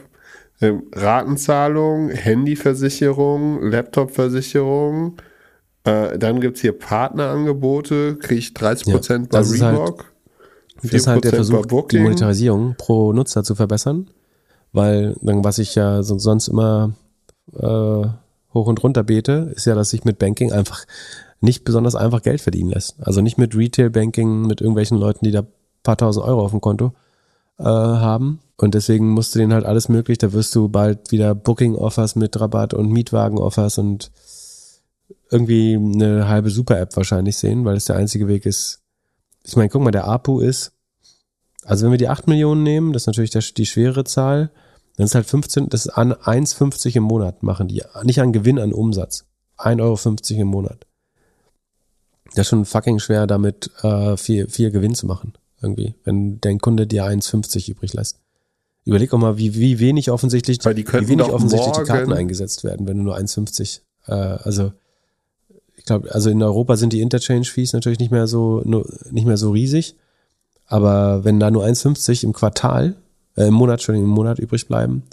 Ähm, 0.61 0.83
Ratenzahlung, 0.93 2.09
Handyversicherung, 2.11 3.61
Laptopversicherung. 3.69 5.17
Äh, 5.83 6.17
dann 6.17 6.39
gibt's 6.39 6.61
hier 6.61 6.71
Partnerangebote, 6.77 8.15
kriege 8.15 8.39
ich 8.39 8.49
30% 8.53 9.11
Ja, 9.11 9.17
bei 9.19 9.25
das 9.39 9.51
ist 9.51 9.61
halt- 9.61 9.77
Reebok. 9.79 10.05
Das 10.81 10.91
ist 10.93 11.07
halt 11.07 11.23
der 11.23 11.31
4% 11.31 11.35
Versuch, 11.35 11.87
die. 11.89 11.99
Monetarisierung 11.99 12.75
pro 12.77 13.13
Nutzer 13.13 13.43
zu 13.43 13.55
verbessern, 13.55 14.09
weil 14.73 15.15
dann, 15.21 15.43
was 15.43 15.57
ich 15.57 15.75
ja 15.75 16.03
so- 16.03 16.17
sonst 16.19 16.47
immer 16.47 16.93
äh, 17.53 17.61
hoch 18.53 18.67
und 18.67 18.81
runter 18.83 19.03
bete, 19.03 19.51
ist 19.55 19.65
ja, 19.65 19.75
dass 19.75 19.89
sich 19.91 20.03
mit 20.05 20.19
Banking 20.19 20.51
einfach 20.53 20.85
nicht 21.43 21.65
besonders 21.65 21.95
einfach 21.95 22.21
Geld 22.21 22.41
verdienen 22.41 22.69
lässt. 22.69 22.95
Also 23.01 23.21
nicht 23.21 23.37
mit 23.37 23.55
Retail-Banking, 23.55 24.47
mit 24.47 24.61
irgendwelchen 24.61 24.97
Leuten, 24.97 25.25
die 25.25 25.31
da 25.31 25.45
paar 25.83 25.97
tausend 25.97 26.25
Euro 26.25 26.41
auf 26.41 26.51
dem 26.51 26.61
Konto 26.61 26.93
äh, 27.59 27.63
haben. 27.63 28.39
Und 28.57 28.73
deswegen 28.73 29.09
musst 29.09 29.35
du 29.35 29.39
denen 29.39 29.53
halt 29.53 29.65
alles 29.65 29.89
möglich, 29.89 30.17
da 30.17 30.31
wirst 30.31 30.55
du 30.55 30.69
bald 30.69 31.11
wieder 31.11 31.35
Booking-Offers 31.35 32.15
mit 32.15 32.39
Rabatt 32.39 32.73
und 32.73 32.89
Mietwagen-Offers 32.89 33.77
und 33.77 34.11
irgendwie 35.29 35.75
eine 35.75 36.29
halbe 36.29 36.49
Super-App 36.49 36.95
wahrscheinlich 36.95 37.35
sehen, 37.35 37.65
weil 37.65 37.75
es 37.75 37.85
der 37.85 37.97
einzige 37.97 38.27
Weg 38.27 38.45
ist. 38.45 38.81
Ich 39.43 39.57
meine, 39.57 39.69
guck 39.69 39.81
mal, 39.81 39.91
der 39.91 40.07
APU 40.07 40.39
ist, 40.39 40.71
also 41.65 41.83
wenn 41.83 41.91
wir 41.91 41.97
die 41.97 42.07
8 42.07 42.27
Millionen 42.27 42.63
nehmen, 42.63 42.93
das 42.93 43.03
ist 43.03 43.07
natürlich 43.07 43.31
der, 43.31 43.41
die 43.41 43.65
schwere 43.65 44.05
Zahl, 44.05 44.51
dann 44.95 45.05
ist 45.05 45.15
halt 45.15 45.25
15, 45.25 45.67
das 45.67 45.87
ist 45.87 45.91
an 45.91 46.13
1,50 46.13 46.95
im 46.95 47.03
Monat 47.03 47.43
machen 47.43 47.67
die, 47.67 47.81
nicht 48.03 48.21
an 48.21 48.31
Gewinn, 48.31 48.59
an 48.59 48.71
Umsatz. 48.71 49.25
1,50 49.57 49.81
Euro 49.81 50.41
im 50.41 50.47
Monat. 50.47 50.85
Das 52.35 52.45
ist 52.45 52.49
schon 52.49 52.65
fucking 52.65 52.99
schwer, 52.99 53.27
damit 53.27 53.69
äh, 53.83 54.17
viel, 54.17 54.47
viel 54.47 54.71
Gewinn 54.71 54.95
zu 54.95 55.05
machen, 55.05 55.33
irgendwie, 55.61 55.95
wenn 56.03 56.41
dein 56.41 56.59
Kunde 56.59 56.87
dir 56.87 57.05
1,50 57.05 57.69
übrig 57.69 57.93
lässt. 57.93 58.19
Überleg 58.85 59.13
auch 59.13 59.17
mal, 59.19 59.37
wie, 59.37 59.55
wie 59.55 59.79
wenig 59.79 60.11
offensichtlich, 60.11 60.59
wie 60.65 61.07
wenig 61.07 61.27
offensichtlich 61.27 61.77
die 61.77 61.83
Karten 61.83 62.11
eingesetzt 62.11 62.63
werden, 62.63 62.87
wenn 62.87 62.97
du 62.97 63.03
nur 63.03 63.17
1,50, 63.17 63.81
äh, 64.07 64.11
also 64.11 64.73
ich 65.75 65.85
glaube, 65.85 66.13
also 66.13 66.29
in 66.29 66.41
Europa 66.41 66.77
sind 66.77 66.93
die 66.93 67.01
Interchange-Fees 67.01 67.73
natürlich 67.73 67.99
nicht 67.99 68.11
mehr 68.11 68.27
so 68.27 68.61
nur, 68.65 68.87
nicht 69.11 69.25
mehr 69.25 69.37
so 69.37 69.51
riesig, 69.51 69.95
aber 70.65 71.23
wenn 71.23 71.39
da 71.39 71.51
nur 71.51 71.65
1,50 71.65 72.23
im 72.23 72.33
Quartal, 72.33 72.95
äh, 73.35 73.47
im 73.47 73.53
Monat, 73.53 73.75
Entschuldigung, 73.75 74.09
im 74.09 74.15
Monat 74.15 74.39
übrig 74.39 74.67
bleiben, 74.67 75.03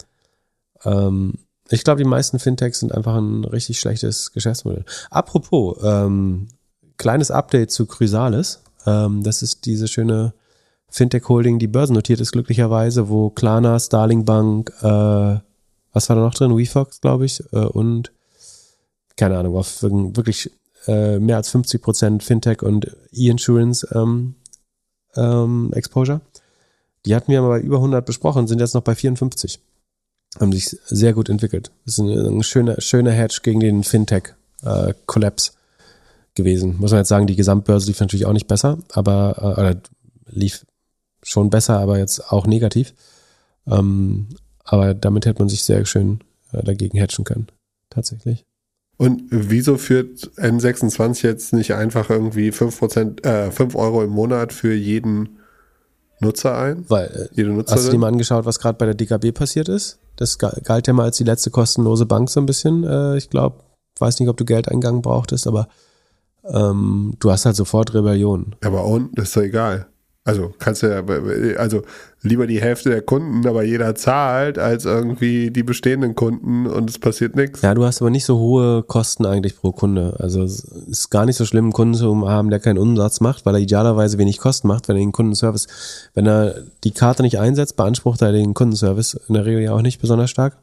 ähm, 0.83 1.35
ich 1.69 1.83
glaube, 1.83 2.03
die 2.03 2.09
meisten 2.09 2.39
Fintechs 2.39 2.79
sind 2.79 2.93
einfach 2.93 3.15
ein 3.15 3.45
richtig 3.45 3.79
schlechtes 3.79 4.33
Geschäftsmodell. 4.33 4.83
Apropos, 5.09 5.77
ähm, 5.83 6.47
kleines 7.01 7.31
Update 7.31 7.71
zu 7.71 7.87
Chrysalis. 7.87 8.61
Ähm, 8.85 9.23
das 9.23 9.41
ist 9.41 9.65
diese 9.65 9.87
schöne 9.87 10.33
Fintech-Holding, 10.89 11.57
die 11.57 11.67
börsennotiert 11.67 12.19
ist, 12.21 12.31
glücklicherweise, 12.31 13.09
wo 13.09 13.31
Klarna, 13.31 13.79
Starling 13.79 14.23
Bank, 14.23 14.71
äh, 14.81 15.39
was 15.93 16.07
war 16.09 16.15
da 16.15 16.21
noch 16.21 16.35
drin? 16.35 16.55
WeFox, 16.55 17.01
glaube 17.01 17.25
ich, 17.25 17.41
äh, 17.53 17.57
und 17.65 18.11
keine 19.17 19.37
Ahnung, 19.39 19.57
auf 19.57 19.81
wirk- 19.81 20.15
wirklich 20.15 20.51
äh, 20.87 21.17
mehr 21.19 21.37
als 21.37 21.49
50 21.49 21.81
Prozent 21.81 22.23
Fintech 22.23 22.61
und 22.61 22.95
E-Insurance 23.11 23.87
ähm, 23.93 24.35
ähm, 25.15 25.71
Exposure. 25.73 26.21
Die 27.05 27.15
hatten 27.15 27.31
wir 27.31 27.41
mal 27.41 27.49
bei 27.49 27.61
über 27.61 27.77
100 27.77 28.05
besprochen, 28.05 28.45
sind 28.47 28.59
jetzt 28.59 28.75
noch 28.75 28.83
bei 28.83 28.93
54. 28.93 29.59
Haben 30.39 30.51
sich 30.53 30.77
sehr 30.85 31.13
gut 31.13 31.29
entwickelt. 31.29 31.71
Das 31.85 31.95
ist 31.95 31.99
ein, 31.99 32.09
ein 32.37 32.43
schöner, 32.43 32.79
schöner 32.79 33.11
Hedge 33.11 33.39
gegen 33.41 33.59
den 33.59 33.83
Fintech-Collapse 33.83 35.51
gewesen. 36.35 36.77
Muss 36.79 36.91
man 36.91 36.99
jetzt 37.01 37.09
sagen, 37.09 37.27
die 37.27 37.35
Gesamtbörse 37.35 37.87
lief 37.87 37.99
natürlich 37.99 38.25
auch 38.25 38.33
nicht 38.33 38.47
besser, 38.47 38.77
aber 38.91 39.35
äh, 39.37 39.59
oder 39.61 39.81
lief 40.27 40.65
schon 41.23 41.49
besser, 41.49 41.79
aber 41.79 41.97
jetzt 41.99 42.31
auch 42.31 42.47
negativ. 42.47 42.93
Ähm, 43.67 44.27
aber 44.63 44.93
damit 44.93 45.25
hätte 45.25 45.39
man 45.41 45.49
sich 45.49 45.63
sehr 45.63 45.85
schön 45.85 46.19
äh, 46.51 46.63
dagegen 46.63 46.99
hatchen 46.99 47.25
können. 47.25 47.47
Tatsächlich. 47.89 48.45
Und 48.97 49.23
wieso 49.31 49.77
führt 49.77 50.31
N26 50.37 51.23
jetzt 51.23 51.53
nicht 51.53 51.73
einfach 51.73 52.09
irgendwie 52.09 52.51
5%, 52.51 53.25
äh, 53.25 53.51
5 53.51 53.75
Euro 53.75 54.03
im 54.03 54.11
Monat 54.11 54.53
für 54.53 54.73
jeden 54.73 55.39
Nutzer 56.19 56.55
ein? 56.57 56.85
Weil, 56.87 57.07
äh, 57.07 57.35
Jede 57.35 57.63
hast 57.67 57.87
du 57.87 57.91
dir 57.91 57.97
mal 57.97 58.07
angeschaut, 58.09 58.45
was 58.45 58.59
gerade 58.59 58.77
bei 58.77 58.85
der 58.85 58.93
DKB 58.93 59.31
passiert 59.33 59.69
ist? 59.69 59.97
Das 60.17 60.37
ga- 60.37 60.55
galt 60.63 60.85
ja 60.87 60.93
mal 60.93 61.05
als 61.05 61.17
die 61.17 61.23
letzte 61.23 61.49
kostenlose 61.49 62.05
Bank 62.05 62.29
so 62.29 62.39
ein 62.39 62.45
bisschen. 62.45 62.83
Äh, 62.83 63.17
ich 63.17 63.29
glaube, 63.31 63.63
weiß 63.97 64.19
nicht, 64.19 64.29
ob 64.29 64.37
du 64.37 64.45
Geldeingang 64.45 65.01
brauchtest, 65.01 65.47
aber 65.47 65.67
ähm, 66.43 67.13
du 67.19 67.31
hast 67.31 67.45
halt 67.45 67.55
sofort 67.55 67.93
Rebellion. 67.93 68.55
Aber 68.63 68.85
und, 68.85 69.17
das 69.17 69.29
ist 69.29 69.37
doch 69.37 69.43
egal. 69.43 69.87
Also 70.23 70.53
kannst 70.59 70.83
du 70.83 70.87
ja, 70.87 71.03
also 71.57 71.81
lieber 72.21 72.45
die 72.45 72.61
Hälfte 72.61 72.91
der 72.91 73.01
Kunden, 73.01 73.47
aber 73.47 73.63
jeder 73.63 73.95
zahlt, 73.95 74.59
als 74.59 74.85
irgendwie 74.85 75.49
die 75.49 75.63
bestehenden 75.63 76.13
Kunden 76.13 76.67
und 76.67 76.87
es 76.91 76.99
passiert 76.99 77.35
nichts. 77.35 77.63
Ja, 77.63 77.73
du 77.73 77.83
hast 77.83 78.01
aber 78.01 78.11
nicht 78.11 78.25
so 78.25 78.37
hohe 78.37 78.83
Kosten 78.83 79.25
eigentlich 79.25 79.57
pro 79.57 79.71
Kunde. 79.71 80.15
Also 80.19 80.43
es 80.43 80.63
ist 80.63 81.09
gar 81.09 81.25
nicht 81.25 81.37
so 81.37 81.45
schlimm, 81.45 81.65
einen 81.65 81.73
Kunden 81.73 81.95
zu 81.95 82.29
haben, 82.29 82.51
der 82.51 82.59
keinen 82.59 82.77
Umsatz 82.77 83.19
macht, 83.19 83.47
weil 83.47 83.55
er 83.55 83.61
idealerweise 83.61 84.19
wenig 84.19 84.37
Kosten 84.37 84.67
macht, 84.67 84.87
wenn 84.87 84.95
er 84.95 84.99
den 84.99 85.11
Kundenservice, 85.11 85.67
wenn 86.13 86.27
er 86.27 86.53
die 86.83 86.91
Karte 86.91 87.23
nicht 87.23 87.39
einsetzt, 87.39 87.75
beansprucht 87.75 88.21
er 88.21 88.31
den 88.31 88.53
Kundenservice 88.53 89.19
in 89.27 89.33
der 89.33 89.45
Regel 89.45 89.63
ja 89.63 89.73
auch 89.73 89.81
nicht 89.81 89.99
besonders 90.01 90.29
stark. 90.29 90.55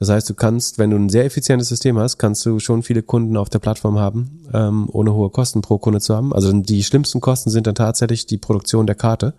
Das 0.00 0.08
heißt, 0.08 0.30
du 0.30 0.34
kannst, 0.34 0.78
wenn 0.78 0.90
du 0.90 0.96
ein 0.96 1.10
sehr 1.10 1.26
effizientes 1.26 1.68
System 1.68 1.98
hast, 1.98 2.16
kannst 2.16 2.44
du 2.46 2.58
schon 2.58 2.82
viele 2.82 3.02
Kunden 3.02 3.36
auf 3.36 3.50
der 3.50 3.58
Plattform 3.58 3.98
haben, 3.98 4.48
ähm, 4.52 4.88
ohne 4.90 5.12
hohe 5.12 5.28
Kosten 5.28 5.60
pro 5.60 5.76
Kunde 5.76 6.00
zu 6.00 6.16
haben. 6.16 6.32
Also 6.32 6.50
die 6.52 6.82
schlimmsten 6.82 7.20
Kosten 7.20 7.50
sind 7.50 7.66
dann 7.66 7.74
tatsächlich 7.74 8.24
die 8.24 8.38
Produktion 8.38 8.86
der 8.86 8.96
Karte. 8.96 9.34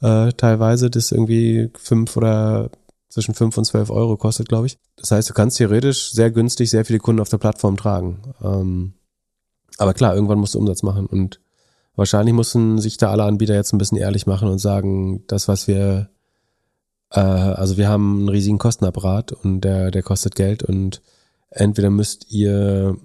Äh, 0.00 0.32
teilweise, 0.32 0.88
das 0.88 1.12
irgendwie 1.12 1.70
fünf 1.76 2.16
oder 2.16 2.70
zwischen 3.10 3.34
fünf 3.34 3.58
und 3.58 3.66
zwölf 3.66 3.90
Euro 3.90 4.16
kostet, 4.16 4.48
glaube 4.48 4.66
ich. 4.66 4.78
Das 4.96 5.10
heißt, 5.10 5.28
du 5.28 5.34
kannst 5.34 5.58
theoretisch 5.58 6.12
sehr 6.12 6.30
günstig 6.30 6.70
sehr 6.70 6.86
viele 6.86 6.98
Kunden 6.98 7.20
auf 7.20 7.28
der 7.28 7.36
Plattform 7.36 7.76
tragen. 7.76 8.22
Ähm, 8.42 8.94
aber 9.76 9.92
klar, 9.92 10.14
irgendwann 10.14 10.38
musst 10.38 10.54
du 10.54 10.58
Umsatz 10.58 10.82
machen 10.82 11.04
und 11.04 11.38
wahrscheinlich 11.96 12.34
mussten 12.34 12.78
sich 12.78 12.96
da 12.96 13.10
alle 13.10 13.24
Anbieter 13.24 13.54
jetzt 13.54 13.74
ein 13.74 13.78
bisschen 13.78 13.98
ehrlich 13.98 14.26
machen 14.26 14.48
und 14.48 14.58
sagen, 14.58 15.22
das, 15.26 15.48
was 15.48 15.68
wir 15.68 16.08
also 17.20 17.76
wir 17.76 17.88
haben 17.88 18.20
einen 18.20 18.28
riesigen 18.28 18.58
Kostenapparat 18.58 19.32
und 19.32 19.62
der, 19.62 19.90
der 19.90 20.02
kostet 20.02 20.34
Geld 20.34 20.62
und 20.62 21.02
entweder 21.50 21.90
müsst 21.90 22.30
ihr 22.30 22.96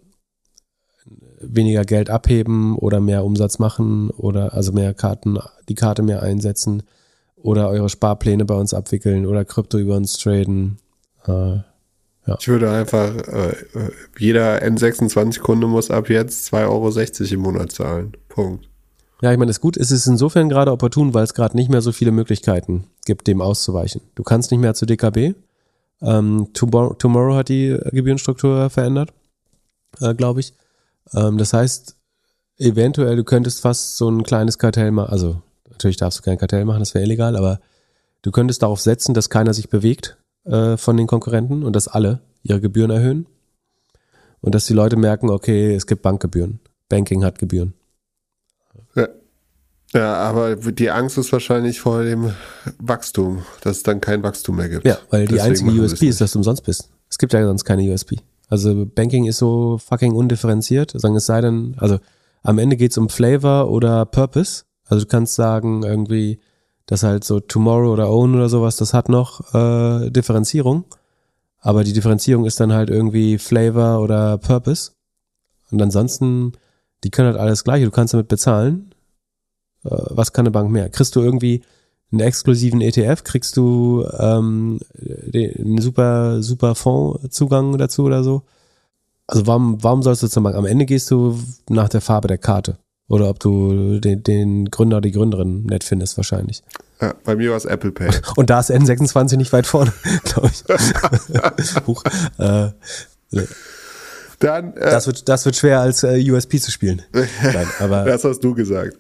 weniger 1.40 1.84
Geld 1.84 2.10
abheben 2.10 2.78
oder 2.78 3.00
mehr 3.00 3.24
Umsatz 3.24 3.60
machen 3.60 4.10
oder 4.10 4.54
also 4.54 4.72
mehr 4.72 4.94
Karten, 4.94 5.38
die 5.70 5.76
Karte 5.76 6.02
mehr 6.02 6.24
einsetzen 6.24 6.84
oder 7.36 7.70
eure 7.70 7.90
Sparpläne 7.90 8.46
bei 8.46 8.56
uns 8.56 8.74
abwickeln 8.74 9.26
oder 9.26 9.46
Krypto 9.46 9.78
über 9.78 9.96
uns 9.96 10.18
traden. 10.18 10.78
Äh, 11.26 11.58
ja. 12.28 12.38
Ich 12.40 12.48
würde 12.48 12.72
einfach, 12.72 13.16
äh, 13.16 13.56
jeder 14.18 14.62
N26-Kunde 14.62 15.68
muss 15.68 15.92
ab 15.92 16.10
jetzt 16.10 16.54
2,60 16.54 17.22
Euro 17.22 17.34
im 17.34 17.40
Monat 17.40 17.72
zahlen. 17.72 18.18
Punkt. 18.28 18.70
Ja, 19.22 19.32
ich 19.32 19.38
meine, 19.38 19.50
das 19.50 19.62
gut 19.62 19.78
ist 19.78 19.92
es 19.92 20.06
insofern 20.06 20.50
gerade 20.50 20.72
opportun, 20.72 21.14
weil 21.14 21.24
es 21.24 21.34
gerade 21.34 21.58
nicht 21.58 21.70
mehr 21.70 21.82
so 21.82 21.92
viele 21.92 22.12
Möglichkeiten 22.12 22.86
gibt, 23.06 23.28
dem 23.28 23.42
auszuweichen. 23.42 24.02
Du 24.16 24.24
kannst 24.24 24.52
nicht 24.52 24.60
mehr 24.60 24.76
zu 24.76 24.86
DKB. 24.86 25.36
Ähm, 26.02 26.50
Tomorrow, 26.54 26.94
Tomorrow 26.94 27.36
hat 27.36 27.50
die 27.50 27.76
Gebührenstruktur 27.92 28.70
verändert, 28.70 29.14
äh, 30.00 30.14
glaube 30.14 30.42
ich. 30.42 30.54
Ähm, 31.14 31.40
das 31.40 31.54
heißt, 31.54 31.96
eventuell, 32.58 33.16
du 33.16 33.24
könntest 33.24 33.62
fast 33.62 33.98
so 33.98 34.10
ein 34.10 34.24
kleines 34.24 34.60
Kartell 34.60 34.92
machen, 34.92 35.12
also 35.12 35.42
natürlich 35.72 35.98
darfst 35.98 36.20
du 36.20 36.24
kein 36.24 36.38
Kartell 36.38 36.66
machen, 36.66 36.80
das 36.80 36.94
wäre 36.94 37.04
illegal, 37.04 37.36
aber 37.36 37.60
du 38.22 38.32
könntest 38.32 38.62
darauf 38.62 38.80
setzen, 38.82 39.16
dass 39.16 39.32
keiner 39.32 39.54
sich 39.54 39.70
bewegt 39.70 40.18
äh, 40.46 40.78
von 40.78 40.98
den 40.98 41.08
Konkurrenten 41.08 41.64
und 41.64 41.76
dass 41.76 41.88
alle 41.88 42.20
ihre 42.44 42.62
Gebühren 42.62 42.92
erhöhen 42.92 43.26
und 44.42 44.54
dass 44.54 44.66
die 44.66 44.74
Leute 44.74 44.96
merken, 44.96 45.30
okay, 45.30 45.74
es 45.74 45.88
gibt 45.88 46.04
Bankgebühren. 46.04 46.60
Banking 46.90 47.24
hat 47.24 47.40
Gebühren. 47.40 47.74
Ja. 48.96 49.08
Ja, 49.94 50.16
aber 50.16 50.58
die 50.58 50.92
Angst 50.92 51.18
ist 51.18 51.32
wahrscheinlich 51.32 51.80
vor 51.80 52.04
dem 52.04 52.34
Wachstum, 52.78 53.44
dass 53.62 53.78
es 53.78 53.84
dann 53.84 54.02
kein 54.02 54.22
Wachstum 54.22 54.58
mehr 54.58 54.68
gibt. 54.68 54.86
Ja, 54.86 54.98
weil 55.10 55.28
die 55.28 55.36
Deswegen 55.36 55.50
einzige 55.50 55.72
USP 55.82 56.08
ist, 56.10 56.20
dass 56.20 56.34
du 56.34 56.40
umsonst 56.40 56.64
bist. 56.66 56.90
Es 57.10 57.18
gibt 57.18 57.32
ja 57.32 57.46
sonst 57.46 57.64
keine 57.64 57.90
USP. 57.90 58.18
Also 58.50 58.86
Banking 58.86 59.26
ist 59.26 59.38
so 59.38 59.78
fucking 59.78 60.14
undifferenziert. 60.14 60.92
Sagen 60.94 61.16
es 61.16 61.26
sei 61.26 61.40
denn, 61.40 61.76
also 61.78 62.00
am 62.44 62.60
Ende 62.60 62.76
geht's 62.76 62.98
um 62.98 63.10
Flavor 63.10 63.70
oder 63.70 64.06
Purpose. 64.06 64.64
Also 64.86 65.06
du 65.06 65.10
kannst 65.10 65.36
sagen 65.36 65.84
irgendwie, 65.84 66.40
dass 66.86 67.04
halt 67.04 67.24
so 67.24 67.40
Tomorrow 67.40 67.92
oder 67.92 68.10
Own 68.10 68.36
oder 68.36 68.50
sowas, 68.50 68.76
das 68.78 68.94
hat 68.94 69.10
noch 69.10 69.54
äh, 69.54 70.10
Differenzierung. 70.10 70.86
Aber 71.60 71.84
die 71.84 71.94
Differenzierung 71.94 72.46
ist 72.46 72.60
dann 72.60 72.72
halt 72.72 72.90
irgendwie 72.90 73.38
Flavor 73.38 74.02
oder 74.02 74.38
Purpose. 74.38 74.92
Und 75.72 75.82
ansonsten 75.82 76.54
die 77.04 77.10
können 77.10 77.30
halt 77.30 77.40
alles 77.40 77.64
gleiche. 77.64 77.86
Du 77.86 77.92
kannst 77.92 78.14
damit 78.14 78.28
bezahlen. 78.28 78.94
Äh, 79.84 79.90
was 79.92 80.34
kann 80.34 80.44
eine 80.44 80.52
Bank 80.52 80.72
mehr? 80.72 80.90
Kriegst 80.90 81.16
du 81.16 81.22
irgendwie 81.22 81.64
einen 82.12 82.22
exklusiven 82.22 82.82
ETF? 82.82 83.24
Kriegst 83.24 83.58
du 83.58 84.06
ähm, 84.18 84.80
den, 84.94 85.56
einen 85.58 85.82
super, 85.82 86.42
super 86.42 86.76
Fondszugang 86.76 87.78
dazu 87.78 88.04
oder 88.04 88.24
so? 88.24 88.44
Also 89.28 89.46
warum, 89.46 89.84
warum 89.84 90.04
sollst 90.04 90.24
du 90.24 90.28
zur 90.28 90.44
Bank? 90.44 90.56
Am 90.56 90.66
Ende 90.66 90.86
gehst 90.86 91.12
du 91.12 91.38
nach 91.70 91.90
der 91.90 92.02
Farbe 92.02 92.28
der 92.28 92.38
Karte. 92.38 92.78
Oder 93.10 93.30
ob 93.30 93.40
du 93.40 94.00
den, 94.00 94.24
den 94.24 94.70
Gründer 94.70 94.98
oder 94.98 95.08
die 95.08 95.12
Gründerin 95.12 95.64
nett 95.64 95.84
findest, 95.84 96.18
wahrscheinlich. 96.18 96.62
Ja, 97.00 97.14
bei 97.24 97.36
mir 97.36 97.52
war 97.52 97.58
es 97.58 97.66
Apple 97.66 97.92
Pay. 97.92 98.10
Und 98.36 98.50
da 98.50 98.60
ist 98.60 98.72
N26 98.72 99.38
nicht 99.38 99.54
weit 99.54 99.68
vorne, 99.68 99.94
glaube 100.24 100.50
ich. 100.52 100.64
Huch, 101.88 102.04
äh, 102.38 102.70
dann, 104.40 104.74
äh, 104.74 104.92
das, 104.92 105.08
wird, 105.08 105.28
das 105.28 105.46
wird 105.46 105.56
schwer 105.56 105.80
als 105.80 106.04
äh, 106.04 106.32
USP 106.32 106.60
zu 106.60 106.72
spielen. 106.72 107.02
Nein, 107.14 107.68
aber 107.80 108.06
das 108.06 108.24
hast 108.24 108.44
du 108.44 108.54
gesagt. 108.54 108.98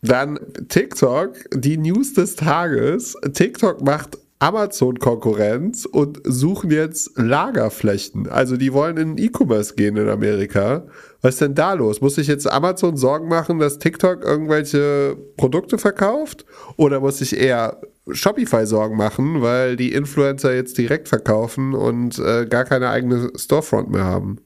Dann 0.00 0.38
TikTok, 0.68 1.32
die 1.52 1.76
News 1.76 2.14
des 2.14 2.36
Tages. 2.36 3.16
TikTok 3.32 3.82
macht 3.82 4.16
Amazon-Konkurrenz 4.40 5.84
und 5.84 6.20
suchen 6.22 6.70
jetzt 6.70 7.18
Lagerflächen. 7.18 8.28
Also 8.28 8.56
die 8.56 8.72
wollen 8.72 8.96
in 8.96 9.18
E-Commerce 9.18 9.74
gehen 9.74 9.96
in 9.96 10.08
Amerika. 10.08 10.86
Was 11.20 11.34
ist 11.34 11.40
denn 11.40 11.56
da 11.56 11.72
los? 11.72 12.00
Muss 12.00 12.14
sich 12.14 12.28
jetzt 12.28 12.48
Amazon 12.48 12.96
Sorgen 12.96 13.26
machen, 13.26 13.58
dass 13.58 13.80
TikTok 13.80 14.24
irgendwelche 14.24 15.16
Produkte 15.36 15.78
verkauft? 15.78 16.44
Oder 16.76 17.00
muss 17.00 17.18
sich 17.18 17.36
eher 17.36 17.80
Shopify 18.12 18.64
Sorgen 18.64 18.96
machen, 18.96 19.42
weil 19.42 19.74
die 19.74 19.92
Influencer 19.92 20.54
jetzt 20.54 20.78
direkt 20.78 21.08
verkaufen 21.08 21.74
und 21.74 22.20
äh, 22.20 22.46
gar 22.46 22.64
keine 22.64 22.90
eigene 22.90 23.32
Storefront 23.36 23.90
mehr 23.90 24.04
haben? 24.04 24.38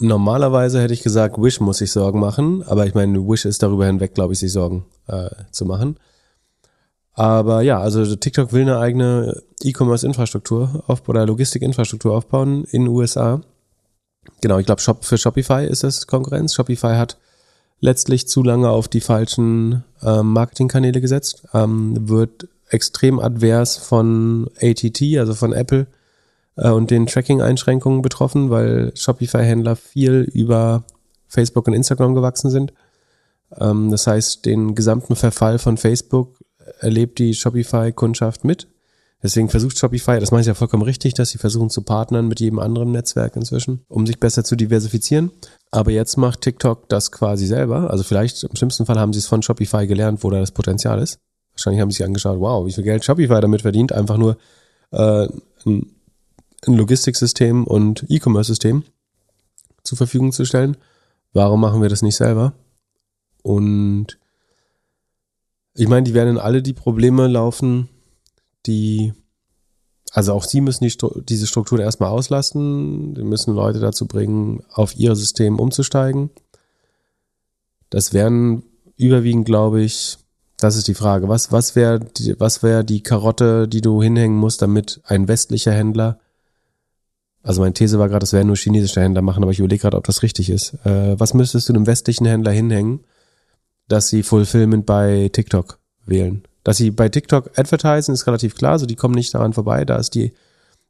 Normalerweise 0.00 0.80
hätte 0.80 0.94
ich 0.94 1.02
gesagt, 1.02 1.36
Wish 1.36 1.60
muss 1.60 1.78
sich 1.78 1.92
Sorgen 1.92 2.20
machen, 2.20 2.62
aber 2.66 2.86
ich 2.86 2.94
meine, 2.94 3.18
Wish 3.18 3.44
ist 3.44 3.62
darüber 3.62 3.86
hinweg, 3.86 4.14
glaube 4.14 4.32
ich, 4.32 4.38
sich 4.38 4.50
Sorgen 4.50 4.86
äh, 5.06 5.28
zu 5.50 5.66
machen. 5.66 5.98
Aber 7.12 7.60
ja, 7.60 7.78
also 7.80 8.16
TikTok 8.16 8.54
will 8.54 8.62
eine 8.62 8.78
eigene 8.78 9.42
E-Commerce-Infrastruktur 9.62 10.84
auf, 10.86 11.06
oder 11.06 11.26
Logistik-Infrastruktur 11.26 12.16
aufbauen 12.16 12.64
in 12.64 12.84
den 12.84 12.88
USA. 12.88 13.42
Genau, 14.40 14.58
ich 14.58 14.64
glaube, 14.64 14.80
Shop, 14.80 15.04
für 15.04 15.18
Shopify 15.18 15.66
ist 15.66 15.84
das 15.84 16.06
Konkurrenz. 16.06 16.54
Shopify 16.54 16.94
hat 16.96 17.18
letztlich 17.80 18.26
zu 18.26 18.42
lange 18.42 18.70
auf 18.70 18.88
die 18.88 19.02
falschen 19.02 19.84
ähm, 20.02 20.32
Marketingkanäle 20.32 21.02
gesetzt, 21.02 21.42
ähm, 21.52 22.08
wird 22.08 22.48
extrem 22.70 23.18
advers 23.18 23.76
von 23.76 24.48
ATT, 24.62 25.18
also 25.18 25.34
von 25.34 25.52
Apple, 25.52 25.88
äh, 26.56 26.70
und 26.70 26.90
den 26.90 27.06
Tracking-Einschränkungen 27.06 28.02
betroffen, 28.02 28.50
weil 28.50 28.92
Shopify-Händler 28.94 29.76
viel 29.76 30.28
über 30.32 30.84
Facebook 31.28 31.66
und 31.68 31.74
Instagram 31.74 32.14
gewachsen 32.14 32.50
sind. 32.50 32.72
Ähm, 33.58 33.90
das 33.90 34.06
heißt, 34.06 34.46
den 34.46 34.74
gesamten 34.74 35.16
Verfall 35.16 35.58
von 35.58 35.76
Facebook 35.76 36.38
erlebt 36.80 37.18
die 37.18 37.34
Shopify-Kundschaft 37.34 38.44
mit. 38.44 38.68
Deswegen 39.22 39.50
versucht 39.50 39.78
Shopify, 39.78 40.18
das 40.18 40.30
mache 40.30 40.40
ich 40.40 40.46
ja 40.46 40.54
vollkommen 40.54 40.82
richtig, 40.82 41.12
dass 41.12 41.30
sie 41.30 41.38
versuchen 41.38 41.68
zu 41.68 41.82
partnern 41.82 42.26
mit 42.26 42.40
jedem 42.40 42.58
anderen 42.58 42.90
Netzwerk 42.90 43.36
inzwischen, 43.36 43.84
um 43.88 44.06
sich 44.06 44.18
besser 44.18 44.44
zu 44.44 44.56
diversifizieren. 44.56 45.30
Aber 45.70 45.90
jetzt 45.90 46.16
macht 46.16 46.40
TikTok 46.40 46.88
das 46.88 47.12
quasi 47.12 47.46
selber. 47.46 47.90
Also 47.90 48.02
vielleicht 48.02 48.42
im 48.44 48.56
schlimmsten 48.56 48.86
Fall 48.86 48.98
haben 48.98 49.12
sie 49.12 49.18
es 49.18 49.26
von 49.26 49.42
Shopify 49.42 49.86
gelernt, 49.86 50.24
wo 50.24 50.30
da 50.30 50.40
das 50.40 50.52
Potenzial 50.52 51.00
ist. 51.02 51.18
Wahrscheinlich 51.52 51.82
haben 51.82 51.90
sie 51.90 51.98
sich 51.98 52.06
angeschaut, 52.06 52.40
wow, 52.40 52.66
wie 52.66 52.72
viel 52.72 52.84
Geld 52.84 53.04
Shopify 53.04 53.40
damit 53.40 53.60
verdient, 53.60 53.92
einfach 53.92 54.16
nur 54.16 54.38
äh, 54.92 55.28
ein 55.66 55.90
ein 56.66 56.74
Logistiksystem 56.74 57.66
und 57.66 58.04
E-Commerce-System 58.08 58.84
zur 59.82 59.98
Verfügung 59.98 60.32
zu 60.32 60.44
stellen. 60.44 60.76
Warum 61.32 61.60
machen 61.60 61.80
wir 61.80 61.88
das 61.88 62.02
nicht 62.02 62.16
selber? 62.16 62.52
Und 63.42 64.18
ich 65.74 65.88
meine, 65.88 66.02
die 66.02 66.14
werden 66.14 66.30
in 66.30 66.38
alle 66.38 66.62
die 66.62 66.72
Probleme 66.72 67.26
laufen, 67.28 67.88
die, 68.66 69.14
also 70.12 70.34
auch 70.34 70.44
sie 70.44 70.60
müssen 70.60 70.84
die, 70.84 70.94
diese 71.28 71.46
Struktur 71.46 71.80
erstmal 71.80 72.10
auslasten. 72.10 73.14
Die 73.14 73.22
müssen 73.22 73.54
Leute 73.54 73.78
dazu 73.78 74.06
bringen, 74.06 74.62
auf 74.70 74.96
ihr 74.96 75.14
System 75.16 75.58
umzusteigen. 75.58 76.30
Das 77.88 78.12
wären 78.12 78.62
überwiegend, 78.96 79.46
glaube 79.46 79.82
ich, 79.82 80.18
das 80.58 80.76
ist 80.76 80.88
die 80.88 80.94
Frage. 80.94 81.28
Was, 81.28 81.50
was 81.52 81.74
wäre 81.74 82.00
die, 82.00 82.38
was 82.38 82.62
wäre 82.62 82.84
die 82.84 83.02
Karotte, 83.02 83.66
die 83.66 83.80
du 83.80 84.02
hinhängen 84.02 84.36
musst, 84.36 84.60
damit 84.60 85.00
ein 85.04 85.26
westlicher 85.26 85.72
Händler 85.72 86.20
also 87.42 87.62
meine 87.62 87.72
These 87.72 87.98
war 87.98 88.08
gerade, 88.08 88.20
das 88.20 88.32
werden 88.32 88.48
nur 88.48 88.56
chinesische 88.56 89.00
Händler 89.00 89.22
machen, 89.22 89.42
aber 89.42 89.52
ich 89.52 89.58
überlege 89.58 89.82
gerade, 89.82 89.96
ob 89.96 90.04
das 90.04 90.22
richtig 90.22 90.50
ist. 90.50 90.74
Äh, 90.84 91.18
was 91.18 91.34
müsstest 91.34 91.68
du 91.68 91.72
einem 91.72 91.86
westlichen 91.86 92.26
Händler 92.26 92.52
hinhängen, 92.52 93.00
dass 93.88 94.08
sie 94.08 94.22
Fulfillment 94.22 94.84
bei 94.86 95.30
TikTok 95.32 95.78
wählen? 96.04 96.42
Dass 96.64 96.76
sie 96.76 96.90
bei 96.90 97.08
TikTok 97.08 97.58
advertisen, 97.58 98.12
ist 98.12 98.26
relativ 98.26 98.54
klar, 98.54 98.78
so 98.78 98.86
die 98.86 98.96
kommen 98.96 99.14
nicht 99.14 99.32
daran 99.32 99.54
vorbei, 99.54 99.84
da 99.84 99.96
ist 99.96 100.14
die, 100.14 100.32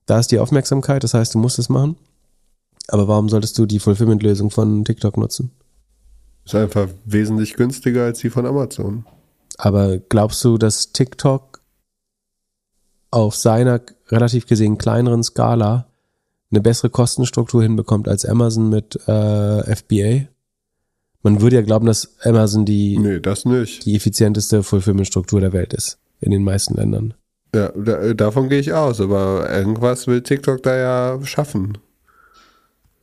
da 0.06 0.18
ist 0.18 0.32
die 0.32 0.40
Aufmerksamkeit, 0.40 1.05
das 1.05 1.14
heißt, 1.14 1.35
du 1.35 1.39
musst 1.39 1.59
es 1.59 1.68
machen. 1.68 1.97
Aber 2.89 3.06
warum 3.06 3.28
solltest 3.28 3.56
du 3.56 3.66
die 3.66 3.78
Fulfillment-Lösung 3.78 4.51
von 4.51 4.85
TikTok 4.85 5.16
nutzen? 5.16 5.52
Ist 6.44 6.56
einfach 6.56 6.89
wesentlich 7.05 7.55
günstiger 7.55 8.05
als 8.05 8.18
die 8.18 8.31
von 8.31 8.47
Amazon. 8.47 9.05
Aber 9.56 9.98
glaubst 9.98 10.43
du, 10.43 10.59
dass 10.59 10.93
TikTok 10.93 11.60
auf 13.12 13.36
seiner 13.36 13.81
relativ 14.09 14.47
gesehen 14.47 14.78
kleineren 14.78 15.22
Skala 15.22 15.89
eine 16.51 16.60
bessere 16.60 16.90
Kostenstruktur 16.90 17.62
hinbekommt 17.62 18.09
als 18.09 18.24
Amazon 18.24 18.68
mit 18.68 18.97
äh, 19.06 19.77
FBA? 19.77 20.28
Man 21.22 21.40
würde 21.43 21.56
ja 21.56 21.62
glauben, 21.62 21.86
dass 21.86 22.16
Amazon 22.22 22.64
die, 22.64 22.98
Nee, 22.98 23.20
das 23.20 23.44
nicht. 23.44 23.85
die 23.85 23.94
effizienteste 23.94 24.62
Fulfillment-Struktur 24.62 25.40
der 25.40 25.52
Welt 25.52 25.74
ist. 25.74 25.98
In 26.20 26.31
den 26.32 26.43
meisten 26.44 26.74
Ländern. 26.74 27.14
Ja, 27.55 27.72
da, 27.77 28.14
davon 28.14 28.48
gehe 28.48 28.60
ich 28.60 28.72
aus, 28.72 29.01
aber 29.01 29.51
irgendwas 29.51 30.06
will 30.06 30.22
TikTok 30.22 30.62
da 30.62 30.77
ja 30.77 31.20
schaffen. 31.24 31.78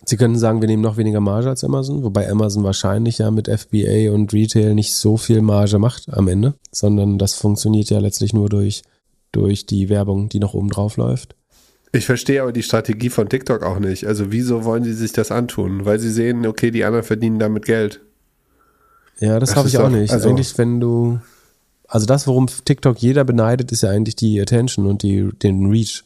Sie 0.05 0.15
könnten 0.15 0.39
sagen, 0.39 0.61
wir 0.61 0.67
nehmen 0.69 0.83
noch 0.83 0.95
weniger 0.95 1.19
Marge 1.19 1.49
als 1.49 1.65
Amazon, 1.65 2.01
wobei 2.01 2.29
Amazon 2.31 2.63
wahrscheinlich 2.63 3.17
ja 3.17 3.29
mit 3.29 3.49
FBA 3.49 4.11
und 4.13 4.31
Retail 4.33 4.73
nicht 4.73 4.93
so 4.93 5.17
viel 5.17 5.41
Marge 5.41 5.79
macht 5.79 6.07
am 6.13 6.29
Ende, 6.29 6.53
sondern 6.71 7.17
das 7.17 7.33
funktioniert 7.33 7.89
ja 7.89 7.99
letztlich 7.99 8.33
nur 8.33 8.47
durch, 8.47 8.83
durch 9.33 9.65
die 9.65 9.89
Werbung, 9.89 10.29
die 10.29 10.39
noch 10.39 10.53
oben 10.53 10.69
drauf 10.69 10.95
läuft. 10.95 11.35
Ich 11.93 12.05
verstehe 12.05 12.41
aber 12.41 12.51
die 12.51 12.63
Strategie 12.63 13.09
von 13.09 13.29
TikTok 13.29 13.63
auch 13.63 13.79
nicht. 13.79 14.05
Also 14.05 14.31
wieso 14.31 14.65
wollen 14.65 14.83
sie 14.83 14.93
sich 14.93 15.13
das 15.13 15.31
antun? 15.31 15.85
Weil 15.85 15.99
sie 15.99 16.11
sehen, 16.11 16.45
okay, 16.45 16.69
die 16.71 16.83
anderen 16.83 17.05
verdienen 17.05 17.39
damit 17.39 17.65
Geld. 17.65 18.01
Ja, 19.19 19.39
das, 19.39 19.49
Das 19.49 19.57
habe 19.57 19.67
ich 19.69 19.77
auch 19.77 19.89
nicht. 19.89 20.11
also- 20.11 20.29
eigentlich, 20.29 20.57
wenn 20.57 20.79
du, 20.79 21.19
also 21.87 22.05
das, 22.05 22.27
worum 22.27 22.47
TikTok 22.47 22.97
jeder 22.99 23.23
beneidet, 23.23 23.71
ist 23.71 23.81
ja 23.83 23.89
eigentlich 23.89 24.15
die 24.15 24.39
Attention 24.39 24.85
und 24.85 25.01
die, 25.01 25.29
den 25.41 25.67
Reach. 25.71 26.03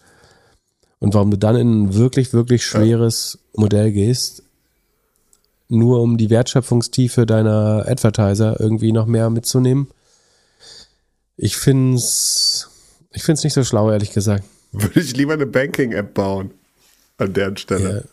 Und 1.00 1.14
warum 1.16 1.32
du 1.32 1.38
dann 1.38 1.56
in 1.56 1.84
ein 1.84 1.94
wirklich, 1.96 2.32
wirklich 2.32 2.64
schweres 2.64 3.40
Modell 3.56 3.92
gehst, 3.92 4.44
nur 5.68 6.02
um 6.02 6.18
die 6.18 6.30
Wertschöpfungstiefe 6.30 7.26
deiner 7.26 7.86
Advertiser 7.88 8.60
irgendwie 8.60 8.92
noch 8.92 9.08
mehr 9.08 9.30
mitzunehmen. 9.30 9.88
Ich 11.38 11.56
find's, 11.58 12.70
ich 13.12 13.24
find's 13.24 13.44
nicht 13.44 13.54
so 13.54 13.64
schlau, 13.64 13.90
ehrlich 13.90 14.12
gesagt. 14.12 14.44
Würde 14.72 15.00
ich 15.00 15.16
lieber 15.16 15.34
eine 15.34 15.46
Banking-App 15.46 16.14
bauen. 16.14 16.52
An 17.18 17.34
deren 17.34 17.58
Stelle. 17.58 18.06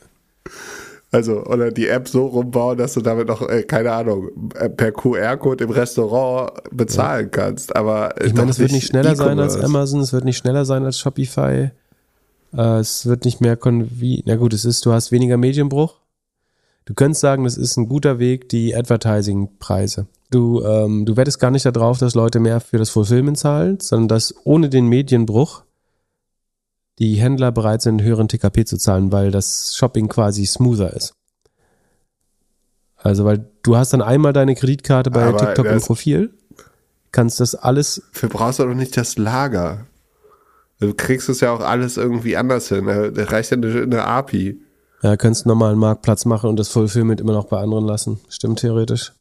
Also, 1.11 1.45
oder 1.45 1.71
die 1.71 1.89
App 1.89 2.07
so 2.07 2.27
rumbauen, 2.27 2.77
dass 2.77 2.93
du 2.93 3.01
damit 3.01 3.29
noch, 3.29 3.49
äh, 3.49 3.63
keine 3.63 3.93
Ahnung, 3.93 4.29
äh, 4.55 4.69
per 4.69 4.93
QR-Code 4.93 5.65
im 5.65 5.71
Restaurant 5.71 6.53
bezahlen 6.71 7.31
kannst. 7.31 7.75
Aber 7.75 8.21
äh, 8.21 8.27
Ich 8.27 8.35
meine, 8.35 8.51
es 8.51 8.59
wird 8.59 8.73
nicht 8.73 8.89
schneller 8.89 9.17
sein 9.17 9.39
als. 9.39 9.57
Amazon, 9.57 10.01
es 10.01 10.13
wird 10.13 10.25
nicht 10.25 10.37
schneller 10.37 10.67
sein 10.67 10.85
als 10.85 10.99
Shopify. 10.99 11.71
Äh, 12.55 12.79
es 12.79 13.07
wird 13.07 13.25
nicht 13.25 13.41
mehr 13.41 13.57
konvi. 13.57 14.23
Na 14.27 14.37
gut, 14.37 14.53
es 14.53 14.67
ist, 14.67 14.85
du 14.85 14.93
hast 14.93 15.11
weniger 15.11 15.39
Medienbruch. 15.39 15.95
Du 16.85 16.93
könntest 16.93 17.23
sagen, 17.23 17.45
das 17.45 17.57
ist 17.57 17.79
ein 17.79 17.89
guter 17.89 18.19
Weg, 18.19 18.51
die 18.51 18.75
Advertising-Preise. 18.75 20.07
Du, 20.31 20.63
ähm, 20.63 21.07
du 21.07 21.17
wettest 21.17 21.41
gar 21.41 21.51
nicht 21.51 21.65
darauf, 21.65 21.99
dass 21.99 22.15
Leute 22.15 22.39
mehr 22.39 22.61
für 22.61 22.77
das 22.77 22.91
Fulfillment 22.91 23.39
zahlen, 23.39 23.79
sondern 23.81 24.09
dass 24.09 24.35
ohne 24.45 24.69
den 24.69 24.87
Medienbruch 24.87 25.63
die 26.99 27.15
Händler 27.17 27.53
bereit 27.53 27.83
sind, 27.83 28.03
höheren 28.03 28.29
TKP 28.29 28.65
zu 28.65 28.77
zahlen, 28.77 29.13
weil 29.13 29.31
das 29.31 29.77
Shopping 29.77 30.09
quasi 30.09 30.47
smoother 30.47 30.93
ist. 30.95 31.15
Also, 32.97 33.25
weil 33.25 33.49
du 33.63 33.77
hast 33.77 33.93
dann 33.93 34.03
einmal 34.03 34.33
deine 34.33 34.55
Kreditkarte 34.55 35.11
bei 35.11 35.25
Aber 35.25 35.39
TikTok 35.39 35.67
im 35.67 35.81
Profil, 35.81 36.35
kannst 37.13 37.39
das 37.41 37.55
alles 37.55 38.03
Dafür 38.13 38.29
brauchst 38.29 38.59
du 38.59 38.65
doch 38.65 38.75
nicht 38.75 38.97
das 38.97 39.17
Lager. 39.17 39.87
Du 40.81 40.95
kriegst 40.95 41.29
es 41.29 41.41
ja 41.41 41.53
auch 41.53 41.61
alles 41.61 41.97
irgendwie 41.97 42.37
anders 42.37 42.69
hin. 42.69 42.87
Da 42.87 43.11
da 43.11 43.25
reicht 43.25 43.51
ja 43.51 43.57
eine, 43.57 43.83
eine 43.83 44.05
API. 44.05 44.61
Ja, 45.03 45.17
könntest 45.17 45.45
einen 45.45 45.51
normalen 45.51 45.79
Marktplatz 45.79 46.25
machen 46.25 46.51
und 46.51 46.57
das 46.57 46.69
Fulfillment 46.69 47.21
immer 47.21 47.33
noch 47.33 47.47
bei 47.47 47.59
anderen 47.59 47.85
lassen. 47.85 48.21
Stimmt 48.29 48.61
theoretisch. 48.61 49.13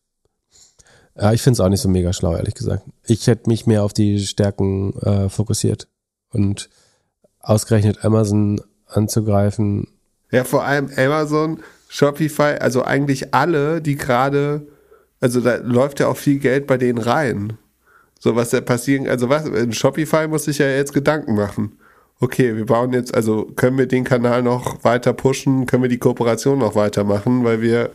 Ja, 1.16 1.34
ich 1.34 1.41
finde 1.41 1.56
es 1.56 1.60
auch 1.60 1.70
nicht 1.70 1.82
so 1.82 1.90
mega 1.90 2.14
schlau, 2.14 2.36
ehrlich 2.36 2.56
gesagt. 2.56 2.84
Ich 3.06 3.28
hätte 3.28 3.49
mich 3.49 3.66
mehr 3.66 3.84
auf 3.84 3.94
die 3.94 4.20
Stärken 4.20 4.94
äh, 4.99 5.30
fokussiert 5.30 5.88
und 6.32 6.70
ausgerechnet 7.48 8.03
Amazon 8.03 8.61
anzugreifen. 8.88 9.88
Ja, 10.32 10.44
vor 10.44 10.64
allem 10.65 10.90
Amazon, 10.98 11.61
Shopify, 11.88 12.57
also 12.60 12.84
eigentlich 12.84 13.34
alle, 13.34 13.82
die 13.82 13.95
gerade, 13.95 14.68
also 15.22 15.40
da 15.40 15.56
läuft 15.56 15.99
ja 15.99 16.07
auch 16.07 16.18
viel 16.18 16.40
Geld 16.40 16.68
bei 16.68 16.78
denen 16.78 16.99
rein. 16.99 17.53
So 18.19 18.36
was 18.36 18.49
da 18.49 18.61
passieren, 18.61 19.07
also 19.07 19.30
was, 19.30 19.45
in 19.45 19.72
Shopify 19.72 20.28
muss 20.28 20.45
sich 20.45 20.57
ja 20.57 20.68
jetzt 20.68 20.94
Gedanken 20.94 21.36
machen. 21.36 21.78
Okay, 22.19 22.57
wir 22.57 22.65
bauen 22.65 22.94
jetzt, 22.94 23.14
also 23.14 23.45
können 23.56 23.78
wir 23.78 23.86
den 23.86 24.03
Kanal 24.03 24.41
noch 24.41 24.84
weiter 24.84 25.14
pushen, 25.14 25.68
können 25.68 25.84
wir 25.84 25.90
die 25.90 25.99
Kooperation 25.99 26.60
noch 26.60 26.76
weitermachen, 26.76 27.44
weil 27.45 27.61
wir, 27.61 27.91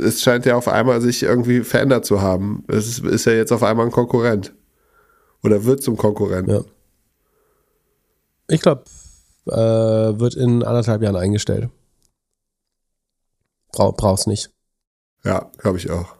es 0.00 0.22
scheint 0.22 0.46
ja 0.46 0.56
auf 0.56 0.68
einmal 0.68 1.00
sich 1.02 1.22
irgendwie 1.22 1.60
verändert 1.60 2.06
zu 2.06 2.22
haben. 2.22 2.64
Es 2.68 2.88
ist, 2.88 3.04
ist 3.04 3.26
ja 3.26 3.32
jetzt 3.32 3.52
auf 3.52 3.62
einmal 3.62 3.86
ein 3.86 3.92
Konkurrent. 3.92 4.54
Oder 5.44 5.64
wird 5.64 5.82
zum 5.82 5.96
Konkurrenten. 5.96 6.50
Ja. 6.50 6.64
Ich 8.52 8.60
glaube, 8.60 8.84
äh, 9.46 9.52
wird 10.20 10.34
in 10.34 10.62
anderthalb 10.62 11.02
Jahren 11.02 11.16
eingestellt. 11.16 11.68
Brauch, 13.72 13.96
brauch's 13.96 14.26
nicht. 14.26 14.50
Ja, 15.24 15.50
glaube 15.58 15.78
ich 15.78 15.90
auch. 15.90 16.14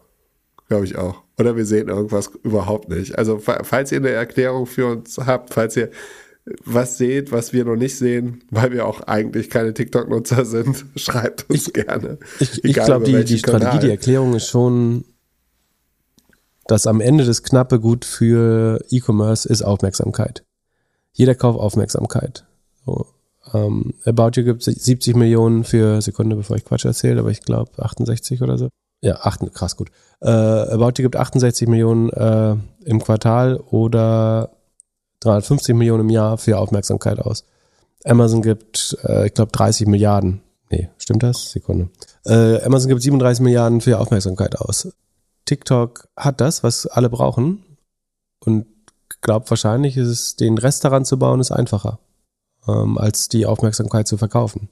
Glaube 0.67 0.85
ich 0.85 0.97
auch. 0.97 1.21
Oder 1.37 1.55
wir 1.55 1.65
sehen 1.65 1.89
irgendwas 1.89 2.31
überhaupt 2.43 2.89
nicht. 2.89 3.17
Also, 3.17 3.37
fa- 3.39 3.63
falls 3.63 3.91
ihr 3.91 3.97
eine 3.99 4.09
Erklärung 4.09 4.65
für 4.65 4.87
uns 4.87 5.17
habt, 5.17 5.53
falls 5.53 5.75
ihr 5.77 5.91
was 6.65 6.97
seht, 6.97 7.31
was 7.31 7.53
wir 7.53 7.63
noch 7.65 7.75
nicht 7.75 7.97
sehen, 7.97 8.43
weil 8.49 8.71
wir 8.71 8.85
auch 8.85 9.01
eigentlich 9.01 9.49
keine 9.49 9.73
TikTok-Nutzer 9.73 10.45
sind, 10.45 10.85
schreibt 10.95 11.49
uns 11.49 11.71
gerne. 11.71 12.17
Ich, 12.39 12.63
ich 12.63 12.73
glaube, 12.73 13.05
die, 13.05 13.23
die 13.23 13.39
Strategie, 13.39 13.65
Kanal. 13.65 13.79
die 13.79 13.89
Erklärung 13.89 14.33
ist 14.35 14.47
schon, 14.47 15.05
dass 16.67 16.87
am 16.87 16.99
Ende 17.01 17.25
das 17.25 17.43
knappe 17.43 17.79
Gut 17.79 18.03
für 18.05 18.83
E-Commerce 18.89 19.47
ist 19.47 19.61
Aufmerksamkeit. 19.61 20.43
Jeder 21.13 21.35
kauft 21.35 21.59
Aufmerksamkeit. 21.59 22.45
So, 22.85 23.05
ähm, 23.53 23.93
About 24.05 24.31
You 24.35 24.43
gibt 24.43 24.63
70 24.63 25.15
Millionen 25.15 25.63
für 25.63 26.01
Sekunde, 26.01 26.35
bevor 26.35 26.57
ich 26.57 26.65
Quatsch 26.65 26.85
erzähle, 26.85 27.21
aber 27.21 27.31
ich 27.31 27.41
glaube 27.41 27.71
68 27.83 28.41
oder 28.41 28.57
so. 28.57 28.69
Ja, 29.01 29.17
8, 29.21 29.53
krass 29.53 29.75
gut. 29.75 29.89
Äh, 30.21 30.29
About 30.29 30.93
You 30.97 31.03
gibt 31.03 31.15
68 31.15 31.67
Millionen 31.67 32.09
äh, 32.09 32.55
im 32.85 33.01
Quartal 33.03 33.57
oder 33.57 34.51
350 35.19 35.75
Millionen 35.75 36.01
im 36.01 36.09
Jahr 36.09 36.37
für 36.37 36.57
Aufmerksamkeit 36.57 37.19
aus. 37.19 37.45
Amazon 38.05 38.41
gibt, 38.41 38.97
äh, 39.03 39.27
ich 39.27 39.33
glaube, 39.33 39.51
30 39.51 39.87
Milliarden. 39.87 40.41
Nee, 40.69 40.89
stimmt 40.97 41.23
das? 41.23 41.51
Sekunde. 41.51 41.89
Äh, 42.25 42.61
Amazon 42.63 42.89
gibt 42.89 43.01
37 43.01 43.43
Milliarden 43.43 43.81
für 43.81 43.99
Aufmerksamkeit 43.99 44.59
aus. 44.59 44.91
TikTok 45.45 46.07
hat 46.17 46.41
das, 46.41 46.63
was 46.63 46.87
alle 46.87 47.09
brauchen. 47.09 47.63
Und 48.39 48.65
glaubt 49.23 49.49
wahrscheinlich 49.49 49.97
ist 49.97 50.07
es, 50.07 50.35
den 50.35 50.57
Rest 50.57 50.85
daran 50.85 51.05
zu 51.05 51.17
bauen, 51.17 51.39
ist 51.39 51.51
einfacher, 51.51 51.99
ähm, 52.67 52.97
als 52.97 53.29
die 53.29 53.45
Aufmerksamkeit 53.45 54.07
zu 54.07 54.17
verkaufen. 54.17 54.69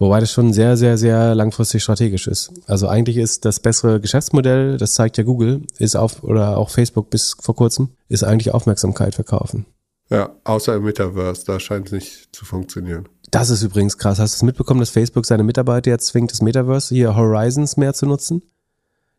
Wobei 0.00 0.20
das 0.20 0.30
schon 0.30 0.52
sehr, 0.52 0.76
sehr, 0.76 0.96
sehr 0.96 1.34
langfristig 1.34 1.82
strategisch 1.82 2.28
ist. 2.28 2.52
Also 2.66 2.86
eigentlich 2.86 3.16
ist 3.16 3.44
das 3.44 3.58
bessere 3.58 4.00
Geschäftsmodell, 4.00 4.76
das 4.76 4.94
zeigt 4.94 5.18
ja 5.18 5.24
Google, 5.24 5.62
ist 5.78 5.96
auf, 5.96 6.22
oder 6.22 6.56
auch 6.56 6.70
Facebook 6.70 7.10
bis 7.10 7.36
vor 7.40 7.56
kurzem, 7.56 7.90
ist 8.08 8.22
eigentlich 8.22 8.54
Aufmerksamkeit 8.54 9.16
verkaufen. 9.16 9.66
Ja, 10.08 10.30
außer 10.44 10.76
im 10.76 10.84
Metaverse, 10.84 11.44
da 11.44 11.60
scheint 11.60 11.86
es 11.86 11.92
nicht 11.92 12.28
zu 12.32 12.44
funktionieren. 12.44 13.08
Das 13.30 13.50
ist 13.50 13.62
übrigens 13.62 13.98
krass. 13.98 14.18
Hast 14.18 14.34
du 14.34 14.36
es 14.36 14.42
mitbekommen, 14.42 14.80
dass 14.80 14.90
Facebook 14.90 15.26
seine 15.26 15.42
Mitarbeiter 15.42 15.90
jetzt 15.90 16.06
zwingt, 16.06 16.30
das 16.30 16.40
Metaverse, 16.40 16.94
hier 16.94 17.14
Horizons 17.14 17.76
mehr 17.76 17.92
zu 17.92 18.06
nutzen? 18.06 18.42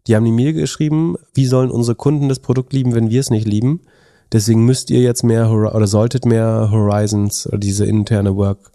Die 0.07 0.15
haben 0.15 0.25
die 0.25 0.31
Mail 0.31 0.53
geschrieben, 0.53 1.17
wie 1.33 1.45
sollen 1.45 1.69
unsere 1.69 1.95
Kunden 1.95 2.29
das 2.29 2.39
Produkt 2.39 2.73
lieben, 2.73 2.95
wenn 2.95 3.09
wir 3.09 3.19
es 3.19 3.29
nicht 3.29 3.47
lieben? 3.47 3.81
Deswegen 4.31 4.65
müsst 4.65 4.89
ihr 4.91 5.01
jetzt 5.01 5.23
mehr 5.23 5.49
oder 5.49 5.87
solltet 5.87 6.25
mehr 6.25 6.69
Horizons 6.71 7.47
oder 7.47 7.57
diese 7.57 7.85
interne 7.85 8.35
Work 8.35 8.71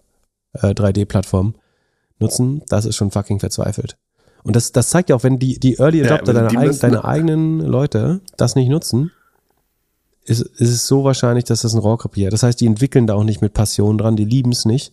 äh, 0.53 0.67
3D-Plattform 0.71 1.55
nutzen. 2.19 2.61
Das 2.67 2.85
ist 2.85 2.95
schon 2.97 3.11
fucking 3.11 3.39
verzweifelt. 3.39 3.97
Und 4.43 4.55
das, 4.55 4.71
das 4.73 4.89
zeigt 4.89 5.09
ja 5.09 5.15
auch, 5.15 5.23
wenn 5.23 5.39
die, 5.39 5.57
die 5.59 5.77
Early 5.79 5.99
Ja, 5.99 6.05
Adopter, 6.15 6.31
aber 6.37 6.47
deine, 6.49 6.67
müssen- 6.67 6.81
deine 6.81 7.05
eigenen 7.05 7.59
Leute 7.61 8.21
das 8.37 8.55
nicht 8.55 8.69
nutzen, 8.69 9.11
ist, 10.25 10.41
ist 10.41 10.69
es 10.69 10.87
so 10.87 11.03
wahrscheinlich, 11.03 11.45
dass 11.45 11.61
das 11.61 11.73
ein 11.73 11.79
Rohrkrepierer. 11.79 12.31
Das 12.31 12.43
heißt, 12.43 12.59
die 12.59 12.65
entwickeln 12.65 13.07
da 13.07 13.13
auch 13.15 13.23
nicht 13.23 13.41
mit 13.41 13.53
Passion 13.53 13.97
dran, 13.97 14.15
die 14.15 14.25
lieben 14.25 14.51
es 14.51 14.65
nicht. 14.65 14.91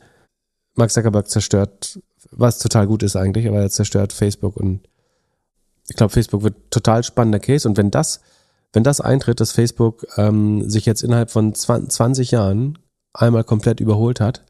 Mark 0.75 0.91
Zuckerberg 0.91 1.29
zerstört, 1.29 1.99
was 2.31 2.59
total 2.59 2.87
gut 2.87 3.03
ist 3.03 3.17
eigentlich, 3.17 3.47
aber 3.49 3.61
er 3.61 3.71
zerstört 3.71 4.13
Facebook 4.13 4.57
und 4.57 4.81
ich 5.89 5.97
glaube, 5.97 6.13
Facebook 6.13 6.43
wird 6.45 6.55
total 6.71 7.03
spannender 7.03 7.41
Case 7.41 7.69
und 7.69 7.77
wenn 7.77 7.91
das, 7.91 8.21
wenn 8.73 8.85
das 8.85 9.01
eintritt, 9.01 9.41
dass 9.41 9.53
Facebook 9.53 10.07
ähm, 10.17 10.69
sich 10.69 10.87
jetzt 10.87 11.03
innerhalb 11.03 11.31
von 11.31 11.55
20, 11.55 11.91
20 11.91 12.31
Jahren 12.31 12.79
einmal 13.13 13.45
komplett 13.45 13.81
überholt 13.81 14.21
hat, 14.21 14.45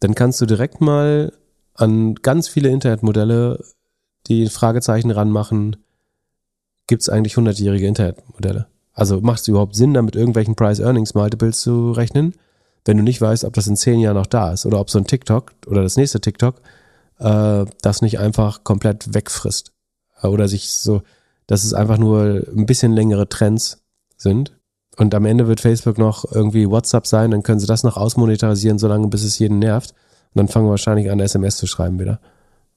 dann 0.00 0.14
kannst 0.14 0.40
du 0.40 0.46
direkt 0.46 0.80
mal 0.80 1.32
an 1.74 2.14
ganz 2.16 2.48
viele 2.48 2.70
Internetmodelle 2.70 3.64
die 4.26 4.48
Fragezeichen 4.48 5.10
ranmachen, 5.10 5.76
gibt 6.86 7.02
es 7.02 7.08
eigentlich 7.08 7.34
100-jährige 7.34 7.86
Internetmodelle? 7.86 8.66
Also 8.92 9.20
macht 9.20 9.40
es 9.40 9.48
überhaupt 9.48 9.76
Sinn, 9.76 9.94
damit 9.94 10.16
irgendwelchen 10.16 10.56
Price-Earnings-Multiples 10.56 11.60
zu 11.60 11.92
rechnen, 11.92 12.34
wenn 12.84 12.96
du 12.96 13.02
nicht 13.02 13.20
weißt, 13.20 13.44
ob 13.44 13.54
das 13.54 13.66
in 13.66 13.76
zehn 13.76 14.00
Jahren 14.00 14.16
noch 14.16 14.26
da 14.26 14.52
ist 14.52 14.66
oder 14.66 14.80
ob 14.80 14.90
so 14.90 14.98
ein 14.98 15.06
TikTok 15.06 15.52
oder 15.66 15.82
das 15.82 15.96
nächste 15.96 16.20
TikTok 16.20 16.60
äh, 17.20 17.66
das 17.82 18.02
nicht 18.02 18.18
einfach 18.18 18.64
komplett 18.64 19.14
wegfrisst. 19.14 19.72
Äh, 20.22 20.26
Oder 20.26 20.48
sich 20.48 20.72
so, 20.72 21.02
dass 21.50 21.64
es 21.64 21.74
einfach 21.74 21.98
nur 21.98 22.44
ein 22.56 22.64
bisschen 22.64 22.92
längere 22.92 23.28
Trends 23.28 23.82
sind. 24.16 24.56
Und 24.96 25.16
am 25.16 25.24
Ende 25.24 25.48
wird 25.48 25.60
Facebook 25.60 25.98
noch 25.98 26.24
irgendwie 26.30 26.70
WhatsApp 26.70 27.08
sein, 27.08 27.32
dann 27.32 27.42
können 27.42 27.58
sie 27.58 27.66
das 27.66 27.82
noch 27.82 27.96
ausmonetarisieren, 27.96 28.78
solange 28.78 29.08
bis 29.08 29.24
es 29.24 29.40
jeden 29.40 29.58
nervt. 29.58 29.90
Und 30.32 30.38
dann 30.38 30.46
fangen 30.46 30.66
wir 30.66 30.70
wahrscheinlich 30.70 31.10
an, 31.10 31.18
SMS 31.18 31.56
zu 31.56 31.66
schreiben 31.66 31.98
wieder. 31.98 32.20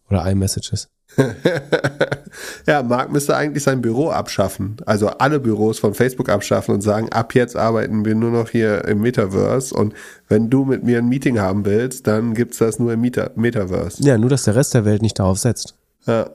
Oder 0.09 0.25
iMessages. 0.25 0.89
ja, 2.67 2.81
Mark 2.81 3.11
müsste 3.11 3.35
eigentlich 3.35 3.63
sein 3.63 3.83
Büro 3.83 4.09
abschaffen. 4.09 4.77
Also 4.87 5.09
alle 5.09 5.39
Büros 5.39 5.77
von 5.77 5.93
Facebook 5.93 6.29
abschaffen 6.29 6.73
und 6.73 6.81
sagen, 6.81 7.09
ab 7.11 7.35
jetzt 7.35 7.55
arbeiten 7.55 8.05
wir 8.05 8.15
nur 8.15 8.31
noch 8.31 8.49
hier 8.49 8.85
im 8.85 9.01
Metaverse. 9.01 9.75
Und 9.75 9.93
wenn 10.27 10.49
du 10.49 10.65
mit 10.65 10.83
mir 10.83 10.97
ein 10.97 11.09
Meeting 11.09 11.39
haben 11.39 11.63
willst, 11.65 12.07
dann 12.07 12.33
gibt's 12.33 12.57
das 12.57 12.79
nur 12.79 12.91
im 12.93 13.01
Meta 13.01 13.29
Metaverse. 13.35 14.01
Ja, 14.01 14.17
nur, 14.17 14.31
dass 14.31 14.45
der 14.45 14.55
Rest 14.55 14.73
der 14.73 14.83
Welt 14.83 15.03
nicht 15.03 15.19
darauf 15.19 15.37
setzt. 15.37 15.75
Ja. 16.07 16.31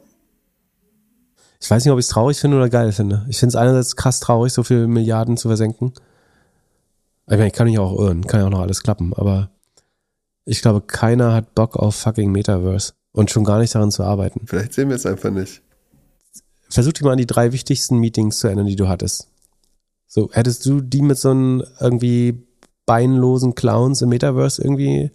Ich 1.60 1.70
weiß 1.70 1.84
nicht, 1.84 1.92
ob 1.92 1.98
ich 1.98 2.06
es 2.06 2.10
traurig 2.10 2.38
finde 2.38 2.56
oder 2.56 2.68
geil 2.68 2.92
finde. 2.92 3.26
Ich 3.28 3.38
finde 3.38 3.50
es 3.50 3.56
einerseits 3.56 3.96
krass 3.96 4.20
traurig, 4.20 4.52
so 4.52 4.62
viele 4.62 4.86
Milliarden 4.86 5.36
zu 5.36 5.48
versenken. 5.48 5.92
Ich 7.26 7.32
meine, 7.32 7.48
ich 7.48 7.52
kann 7.52 7.66
mich 7.66 7.78
auch 7.78 7.98
irren, 7.98 8.26
kann 8.26 8.40
ja 8.40 8.46
auch 8.46 8.50
noch 8.50 8.60
alles 8.60 8.82
klappen, 8.82 9.12
aber 9.12 9.50
ich 10.44 10.62
glaube, 10.62 10.80
keiner 10.80 11.34
hat 11.34 11.54
Bock 11.54 11.76
auf 11.76 11.94
fucking 11.94 12.32
Metaverse 12.32 12.94
und 13.12 13.30
schon 13.30 13.44
gar 13.44 13.58
nicht 13.58 13.74
daran 13.74 13.90
zu 13.90 14.02
arbeiten. 14.02 14.46
Vielleicht 14.46 14.72
sehen 14.72 14.88
wir 14.88 14.96
es 14.96 15.04
einfach 15.04 15.30
nicht. 15.30 15.60
Versuch 16.70 16.92
dich 16.92 17.02
mal 17.02 17.12
an 17.12 17.18
die 17.18 17.26
drei 17.26 17.52
wichtigsten 17.52 17.98
Meetings 17.98 18.38
zu 18.38 18.46
erinnern, 18.46 18.66
die 18.66 18.76
du 18.76 18.88
hattest. 18.88 19.28
So, 20.06 20.30
hättest 20.32 20.64
du 20.64 20.80
die 20.80 21.02
mit 21.02 21.18
so 21.18 21.30
einem 21.30 21.64
irgendwie 21.80 22.46
beinlosen 22.86 23.54
Clowns 23.54 24.00
im 24.00 24.08
Metaverse 24.08 24.62
irgendwie 24.62 25.10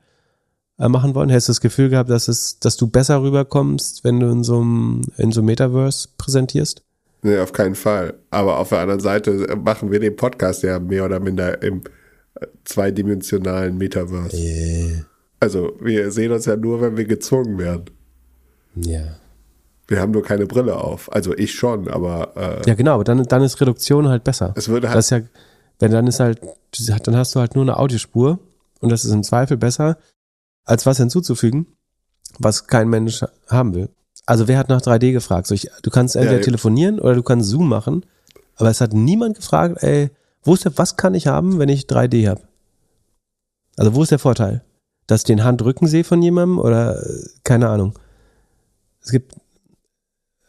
machen 0.90 1.16
wollen? 1.16 1.30
Hättest 1.30 1.50
du 1.50 1.52
das 1.52 1.62
Gefühl 1.62 1.90
gehabt, 1.90 2.10
dass 2.10 2.28
es, 2.28 2.60
dass 2.60 2.78
du 2.78 2.88
besser 2.88 3.22
rüberkommst, 3.22 4.04
wenn 4.04 4.20
du 4.20 4.30
in 4.32 4.44
so 4.44 4.60
einem, 4.60 5.02
in 5.18 5.32
so 5.32 5.42
einem 5.42 5.48
Metaverse 5.48 6.10
präsentierst? 6.18 6.84
Nee, 7.22 7.40
auf 7.40 7.54
keinen 7.54 7.76
Fall. 7.76 8.16
Aber 8.32 8.60
auf 8.60 8.70
der 8.70 8.80
anderen 8.80 9.00
Seite 9.00 9.56
machen 9.64 9.92
wir 9.92 10.00
den 10.00 10.16
Podcast 10.16 10.64
ja 10.64 10.80
mehr 10.80 11.06
oder 11.06 11.20
minder 11.20 11.62
im 11.62 11.82
äh, 12.36 12.48
zweidimensionalen 12.66 13.78
Metaverse. 13.78 14.36
Yeah. 14.38 15.06
Also, 15.40 15.74
wir 15.82 16.12
sehen 16.12 16.32
uns 16.32 16.46
ja 16.46 16.56
nur, 16.56 16.82
wenn 16.82 16.98
wir 16.98 17.06
gezwungen 17.06 17.58
werden. 17.58 17.86
Ja. 18.76 19.02
Wir 19.88 20.00
haben 20.00 20.12
nur 20.12 20.24
keine 20.24 20.46
Brille 20.46 20.76
auf. 20.78 21.12
Also 21.14 21.36
ich 21.38 21.54
schon, 21.54 21.88
aber 21.90 22.32
äh, 22.36 22.70
Ja, 22.70 22.74
genau, 22.76 22.96
aber 22.96 23.04
dann, 23.04 23.24
dann 23.24 23.42
ist 23.42 23.60
Reduktion 23.60 24.08
halt 24.08 24.24
besser. 24.24 24.54
es 24.56 24.70
würde 24.70 24.88
halt 24.88 24.98
Das 24.98 25.10
ja, 25.10 25.22
wenn 25.80 25.92
dann 25.92 26.08
ist 26.08 26.20
halt, 26.20 26.40
dann 27.04 27.18
hast 27.18 27.36
du 27.36 27.40
halt 27.40 27.56
nur 27.56 27.64
eine 27.64 27.78
Audiospur 27.78 28.40
und 28.80 28.92
das 28.92 29.04
ist 29.04 29.12
im 29.12 29.24
Zweifel 29.24 29.58
besser, 29.58 29.98
als 30.66 30.86
was 30.86 30.98
hinzuzufügen, 30.98 31.68
was 32.40 32.68
kein 32.68 32.90
Mensch 32.90 33.24
haben 33.48 33.74
will. 33.76 33.90
Also 34.26 34.48
wer 34.48 34.58
hat 34.58 34.70
nach 34.70 34.82
3D 34.82 35.12
gefragt? 35.12 35.48
So 35.48 35.56
ich, 35.56 35.70
du 35.82 35.90
kannst 35.90 36.16
entweder 36.16 36.38
Ja, 36.38 36.44
telefonieren 36.44 37.00
oder 37.00 37.16
du 37.16 37.24
kannst 37.24 37.50
Zoom 37.50 37.68
machen, 37.68 38.06
aber 38.56 38.70
es 38.70 38.80
hat 38.82 38.94
niemand 38.94 39.36
gefragt, 39.36 39.84
ey, 39.84 40.10
wo 40.44 40.54
ist 40.54 40.66
der, 40.66 40.78
was 40.78 40.96
kann 40.98 41.14
ich 41.16 41.28
haben, 41.28 41.60
wenn 41.60 41.70
ich 41.70 41.86
3D 41.88 42.30
habe? 42.30 42.42
Also 43.78 43.96
wo 43.96 44.04
ist 44.04 44.12
der 44.12 44.20
Vorteil? 44.20 44.64
Dass 45.08 45.22
ich 45.22 45.26
den 45.26 45.44
Handrücken 45.44 45.88
sehe 45.88 46.04
von 46.04 46.22
jemandem 46.22 46.60
oder 46.60 47.02
äh, 47.04 47.26
keine 47.44 47.68
Ahnung. 47.70 47.98
Es 49.04 49.12
gibt 49.12 49.34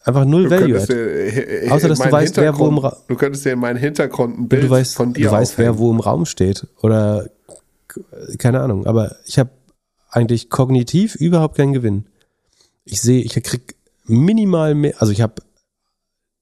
einfach 0.05 0.25
null 0.25 0.45
Du 0.45 0.51
Value. 0.51 0.69
könntest 0.69 0.91
dir, 0.91 1.63
äh, 1.65 1.71
Außer, 1.71 1.89
dass 1.89 1.99
du 1.99 2.13
weißt, 2.13 2.37
wer 2.37 2.57
wo 2.59 2.69
im 2.69 2.75
Hintergrund- 2.75 2.85
Ra- 2.85 3.03
Du 3.09 3.17
könntest 3.17 3.45
dir 3.45 3.53
in 3.55 3.59
meinen 3.59 3.79
Hintergrund 3.79 4.39
ein 4.39 4.49
Bild 4.49 4.65
du 4.65 4.71
weißt, 4.71 4.95
von 4.95 5.13
dir 5.13 5.27
du 5.27 5.33
weißt 5.33 5.59
wer 5.59 5.71
aufhängen. 5.71 5.79
wo 5.87 5.91
im 5.91 6.01
Raum 6.01 6.27
steht 6.27 6.67
oder 6.83 7.29
keine 8.39 8.61
Ahnung, 8.61 8.87
aber 8.87 9.17
ich 9.27 9.39
habe 9.39 9.51
eigentlich 10.15 10.51
kognitiv 10.51 11.15
überhaupt 11.15 11.57
keinen 11.57 11.73
Gewinn. 11.73 12.07
Ich 12.85 13.01
sehe, 13.01 13.23
ich 13.23 13.35
krieg 13.43 13.77
minimal 14.05 14.75
mehr, 14.75 14.95
also 15.01 15.13
ich 15.13 15.21
habe 15.21 15.43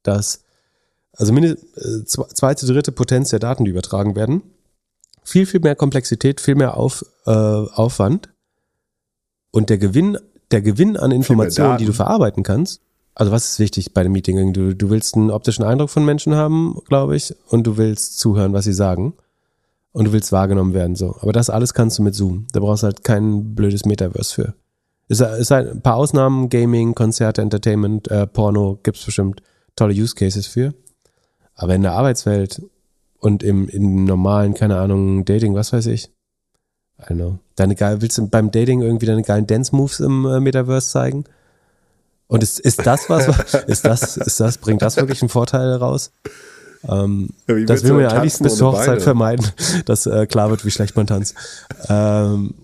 das, 0.03 0.45
also 1.13 1.33
mini, 1.33 1.49
äh, 1.49 2.05
zwe- 2.05 2.29
zweite, 2.35 2.67
dritte 2.67 2.93
Potenz 2.93 3.31
der 3.31 3.39
Daten, 3.39 3.65
die 3.65 3.71
übertragen 3.71 4.17
werden. 4.17 4.43
Viel, 5.25 5.47
viel 5.47 5.61
mehr 5.61 5.77
Komplexität, 5.77 6.41
viel 6.41 6.57
mehr 6.57 6.77
Auf, 6.77 7.05
äh, 7.27 7.31
Aufwand. 7.31 8.29
Und 9.53 9.71
der 9.71 9.79
Gewinn, 9.79 10.19
der 10.51 10.63
Gewinn 10.63 10.97
an 10.97 11.13
Informationen, 11.13 11.79
die 11.79 11.85
du 11.85 11.93
verarbeiten 11.93 12.43
kannst, 12.43 12.81
also 13.15 13.31
was 13.31 13.51
ist 13.51 13.59
wichtig 13.59 13.93
bei 13.95 14.03
dem 14.03 14.13
Meeting? 14.13 14.53
Du, 14.53 14.75
du 14.75 14.91
willst 14.91 15.15
einen 15.15 15.31
optischen 15.31 15.65
Eindruck 15.65 15.91
von 15.91 16.05
Menschen 16.05 16.35
haben, 16.35 16.81
glaube 16.89 17.15
ich, 17.15 17.35
und 17.49 17.67
du 17.67 17.77
willst 17.77 18.19
zuhören, 18.19 18.53
was 18.55 18.65
sie 18.65 18.73
sagen. 18.73 19.15
Und 19.93 20.07
du 20.07 20.13
willst 20.13 20.33
wahrgenommen 20.33 20.73
werden, 20.73 20.97
so. 20.97 21.17
Aber 21.21 21.33
das 21.33 21.51
alles 21.51 21.75
kannst 21.75 21.99
du 21.99 22.03
mit 22.03 22.15
Zoom. 22.15 22.47
Da 22.53 22.61
brauchst 22.61 22.83
du 22.83 22.87
halt 22.87 23.05
kein 23.05 23.55
blödes 23.55 23.85
Metaverse 23.85 24.35
für. 24.35 24.55
Ist, 25.09 25.21
ist 25.21 25.51
halt 25.51 25.71
ein 25.71 25.83
paar 25.83 25.97
Ausnahmen, 25.97 26.49
Gaming, 26.49 26.95
Konzerte, 26.95 27.43
Entertainment, 27.43 28.09
äh, 28.09 28.27
Porno, 28.27 28.79
gibt's 28.83 29.05
bestimmt 29.05 29.43
tolle 29.77 29.93
Use 29.95 30.15
Cases 30.15 30.47
für. 30.47 30.73
Aber 31.55 31.75
in 31.75 31.83
der 31.83 31.93
Arbeitswelt 31.93 32.63
und 33.19 33.43
im, 33.43 33.69
im 33.69 34.05
normalen, 34.05 34.55
keine 34.55 34.79
Ahnung, 34.79 35.25
Dating, 35.25 35.55
was 35.55 35.73
weiß 35.73 35.87
ich. 35.87 36.11
I 36.99 37.05
don't 37.05 37.17
know. 37.17 37.39
Deine 37.57 37.75
geil, 37.75 38.01
willst 38.01 38.19
du 38.19 38.27
beim 38.27 38.51
Dating 38.51 38.81
irgendwie 38.81 39.07
deine 39.07 39.23
geilen 39.23 39.47
Dance-Moves 39.47 40.01
im 40.01 40.25
äh, 40.25 40.41
Metaverse 40.41 40.91
zeigen? 40.91 41.25
Und 42.27 42.43
ist, 42.43 42.59
ist 42.61 42.87
das 42.87 43.11
was, 43.11 43.55
ist 43.67 43.85
das, 43.85 44.17
ist 44.17 44.41
das, 44.41 44.59
bringt 44.59 44.81
das 44.81 44.97
wirklich 44.97 45.21
einen 45.21 45.29
Vorteil 45.29 45.75
raus? 45.75 46.13
Ähm, 46.89 47.29
Ja, 47.49 47.55
das 47.65 47.85
will 47.85 47.93
man 47.93 48.03
ja 48.03 48.09
eigentlich 48.09 48.39
bis 48.39 48.57
zur 48.57 48.73
Hochzeit 48.73 48.87
Beine? 48.87 49.01
vermeiden, 49.01 49.47
dass 49.87 50.07
äh, 50.07 50.27
klar 50.27 50.51
wird, 50.51 50.65
wie 50.65 50.71
schlecht 50.71 50.97
man 50.97 51.07
tanzt. 51.07 51.35
Ähm, 51.89 52.55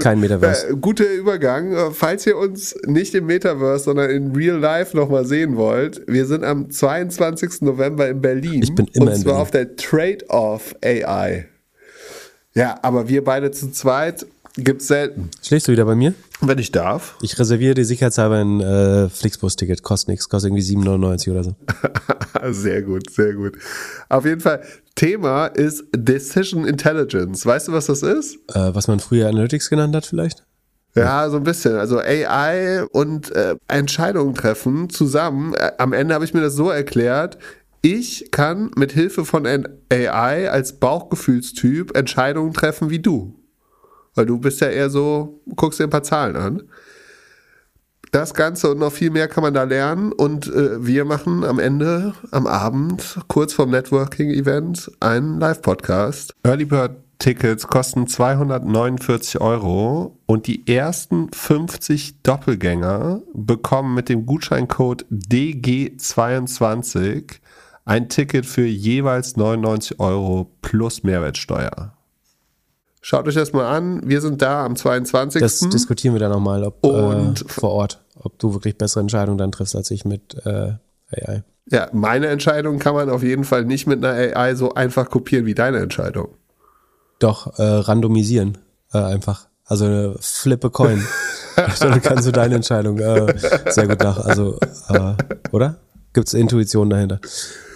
kein 0.00 0.20
Metaverse. 0.20 0.68
Äh, 0.68 0.76
guter 0.80 1.08
Übergang. 1.12 1.72
Äh, 1.72 1.90
Falls 1.92 2.26
ihr 2.26 2.36
uns 2.36 2.76
nicht 2.86 3.14
im 3.14 3.26
Metaverse, 3.26 3.84
sondern 3.84 4.10
in 4.10 4.32
Real 4.36 4.58
Life 4.58 4.96
nochmal 4.96 5.24
sehen 5.24 5.56
wollt, 5.56 6.02
wir 6.06 6.26
sind 6.26 6.44
am 6.44 6.70
22. 6.70 7.62
November 7.62 8.08
in 8.08 8.20
Berlin. 8.20 8.62
Ich 8.62 8.74
bin 8.74 8.86
immer 8.92 9.06
Und 9.06 9.16
in 9.16 9.22
zwar 9.22 9.32
Berlin. 9.32 9.42
auf 9.42 9.50
der 9.50 9.76
Trade-off 9.76 10.74
AI. 10.84 11.46
Ja, 12.54 12.78
aber 12.82 13.08
wir 13.08 13.24
beide 13.24 13.50
zu 13.50 13.70
zweit 13.72 14.26
gibt's 14.56 14.88
selten. 14.88 15.30
Schläfst 15.42 15.68
du 15.68 15.72
wieder 15.72 15.84
bei 15.84 15.94
mir? 15.94 16.14
Wenn 16.42 16.58
ich 16.58 16.72
darf. 16.72 17.16
Ich 17.22 17.38
reserviere 17.38 17.74
dir 17.74 17.84
sicherheitshalber 17.84 18.36
ein 18.36 18.60
äh, 18.60 19.08
Flixbus-Ticket. 19.08 19.82
Kostet 19.82 20.08
nichts, 20.08 20.28
kostet 20.28 20.50
irgendwie 20.50 20.62
7,99 20.62 21.30
oder 21.30 21.44
so. 21.44 21.56
Sehr 22.52 22.82
gut, 22.82 23.10
sehr 23.10 23.34
gut. 23.34 23.58
Auf 24.08 24.24
jeden 24.24 24.40
Fall, 24.40 24.62
Thema 24.94 25.46
ist 25.46 25.84
Decision 25.94 26.64
Intelligence. 26.64 27.44
Weißt 27.44 27.68
du, 27.68 27.72
was 27.72 27.86
das 27.86 28.02
ist? 28.02 28.36
Äh, 28.54 28.74
was 28.74 28.88
man 28.88 29.00
früher 29.00 29.28
Analytics 29.28 29.68
genannt 29.68 29.94
hat 29.94 30.06
vielleicht? 30.06 30.44
Ja, 30.94 31.28
so 31.30 31.36
ein 31.36 31.44
bisschen. 31.44 31.76
Also 31.76 31.98
AI 31.98 32.84
und 32.92 33.30
äh, 33.32 33.56
Entscheidungen 33.68 34.34
treffen 34.34 34.90
zusammen. 34.90 35.54
Äh, 35.54 35.72
am 35.78 35.92
Ende 35.92 36.14
habe 36.14 36.24
ich 36.24 36.34
mir 36.34 36.40
das 36.40 36.54
so 36.54 36.70
erklärt. 36.70 37.38
Ich 37.82 38.30
kann 38.30 38.70
mit 38.76 38.92
Hilfe 38.92 39.24
von 39.24 39.46
AI 39.46 40.50
als 40.50 40.74
Bauchgefühlstyp 40.74 41.96
Entscheidungen 41.96 42.52
treffen 42.52 42.90
wie 42.90 42.98
du. 42.98 43.39
Weil 44.14 44.26
du 44.26 44.38
bist 44.38 44.60
ja 44.60 44.68
eher 44.68 44.90
so, 44.90 45.40
guckst 45.56 45.80
dir 45.80 45.84
ein 45.84 45.90
paar 45.90 46.02
Zahlen 46.02 46.36
an. 46.36 46.62
Das 48.12 48.34
Ganze 48.34 48.70
und 48.70 48.78
noch 48.78 48.92
viel 48.92 49.10
mehr 49.10 49.28
kann 49.28 49.44
man 49.44 49.54
da 49.54 49.62
lernen. 49.62 50.12
Und 50.12 50.48
äh, 50.48 50.84
wir 50.84 51.04
machen 51.04 51.44
am 51.44 51.60
Ende, 51.60 52.12
am 52.32 52.46
Abend, 52.46 53.20
kurz 53.28 53.52
vorm 53.52 53.70
Networking-Event, 53.70 54.90
einen 54.98 55.38
Live-Podcast. 55.38 56.34
Early 56.42 56.64
Bird 56.64 56.96
Tickets 57.20 57.68
kosten 57.68 58.08
249 58.08 59.40
Euro 59.42 60.18
und 60.26 60.46
die 60.46 60.66
ersten 60.66 61.30
50 61.32 62.22
Doppelgänger 62.22 63.20
bekommen 63.34 63.94
mit 63.94 64.08
dem 64.08 64.24
Gutscheincode 64.24 65.04
DG22 65.10 67.40
ein 67.84 68.08
Ticket 68.08 68.46
für 68.46 68.64
jeweils 68.64 69.36
99 69.36 70.00
Euro 70.00 70.50
plus 70.62 71.02
Mehrwertsteuer. 71.02 71.92
Schaut 73.00 73.26
euch 73.26 73.34
das 73.34 73.52
mal 73.52 73.66
an. 73.66 74.02
Wir 74.04 74.20
sind 74.20 74.42
da 74.42 74.64
am 74.64 74.76
22. 74.76 75.40
Das 75.40 75.60
diskutieren 75.60 76.14
wir 76.14 76.20
dann 76.20 76.32
nochmal, 76.32 76.64
ob 76.64 76.84
Und- 76.84 77.42
äh, 77.42 77.48
vor 77.48 77.70
Ort, 77.70 78.02
ob 78.18 78.38
du 78.38 78.52
wirklich 78.54 78.76
bessere 78.76 79.00
Entscheidungen 79.00 79.38
dann 79.38 79.52
triffst 79.52 79.74
als 79.74 79.90
ich 79.90 80.04
mit 80.04 80.36
äh, 80.44 80.72
AI. 81.10 81.42
Ja, 81.70 81.88
meine 81.92 82.26
Entscheidung 82.26 82.78
kann 82.78 82.94
man 82.94 83.08
auf 83.10 83.22
jeden 83.22 83.44
Fall 83.44 83.64
nicht 83.64 83.86
mit 83.86 84.04
einer 84.04 84.36
AI 84.36 84.54
so 84.54 84.74
einfach 84.74 85.08
kopieren 85.08 85.46
wie 85.46 85.54
deine 85.54 85.78
Entscheidung. 85.78 86.28
Doch, 87.20 87.58
äh, 87.58 87.62
randomisieren 87.62 88.58
äh, 88.92 88.98
einfach. 88.98 89.46
Also 89.64 89.86
äh, 89.86 90.14
flip 90.20 90.64
a 90.64 90.68
coin. 90.68 91.02
Dann 91.80 92.02
kannst 92.02 92.26
du 92.26 92.32
deine 92.32 92.56
Entscheidung 92.56 92.98
äh, 92.98 93.34
sehr 93.68 93.86
gut 93.86 94.00
nach. 94.00 94.18
Also, 94.18 94.58
äh, 94.88 95.14
oder? 95.52 95.76
Gibt's 96.12 96.34
Intuition 96.34 96.90
dahinter? 96.90 97.20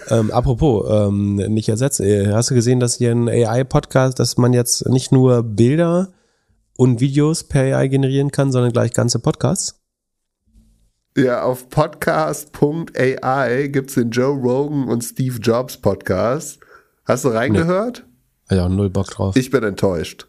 Ähm, 0.09 0.31
apropos, 0.31 0.85
ähm, 0.89 1.35
nicht 1.35 1.69
ersetzt. 1.69 1.99
äh, 1.99 2.31
Hast 2.31 2.51
du 2.51 2.55
gesehen, 2.55 2.79
dass 2.79 2.95
hier 2.95 3.11
ein 3.11 3.27
AI-Podcast, 3.27 4.19
dass 4.19 4.37
man 4.37 4.53
jetzt 4.53 4.87
nicht 4.87 5.11
nur 5.11 5.43
Bilder 5.43 6.13
und 6.77 6.99
Videos 6.99 7.43
per 7.43 7.77
AI 7.77 7.87
generieren 7.87 8.31
kann, 8.31 8.51
sondern 8.51 8.71
gleich 8.71 8.93
ganze 8.93 9.19
Podcasts? 9.19 9.81
Ja, 11.17 11.43
auf 11.43 11.69
podcast.ai 11.69 13.67
gibt's 13.67 13.93
den 13.93 14.09
Joe 14.09 14.35
Rogan 14.37 14.89
und 14.89 15.01
Steve 15.01 15.37
Jobs 15.39 15.77
Podcast. 15.77 16.59
Hast 17.05 17.23
du 17.23 17.29
reingehört? 17.29 18.05
Ja, 18.51 18.67
null 18.67 18.89
Bock 18.89 19.07
drauf. 19.07 19.35
Ich 19.37 19.49
bin 19.49 19.63
enttäuscht. 19.63 20.27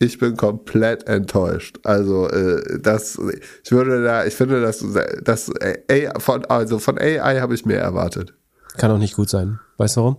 Ich 0.00 0.18
bin 0.18 0.36
komplett 0.36 1.08
enttäuscht. 1.08 1.80
Also 1.82 2.28
äh, 2.28 2.78
das, 2.80 3.18
ich 3.64 3.72
würde 3.72 4.04
da, 4.04 4.26
ich 4.26 4.34
finde, 4.34 4.60
dass 4.60 4.84
das 5.24 5.50
AI, 5.60 6.12
von, 6.18 6.44
also 6.44 6.78
von 6.78 6.98
AI 6.98 7.40
habe 7.40 7.54
ich 7.54 7.64
mehr 7.64 7.80
erwartet. 7.80 8.34
Kann 8.78 8.90
auch 8.90 8.98
nicht 8.98 9.16
gut 9.16 9.28
sein. 9.28 9.60
Weißt 9.76 9.96
du 9.96 10.00
warum? 10.00 10.16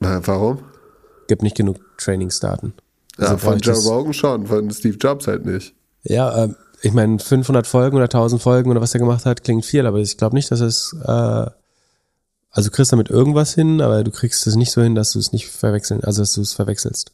Na, 0.00 0.20
warum? 0.26 0.58
Gibt 1.26 1.42
nicht 1.42 1.56
genug 1.56 1.78
Trainingsdaten. 1.98 2.74
Ja, 3.18 3.26
Also 3.26 3.38
von 3.38 3.52
bräuchte 3.52 3.72
Joe 3.72 3.82
Rogan 3.82 4.12
schon, 4.14 4.46
von 4.46 4.70
Steve 4.70 4.96
Jobs 4.96 5.26
halt 5.26 5.44
nicht. 5.44 5.74
Ja, 6.02 6.44
äh, 6.44 6.54
ich 6.82 6.92
meine, 6.92 7.18
500 7.18 7.66
Folgen 7.66 7.96
oder 7.96 8.04
1000 8.04 8.40
Folgen 8.40 8.70
oder 8.70 8.80
was 8.80 8.94
er 8.94 9.00
gemacht 9.00 9.26
hat, 9.26 9.42
klingt 9.42 9.64
viel, 9.64 9.86
aber 9.86 9.98
ich 9.98 10.16
glaube 10.16 10.36
nicht, 10.36 10.50
dass 10.50 10.60
es, 10.60 10.94
äh, 11.04 11.06
also 11.08 12.68
du 12.68 12.70
kriegst 12.70 12.92
damit 12.92 13.10
irgendwas 13.10 13.54
hin, 13.54 13.80
aber 13.80 14.04
du 14.04 14.10
kriegst 14.10 14.46
es 14.46 14.54
nicht 14.54 14.70
so 14.70 14.82
hin, 14.82 14.94
dass 14.94 15.12
du 15.12 15.18
es 15.18 15.32
nicht 15.32 15.48
verwechseln, 15.48 16.04
also 16.04 16.22
dass 16.22 16.34
du 16.34 16.40
es 16.40 16.52
verwechselst. 16.52 17.12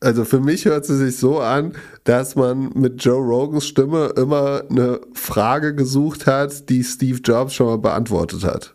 Also 0.00 0.24
für 0.24 0.40
mich 0.40 0.64
hört 0.66 0.88
es 0.88 0.98
sich 0.98 1.16
so 1.18 1.40
an, 1.40 1.74
dass 2.04 2.34
man 2.34 2.70
mit 2.74 3.02
Joe 3.02 3.22
Rogans 3.22 3.66
Stimme 3.66 4.12
immer 4.16 4.62
eine 4.68 5.00
Frage 5.14 5.74
gesucht 5.74 6.26
hat, 6.26 6.68
die 6.68 6.84
Steve 6.84 7.20
Jobs 7.24 7.54
schon 7.54 7.66
mal 7.66 7.78
beantwortet 7.78 8.44
hat. 8.44 8.74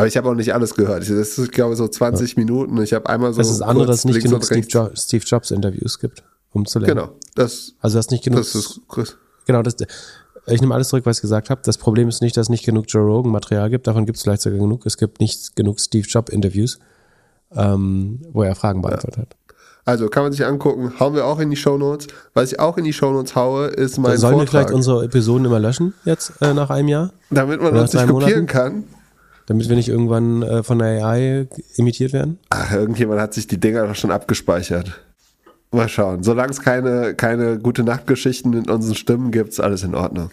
Aber 0.00 0.06
ich 0.08 0.16
habe 0.16 0.28
auch 0.28 0.34
nicht 0.34 0.52
alles 0.54 0.74
gehört. 0.74 1.02
Das 1.02 1.08
ist, 1.10 1.38
ich 1.38 1.50
glaube, 1.50 1.76
so 1.76 1.86
20 1.86 2.36
Minuten. 2.36 2.80
Ich 2.82 2.92
habe 2.92 3.08
einmal 3.08 3.32
so. 3.32 3.38
Das 3.38 3.50
ist 3.50 3.60
andere, 3.62 3.86
dass 3.86 3.98
es 3.98 4.04
nicht 4.06 4.22
genug 4.22 4.44
Steve, 4.44 4.66
jo 4.68 4.90
Steve 4.94 5.24
Jobs 5.24 5.50
Interviews 5.50 5.98
gibt, 5.98 6.22
um 6.52 6.66
zu 6.66 6.78
lernen. 6.78 6.96
Genau. 6.96 7.10
Das, 7.34 7.72
Also 7.80 7.94
du 7.94 7.98
hast 7.98 8.10
nicht 8.10 8.24
genug. 8.24 8.38
das 8.40 8.54
ist 8.54 8.80
genau, 9.46 9.62
das, 9.62 9.76
ich 10.46 10.60
nehme 10.60 10.74
alles 10.74 10.88
zurück, 10.88 11.06
was 11.06 11.18
ich 11.18 11.22
gesagt 11.22 11.50
habe. 11.50 11.60
Das 11.64 11.78
Problem 11.78 12.08
ist 12.08 12.22
nicht, 12.22 12.36
dass 12.36 12.46
es 12.46 12.50
nicht 12.50 12.64
genug 12.64 12.86
Joe 12.88 13.02
Rogan 13.02 13.30
Material 13.30 13.68
gibt. 13.70 13.86
Davon 13.86 14.06
gibt 14.06 14.16
es 14.16 14.22
vielleicht 14.22 14.42
sogar 14.42 14.58
genug. 14.58 14.86
Es 14.86 14.96
gibt 14.96 15.20
nicht 15.20 15.54
genug 15.54 15.78
Steve 15.80 16.06
Jobs 16.08 16.32
Interviews, 16.32 16.78
ähm, 17.54 18.20
wo 18.32 18.42
er 18.42 18.54
Fragen 18.54 18.82
beantwortet 18.82 19.18
hat. 19.18 19.36
Also 19.84 20.08
kann 20.08 20.22
man 20.22 20.32
sich 20.32 20.44
angucken. 20.44 20.92
Hauen 21.00 21.14
wir 21.14 21.24
auch 21.26 21.40
in 21.40 21.50
die 21.50 21.56
Shownotes. 21.56 22.06
Was 22.34 22.52
ich 22.52 22.60
auch 22.60 22.76
in 22.76 22.84
die 22.84 22.92
Shownotes 22.92 23.34
haue, 23.34 23.66
ist 23.66 23.98
mein 23.98 24.18
Sollen 24.18 24.38
wir 24.38 24.46
vielleicht 24.46 24.68
Vortrag. 24.70 24.74
unsere 24.76 25.04
Episoden 25.04 25.46
immer 25.46 25.58
löschen 25.58 25.94
jetzt 26.04 26.32
äh, 26.40 26.52
nach 26.54 26.70
einem 26.70 26.88
Jahr? 26.88 27.12
Damit 27.30 27.60
man 27.60 27.72
Oder 27.72 27.82
uns 27.82 27.92
nicht 27.92 28.06
kopieren 28.06 28.30
Monaten? 28.42 28.46
kann. 28.46 28.84
Damit 29.50 29.68
wir 29.68 29.74
nicht 29.74 29.88
irgendwann 29.88 30.42
äh, 30.44 30.62
von 30.62 30.78
der 30.78 31.04
AI 31.04 31.48
imitiert 31.74 32.12
werden? 32.12 32.38
Ach, 32.50 32.72
irgendjemand 32.72 33.20
hat 33.20 33.34
sich 33.34 33.48
die 33.48 33.58
Dinger 33.58 33.84
doch 33.84 33.96
schon 33.96 34.12
abgespeichert. 34.12 35.02
Mal 35.72 35.88
schauen. 35.88 36.22
Solange 36.22 36.52
es 36.52 36.60
keine, 36.60 37.16
keine 37.16 37.58
gute 37.58 37.82
Nachtgeschichten 37.82 38.52
in 38.52 38.70
unseren 38.70 38.94
Stimmen 38.94 39.32
gibt, 39.32 39.48
ist 39.48 39.58
alles 39.58 39.82
in 39.82 39.96
Ordnung. 39.96 40.30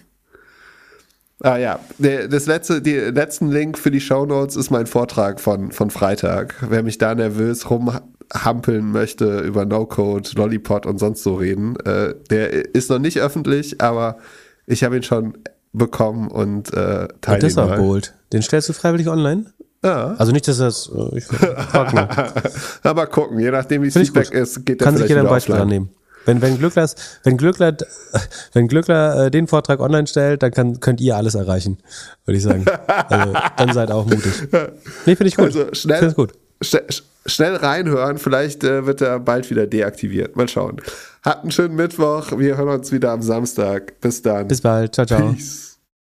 Ah 1.42 1.58
ja, 1.58 1.80
der, 1.98 2.28
das 2.28 2.46
letzte, 2.46 2.80
die 2.80 2.94
letzten 2.94 3.50
Link 3.50 3.80
für 3.80 3.90
die 3.90 4.02
Shownotes 4.02 4.56
ist 4.56 4.70
mein 4.70 4.86
Vortrag 4.86 5.40
von, 5.40 5.72
von 5.72 5.90
Freitag. 5.90 6.54
Wer 6.70 6.84
mich 6.84 7.00
da 7.00 7.16
nervös 7.16 7.72
rumhampeln 7.72 8.92
möchte 8.92 9.40
über 9.40 9.66
No-Code, 9.66 10.30
Lollipop 10.36 10.86
und 10.86 11.00
sonst 11.00 11.24
so 11.24 11.34
reden, 11.34 11.76
äh, 11.86 12.14
der 12.30 12.76
ist 12.76 12.92
noch 12.92 13.00
nicht 13.00 13.18
öffentlich, 13.18 13.82
aber 13.82 14.20
ich 14.68 14.84
habe 14.84 14.98
ihn 14.98 15.02
schon 15.02 15.40
bekommen 15.74 16.30
und 16.30 16.72
äh, 16.72 17.08
teile 17.22 17.40
das 17.40 17.58
ihn 17.58 17.66
mal. 17.66 17.80
bold. 17.80 18.14
Den 18.34 18.42
stellst 18.42 18.70
du 18.70 18.74
freiwillig 18.74 19.08
online? 19.08 19.46
Ja. 19.84 20.16
Also 20.18 20.32
nicht, 20.32 20.48
dass 20.48 20.58
das. 20.58 20.90
Äh, 20.94 21.18
ich 21.18 21.26
frag 21.26 21.94
nur. 21.94 22.10
Aber 22.84 23.08
gucken, 23.08 23.40
je 23.40 23.52
nachdem 23.52 23.84
wie 23.84 23.88
das 23.88 23.96
ich 23.96 24.08
Feedback 24.12 24.32
ist, 24.32 24.66
geht 24.66 24.82
der 24.82 24.86
Kann 24.86 24.98
sich 24.98 25.08
jeder 25.08 25.22
ein 25.22 25.28
Beispiel 25.28 25.54
offline. 25.54 25.68
annehmen. 25.68 25.90
Wenn, 26.26 26.42
wenn 26.42 26.58
Glückler, 26.58 26.90
wenn 27.24 27.38
Glückler, 27.38 27.78
wenn 28.54 28.68
Glückler 28.68 29.28
äh, 29.28 29.32
den 29.32 29.48
Vortrag 29.48 29.80
online 29.80 30.08
stellt, 30.08 30.44
dann 30.44 30.52
kann, 30.52 30.80
könnt 30.82 31.00
ihr 31.00 31.16
alles 31.16 31.36
erreichen, 31.36 31.78
würde 32.26 32.38
ich 32.38 32.44
sagen. 32.44 32.66
Also, 32.88 33.34
dann 33.56 33.74
seid 33.74 33.92
auch 33.92 34.06
mutig. 34.06 34.34
Nee, 35.06 35.16
finde 35.16 35.28
ich 35.28 35.38
gut. 35.38 35.46
Also 35.46 35.68
schnell, 35.72 36.00
Find's 36.00 36.16
gut. 36.16 36.34
Schnell, 36.62 36.84
schnell 37.26 37.56
reinhören, 37.56 38.18
vielleicht 38.18 38.66
äh, 38.66 38.86
wird 38.86 39.00
er 39.00 39.20
bald 39.20 39.50
wieder 39.50 39.68
deaktiviert. 39.68 40.36
Mal 40.36 40.50
schauen. 40.50 40.82
Habt 41.24 41.44
einen 41.44 41.52
schönen 41.52 41.76
Mittwoch. 41.76 42.38
Wir 42.38 42.58
hören 42.58 42.80
uns 42.80 42.92
wieder 42.92 43.12
am 43.12 43.22
Samstag. 43.22 44.00
Bis 44.02 44.22
dann. 44.22 44.50
Bis 44.50 44.60
bald. 44.60 44.96
Ciao, 44.96 45.06
ciao. 45.06 45.32
Peace. 45.32 45.67